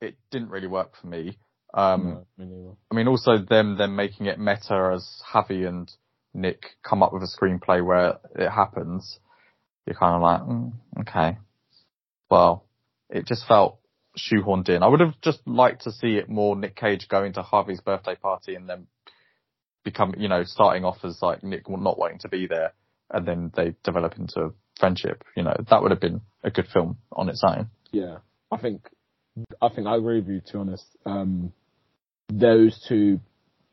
it 0.01 0.17
didn't 0.31 0.49
really 0.49 0.67
work 0.67 0.95
for 1.01 1.07
me. 1.07 1.39
Um, 1.75 2.25
no, 2.39 2.45
me. 2.47 2.71
I 2.91 2.95
mean, 2.95 3.09
also 3.09 3.37
them 3.39 3.77
then 3.77 3.95
making 3.97 4.27
it 4.27 4.39
meta 4.39 4.93
as 4.95 5.21
Javi 5.33 5.67
and 5.69 5.91
Nick 6.33 6.77
come 6.83 7.03
up 7.03 7.13
with 7.13 7.23
a 7.23 7.27
screenplay 7.27 7.85
where 7.85 8.19
it 8.35 8.49
happens. 8.49 9.19
You're 9.87 9.97
kind 9.97 10.17
of 10.17 10.23
like, 10.23 10.41
mm, 10.43 10.73
okay. 11.01 11.39
Well, 12.31 12.65
it 13.11 13.27
just 13.27 13.47
felt 13.47 13.79
shoehorned 14.19 14.69
in. 14.69 14.83
I 14.83 14.89
would 14.89 15.01
have 15.01 15.21
just 15.21 15.41
liked 15.47 15.85
to 15.85 15.93
see 15.93 16.17
it 16.17 16.29
more 16.29 16.57
Nick 16.57 16.77
Cage 16.77 17.09
going 17.09 17.33
to 17.35 17.43
Javi's 17.43 17.81
birthday 17.81 18.15
party 18.15 18.55
and 18.55 18.69
then 18.69 18.87
become, 19.85 20.15
you 20.17 20.29
know, 20.29 20.45
starting 20.45 20.85
off 20.85 20.99
as 21.05 21.19
like 21.21 21.43
Nick 21.43 21.69
not 21.69 21.99
wanting 21.99 22.21
to 22.21 22.29
be 22.29 22.47
there 22.47 22.73
and 23.11 23.27
then 23.27 23.53
they 23.55 23.75
develop 23.85 24.17
into 24.19 24.53
friendship. 24.79 25.25
You 25.37 25.45
know, 25.45 25.57
that 25.71 25.83
would 25.83 25.91
have 25.91 26.01
been 26.01 26.21
a 26.43 26.51
good 26.51 26.67
film 26.73 26.99
on 27.13 27.29
its 27.29 27.43
own. 27.45 27.71
Yeah, 27.93 28.19
I 28.51 28.57
think 28.57 28.89
I 29.61 29.69
think 29.69 29.87
I 29.87 29.97
agree 29.97 30.21
with 30.21 30.29
you. 30.29 30.41
To 30.41 30.53
be 30.53 30.59
honest, 30.59 30.87
um, 31.07 31.53
those 32.29 32.85
two 32.89 33.21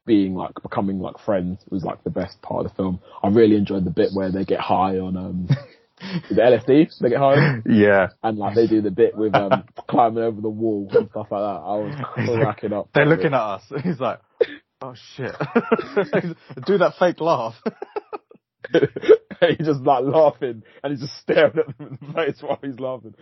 being 0.06 0.36
like 0.36 0.54
becoming 0.62 1.00
like 1.00 1.20
friends 1.20 1.60
was 1.70 1.84
like 1.84 2.04
the 2.04 2.10
best 2.10 2.42
part 2.42 2.66
of 2.66 2.72
the 2.72 2.76
film. 2.76 3.00
I 3.24 3.28
really 3.30 3.56
enjoyed 3.56 3.86
the 3.86 3.92
bit 3.92 4.10
where 4.14 4.32
they 4.32 4.46
get 4.46 4.60
high 4.60 4.98
on 4.98 5.18
um, 5.18 5.50
is 6.30 6.38
it 6.38 6.40
LSD. 6.40 7.00
They 7.00 7.10
get 7.10 7.20
high? 7.20 7.62
Yeah. 7.66 8.08
and 8.24 8.38
like 8.38 8.56
they 8.56 8.68
do 8.68 8.82
the 8.82 8.92
bit 8.92 9.16
with 9.16 9.36
um 9.36 9.64
climbing 9.90 10.24
over 10.24 10.42
the 10.42 10.50
wall 10.50 10.88
and 10.92 11.10
stuff 11.10 11.28
like 11.32 11.42
that. 11.42 11.62
I 11.64 11.76
was 11.78 11.96
cracking 12.42 12.74
up. 12.74 12.90
They're 12.94 13.06
looking 13.06 13.34
at 13.34 13.42
us. 13.42 13.64
He's 13.84 14.00
like, 14.00 14.20
oh 14.82 14.96
shit. 15.16 15.36
Do 16.66 16.78
that 16.80 16.94
fake 17.00 17.20
laugh. 17.20 17.56
he's 18.72 19.68
just 19.68 19.82
like 19.82 20.04
laughing 20.04 20.64
and 20.84 20.92
he's 20.92 21.02
just 21.02 21.20
staring 21.22 21.58
at 21.58 21.78
them 21.78 21.98
in 22.02 22.08
the 22.08 22.14
face 22.14 22.42
while 22.42 22.60
he's 22.62 22.80
laughing. 22.80 23.16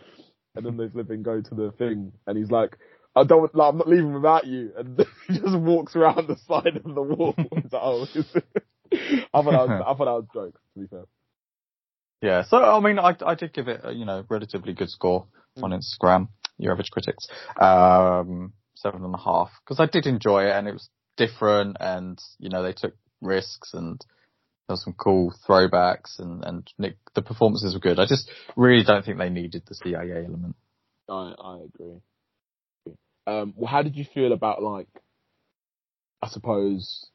And 0.56 0.66
then 0.66 0.78
they 0.78 0.90
flip 0.90 1.10
and 1.10 1.24
go 1.24 1.42
to 1.42 1.56
the 1.56 1.72
thing 1.72 2.12
and 2.28 2.38
he's 2.38 2.52
like, 2.52 2.78
I 3.16 3.24
don't, 3.24 3.54
like, 3.56 3.70
I'm 3.70 3.78
not 3.78 3.88
leaving 3.88 4.14
without 4.14 4.46
you. 4.46 4.72
And 4.78 5.06
he 5.28 5.40
just 5.40 5.58
walks 5.58 5.96
around 5.96 6.28
the 6.28 6.38
side 6.48 6.78
of 6.78 6.84
the 6.84 7.02
wall. 7.02 7.34
It's 7.38 7.74
like, 7.74 7.82
oh, 7.82 8.06
I 8.92 9.42
thought 9.42 9.52
that 9.52 9.68
was, 9.68 9.84
I 9.86 9.94
thought 9.94 9.98
that 9.98 10.06
was 10.06 10.26
jokes, 10.34 10.62
to 10.74 10.80
be 10.80 10.88
fair. 10.88 11.06
Yeah. 12.22 12.44
So, 12.44 12.58
I 12.58 12.80
mean, 12.80 13.00
I, 13.00 13.16
I 13.26 13.36
did 13.36 13.54
give 13.54 13.68
it 13.68 13.82
a, 13.84 13.94
you 13.94 14.06
know, 14.06 14.24
relatively 14.30 14.74
good 14.74 14.90
score 14.90 15.28
on 15.62 15.72
Instagram, 15.72 16.30
your 16.58 16.72
average 16.74 16.92
critics. 16.92 17.28
Um, 17.60 18.54
seven 18.76 19.04
and 19.04 19.14
a 19.14 19.18
half. 19.18 19.50
Cause 19.66 19.80
I 19.80 19.86
did 19.86 20.06
enjoy 20.06 20.46
it 20.46 20.52
and 20.52 20.68
it 20.68 20.74
was 20.74 20.90
different 21.18 21.78
and, 21.80 22.20
you 22.40 22.50
know, 22.50 22.64
they 22.64 22.74
took 22.74 22.94
risks 23.22 23.74
and 23.74 24.00
there 24.68 24.76
were 24.76 24.78
some 24.78 24.94
cool 24.94 25.34
throwbacks 25.48 26.20
and, 26.20 26.44
and 26.46 26.68
Nick, 26.78 26.98
the 27.16 27.22
performances 27.22 27.74
were 27.74 27.80
good. 27.80 28.00
I 28.00 28.06
just 28.06 28.30
really 28.56 28.84
don't 28.84 29.04
think 29.04 29.18
they 29.18 29.30
needed 29.30 29.64
the 29.68 29.76
CIA 29.76 30.26
element. 30.26 30.56
I, 31.10 31.34
I 31.38 31.60
agree. 31.66 32.02
Um, 33.28 33.54
well, 33.56 33.70
how 33.70 33.82
did 33.82 33.96
you 33.96 34.06
feel 34.14 34.32
about 34.32 34.64
like, 34.64 34.88
I 36.22 36.30
suppose, 36.30 37.08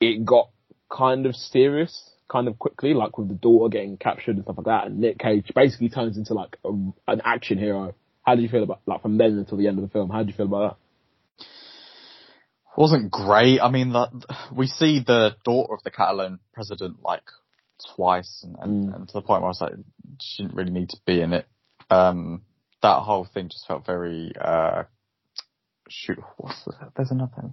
it 0.00 0.24
got 0.24 0.50
kind 0.90 1.26
of 1.26 1.34
serious, 1.34 2.11
kind 2.32 2.48
of 2.48 2.58
quickly, 2.58 2.94
like 2.94 3.18
with 3.18 3.28
the 3.28 3.34
daughter 3.34 3.68
getting 3.70 3.96
captured 3.98 4.36
and 4.36 4.44
stuff 4.44 4.56
like 4.56 4.66
that, 4.66 4.86
and 4.86 4.98
Nick 4.98 5.18
Cage 5.18 5.52
basically 5.54 5.90
turns 5.90 6.16
into 6.16 6.34
like 6.34 6.56
a, 6.64 6.70
an 7.06 7.20
action 7.24 7.58
hero. 7.58 7.94
How 8.22 8.34
did 8.34 8.42
you 8.42 8.48
feel 8.48 8.62
about 8.62 8.80
like 8.86 9.02
from 9.02 9.18
then 9.18 9.38
until 9.38 9.58
the 9.58 9.68
end 9.68 9.78
of 9.78 9.82
the 9.82 9.90
film? 9.90 10.08
How 10.10 10.18
did 10.18 10.28
you 10.28 10.34
feel 10.34 10.46
about 10.46 10.70
that? 10.70 10.76
wasn't 12.76 13.10
great. 13.10 13.60
I 13.60 13.70
mean, 13.70 13.94
we 14.56 14.66
see 14.66 15.02
the 15.06 15.36
daughter 15.44 15.74
of 15.74 15.82
the 15.84 15.90
Catalan 15.90 16.38
president 16.54 17.02
like 17.02 17.22
twice, 17.94 18.44
and, 18.44 18.56
and, 18.60 18.88
Mm. 18.88 18.94
and 18.96 19.08
to 19.08 19.12
the 19.14 19.20
point 19.22 19.42
where 19.42 19.48
I 19.48 19.50
was 19.50 19.60
like, 19.60 19.74
she 20.20 20.42
didn't 20.42 20.56
really 20.56 20.70
need 20.70 20.88
to 20.90 20.96
be 21.04 21.20
in 21.20 21.32
it. 21.34 21.46
Um, 21.90 22.42
that 22.80 23.00
whole 23.00 23.24
thing 23.26 23.48
just 23.50 23.66
felt 23.66 23.84
very 23.84 24.32
uh, 24.40 24.84
shoot. 25.88 26.18
What's 26.38 26.64
the, 26.64 26.72
there's 26.96 27.10
another 27.10 27.52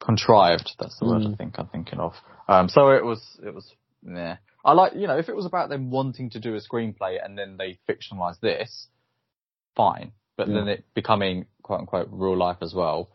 contrived. 0.00 0.72
That's 0.78 0.98
the 0.98 1.06
word 1.06 1.22
I 1.22 1.28
Mm. 1.30 1.38
think 1.38 1.58
I'm 1.58 1.68
thinking 1.68 1.98
of. 2.00 2.14
Um, 2.48 2.68
so 2.68 2.90
it 2.90 3.04
was 3.04 3.38
it 3.44 3.54
was 3.54 3.72
yeah. 4.06 4.36
I 4.64 4.72
like 4.72 4.94
you 4.94 5.06
know 5.06 5.18
if 5.18 5.28
it 5.28 5.36
was 5.36 5.46
about 5.46 5.68
them 5.68 5.90
wanting 5.90 6.30
to 6.30 6.40
do 6.40 6.54
a 6.54 6.60
screenplay 6.60 7.18
and 7.24 7.36
then 7.38 7.56
they 7.56 7.78
fictionalize 7.88 8.38
this, 8.40 8.88
fine. 9.74 10.12
But 10.36 10.48
then 10.48 10.68
it 10.68 10.84
becoming 10.94 11.46
quote 11.62 11.80
unquote 11.80 12.08
real 12.10 12.36
life 12.36 12.58
as 12.60 12.74
well 12.74 13.08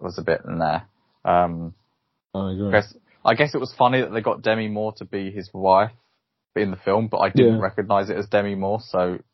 was 0.00 0.18
a 0.18 0.22
bit 0.22 0.40
in 0.46 0.58
there. 0.58 0.86
Um. 1.24 1.74
I 2.34 2.52
agree. 2.52 2.68
I 2.68 2.72
guess 2.72 2.94
I 3.24 3.34
guess 3.34 3.54
it 3.54 3.60
was 3.60 3.74
funny 3.74 4.00
that 4.00 4.12
they 4.12 4.20
got 4.20 4.42
Demi 4.42 4.68
Moore 4.68 4.92
to 4.98 5.04
be 5.04 5.30
his 5.30 5.50
wife 5.52 5.90
in 6.54 6.70
the 6.70 6.76
film, 6.76 7.08
but 7.08 7.18
I 7.18 7.28
didn't 7.28 7.54
Yeah. 7.56 7.60
recognize 7.60 8.08
it 8.10 8.16
as 8.16 8.26
Demi 8.28 8.54
Moore, 8.54 8.80
so 8.80 9.14
it 9.14 9.24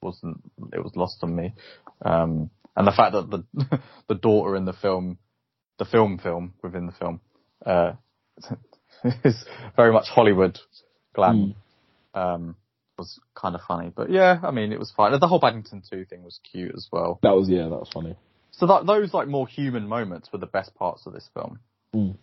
wasn't 0.00 0.40
it 0.72 0.82
was 0.82 0.94
lost 0.96 1.18
on 1.22 1.34
me. 1.34 1.52
Um, 2.04 2.50
and 2.76 2.86
the 2.86 2.92
fact 2.92 3.12
that 3.12 3.30
the 3.30 3.80
the 4.08 4.14
daughter 4.14 4.56
in 4.56 4.64
the 4.64 4.72
film, 4.72 5.18
the 5.78 5.84
film 5.84 6.18
film 6.18 6.54
within 6.62 6.86
the 6.86 6.92
film, 6.92 7.20
uh, 7.64 7.92
is 9.24 9.44
very 9.76 9.92
much 9.92 10.08
Hollywood 10.08 10.58
glam. 11.14 11.54
Um, 12.14 12.56
was 12.98 13.18
kind 13.34 13.54
of 13.54 13.62
funny, 13.66 13.90
but 13.94 14.10
yeah, 14.10 14.38
I 14.42 14.50
mean, 14.50 14.72
it 14.72 14.78
was 14.78 14.92
fine. 14.94 15.18
The 15.18 15.26
whole 15.26 15.40
Paddington 15.40 15.82
2 15.90 16.04
thing 16.04 16.22
was 16.22 16.38
cute 16.50 16.72
as 16.74 16.88
well. 16.92 17.18
That 17.22 17.34
was 17.34 17.48
yeah, 17.48 17.64
that 17.64 17.70
was 17.70 17.90
funny. 17.92 18.16
So 18.52 18.66
that, 18.66 18.86
those 18.86 19.14
like 19.14 19.28
more 19.28 19.48
human 19.48 19.88
moments 19.88 20.30
were 20.32 20.38
the 20.38 20.46
best 20.46 20.74
parts 20.74 21.06
of 21.06 21.12
this 21.12 21.28
film. 21.34 21.58
Mm. 21.94 22.16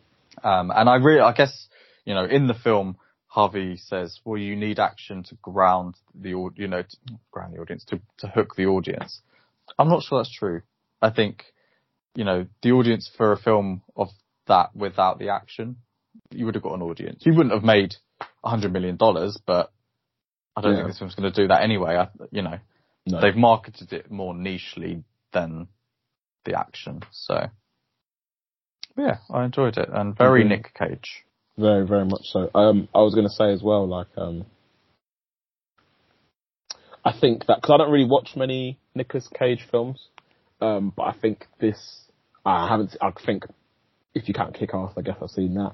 Um, 0.43 0.71
and 0.73 0.87
I 0.89 0.95
really, 0.95 1.21
I 1.21 1.33
guess, 1.33 1.67
you 2.05 2.13
know, 2.13 2.25
in 2.25 2.47
the 2.47 2.53
film, 2.53 2.97
Javi 3.35 3.79
says, 3.79 4.19
"Well, 4.23 4.39
you 4.39 4.55
need 4.55 4.79
action 4.79 5.23
to 5.23 5.35
ground 5.41 5.95
the 6.15 6.51
you 6.55 6.67
know 6.67 6.81
to 6.81 6.97
ground 7.31 7.53
the 7.53 7.59
audience 7.59 7.83
to 7.85 7.99
to 8.19 8.27
hook 8.27 8.55
the 8.55 8.65
audience." 8.65 9.21
I'm 9.77 9.89
not 9.89 10.03
sure 10.03 10.19
that's 10.19 10.33
true. 10.33 10.61
I 11.01 11.09
think 11.09 11.45
you 12.19 12.25
know 12.25 12.45
the 12.63 12.73
audience 12.73 13.09
for 13.15 13.31
a 13.31 13.37
film 13.37 13.81
of 13.95 14.09
that 14.45 14.75
without 14.75 15.19
the 15.19 15.29
action, 15.29 15.77
you 16.31 16.45
would 16.45 16.55
have 16.55 16.63
got 16.65 16.73
an 16.73 16.81
audience. 16.81 17.23
You 17.25 17.33
wouldn't 17.33 17.53
have 17.53 17.63
made 17.63 17.95
a 18.43 18.49
hundred 18.49 18.73
million 18.73 18.97
dollars, 18.97 19.39
but 19.47 19.71
I 20.57 20.59
don't 20.59 20.73
Yeah. 20.73 20.79
think 20.79 20.87
this 20.89 20.99
film's 20.99 21.15
going 21.15 21.31
to 21.31 21.41
do 21.41 21.47
that 21.47 21.63
anyway. 21.63 21.95
I, 21.95 22.09
you 22.29 22.41
know, 22.41 22.59
No. 23.05 23.21
they've 23.21 23.37
marketed 23.37 23.93
it 23.93 24.11
more 24.11 24.33
nichely 24.33 25.05
than 25.31 25.69
the 26.43 26.59
action. 26.59 27.03
So, 27.11 27.49
yeah, 28.97 29.19
I 29.29 29.45
enjoyed 29.45 29.77
it 29.77 29.87
and 29.87 30.17
very 30.17 30.43
Mhm. 30.43 30.49
Nick 30.49 30.73
Cage. 30.73 31.23
Very, 31.57 31.87
very 31.87 32.05
much 32.05 32.23
so. 32.23 32.51
Um, 32.53 32.89
I 32.93 32.99
was 32.99 33.15
going 33.15 33.27
to 33.27 33.33
say 33.33 33.53
as 33.53 33.63
well, 33.63 33.87
like, 33.87 34.09
um, 34.17 34.45
I 37.05 37.13
think 37.17 37.45
that 37.45 37.61
because 37.61 37.71
I 37.75 37.77
don't 37.77 37.91
really 37.91 38.09
watch 38.09 38.35
many 38.35 38.77
Nicolas 38.93 39.29
Cage 39.29 39.63
films, 39.71 40.09
um, 40.59 40.91
but 40.93 41.03
I 41.03 41.13
think 41.13 41.47
this 41.59 42.08
I 42.49 42.67
haven't. 42.67 42.95
I 43.01 43.11
think 43.25 43.45
if 44.13 44.27
you 44.27 44.33
count 44.33 44.55
Kick 44.55 44.73
Ass, 44.73 44.93
I 44.97 45.01
guess 45.01 45.17
I've 45.21 45.29
seen 45.29 45.53
that, 45.55 45.73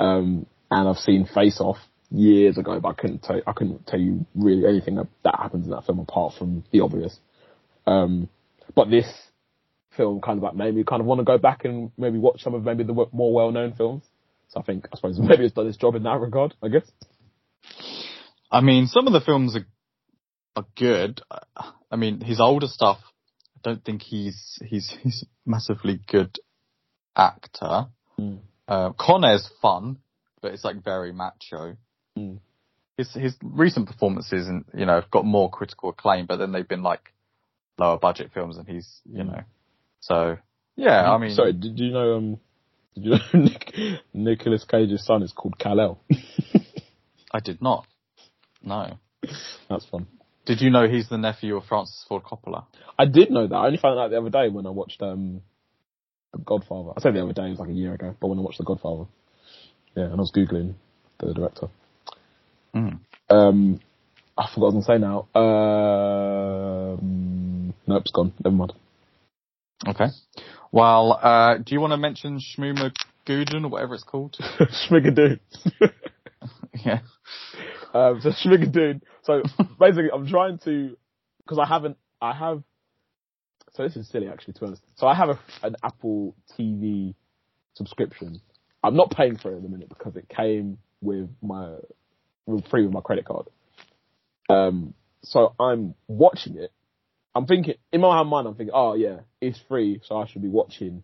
um, 0.00 0.46
and 0.70 0.88
I've 0.88 0.96
seen 0.96 1.26
Face 1.32 1.60
Off 1.60 1.78
years 2.10 2.58
ago, 2.58 2.80
but 2.80 2.88
I 2.88 2.94
couldn't 2.94 3.22
tell. 3.22 3.40
I 3.46 3.52
couldn't 3.52 3.86
tell 3.86 4.00
you 4.00 4.26
really 4.34 4.66
anything 4.66 4.96
that, 4.96 5.06
that 5.24 5.36
happens 5.38 5.64
in 5.64 5.70
that 5.70 5.84
film 5.84 6.00
apart 6.00 6.34
from 6.38 6.64
the 6.72 6.80
obvious. 6.80 7.18
Um, 7.86 8.28
but 8.74 8.90
this 8.90 9.06
film 9.96 10.20
kind 10.20 10.38
of 10.38 10.42
like 10.42 10.54
made 10.54 10.74
me 10.74 10.84
kind 10.84 11.00
of 11.00 11.06
want 11.06 11.20
to 11.20 11.24
go 11.24 11.38
back 11.38 11.64
and 11.64 11.90
maybe 11.96 12.18
watch 12.18 12.42
some 12.42 12.54
of 12.54 12.64
maybe 12.64 12.84
the 12.84 12.92
more 12.92 13.32
well-known 13.32 13.72
films. 13.74 14.02
So 14.48 14.60
I 14.60 14.62
think, 14.62 14.86
I 14.92 14.96
suppose 14.96 15.18
maybe 15.18 15.44
it's 15.44 15.54
done 15.54 15.66
its 15.66 15.76
job 15.76 15.94
in 15.94 16.02
that 16.02 16.20
regard, 16.20 16.54
I 16.62 16.68
guess. 16.68 16.90
I 18.50 18.60
mean, 18.60 18.86
some 18.86 19.06
of 19.06 19.12
the 19.12 19.20
films 19.20 19.56
are 19.56 19.66
are 20.56 20.66
good. 20.74 21.20
I 21.90 21.96
mean, 21.96 22.20
his 22.20 22.40
older 22.40 22.66
stuff, 22.66 22.98
don't 23.66 23.84
think 23.84 24.02
he's 24.02 24.58
he's 24.64 24.96
he's 25.02 25.24
massively 25.44 25.98
good 26.06 26.38
actor. 27.16 27.86
Mm. 28.18 28.38
Uh, 28.68 28.90
Con 28.92 29.24
Air's 29.24 29.50
fun, 29.60 29.98
but 30.40 30.52
it's 30.52 30.64
like 30.64 30.82
very 30.84 31.12
macho. 31.12 31.76
Mm. 32.16 32.38
His 32.96 33.12
his 33.12 33.34
recent 33.42 33.88
performances, 33.88 34.46
and 34.46 34.64
you 34.72 34.86
know, 34.86 34.94
have 35.00 35.10
got 35.10 35.24
more 35.24 35.50
critical 35.50 35.90
acclaim, 35.90 36.26
but 36.26 36.36
then 36.36 36.52
they've 36.52 36.66
been 36.66 36.84
like 36.84 37.12
lower 37.76 37.98
budget 37.98 38.30
films, 38.32 38.56
and 38.56 38.68
he's 38.68 39.00
you 39.04 39.24
Mm. 39.24 39.32
know, 39.32 39.42
so 40.00 40.38
yeah. 40.76 41.12
I 41.12 41.18
mean, 41.18 41.34
sorry, 41.34 41.52
did 41.52 41.76
you 41.78 41.90
know, 41.90 42.16
um, 42.16 42.40
did 42.94 43.04
you 43.04 43.10
know 43.34 43.40
Nick, 43.40 43.74
Nicolas 44.14 44.64
Cage's 44.64 45.04
son 45.04 45.22
is 45.24 45.32
called 45.32 45.58
Kal-El? 45.58 46.00
I 47.32 47.40
did 47.40 47.60
not. 47.60 47.84
No. 48.62 48.96
That's 49.68 49.84
fun. 49.86 50.06
Did 50.46 50.60
you 50.60 50.70
know 50.70 50.88
he's 50.88 51.08
the 51.08 51.18
nephew 51.18 51.56
of 51.56 51.64
Francis 51.64 52.04
Ford 52.08 52.22
Coppola? 52.22 52.64
I 52.98 53.04
did 53.04 53.30
know 53.30 53.46
that. 53.46 53.54
I 53.54 53.66
only 53.66 53.78
found 53.78 53.98
out 53.98 54.10
the 54.10 54.18
other 54.18 54.30
day 54.30 54.48
when 54.48 54.66
I 54.66 54.70
watched, 54.70 55.02
um, 55.02 55.42
The 56.32 56.38
Godfather. 56.38 56.92
I 56.96 57.00
said 57.00 57.14
the 57.14 57.22
other 57.22 57.32
day, 57.32 57.46
it 57.46 57.50
was 57.50 57.58
like 57.58 57.70
a 57.70 57.72
year 57.72 57.94
ago, 57.94 58.14
but 58.20 58.28
when 58.28 58.38
I 58.38 58.42
watched 58.42 58.58
The 58.58 58.64
Godfather. 58.64 59.06
Yeah, 59.96 60.04
and 60.04 60.14
I 60.14 60.16
was 60.16 60.32
Googling 60.34 60.74
the 61.18 61.34
director. 61.34 61.68
Mm. 62.74 63.00
Um, 63.30 63.80
I 64.38 64.48
forgot 64.54 64.66
what 64.66 64.72
I 64.72 64.76
was 64.76 64.86
going 64.86 65.00
to 65.00 65.04
say 65.04 65.06
now. 65.06 65.26
Um, 67.00 67.74
nope, 67.86 68.02
it's 68.02 68.12
gone. 68.12 68.34
Never 68.44 68.56
mind. 68.56 68.74
Okay. 69.88 70.08
Well, 70.72 71.18
uh, 71.22 71.56
do 71.58 71.74
you 71.74 71.80
want 71.80 71.92
to 71.92 71.96
mention 71.96 72.38
Shmuma 72.38 72.92
or 73.28 73.68
whatever 73.68 73.94
it's 73.94 74.04
called? 74.04 74.36
Schmigadoon. 74.88 75.40
yeah. 76.84 77.00
Um, 77.96 78.20
so 78.22 78.30
Schmigadoon. 78.30 79.00
So 79.22 79.42
basically, 79.80 80.10
I'm 80.12 80.26
trying 80.26 80.58
to 80.60 80.96
because 81.38 81.58
I 81.58 81.66
haven't. 81.66 81.96
I 82.20 82.32
have. 82.32 82.62
So 83.72 83.82
this 83.82 83.96
is 83.96 84.08
silly, 84.08 84.28
actually, 84.28 84.54
to 84.54 84.60
be 84.60 84.66
honest. 84.66 84.82
So 84.96 85.06
I 85.06 85.14
have 85.14 85.28
a, 85.28 85.38
an 85.62 85.76
Apple 85.82 86.34
TV 86.58 87.14
subscription. 87.74 88.40
I'm 88.82 88.96
not 88.96 89.10
paying 89.10 89.36
for 89.36 89.52
it 89.52 89.56
at 89.56 89.62
the 89.62 89.68
minute 89.68 89.88
because 89.88 90.16
it 90.16 90.28
came 90.28 90.78
with 91.02 91.28
my 91.42 91.74
free 92.70 92.84
with 92.84 92.92
my 92.92 93.00
credit 93.00 93.26
card. 93.26 93.48
Um, 94.48 94.94
so 95.22 95.54
I'm 95.58 95.94
watching 96.06 96.56
it. 96.56 96.72
I'm 97.34 97.46
thinking 97.46 97.74
in 97.92 98.00
my 98.00 98.22
mind, 98.22 98.46
I'm 98.46 98.54
thinking, 98.54 98.72
oh 98.74 98.94
yeah, 98.94 99.18
it's 99.40 99.60
free, 99.68 100.00
so 100.04 100.16
I 100.16 100.26
should 100.26 100.40
be 100.42 100.48
watching 100.48 101.02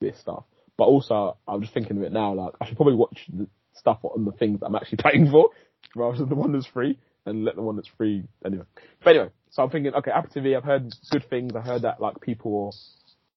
this 0.00 0.18
stuff. 0.20 0.44
But 0.76 0.84
also, 0.84 1.36
I'm 1.48 1.62
just 1.62 1.74
thinking 1.74 1.96
of 1.96 2.02
it 2.04 2.12
now, 2.12 2.34
like 2.34 2.54
I 2.60 2.66
should 2.66 2.76
probably 2.76 2.94
watch 2.94 3.24
the 3.32 3.48
stuff 3.72 3.98
on 4.04 4.24
the 4.24 4.32
things 4.32 4.60
that 4.60 4.66
I'm 4.66 4.76
actually 4.76 4.98
paying 5.02 5.30
for 5.30 5.50
rather 5.98 6.18
than 6.18 6.28
the 6.28 6.34
one 6.34 6.52
that's 6.52 6.66
free 6.66 6.98
and 7.26 7.44
let 7.44 7.56
the 7.56 7.62
one 7.62 7.76
that's 7.76 7.88
free 7.96 8.24
anyway. 8.44 8.64
But 9.04 9.10
anyway, 9.10 9.30
so 9.50 9.62
I'm 9.62 9.70
thinking, 9.70 9.94
okay, 9.94 10.10
Apple 10.10 10.30
TV, 10.34 10.56
I've 10.56 10.64
heard 10.64 10.92
good 11.10 11.28
things. 11.28 11.54
I 11.54 11.60
heard 11.60 11.82
that 11.82 12.00
like 12.00 12.20
people, 12.20 12.74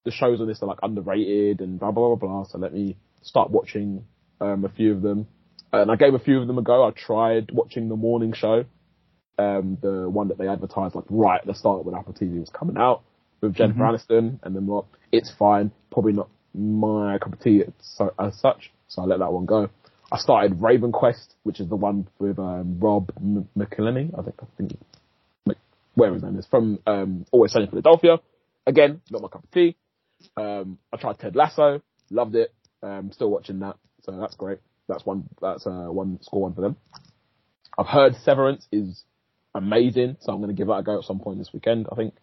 the 0.06 0.12
shows 0.12 0.42
on 0.42 0.48
this 0.48 0.62
are 0.62 0.68
like 0.68 0.80
underrated 0.82 1.62
and 1.62 1.80
blah 1.80 1.92
blah 1.92 2.16
blah 2.16 2.28
blah. 2.28 2.44
So 2.46 2.58
let 2.58 2.74
me 2.74 2.98
start 3.22 3.52
watching 3.52 4.06
um, 4.40 4.66
a 4.66 4.70
few 4.70 4.94
of 4.94 5.02
them. 5.02 5.28
And 5.74 5.90
I 5.90 5.96
gave 5.96 6.14
a 6.14 6.20
few 6.20 6.42
of 6.42 6.48
them 6.48 6.58
a 6.58 6.62
go. 6.62 6.86
I 6.86 6.92
tried 6.92 7.52
watching 7.52 7.88
the 7.88 7.96
morning 7.96 8.34
show, 8.34 8.66
um, 9.38 9.78
the 9.82 10.10
one 10.10 10.28
that 10.28 10.38
they 10.38 10.48
advertised 10.48 10.96
like 10.96 11.06
right 11.10 11.40
at 11.40 11.48
the 11.48 11.54
start 11.54 11.86
when 11.86 11.96
Apple 11.96 12.14
TV 12.14 12.40
was 12.40 12.50
coming 12.50 12.78
out 12.78 13.04
with 13.40 13.56
Jennifer 13.56 13.80
Aniston, 13.80 14.40
and 14.44 14.56
then 14.56 14.66
what? 14.68 14.86
It's 15.12 15.32
fine. 15.38 15.72
Probably 15.92 16.14
not 16.14 16.30
my 16.54 17.18
cup 17.20 17.34
of 17.34 17.40
tea 17.40 17.64
as 18.20 18.40
such. 18.40 18.72
So 18.88 19.02
I 19.02 19.06
let 19.06 19.20
that 19.20 19.32
one 19.32 19.46
go. 19.46 19.70
I 20.12 20.18
started 20.18 20.62
Raven 20.62 20.92
Quest, 20.92 21.36
which 21.44 21.60
is 21.60 21.70
the 21.70 21.76
one 21.76 22.08
with 22.20 22.38
um, 22.38 22.80
Rob 22.80 23.12
M- 23.18 23.48
McElhenney. 23.58 24.18
I 24.18 24.24
think 24.24 24.36
I 24.42 24.46
think 24.58 24.78
Mc- 25.46 25.58
whatever 25.96 26.16
his 26.16 26.24
name 26.24 26.38
is 26.38 26.46
from 26.48 26.80
um, 26.86 27.26
Always 27.32 27.54
Sunny 27.54 27.68
Philadelphia. 27.68 28.18
Again, 28.68 29.02
not 29.10 29.22
my 29.22 29.30
cup 29.30 29.44
of 29.44 29.52
tea. 29.52 29.78
Um, 30.36 30.78
I 30.92 30.98
tried 30.98 31.20
Ted 31.20 31.36
Lasso, 31.36 31.82
loved 32.10 32.36
it. 32.36 32.54
Um, 32.84 33.12
still 33.14 33.30
watching 33.30 33.60
that, 33.60 33.78
so 34.04 34.12
that's 34.20 34.36
great. 34.36 34.60
That's 34.90 35.06
one. 35.06 35.30
That's 35.42 35.66
uh, 35.66 35.88
one 35.88 36.20
score 36.22 36.42
one 36.42 36.54
for 36.54 36.62
them. 36.62 36.76
I've 37.78 37.88
heard 37.88 38.16
Severance 38.18 38.68
is 38.72 39.04
amazing, 39.56 40.18
so 40.20 40.34
I'm 40.34 40.40
going 40.40 40.50
to 40.50 40.56
give 40.56 40.68
that 40.68 40.74
a 40.74 40.84
go 40.84 41.00
at 41.00 41.06
some 41.06 41.20
point 41.20 41.40
this 41.40 41.54
weekend. 41.54 41.88
I 41.92 41.96
think. 41.96 42.16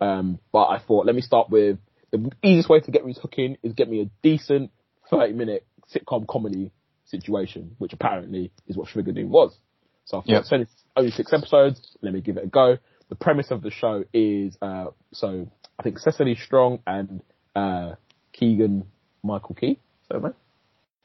Um, 0.00 0.38
but 0.52 0.66
I 0.66 0.78
thought, 0.78 1.06
let 1.06 1.14
me 1.14 1.22
start 1.22 1.50
with 1.50 1.78
the 2.12 2.30
easiest 2.42 2.68
way 2.68 2.80
to 2.80 2.90
get 2.90 3.04
me 3.04 3.14
hooked 3.20 3.38
in 3.38 3.56
is 3.62 3.72
get 3.72 3.88
me 3.88 4.02
a 4.02 4.10
decent 4.22 4.70
30 5.10 5.32
minute 5.32 5.66
sitcom 5.92 6.26
comedy 6.26 6.70
situation, 7.12 7.76
which 7.78 7.92
apparently 7.92 8.50
is 8.66 8.76
what 8.76 8.88
Schmigadoon 8.88 9.28
was. 9.28 9.56
So 10.06 10.18
I 10.18 10.20
thought, 10.20 10.28
Yep. 10.28 10.40
it's 10.40 10.52
only, 10.96 11.10
six 11.12 11.32
episodes, 11.32 11.96
let 12.02 12.12
me 12.12 12.20
give 12.20 12.36
it 12.36 12.44
a 12.44 12.48
go. 12.48 12.78
The 13.08 13.14
premise 13.14 13.50
of 13.52 13.62
the 13.62 13.70
show 13.70 14.04
is, 14.12 14.56
uh, 14.60 14.86
so 15.12 15.46
I 15.78 15.82
think 15.84 15.98
Cecily 16.00 16.34
Strong 16.34 16.80
and, 16.86 17.20
uh, 17.54 17.94
Keegan 18.32 18.84
Michael 19.22 19.54
Key, 19.54 19.72
is 19.72 20.08
that 20.10 20.18
right? 20.20 20.34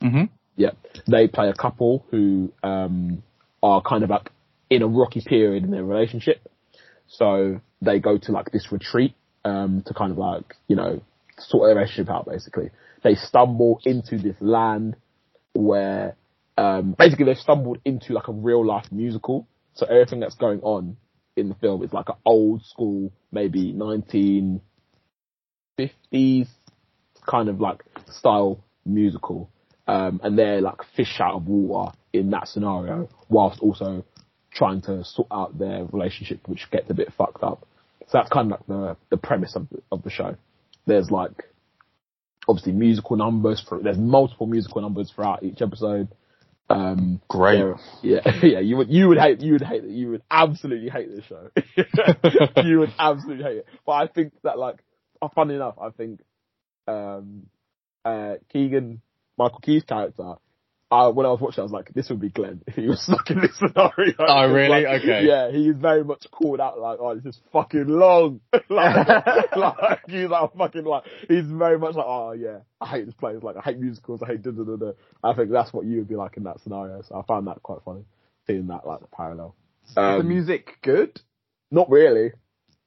hmm 0.02 0.24
Yeah. 0.56 0.72
They 1.08 1.28
play 1.28 1.50
a 1.50 1.54
couple 1.54 2.06
who 2.10 2.52
um, 2.64 3.22
are 3.62 3.82
kind 3.82 4.04
of 4.04 4.10
like 4.10 4.32
in 4.70 4.82
a 4.82 4.88
rocky 4.88 5.22
period 5.22 5.64
in 5.64 5.72
their 5.72 5.84
relationship. 5.84 6.40
So 7.08 7.62
they 7.82 8.00
go 8.00 8.18
to 8.18 8.32
like 8.32 8.52
this 8.52 8.72
retreat 8.72 9.14
um, 9.46 9.84
to 9.86 9.94
kind 9.94 10.12
of 10.12 10.18
like, 10.18 10.56
you 10.68 10.76
know, 10.76 11.02
sort 11.38 11.68
their 11.68 11.76
relationship 11.76 12.10
out 12.10 12.26
basically. 12.26 12.72
They 13.04 13.16
stumble 13.16 13.80
into 13.86 14.18
this 14.18 14.36
land 14.42 14.96
where 15.58 16.16
um, 16.58 16.96
basically 16.98 17.26
they've 17.26 17.38
stumbled 17.38 17.80
into 17.84 18.14
like 18.14 18.28
a 18.28 18.32
real 18.32 18.66
life 18.66 18.86
musical. 18.92 19.48
So 19.74 19.86
everything 19.86 20.20
that's 20.20 20.36
going 20.36 20.62
on 20.62 20.98
in 21.36 21.50
the 21.50 21.56
film 21.56 21.84
is 21.84 21.92
like 21.94 22.10
an 22.10 22.16
old 22.26 22.64
school, 22.66 23.12
maybe 23.32 23.74
1950s 23.74 24.60
kind 27.28 27.50
of 27.50 27.60
like 27.60 27.84
style 28.12 28.64
musical. 28.86 29.50
Um, 29.88 30.20
and 30.24 30.38
they're 30.38 30.62
like 30.62 30.78
fish 30.96 31.20
out 31.20 31.36
of 31.36 31.48
water 31.48 31.96
in 32.14 32.32
that 32.32 32.48
scenario 32.48 33.10
whilst 33.30 33.60
also 33.60 34.04
trying 34.52 34.82
to 34.82 35.04
sort 35.04 35.28
out 35.32 35.58
their 35.58 35.86
relationship, 35.86 36.48
which 36.48 36.70
gets 36.72 36.90
a 36.90 36.94
bit 36.94 37.14
fucked 37.18 37.44
up. 37.44 37.68
So 38.08 38.18
that's 38.18 38.30
kind 38.30 38.52
of 38.52 38.60
like 38.60 38.68
the, 38.68 38.98
the 39.10 39.18
premise 39.18 39.56
of 39.56 39.68
the, 39.70 39.82
of 39.92 40.04
the 40.04 40.10
show. 40.10 40.36
There's 40.86 41.12
like, 41.12 41.44
obviously 42.48 42.72
musical 42.72 43.16
numbers 43.16 43.64
for, 43.68 43.80
there's 43.82 43.98
multiple 43.98 44.48
musical 44.48 44.82
numbers 44.82 45.12
throughout 45.12 45.44
each 45.44 45.62
episode. 45.62 46.10
Um, 46.70 47.22
Great. 47.30 47.64
yeah, 48.02 48.20
yeah, 48.44 48.60
you 48.60 48.78
would, 48.78 48.90
you 48.90 49.08
would 49.08 49.18
hate, 49.18 49.42
you 49.42 49.54
would 49.54 49.62
hate. 49.62 49.84
You 49.84 50.12
would 50.12 50.24
absolutely 50.30 50.90
hate 50.90 51.10
this 51.16 51.26
show. 51.26 51.50
you 52.64 52.80
would 52.80 52.94
absolutely 53.00 53.44
hate 53.44 53.58
it. 53.58 53.66
But 53.86 53.92
I 53.94 54.08
think 54.08 54.34
that 54.44 54.58
like, 54.60 54.84
uh, 55.22 55.30
funny 55.34 55.56
enough, 55.56 55.76
I 55.82 55.90
think, 55.92 56.22
um, 56.88 57.48
uh, 58.04 58.36
Keegan, 58.52 59.02
Michael 59.38 59.60
Key's 59.60 59.84
character 59.84 60.36
I, 60.90 61.08
when 61.08 61.26
I 61.26 61.30
was 61.30 61.42
watching, 61.42 61.60
I 61.60 61.64
was 61.64 61.72
like, 61.74 61.94
this 61.94 62.08
would 62.10 62.22
be 62.22 62.30
Glenn 62.30 62.62
if 62.66 62.76
he 62.76 62.88
was 62.88 63.02
stuck 63.06 63.30
in 63.30 63.42
this 63.42 63.58
scenario. 63.58 64.14
Oh, 64.20 64.48
really? 64.52 64.70
Like, 64.84 65.02
Okay. 65.02 65.26
Yeah, 65.26 65.52
he 65.52 65.68
is 65.68 65.78
very 65.78 66.04
much 66.04 66.26
called 66.32 66.62
out 66.62 66.80
like, 66.80 66.98
oh, 67.02 67.16
this 67.16 67.36
is 67.36 67.42
fucking 67.52 67.88
long. 67.88 68.40
like, 68.70 69.08
like, 69.56 70.00
he's 70.08 70.30
like 70.30 70.54
fucking 70.58 70.86
like, 70.86 71.04
he's 71.28 71.44
very 71.46 71.78
much 71.78 71.96
like, 71.96 72.06
oh 72.08 72.32
yeah, 72.32 72.60
I 72.80 72.88
hate 72.88 73.06
this 73.06 73.16
place. 73.16 73.44
Like, 73.44 73.58
I 73.58 73.62
hate 73.62 73.80
musicals. 73.80 74.22
I 74.24 74.28
hate 74.28 74.44
da 74.44 74.52
da 74.52 74.64
da 74.64 74.76
da. 74.78 74.92
I 75.24 75.34
think 75.34 75.52
that's 75.52 75.74
what 75.74 75.86
you 75.86 75.98
would 75.98 76.08
be 76.08 76.16
like 76.16 76.38
in 76.38 76.44
that 76.44 76.62
scenario. 76.62 77.02
So 77.02 77.16
I 77.16 77.24
found 77.26 77.48
that 77.48 77.62
quite 77.64 77.80
funny, 77.84 78.06
seeing 78.46 78.68
that 78.68 78.88
like 78.88 79.02
the 79.02 79.08
parallel. 79.08 79.56
Is 79.90 79.96
the 79.96 80.02
Um, 80.02 80.28
music 80.28 80.78
good? 80.82 81.20
Not 81.70 81.90
really. 81.90 82.32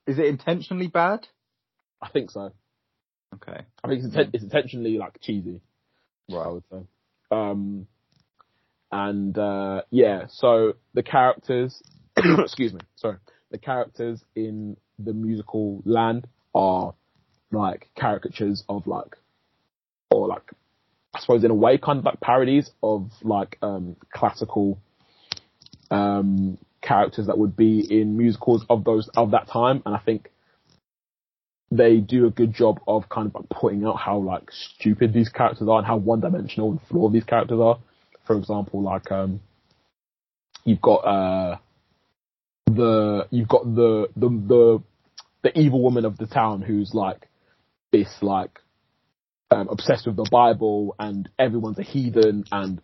Is 0.06 0.18
it 0.18 0.24
intentionally 0.24 0.86
bad? 0.86 1.26
I 2.00 2.08
think 2.08 2.30
so. 2.30 2.52
Okay. 3.34 3.60
I 3.84 3.88
think 3.88 4.04
it's, 4.04 4.14
inten- 4.14 4.30
it's 4.32 4.42
intentionally 4.42 4.96
like 4.96 5.20
cheesy. 5.20 5.60
Right. 6.30 6.46
I 6.46 6.48
would 6.48 6.64
say. 6.72 6.78
Um, 7.30 7.86
and 8.92 9.36
uh, 9.38 9.82
yeah, 9.90 10.26
so 10.28 10.74
the 10.94 11.02
characters, 11.02 11.82
excuse 12.16 12.72
me, 12.72 12.80
sorry, 12.96 13.18
the 13.50 13.58
characters 13.58 14.24
in 14.34 14.76
the 14.98 15.12
musical 15.12 15.82
land 15.84 16.26
are 16.54 16.94
like 17.52 17.88
caricatures 17.96 18.64
of 18.68 18.86
like, 18.86 19.16
or 20.10 20.26
like, 20.26 20.50
I 21.14 21.20
suppose 21.20 21.44
in 21.44 21.50
a 21.50 21.54
way, 21.54 21.78
kind 21.78 21.98
of 21.98 22.04
like 22.04 22.20
parodies 22.20 22.70
of 22.82 23.10
like 23.22 23.58
um, 23.62 23.96
classical 24.12 24.78
um, 25.90 26.58
characters 26.80 27.26
that 27.26 27.38
would 27.38 27.56
be 27.56 27.80
in 27.80 28.16
musicals 28.16 28.64
of 28.68 28.84
those 28.84 29.08
of 29.16 29.32
that 29.32 29.48
time, 29.48 29.82
and 29.86 29.94
I 29.94 29.98
think 29.98 30.30
they 31.70 31.98
do 31.98 32.26
a 32.26 32.30
good 32.30 32.52
job 32.52 32.80
of 32.86 33.08
kind 33.08 33.28
of 33.28 33.34
like 33.34 33.48
pointing 33.48 33.86
out 33.86 33.96
how 33.96 34.18
like 34.18 34.50
stupid 34.50 35.12
these 35.12 35.28
characters 35.28 35.68
are 35.68 35.78
and 35.78 35.86
how 35.86 35.96
one 35.96 36.20
dimensional 36.20 36.72
and 36.72 36.80
flawed 36.88 37.12
these 37.12 37.24
characters 37.24 37.60
are. 37.60 37.78
For 38.26 38.36
example, 38.36 38.82
like 38.82 39.10
um 39.12 39.40
you've 40.64 40.80
got 40.80 40.98
uh 40.98 41.56
the 42.66 43.26
you've 43.30 43.48
got 43.48 43.64
the 43.64 44.08
the 44.16 44.28
the 44.28 44.82
the 45.42 45.58
evil 45.58 45.82
woman 45.82 46.04
of 46.04 46.18
the 46.18 46.26
town 46.26 46.62
who's 46.62 46.92
like 46.92 47.28
this 47.92 48.08
like 48.20 48.58
um, 49.50 49.68
obsessed 49.68 50.06
with 50.06 50.16
the 50.16 50.28
Bible 50.30 50.94
and 50.98 51.28
everyone's 51.38 51.78
a 51.78 51.82
heathen 51.82 52.44
and 52.52 52.80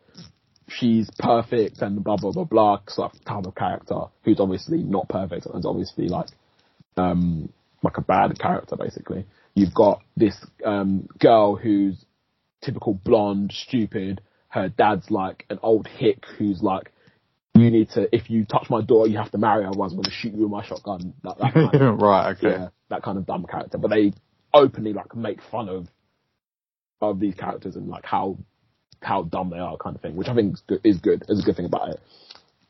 she's 0.69 1.09
perfect 1.19 1.81
and 1.81 2.03
blah 2.03 2.17
blah 2.17 2.33
blah 2.33 2.45
blah 2.45 2.81
sort 2.89 3.15
of 3.15 3.25
type 3.25 3.47
of 3.47 3.55
character 3.55 4.01
who's 4.25 4.41
obviously 4.41 4.83
not 4.83 5.09
perfect 5.09 5.47
and 5.47 5.65
obviously 5.65 6.09
like 6.09 6.27
um 6.97 7.53
like 7.83 7.99
a 7.99 8.03
bad 8.03 8.39
character 8.39 8.77
basically. 8.77 9.27
You've 9.55 9.75
got 9.75 10.03
this 10.17 10.37
um 10.65 11.09
girl 11.19 11.57
who's 11.57 12.05
typical 12.63 12.95
blonde, 12.95 13.53
stupid. 13.53 14.21
Her 14.49 14.69
dad's 14.69 15.11
like 15.11 15.45
an 15.51 15.59
old 15.63 15.87
hick 15.87 16.25
who's 16.39 16.63
like, 16.63 16.93
you 17.55 17.71
need 17.71 17.91
to, 17.91 18.15
if 18.15 18.29
you 18.31 18.45
touch 18.45 18.69
my 18.71 18.83
daughter, 18.83 19.09
you 19.09 19.19
have 19.19 19.31
to 19.33 19.39
marry 19.39 19.63
her, 19.63 19.71
otherwise 19.71 19.93
I'm 19.93 19.97
going 19.97 20.05
to 20.05 20.11
shoot 20.11 20.35
you 20.35 20.43
with 20.43 20.51
my 20.51 20.65
shotgun. 20.65 21.15
That, 21.23 21.39
that 21.39 21.55
kind 21.55 21.75
of, 21.75 21.99
right. 22.01 22.37
Okay. 22.37 22.51
yeah, 22.51 22.69
that 22.91 23.03
kind 23.03 23.19
of 23.19 23.27
dumb 23.27 23.47
character. 23.51 23.79
But 23.79 23.91
they 23.91 24.13
openly 24.53 24.93
like 24.93 25.15
make 25.15 25.41
fun 25.51 25.69
of 25.69 25.89
of 27.03 27.21
these 27.21 27.35
characters 27.35 27.77
and 27.77 27.89
like 27.89 28.05
how 28.05 28.39
how 29.03 29.23
dumb 29.23 29.51
they 29.51 29.59
are, 29.59 29.77
kind 29.77 29.97
of 29.97 30.03
thing, 30.03 30.17
which 30.17 30.29
I 30.29 30.35
think 30.35 30.55
is 30.55 30.63
good. 30.67 30.81
Is 30.85 30.99
good. 30.99 31.25
Is 31.29 31.43
a 31.43 31.45
good 31.45 31.57
thing 31.57 31.67
about 31.67 31.91
it. 31.91 32.01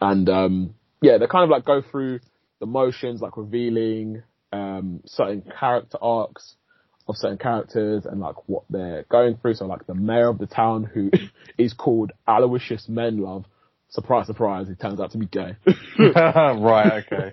And 0.01 0.29
um 0.29 0.75
yeah, 1.01 1.19
they 1.19 1.27
kind 1.27 1.45
of 1.45 1.51
like 1.51 1.65
go 1.65 1.83
through 1.83 2.21
the 2.61 2.67
motions, 2.67 3.21
like 3.21 3.37
revealing 3.37 4.23
um 4.53 5.01
certain 5.07 5.43
character 5.59 5.99
arcs 6.01 6.55
of 7.09 7.17
certain 7.17 7.39
characters 7.39 8.05
and 8.05 8.21
like 8.21 8.49
what 8.49 8.65
they're 8.69 9.05
going 9.09 9.37
through. 9.37 9.55
So 9.55 9.67
like 9.67 9.87
the 9.87 9.95
mayor 9.95 10.29
of 10.29 10.39
the 10.39 10.47
town 10.47 10.85
who 10.85 11.11
is 11.59 11.73
called 11.73 12.13
Aloysius 12.27 12.89
Menlove. 12.89 13.45
Surprise, 13.89 14.27
surprise, 14.27 14.67
he 14.69 14.75
turns 14.75 15.01
out 15.01 15.13
to 15.13 15.19
be 15.19 15.27
gay. 15.27 15.57
right. 15.99 17.05
Okay. 17.13 17.33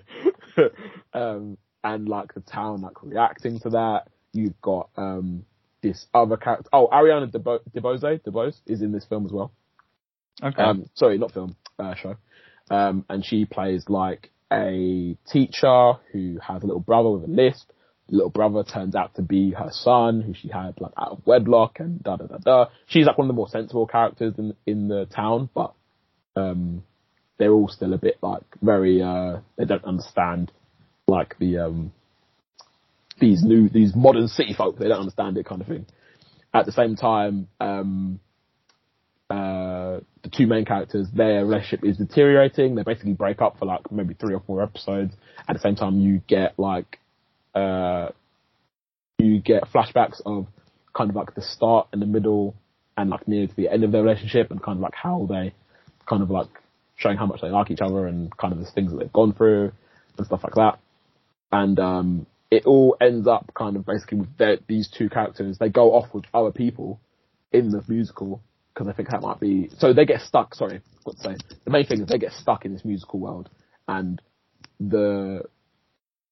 um, 1.12 1.58
and 1.82 2.08
like 2.08 2.32
the 2.34 2.40
town 2.40 2.80
like 2.80 3.02
reacting 3.02 3.58
to 3.60 3.70
that. 3.70 4.08
You've 4.32 4.60
got 4.60 4.88
um 4.96 5.44
this 5.82 6.06
other 6.14 6.36
character. 6.36 6.68
Oh, 6.72 6.88
Ariana 6.92 7.30
DeBo- 7.30 7.60
DeBose, 7.76 8.20
DeBose 8.22 8.60
is 8.66 8.82
in 8.82 8.92
this 8.92 9.04
film 9.04 9.26
as 9.26 9.32
well. 9.32 9.52
Okay. 10.42 10.62
Um, 10.62 10.86
sorry, 10.94 11.18
not 11.18 11.32
film, 11.32 11.56
uh, 11.78 11.94
show. 11.94 12.16
Um, 12.70 13.04
and 13.08 13.24
she 13.24 13.44
plays 13.44 13.84
like 13.88 14.30
a 14.52 15.16
teacher 15.30 15.94
who 16.12 16.38
has 16.46 16.62
a 16.62 16.66
little 16.66 16.80
brother 16.80 17.10
with 17.10 17.24
a 17.24 17.32
lisp. 17.32 17.70
The 18.08 18.16
little 18.16 18.30
brother 18.30 18.64
turns 18.64 18.94
out 18.94 19.14
to 19.14 19.22
be 19.22 19.52
her 19.52 19.70
son, 19.70 20.20
who 20.20 20.34
she 20.34 20.48
had 20.48 20.80
like 20.80 20.92
out 20.98 21.12
of 21.12 21.26
wedlock, 21.26 21.80
and 21.80 22.02
da 22.02 22.16
da 22.16 22.26
da 22.26 22.36
da. 22.38 22.66
She's 22.86 23.06
like 23.06 23.16
one 23.16 23.26
of 23.26 23.28
the 23.28 23.36
more 23.36 23.48
sensible 23.48 23.86
characters 23.86 24.34
in 24.36 24.54
in 24.66 24.88
the 24.88 25.06
town, 25.06 25.48
but 25.54 25.72
um, 26.36 26.82
they're 27.38 27.52
all 27.52 27.68
still 27.68 27.94
a 27.94 27.98
bit 27.98 28.18
like 28.22 28.42
very 28.60 29.02
uh, 29.02 29.38
they 29.56 29.64
don't 29.64 29.84
understand 29.84 30.52
like 31.06 31.38
the 31.38 31.58
um 31.58 31.92
these 33.20 33.42
new 33.42 33.68
these 33.68 33.94
modern 33.94 34.28
city 34.28 34.54
folk. 34.54 34.78
They 34.78 34.88
don't 34.88 35.00
understand 35.00 35.38
it, 35.38 35.46
kind 35.46 35.60
of 35.60 35.66
thing. 35.66 35.86
At 36.52 36.66
the 36.66 36.72
same 36.72 36.96
time, 36.96 37.48
um, 37.58 38.20
uh, 39.30 40.00
the 40.22 40.30
two 40.30 40.46
main 40.46 40.64
characters, 40.64 41.08
their 41.12 41.44
relationship 41.44 41.84
is 41.84 41.96
deteriorating. 41.96 42.74
They 42.74 42.82
basically 42.82 43.14
break 43.14 43.40
up 43.40 43.58
for 43.58 43.64
like 43.64 43.90
maybe 43.90 44.14
three 44.14 44.34
or 44.34 44.40
four 44.40 44.62
episodes. 44.62 45.14
At 45.48 45.54
the 45.54 45.60
same 45.60 45.76
time, 45.76 45.98
you 46.00 46.20
get 46.26 46.58
like, 46.58 46.98
uh, 47.54 48.08
you 49.18 49.40
get 49.40 49.64
flashbacks 49.72 50.20
of 50.26 50.46
kind 50.94 51.10
of 51.10 51.16
like 51.16 51.34
the 51.34 51.42
start 51.42 51.88
and 51.92 52.02
the 52.02 52.06
middle 52.06 52.54
and 52.96 53.10
like 53.10 53.26
near 53.26 53.46
to 53.46 53.56
the 53.56 53.68
end 53.68 53.82
of 53.82 53.92
their 53.92 54.02
relationship 54.02 54.50
and 54.50 54.62
kind 54.62 54.78
of 54.78 54.82
like 54.82 54.94
how 54.94 55.26
they 55.28 55.54
kind 56.08 56.22
of 56.22 56.30
like 56.30 56.48
showing 56.96 57.16
how 57.16 57.26
much 57.26 57.40
they 57.40 57.48
like 57.48 57.70
each 57.70 57.80
other 57.80 58.06
and 58.06 58.36
kind 58.36 58.52
of 58.52 58.58
the 58.58 58.70
things 58.72 58.92
that 58.92 58.98
they've 58.98 59.12
gone 59.12 59.32
through 59.32 59.72
and 60.16 60.26
stuff 60.26 60.44
like 60.44 60.54
that. 60.54 60.78
And, 61.50 61.78
um, 61.78 62.26
it 62.50 62.66
all 62.66 62.96
ends 63.00 63.26
up 63.26 63.50
kind 63.54 63.74
of 63.74 63.84
basically 63.84 64.18
with 64.18 64.36
their, 64.36 64.58
these 64.68 64.88
two 64.88 65.08
characters. 65.08 65.58
They 65.58 65.70
go 65.70 65.94
off 65.94 66.14
with 66.14 66.24
other 66.32 66.52
people 66.52 67.00
in 67.52 67.70
the 67.70 67.82
musical 67.88 68.40
because 68.74 68.88
I 68.88 68.92
think 68.92 69.10
that 69.10 69.22
might 69.22 69.40
be. 69.40 69.70
So 69.78 69.92
they 69.92 70.04
get 70.04 70.20
stuck. 70.22 70.54
Sorry, 70.54 70.80
what 71.04 71.16
to 71.16 71.22
say? 71.22 71.36
The 71.64 71.70
main 71.70 71.86
thing 71.86 72.00
is 72.00 72.08
they 72.08 72.18
get 72.18 72.32
stuck 72.32 72.64
in 72.64 72.72
this 72.72 72.84
musical 72.84 73.20
world, 73.20 73.48
and 73.86 74.20
the 74.80 75.42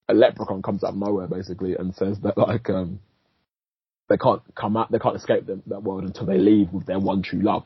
a 0.09 0.15
leprechaun 0.15 0.63
comes 0.63 0.83
out 0.83 0.91
of 0.91 0.97
nowhere 0.97 1.29
basically 1.29 1.77
and 1.77 1.95
says 1.95 2.19
that 2.23 2.37
like 2.37 2.69
um 2.69 2.99
they 4.09 4.17
can't 4.17 4.43
come 4.55 4.77
out, 4.77 4.91
they 4.91 4.99
can't 4.99 5.17
escape 5.17 5.47
that 5.47 5.83
world 5.83 6.05
until 6.05 6.27
they 6.27 6.39
leave 6.39 6.73
with 6.73 6.87
their 6.87 6.99
one 6.99 7.23
true 7.23 7.41
love, 7.41 7.65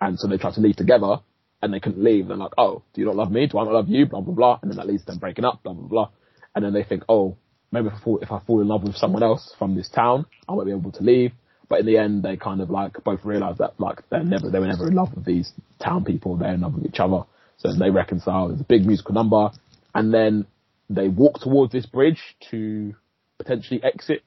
and 0.00 0.18
so 0.18 0.28
they 0.28 0.36
try 0.36 0.52
to 0.52 0.60
leave 0.60 0.76
together. 0.76 1.16
And 1.62 1.72
they 1.72 1.80
couldn't 1.80 2.04
leave. 2.04 2.28
They're 2.28 2.36
like, 2.36 2.52
"Oh, 2.58 2.82
do 2.92 3.00
you 3.00 3.06
not 3.06 3.16
love 3.16 3.30
me? 3.30 3.46
Do 3.46 3.56
I 3.58 3.64
not 3.64 3.72
love 3.72 3.88
you?" 3.88 4.04
Blah 4.04 4.20
blah 4.20 4.34
blah. 4.34 4.58
And 4.60 4.70
then 4.70 4.76
that 4.76 4.86
leads 4.86 5.02
to 5.04 5.12
them 5.12 5.18
breaking 5.18 5.46
up. 5.46 5.62
Blah 5.62 5.72
blah 5.72 5.88
blah. 5.88 6.08
And 6.54 6.62
then 6.62 6.74
they 6.74 6.82
think, 6.82 7.04
"Oh, 7.08 7.38
maybe 7.72 7.86
if 7.86 7.94
I 7.94 7.98
fall, 8.00 8.18
if 8.20 8.30
I 8.30 8.40
fall 8.40 8.60
in 8.60 8.68
love 8.68 8.82
with 8.82 8.96
someone 8.96 9.22
else 9.22 9.54
from 9.58 9.74
this 9.74 9.88
town, 9.88 10.26
I 10.46 10.52
won't 10.52 10.66
be 10.66 10.72
able 10.72 10.92
to 10.92 11.02
leave. 11.02 11.32
But 11.68 11.80
in 11.80 11.86
the 11.86 11.98
end, 11.98 12.22
they 12.22 12.36
kind 12.36 12.60
of 12.60 12.70
like 12.70 13.02
both 13.04 13.24
realize 13.24 13.58
that 13.58 13.78
like 13.78 14.08
they're 14.10 14.24
never, 14.24 14.50
they 14.50 14.58
were 14.58 14.66
never 14.66 14.88
in 14.88 14.94
love 14.94 15.14
with 15.14 15.24
these 15.24 15.52
town 15.82 16.04
people. 16.04 16.36
They're 16.36 16.54
in 16.54 16.60
love 16.60 16.74
with 16.74 16.86
each 16.86 17.00
other. 17.00 17.22
So 17.58 17.72
they 17.72 17.90
reconcile. 17.90 18.48
There's 18.48 18.60
a 18.60 18.64
big 18.64 18.84
musical 18.86 19.14
number, 19.14 19.50
and 19.94 20.12
then 20.12 20.46
they 20.90 21.08
walk 21.08 21.40
towards 21.40 21.72
this 21.72 21.86
bridge 21.86 22.20
to 22.50 22.94
potentially 23.38 23.82
exit. 23.82 24.22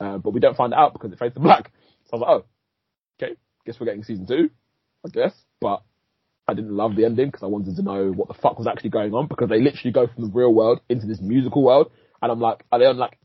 Uh, 0.00 0.18
but 0.18 0.30
we 0.30 0.40
don't 0.40 0.56
find 0.56 0.72
out 0.72 0.92
because 0.94 1.12
it 1.12 1.18
fades 1.18 1.34
to 1.34 1.40
black. 1.40 1.70
So 2.06 2.14
I 2.14 2.16
was 2.16 2.20
like, 2.20 2.30
oh, 2.30 2.44
okay, 3.26 3.36
guess 3.66 3.78
we're 3.78 3.86
getting 3.86 4.04
season 4.04 4.26
two, 4.26 4.50
I 5.04 5.10
guess. 5.10 5.32
But 5.60 5.82
I 6.48 6.54
didn't 6.54 6.76
love 6.76 6.96
the 6.96 7.04
ending 7.04 7.28
because 7.28 7.42
I 7.42 7.46
wanted 7.46 7.76
to 7.76 7.82
know 7.82 8.10
what 8.10 8.28
the 8.28 8.34
fuck 8.34 8.58
was 8.58 8.66
actually 8.66 8.90
going 8.90 9.14
on 9.14 9.26
because 9.26 9.48
they 9.48 9.60
literally 9.60 9.92
go 9.92 10.06
from 10.06 10.24
the 10.24 10.30
real 10.30 10.52
world 10.52 10.80
into 10.88 11.06
this 11.06 11.20
musical 11.20 11.62
world, 11.62 11.90
and 12.20 12.32
I'm 12.32 12.40
like, 12.40 12.64
are 12.72 12.78
they 12.78 12.86
on 12.86 12.96
like 12.96 13.18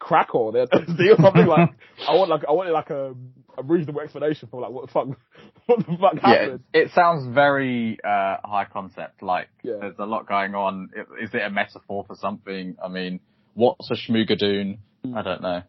crack 0.00 0.34
or 0.34 0.50
they're 0.50 0.66
or 0.72 1.16
something 1.20 1.46
like? 1.46 1.70
I 2.08 2.14
want 2.16 2.30
like 2.30 2.42
I 2.48 2.52
wanted 2.52 2.72
like 2.72 2.90
a, 2.90 3.14
a 3.56 3.62
reasonable 3.62 4.00
explanation 4.00 4.48
for 4.50 4.60
like 4.60 4.70
what 4.72 4.86
the 4.86 4.92
fuck 4.92 5.06
what 5.66 5.78
the 5.78 5.96
fuck 6.00 6.14
yeah, 6.16 6.28
happened. 6.40 6.60
it 6.74 6.90
sounds 6.92 7.32
very 7.32 7.98
uh, 8.02 8.36
high 8.44 8.66
concept. 8.72 9.22
Like 9.22 9.48
Yeah. 9.62 9.74
there's 9.80 9.96
a 9.98 10.06
lot 10.06 10.26
going 10.26 10.54
on. 10.54 10.90
Is 11.22 11.30
it 11.32 11.42
a 11.42 11.50
metaphor 11.50 12.04
for 12.06 12.16
something? 12.16 12.76
I 12.82 12.88
mean, 12.88 13.20
what's 13.54 13.88
a 13.90 13.94
schmoogadoon? 13.94 14.78
Mm. 15.06 15.16
I 15.16 15.22
don't 15.22 15.42
know. 15.42 15.62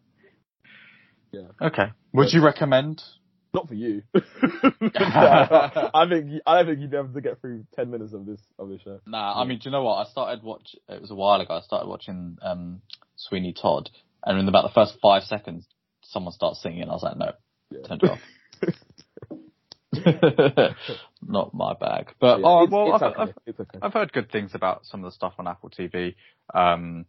Yeah. 1.30 1.48
Okay. 1.68 1.86
Would 2.12 2.32
you 2.32 2.44
recommend? 2.44 3.02
Not 3.54 3.68
for 3.68 3.74
you. 3.74 4.02
I 4.14 6.06
think 6.08 6.30
you- 6.30 6.40
I 6.46 6.56
don't 6.56 6.66
think 6.66 6.80
you'd 6.80 6.90
be 6.90 6.96
able 6.96 7.12
to 7.12 7.20
get 7.20 7.40
through 7.40 7.64
ten 7.74 7.90
minutes 7.90 8.12
of 8.14 8.24
this 8.26 8.40
of 8.58 8.68
this 8.70 8.80
show. 8.82 9.00
Nah. 9.06 9.38
I 9.40 9.44
mean, 9.44 9.58
do 9.58 9.64
you 9.68 9.70
know 9.72 9.82
what? 9.84 10.06
I 10.06 10.10
started 10.10 10.42
watch. 10.42 10.74
It 10.88 11.00
was 11.00 11.10
a 11.10 11.14
while 11.14 11.40
ago. 11.40 11.54
I 11.54 11.60
started 11.60 11.86
watching 11.88 12.38
um, 12.42 12.80
Sweeney 13.16 13.52
Todd, 13.52 13.90
and 14.24 14.38
in 14.38 14.48
about 14.48 14.62
the 14.62 14.74
first 14.74 14.94
five 15.00 15.24
seconds, 15.24 15.66
someone 16.02 16.32
starts 16.32 16.62
singing. 16.62 16.82
And 16.82 16.90
I 16.90 16.94
was 16.94 17.02
like, 17.02 17.16
no, 17.16 17.32
Yeah. 17.70 17.82
turned 17.86 18.02
it 18.02 18.10
off. 18.10 18.20
Not 21.22 21.54
my 21.54 21.74
bag. 21.74 22.12
But 22.20 22.40
Yeah, 22.40 22.46
oh 22.46 22.62
it's, 22.64 22.72
well, 22.72 22.94
it's 22.94 23.02
I've, 23.02 23.10
okay. 23.12 23.20
I've 23.22 23.34
it's 23.46 23.60
okay. 23.60 23.78
I've 23.82 23.92
heard 23.92 24.12
good 24.12 24.30
things 24.30 24.54
about 24.54 24.86
some 24.86 25.04
of 25.04 25.10
the 25.10 25.14
stuff 25.14 25.34
on 25.38 25.46
Apple 25.46 25.70
TV. 25.70 26.14
Um, 26.54 27.06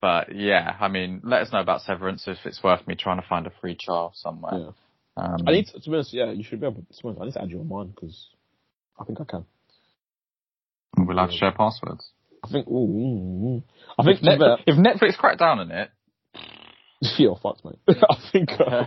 but 0.00 0.34
yeah, 0.34 0.76
I 0.80 0.88
mean, 0.88 1.22
let 1.24 1.42
us 1.42 1.52
know 1.52 1.60
about 1.60 1.80
Severance 1.80 2.28
if 2.28 2.36
it's 2.44 2.62
worth 2.62 2.86
me 2.86 2.94
trying 2.94 3.20
to 3.20 3.26
find 3.26 3.46
a 3.46 3.52
free 3.60 3.74
trial 3.74 4.12
somewhere. 4.14 4.52
Yeah. 4.54 4.70
Um, 5.16 5.36
I 5.46 5.52
need 5.52 5.66
to, 5.68 5.80
to 5.80 5.90
be 5.90 5.94
honest, 5.96 6.12
yeah, 6.12 6.32
you 6.32 6.42
should 6.44 6.60
be 6.60 6.66
able 6.66 6.82
to, 6.82 6.86
to 6.92 7.02
be 7.02 7.08
honest, 7.08 7.20
I 7.20 7.24
need 7.24 7.32
to 7.34 7.42
add 7.42 7.50
you 7.50 7.60
on 7.60 7.68
mine 7.68 7.92
because 7.94 8.28
I 9.00 9.04
think 9.04 9.20
I 9.20 9.24
can. 9.24 9.44
we'll 10.98 11.16
have 11.18 11.30
to 11.30 11.36
share 11.36 11.52
passwords. 11.52 12.10
I 12.44 12.48
think, 12.52 12.66
ooh. 12.68 13.62
I 13.98 14.04
think, 14.04 14.18
If, 14.18 14.24
to 14.24 14.30
be 14.30 14.38
fair- 14.38 14.38
Netflix, 14.38 14.62
if 14.66 14.76
Netflix 14.76 15.16
cracked 15.18 15.38
down 15.38 15.60
on 15.60 15.70
it, 15.70 15.90
yeah, 17.18 17.30
fuck, 17.42 17.58
mate. 17.64 17.78
I 17.88 18.16
think, 18.32 18.50
uh, 18.52 18.84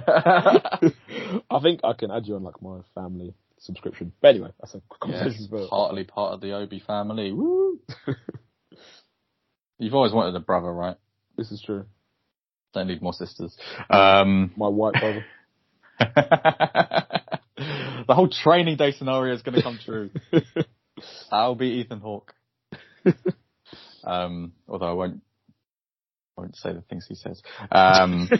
I 1.49 1.59
think 1.61 1.81
I 1.83 1.93
can 1.93 2.11
add 2.11 2.25
you 2.27 2.35
on 2.35 2.43
like 2.43 2.61
my 2.61 2.79
family 2.95 3.33
subscription. 3.59 4.11
But 4.21 4.29
anyway, 4.29 4.49
that's 4.59 4.75
a 4.75 4.81
conversation 5.01 5.47
yes, 5.51 5.67
partly 5.69 6.03
part 6.03 6.33
of 6.33 6.41
the 6.41 6.53
Obi 6.53 6.79
family. 6.85 7.31
Woo! 7.31 7.79
You've 9.79 9.93
always 9.93 10.11
wanted 10.13 10.35
a 10.35 10.39
brother, 10.39 10.71
right? 10.73 10.97
This 11.37 11.51
is 11.51 11.61
true. 11.65 11.85
Don't 12.73 12.87
need 12.87 13.01
more 13.01 13.13
sisters. 13.13 13.55
Um, 13.89 14.51
My 14.57 14.67
white 14.67 14.93
brother. 14.93 15.23
the 18.07 18.13
whole 18.13 18.29
training 18.29 18.77
day 18.77 18.91
scenario 18.91 19.33
is 19.33 19.41
going 19.41 19.55
to 19.55 19.61
come 19.63 19.79
true. 19.83 20.09
I'll 21.31 21.55
be 21.55 21.67
Ethan 21.79 21.99
Hawke. 21.99 22.33
Um, 24.07 24.53
although 24.67 24.89
I 24.89 24.93
won't, 24.93 25.21
won't 26.37 26.55
say 26.55 26.71
the 26.73 26.81
things 26.81 27.05
he 27.07 27.15
says. 27.15 27.41
Um, 27.71 28.29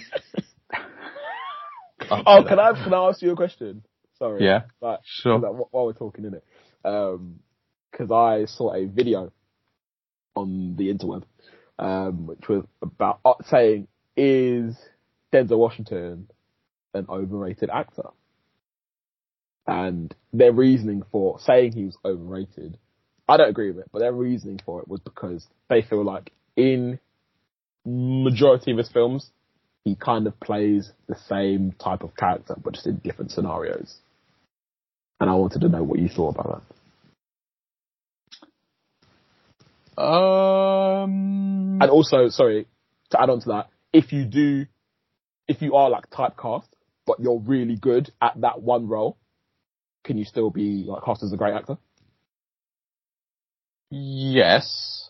oh, 2.10 2.44
can 2.48 2.60
I 2.60 2.73
can 2.73 2.94
I 2.94 3.10
ask 3.10 3.22
you 3.22 3.31
a 3.31 3.35
question? 3.35 3.84
Sorry. 4.18 4.44
Yeah, 4.44 4.61
Like, 4.81 4.99
sure. 5.03 5.39
like, 5.39 5.52
while 5.72 5.85
we're 5.85 5.94
talking 5.94 6.26
in 6.26 6.34
it, 6.34 6.44
because 6.81 8.11
I 8.11 8.45
saw 8.45 8.73
a 8.73 8.85
video 8.85 9.31
on 10.35 10.76
the 10.76 10.94
interweb, 10.94 11.23
um, 11.77 12.27
which 12.27 12.48
was 12.48 12.64
about 12.81 13.19
uh, 13.26 13.34
saying 13.45 13.88
is 14.15 14.76
Denzel 15.34 15.57
Washington 15.57 16.27
an 16.94 17.06
overrated 17.10 17.69
actor, 17.69 18.10
and 19.68 20.15
their 20.34 20.52
reasoning 20.52 21.03
for 21.11 21.39
saying 21.39 21.73
he 21.73 21.85
was 21.85 21.98
overrated, 22.03 22.77
I 23.28 23.38
don't 23.38 23.49
agree 23.49 23.72
with 23.72 23.80
it, 23.80 23.90
but 23.91 23.99
their 23.99 24.14
reasoning 24.14 24.60
for 24.66 24.82
it 24.82 24.88
was 24.88 25.02
because 25.02 25.45
they 25.70 25.82
feel 25.82 26.04
like 26.04 26.32
in 26.56 26.99
majority 27.86 28.72
of 28.72 28.78
his 28.78 28.90
films, 28.90 29.32
he 29.84 29.95
kind 29.95 30.28
of 30.28 30.40
plays 30.40 30.91
the 31.08 31.16
same 31.28 31.74
type 31.74 32.04
of 32.04 32.16
character, 32.16 32.56
but 32.62 32.74
just 32.74 32.88
in 32.88 32.98
different 32.98 33.32
scenarios. 33.32 33.95
And 35.20 35.30
I 35.30 35.34
wanted 35.34 35.62
to 35.62 35.70
know 35.70 35.84
what 35.84 35.99
you 35.99 36.10
thought 36.10 36.36
about 36.36 36.64
that. 39.98 40.02
Um, 40.02 41.82
And 41.82 41.90
also, 41.90 42.30
sorry, 42.30 42.68
to 43.12 43.22
add 43.22 43.30
on 43.30 43.40
to 43.41 43.49
that, 43.49 43.70
if 43.94 44.14
you 44.14 44.26
do, 44.26 44.66
if 45.48 45.62
you 45.62 45.76
are 45.76 45.90
like 45.90 46.10
typecast, 46.10 46.68
but 47.06 47.20
you're 47.20 47.40
really 47.40 47.78
good 47.78 48.12
at 48.22 48.40
that 48.41 48.62
one 48.62 48.88
role, 48.88 49.18
can 50.04 50.18
you 50.18 50.26
still 50.26 50.49
be 50.49 50.84
like 50.86 51.04
cast 51.04 51.24
as 51.24 51.34
a 51.34 51.38
great 51.38 51.54
actor? 51.54 51.78
Yes. 53.89 55.09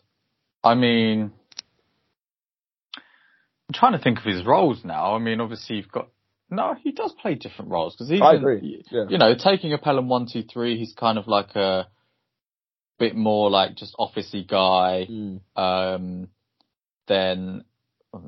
I 0.64 0.76
mean, 0.76 1.32
I'm 2.96 3.74
trying 3.74 3.94
to 3.94 4.00
think 4.00 4.20
of 4.20 4.26
his 4.26 4.46
roles 4.46 4.84
now. 4.84 5.16
I 5.16 5.20
mean, 5.20 5.40
obviously 5.42 5.78
you've 5.78 5.92
got, 5.92 6.10
no, 6.50 6.76
he 6.82 6.92
does 6.92 7.14
play 7.22 7.36
different 7.36 7.72
roles 7.72 7.96
because 7.96 8.10
he's 8.10 8.22
I 8.22 8.34
agree. 8.36 8.84
Yeah. 8.90 9.06
you 9.10 9.18
know, 9.18 9.36
taking 9.38 9.74
a 9.74 9.78
Pelham 9.78 10.08
one 10.08 10.28
two 10.32 10.44
three, 10.44 10.78
he's 10.78 10.94
kind 10.94 11.18
of 11.18 11.28
like 11.28 11.56
a 11.56 11.88
bit 13.00 13.16
more 13.16 13.50
like 13.50 13.76
just 13.76 13.96
officey 13.98 14.48
guy. 14.48 15.08
Mm. 15.10 15.42
Um, 15.56 16.30
then 17.08 17.64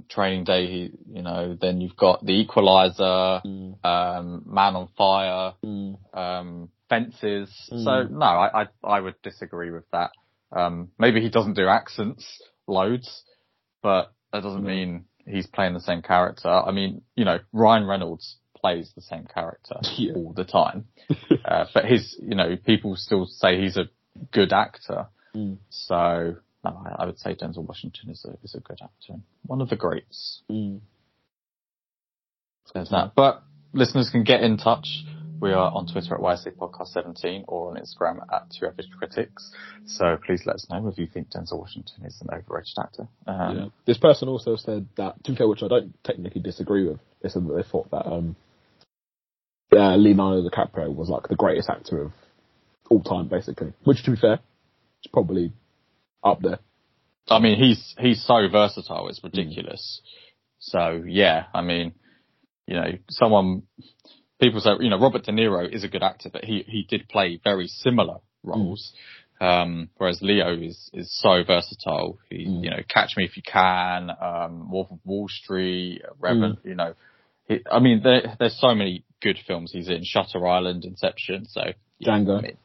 training 0.09 0.43
day, 0.43 0.67
he, 0.67 0.91
you 1.11 1.21
know, 1.21 1.57
then 1.59 1.81
you've 1.81 1.95
got 1.95 2.23
the 2.26 2.34
Equalizer, 2.34 3.41
Mm. 3.45 3.85
um, 3.85 4.43
Man 4.45 4.76
on 4.76 4.88
Fire, 4.97 5.53
Mm. 5.65 5.97
um, 6.15 6.69
Fences. 6.89 7.49
Mm. 7.71 7.84
So 7.84 8.03
no, 8.03 8.26
I, 8.26 8.63
I 8.63 8.67
I 8.84 8.99
would 8.99 9.15
disagree 9.21 9.71
with 9.71 9.89
that. 9.91 10.11
Um, 10.51 10.89
maybe 10.97 11.21
he 11.21 11.30
doesn't 11.30 11.53
do 11.55 11.67
accents 11.67 12.41
loads, 12.67 13.23
but 13.81 14.13
that 14.34 14.43
doesn't 14.43 14.63
mean 14.63 15.05
he's 15.26 15.47
playing 15.47 15.73
the 15.73 15.80
same 15.80 16.01
character. 16.01 16.49
I 16.49 16.71
mean, 16.71 17.01
you 17.15 17.26
know, 17.26 17.39
Ryan 17.53 17.85
Reynolds 17.85 18.38
plays 18.55 18.91
the 18.95 19.01
same 19.01 19.26
character 19.31 19.76
Yeah. 19.97 20.13
all 20.15 20.34
the 20.34 20.45
time. 20.45 20.85
uh, 21.45 21.65
but 21.73 21.85
his, 21.85 22.17
you 22.21 22.35
know, 22.35 22.55
people 22.57 22.95
still 22.95 23.26
say 23.26 23.59
he's 23.61 23.77
a 23.77 23.89
good 24.31 24.51
actor. 24.53 25.07
Mm. 25.35 25.57
So 25.69 26.35
no, 26.65 26.84
I, 26.85 27.03
I 27.03 27.05
would 27.05 27.19
say 27.19 27.35
Denzel 27.35 27.65
Washington 27.65 28.09
is 28.09 28.26
a 28.26 28.35
is 28.43 28.55
a 28.55 28.59
good 28.59 28.80
actor, 28.84 29.19
one 29.45 29.61
of 29.61 29.69
the 29.69 29.76
greats. 29.76 30.41
Mm. 30.49 30.81
There's 32.73 32.89
that. 32.89 33.13
But 33.15 33.43
listeners 33.73 34.09
can 34.09 34.23
get 34.23 34.41
in 34.41 34.57
touch. 34.57 35.03
We 35.41 35.53
are 35.53 35.72
on 35.72 35.88
Twitter 35.88 36.16
at 36.16 36.20
YAC 36.20 36.56
Podcast 36.57 36.88
17 36.90 37.45
or 37.48 37.72
on 37.72 37.78
Instagram 37.78 38.20
at 38.34 38.48
Two 38.52 38.66
Average 38.66 38.90
Critics. 38.98 39.52
So 39.86 40.18
please 40.26 40.41
let 40.45 40.56
us 40.56 40.68
know 40.70 40.88
if 40.88 40.98
you 40.98 41.07
think 41.07 41.30
Denzel 41.30 41.60
Washington 41.60 42.06
is 42.06 42.22
an 42.22 42.28
overrated 42.34 42.74
actor. 42.78 43.07
Um, 43.26 43.57
Yeah. 43.57 43.66
This 43.86 43.98
person 43.98 44.28
also 44.28 44.57
said 44.57 44.88
that, 44.98 45.24
to 45.24 45.32
be 45.32 45.38
fair, 45.38 45.48
which 45.48 45.64
I 45.64 45.68
don't 45.70 45.94
technically 46.03 46.41
disagree 46.41 46.88
with, 46.88 46.99
they 47.22 47.30
said 47.30 47.48
that 47.48 47.53
they 47.53 47.64
thought 47.64 47.90
that 47.91 48.06
um, 48.06 48.36
uh, 49.72 49.95
Leonardo 49.95 50.48
DiCaprio 50.49 50.94
was 50.94 51.10
like 51.10 51.28
the 51.30 51.36
greatest 51.36 51.70
actor 51.70 52.02
of 52.02 52.11
all 52.90 53.02
time, 53.02 53.28
basically. 53.30 53.72
Which, 53.86 54.03
to 54.03 54.11
be 54.11 54.18
fair, 54.18 54.40
is 55.03 55.11
probably 55.14 55.53
up 56.24 56.41
there. 56.41 56.60
I 57.30 57.40
mean, 57.40 57.57
he's 57.60 57.95
he's 57.99 58.26
so 58.26 58.48
versatile, 58.52 59.07
it's 59.07 59.24
ridiculous. 59.24 60.02
So 60.57 61.03
yeah, 61.07 61.45
I 61.53 61.61
mean, 61.61 61.94
you 62.66 62.76
know, 62.76 62.91
someone 63.10 63.64
people 64.40 64.60
say, 64.61 64.72
you 64.80 64.90
know, 64.90 64.99
Robert 64.99 65.24
De 65.24 65.32
Niro 65.32 65.68
is 65.72 65.84
a 65.84 65.88
good 65.88 66.03
actor, 66.03 66.30
but 66.32 66.44
he 66.44 66.64
he 66.68 66.86
did 66.90 67.07
play 67.10 67.40
very 67.44 67.68
similar 67.68 68.18
roles. 68.44 68.94
Um, 69.41 69.90
whereas 69.98 70.20
Leo 70.22 70.53
is 70.60 70.90
is 70.94 71.10
so 71.22 71.44
versatile. 71.45 72.20
He, 72.30 72.45
Mm. 72.45 72.64
you 72.64 72.70
know, 72.72 72.80
Catch 72.90 73.16
Me 73.16 73.24
If 73.24 73.38
You 73.38 73.44
Can, 73.44 74.10
um, 74.22 74.70
Wolf 74.70 74.91
of 74.91 74.99
Wall 75.06 75.28
Street, 75.30 76.02
Revenant. 76.20 76.60
You 76.66 76.76
know, 76.76 76.94
he, 77.48 77.60
I 77.72 77.80
mean, 77.80 78.02
there, 78.03 78.36
there's 78.38 78.60
so 78.60 78.76
many 78.76 79.03
good 79.22 79.38
films 79.48 79.72
he's 79.72 79.88
in. 79.90 80.03
Shutter 80.03 80.45
Island, 80.45 80.84
Inception. 80.84 81.45
So 81.48 81.61
yeah, 81.99 82.10
Django. 82.10 82.38
I 82.40 82.41
mean, 82.41 82.57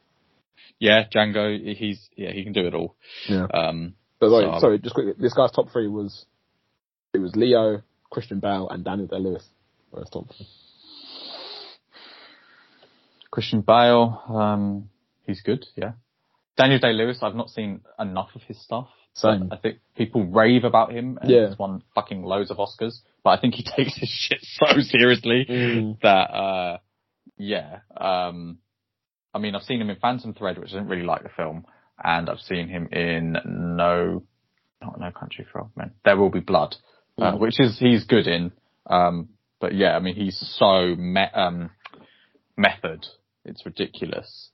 yeah, 0.79 1.03
Django. 1.13 1.75
He's 1.75 2.09
yeah, 2.17 2.31
he 2.31 2.43
can 2.43 2.51
do 2.53 2.67
it 2.67 2.73
all. 2.73 2.95
Yeah. 3.29 3.45
Um, 3.53 3.95
But 4.19 4.29
sorry, 4.31 4.45
So- 4.55 4.59
sorry, 4.59 4.79
just 4.79 4.95
quickly, 4.95 5.13
this 5.17 5.33
guy's 5.33 5.51
top 5.51 5.69
three 5.71 5.87
was, 5.87 6.25
it 7.13 7.19
was 7.19 7.35
Leo, 7.35 7.81
Christian 8.09 8.39
Bale, 8.39 8.67
and 8.69 8.83
Daniel 8.83 9.07
Day-Lewis. 9.07 9.45
Were 9.91 10.01
his 10.01 10.09
top 10.09 10.27
three. 10.35 10.47
Christian 13.31 13.61
Bale, 13.61 14.21
um, 14.29 14.89
he's 15.25 15.41
good, 15.41 15.65
yeah. 15.75 15.93
Daniel 16.57 16.79
Day 16.79 16.93
Lewis, 16.93 17.19
I've 17.21 17.35
not 17.35 17.49
seen 17.49 17.81
enough 17.99 18.29
of 18.35 18.41
his 18.43 18.61
stuff. 18.61 18.87
Same. 19.13 19.49
I 19.51 19.57
think 19.57 19.77
people 19.95 20.25
rave 20.25 20.63
about 20.65 20.91
him 20.91 21.17
and 21.21 21.29
Yeah. 21.29 21.47
he's 21.49 21.57
won 21.57 21.81
fucking 21.95 22.23
loads 22.23 22.51
of 22.51 22.57
Oscars, 22.57 22.99
but 23.23 23.31
I 23.31 23.37
think 23.41 23.55
he 23.55 23.63
takes 23.75 23.95
his 23.97 24.09
shit 24.09 24.39
so 24.41 24.79
seriously 24.81 25.45
Mm. 25.49 25.99
that, 26.01 26.31
uh, 26.33 26.77
yeah, 27.37 27.79
um, 27.97 28.59
I 29.33 29.39
mean, 29.39 29.55
I've 29.55 29.63
seen 29.63 29.81
him 29.81 29.89
in 29.89 29.97
Phantom 29.97 30.33
Thread, 30.33 30.57
which 30.57 30.69
I 30.69 30.73
didn't 30.75 30.87
really 30.87 31.03
like 31.05 31.23
the 31.23 31.29
film, 31.29 31.65
and 32.01 32.29
I've 32.29 32.39
seen 32.39 32.67
him 32.69 32.87
in 32.91 33.33
No, 33.45 34.23
not 34.81 34.99
No 34.99 35.11
Country 35.11 35.45
for 35.51 35.61
Old 35.61 35.71
Men. 35.75 35.91
There 36.05 36.15
Will 36.17 36.29
Be 36.29 36.39
Blood, 36.39 36.75
uh, 37.17 37.33
Mm. 37.33 37.39
which 37.39 37.59
is, 37.59 37.77
he's 37.79 38.05
good 38.05 38.27
in, 38.27 38.51
um, 38.85 39.29
but 39.59 39.73
yeah, 39.73 39.95
I 39.95 39.99
mean, 39.99 40.15
he's 40.15 40.37
so 40.57 40.95
me- 40.95 41.31
um, 41.33 41.71
method. 42.57 43.05
It's 43.43 43.65
ridiculous. 43.65 44.49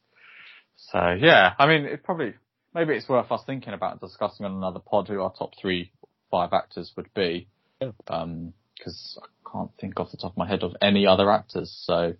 So 0.75 1.15
yeah, 1.19 1.53
I 1.57 1.67
mean, 1.67 1.85
it 1.85 2.03
probably, 2.03 2.33
maybe 2.73 2.95
it's 2.95 3.07
worth 3.07 3.31
us 3.31 3.43
thinking 3.45 3.73
about 3.73 4.01
discussing 4.01 4.45
on 4.45 4.53
another 4.53 4.79
pod 4.79 5.07
who 5.07 5.21
our 5.21 5.33
top 5.33 5.51
three, 5.59 5.91
five 6.29 6.53
actors 6.53 6.91
would 6.97 7.13
be. 7.13 7.47
Yeah. 7.79 7.91
Um, 8.07 8.53
cause 8.83 9.19
I 9.21 9.27
can't 9.51 9.71
think 9.79 9.99
off 9.99 10.11
the 10.11 10.17
top 10.17 10.31
of 10.31 10.37
my 10.37 10.47
head 10.47 10.63
of 10.63 10.75
any 10.81 11.05
other 11.07 11.31
actors, 11.31 11.71
so. 11.85 12.15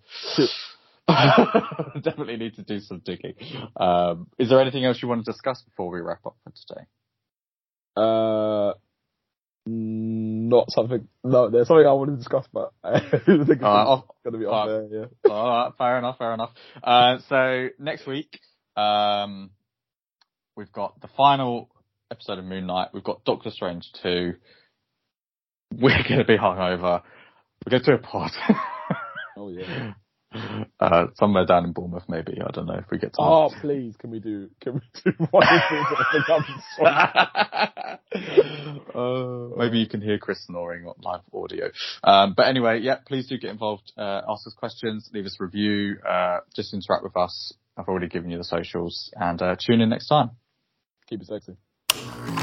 Definitely 2.02 2.38
need 2.38 2.56
to 2.56 2.64
do 2.64 2.80
some 2.80 3.02
digging. 3.04 3.34
Um, 3.76 4.28
is 4.38 4.50
there 4.50 4.62
anything 4.62 4.86
else 4.86 5.02
you 5.02 5.08
want 5.08 5.26
to 5.26 5.32
discuss 5.32 5.62
before 5.64 5.90
we 5.90 6.00
wrap 6.00 6.26
up 6.26 6.36
for 6.44 6.52
today? 6.52 6.86
Uh, 7.98 8.74
not 10.52 10.70
something, 10.70 11.08
no, 11.24 11.50
there's 11.50 11.68
something 11.68 11.86
I 11.88 11.94
want 11.94 12.12
to 12.12 12.18
discuss, 12.18 12.46
but 12.54 12.72
I 12.84 13.00
think 13.00 13.12
it's 13.28 13.64
Uh, 13.64 14.02
going 14.24 14.34
to 14.34 14.38
be 14.38 14.46
uh, 14.46 14.50
up 14.52 14.68
there, 14.68 14.88
yeah. 14.92 15.32
All 15.32 15.48
right, 15.48 15.72
fair 15.78 15.98
enough, 15.98 16.18
fair 16.18 16.34
enough. 16.34 16.52
Uh, 16.84 17.18
so 17.28 17.68
next 17.80 18.06
week, 18.06 18.40
um, 18.76 19.50
we've 20.56 20.72
got 20.72 21.00
the 21.02 21.08
final 21.18 21.70
episode 22.12 22.38
of 22.40 22.46
Moon 22.46 22.68
Knight. 22.68 22.90
We've 22.94 23.04
got 23.04 23.24
Doctor 23.24 23.50
Strange 23.52 23.90
2. 24.04 24.34
We're 25.80 26.04
going 26.08 26.20
to 26.20 26.26
be 26.26 26.38
hungover. 26.38 27.02
We're 27.66 27.70
going 27.72 27.84
to 27.84 27.92
do 27.92 27.96
a 27.96 27.98
pod. 27.98 28.32
Oh 29.38 29.50
yeah. 29.50 29.94
uh, 30.80 31.08
somewhere 31.16 31.46
down 31.46 31.66
in 31.66 31.74
Bournemouth, 31.74 32.06
maybe. 32.08 32.40
I 32.42 32.52
don't 32.52 32.66
know 32.66 32.76
if 32.76 32.86
we 32.90 32.98
get 32.98 33.14
to. 33.14 33.22
Oh, 33.22 33.52
please, 33.60 33.96
can 33.98 34.12
we 34.12 34.20
do? 34.20 34.50
Can 34.62 34.76
we 34.76 34.82
do 35.04 35.12
one 35.30 35.44
of 35.44 35.50
uh, 38.96 39.58
maybe 39.58 39.80
you 39.80 39.88
can 39.88 40.02
hear 40.02 40.18
Chris 40.18 40.46
snoring 40.46 40.86
on 40.86 40.96
live 41.02 41.22
audio. 41.34 41.70
Um, 42.04 42.34
but 42.36 42.48
anyway, 42.48 42.80
yeah, 42.82 42.98
please 43.06 43.28
do 43.28 43.38
get 43.38 43.52
involved. 43.52 43.92
Uh, 43.98 44.22
ask 44.28 44.48
us 44.48 44.54
questions, 44.58 45.10
leave 45.14 45.26
us 45.26 45.38
a 45.40 45.44
review, 45.44 45.98
uh, 46.08 46.40
just 46.56 46.74
interact 46.74 47.04
with 47.04 47.18
us. 47.18 47.54
I've 47.78 47.88
already 47.88 48.08
given 48.08 48.30
you 48.30 48.38
the 48.38 48.44
socials, 48.44 49.12
and 49.16 49.42
uh, 49.42 49.56
tune 49.60 49.82
in 49.82 49.90
next 49.90 50.08
time. 50.08 50.32
Keep 51.08 51.22
it 51.22 51.28
sexy. 51.28 52.41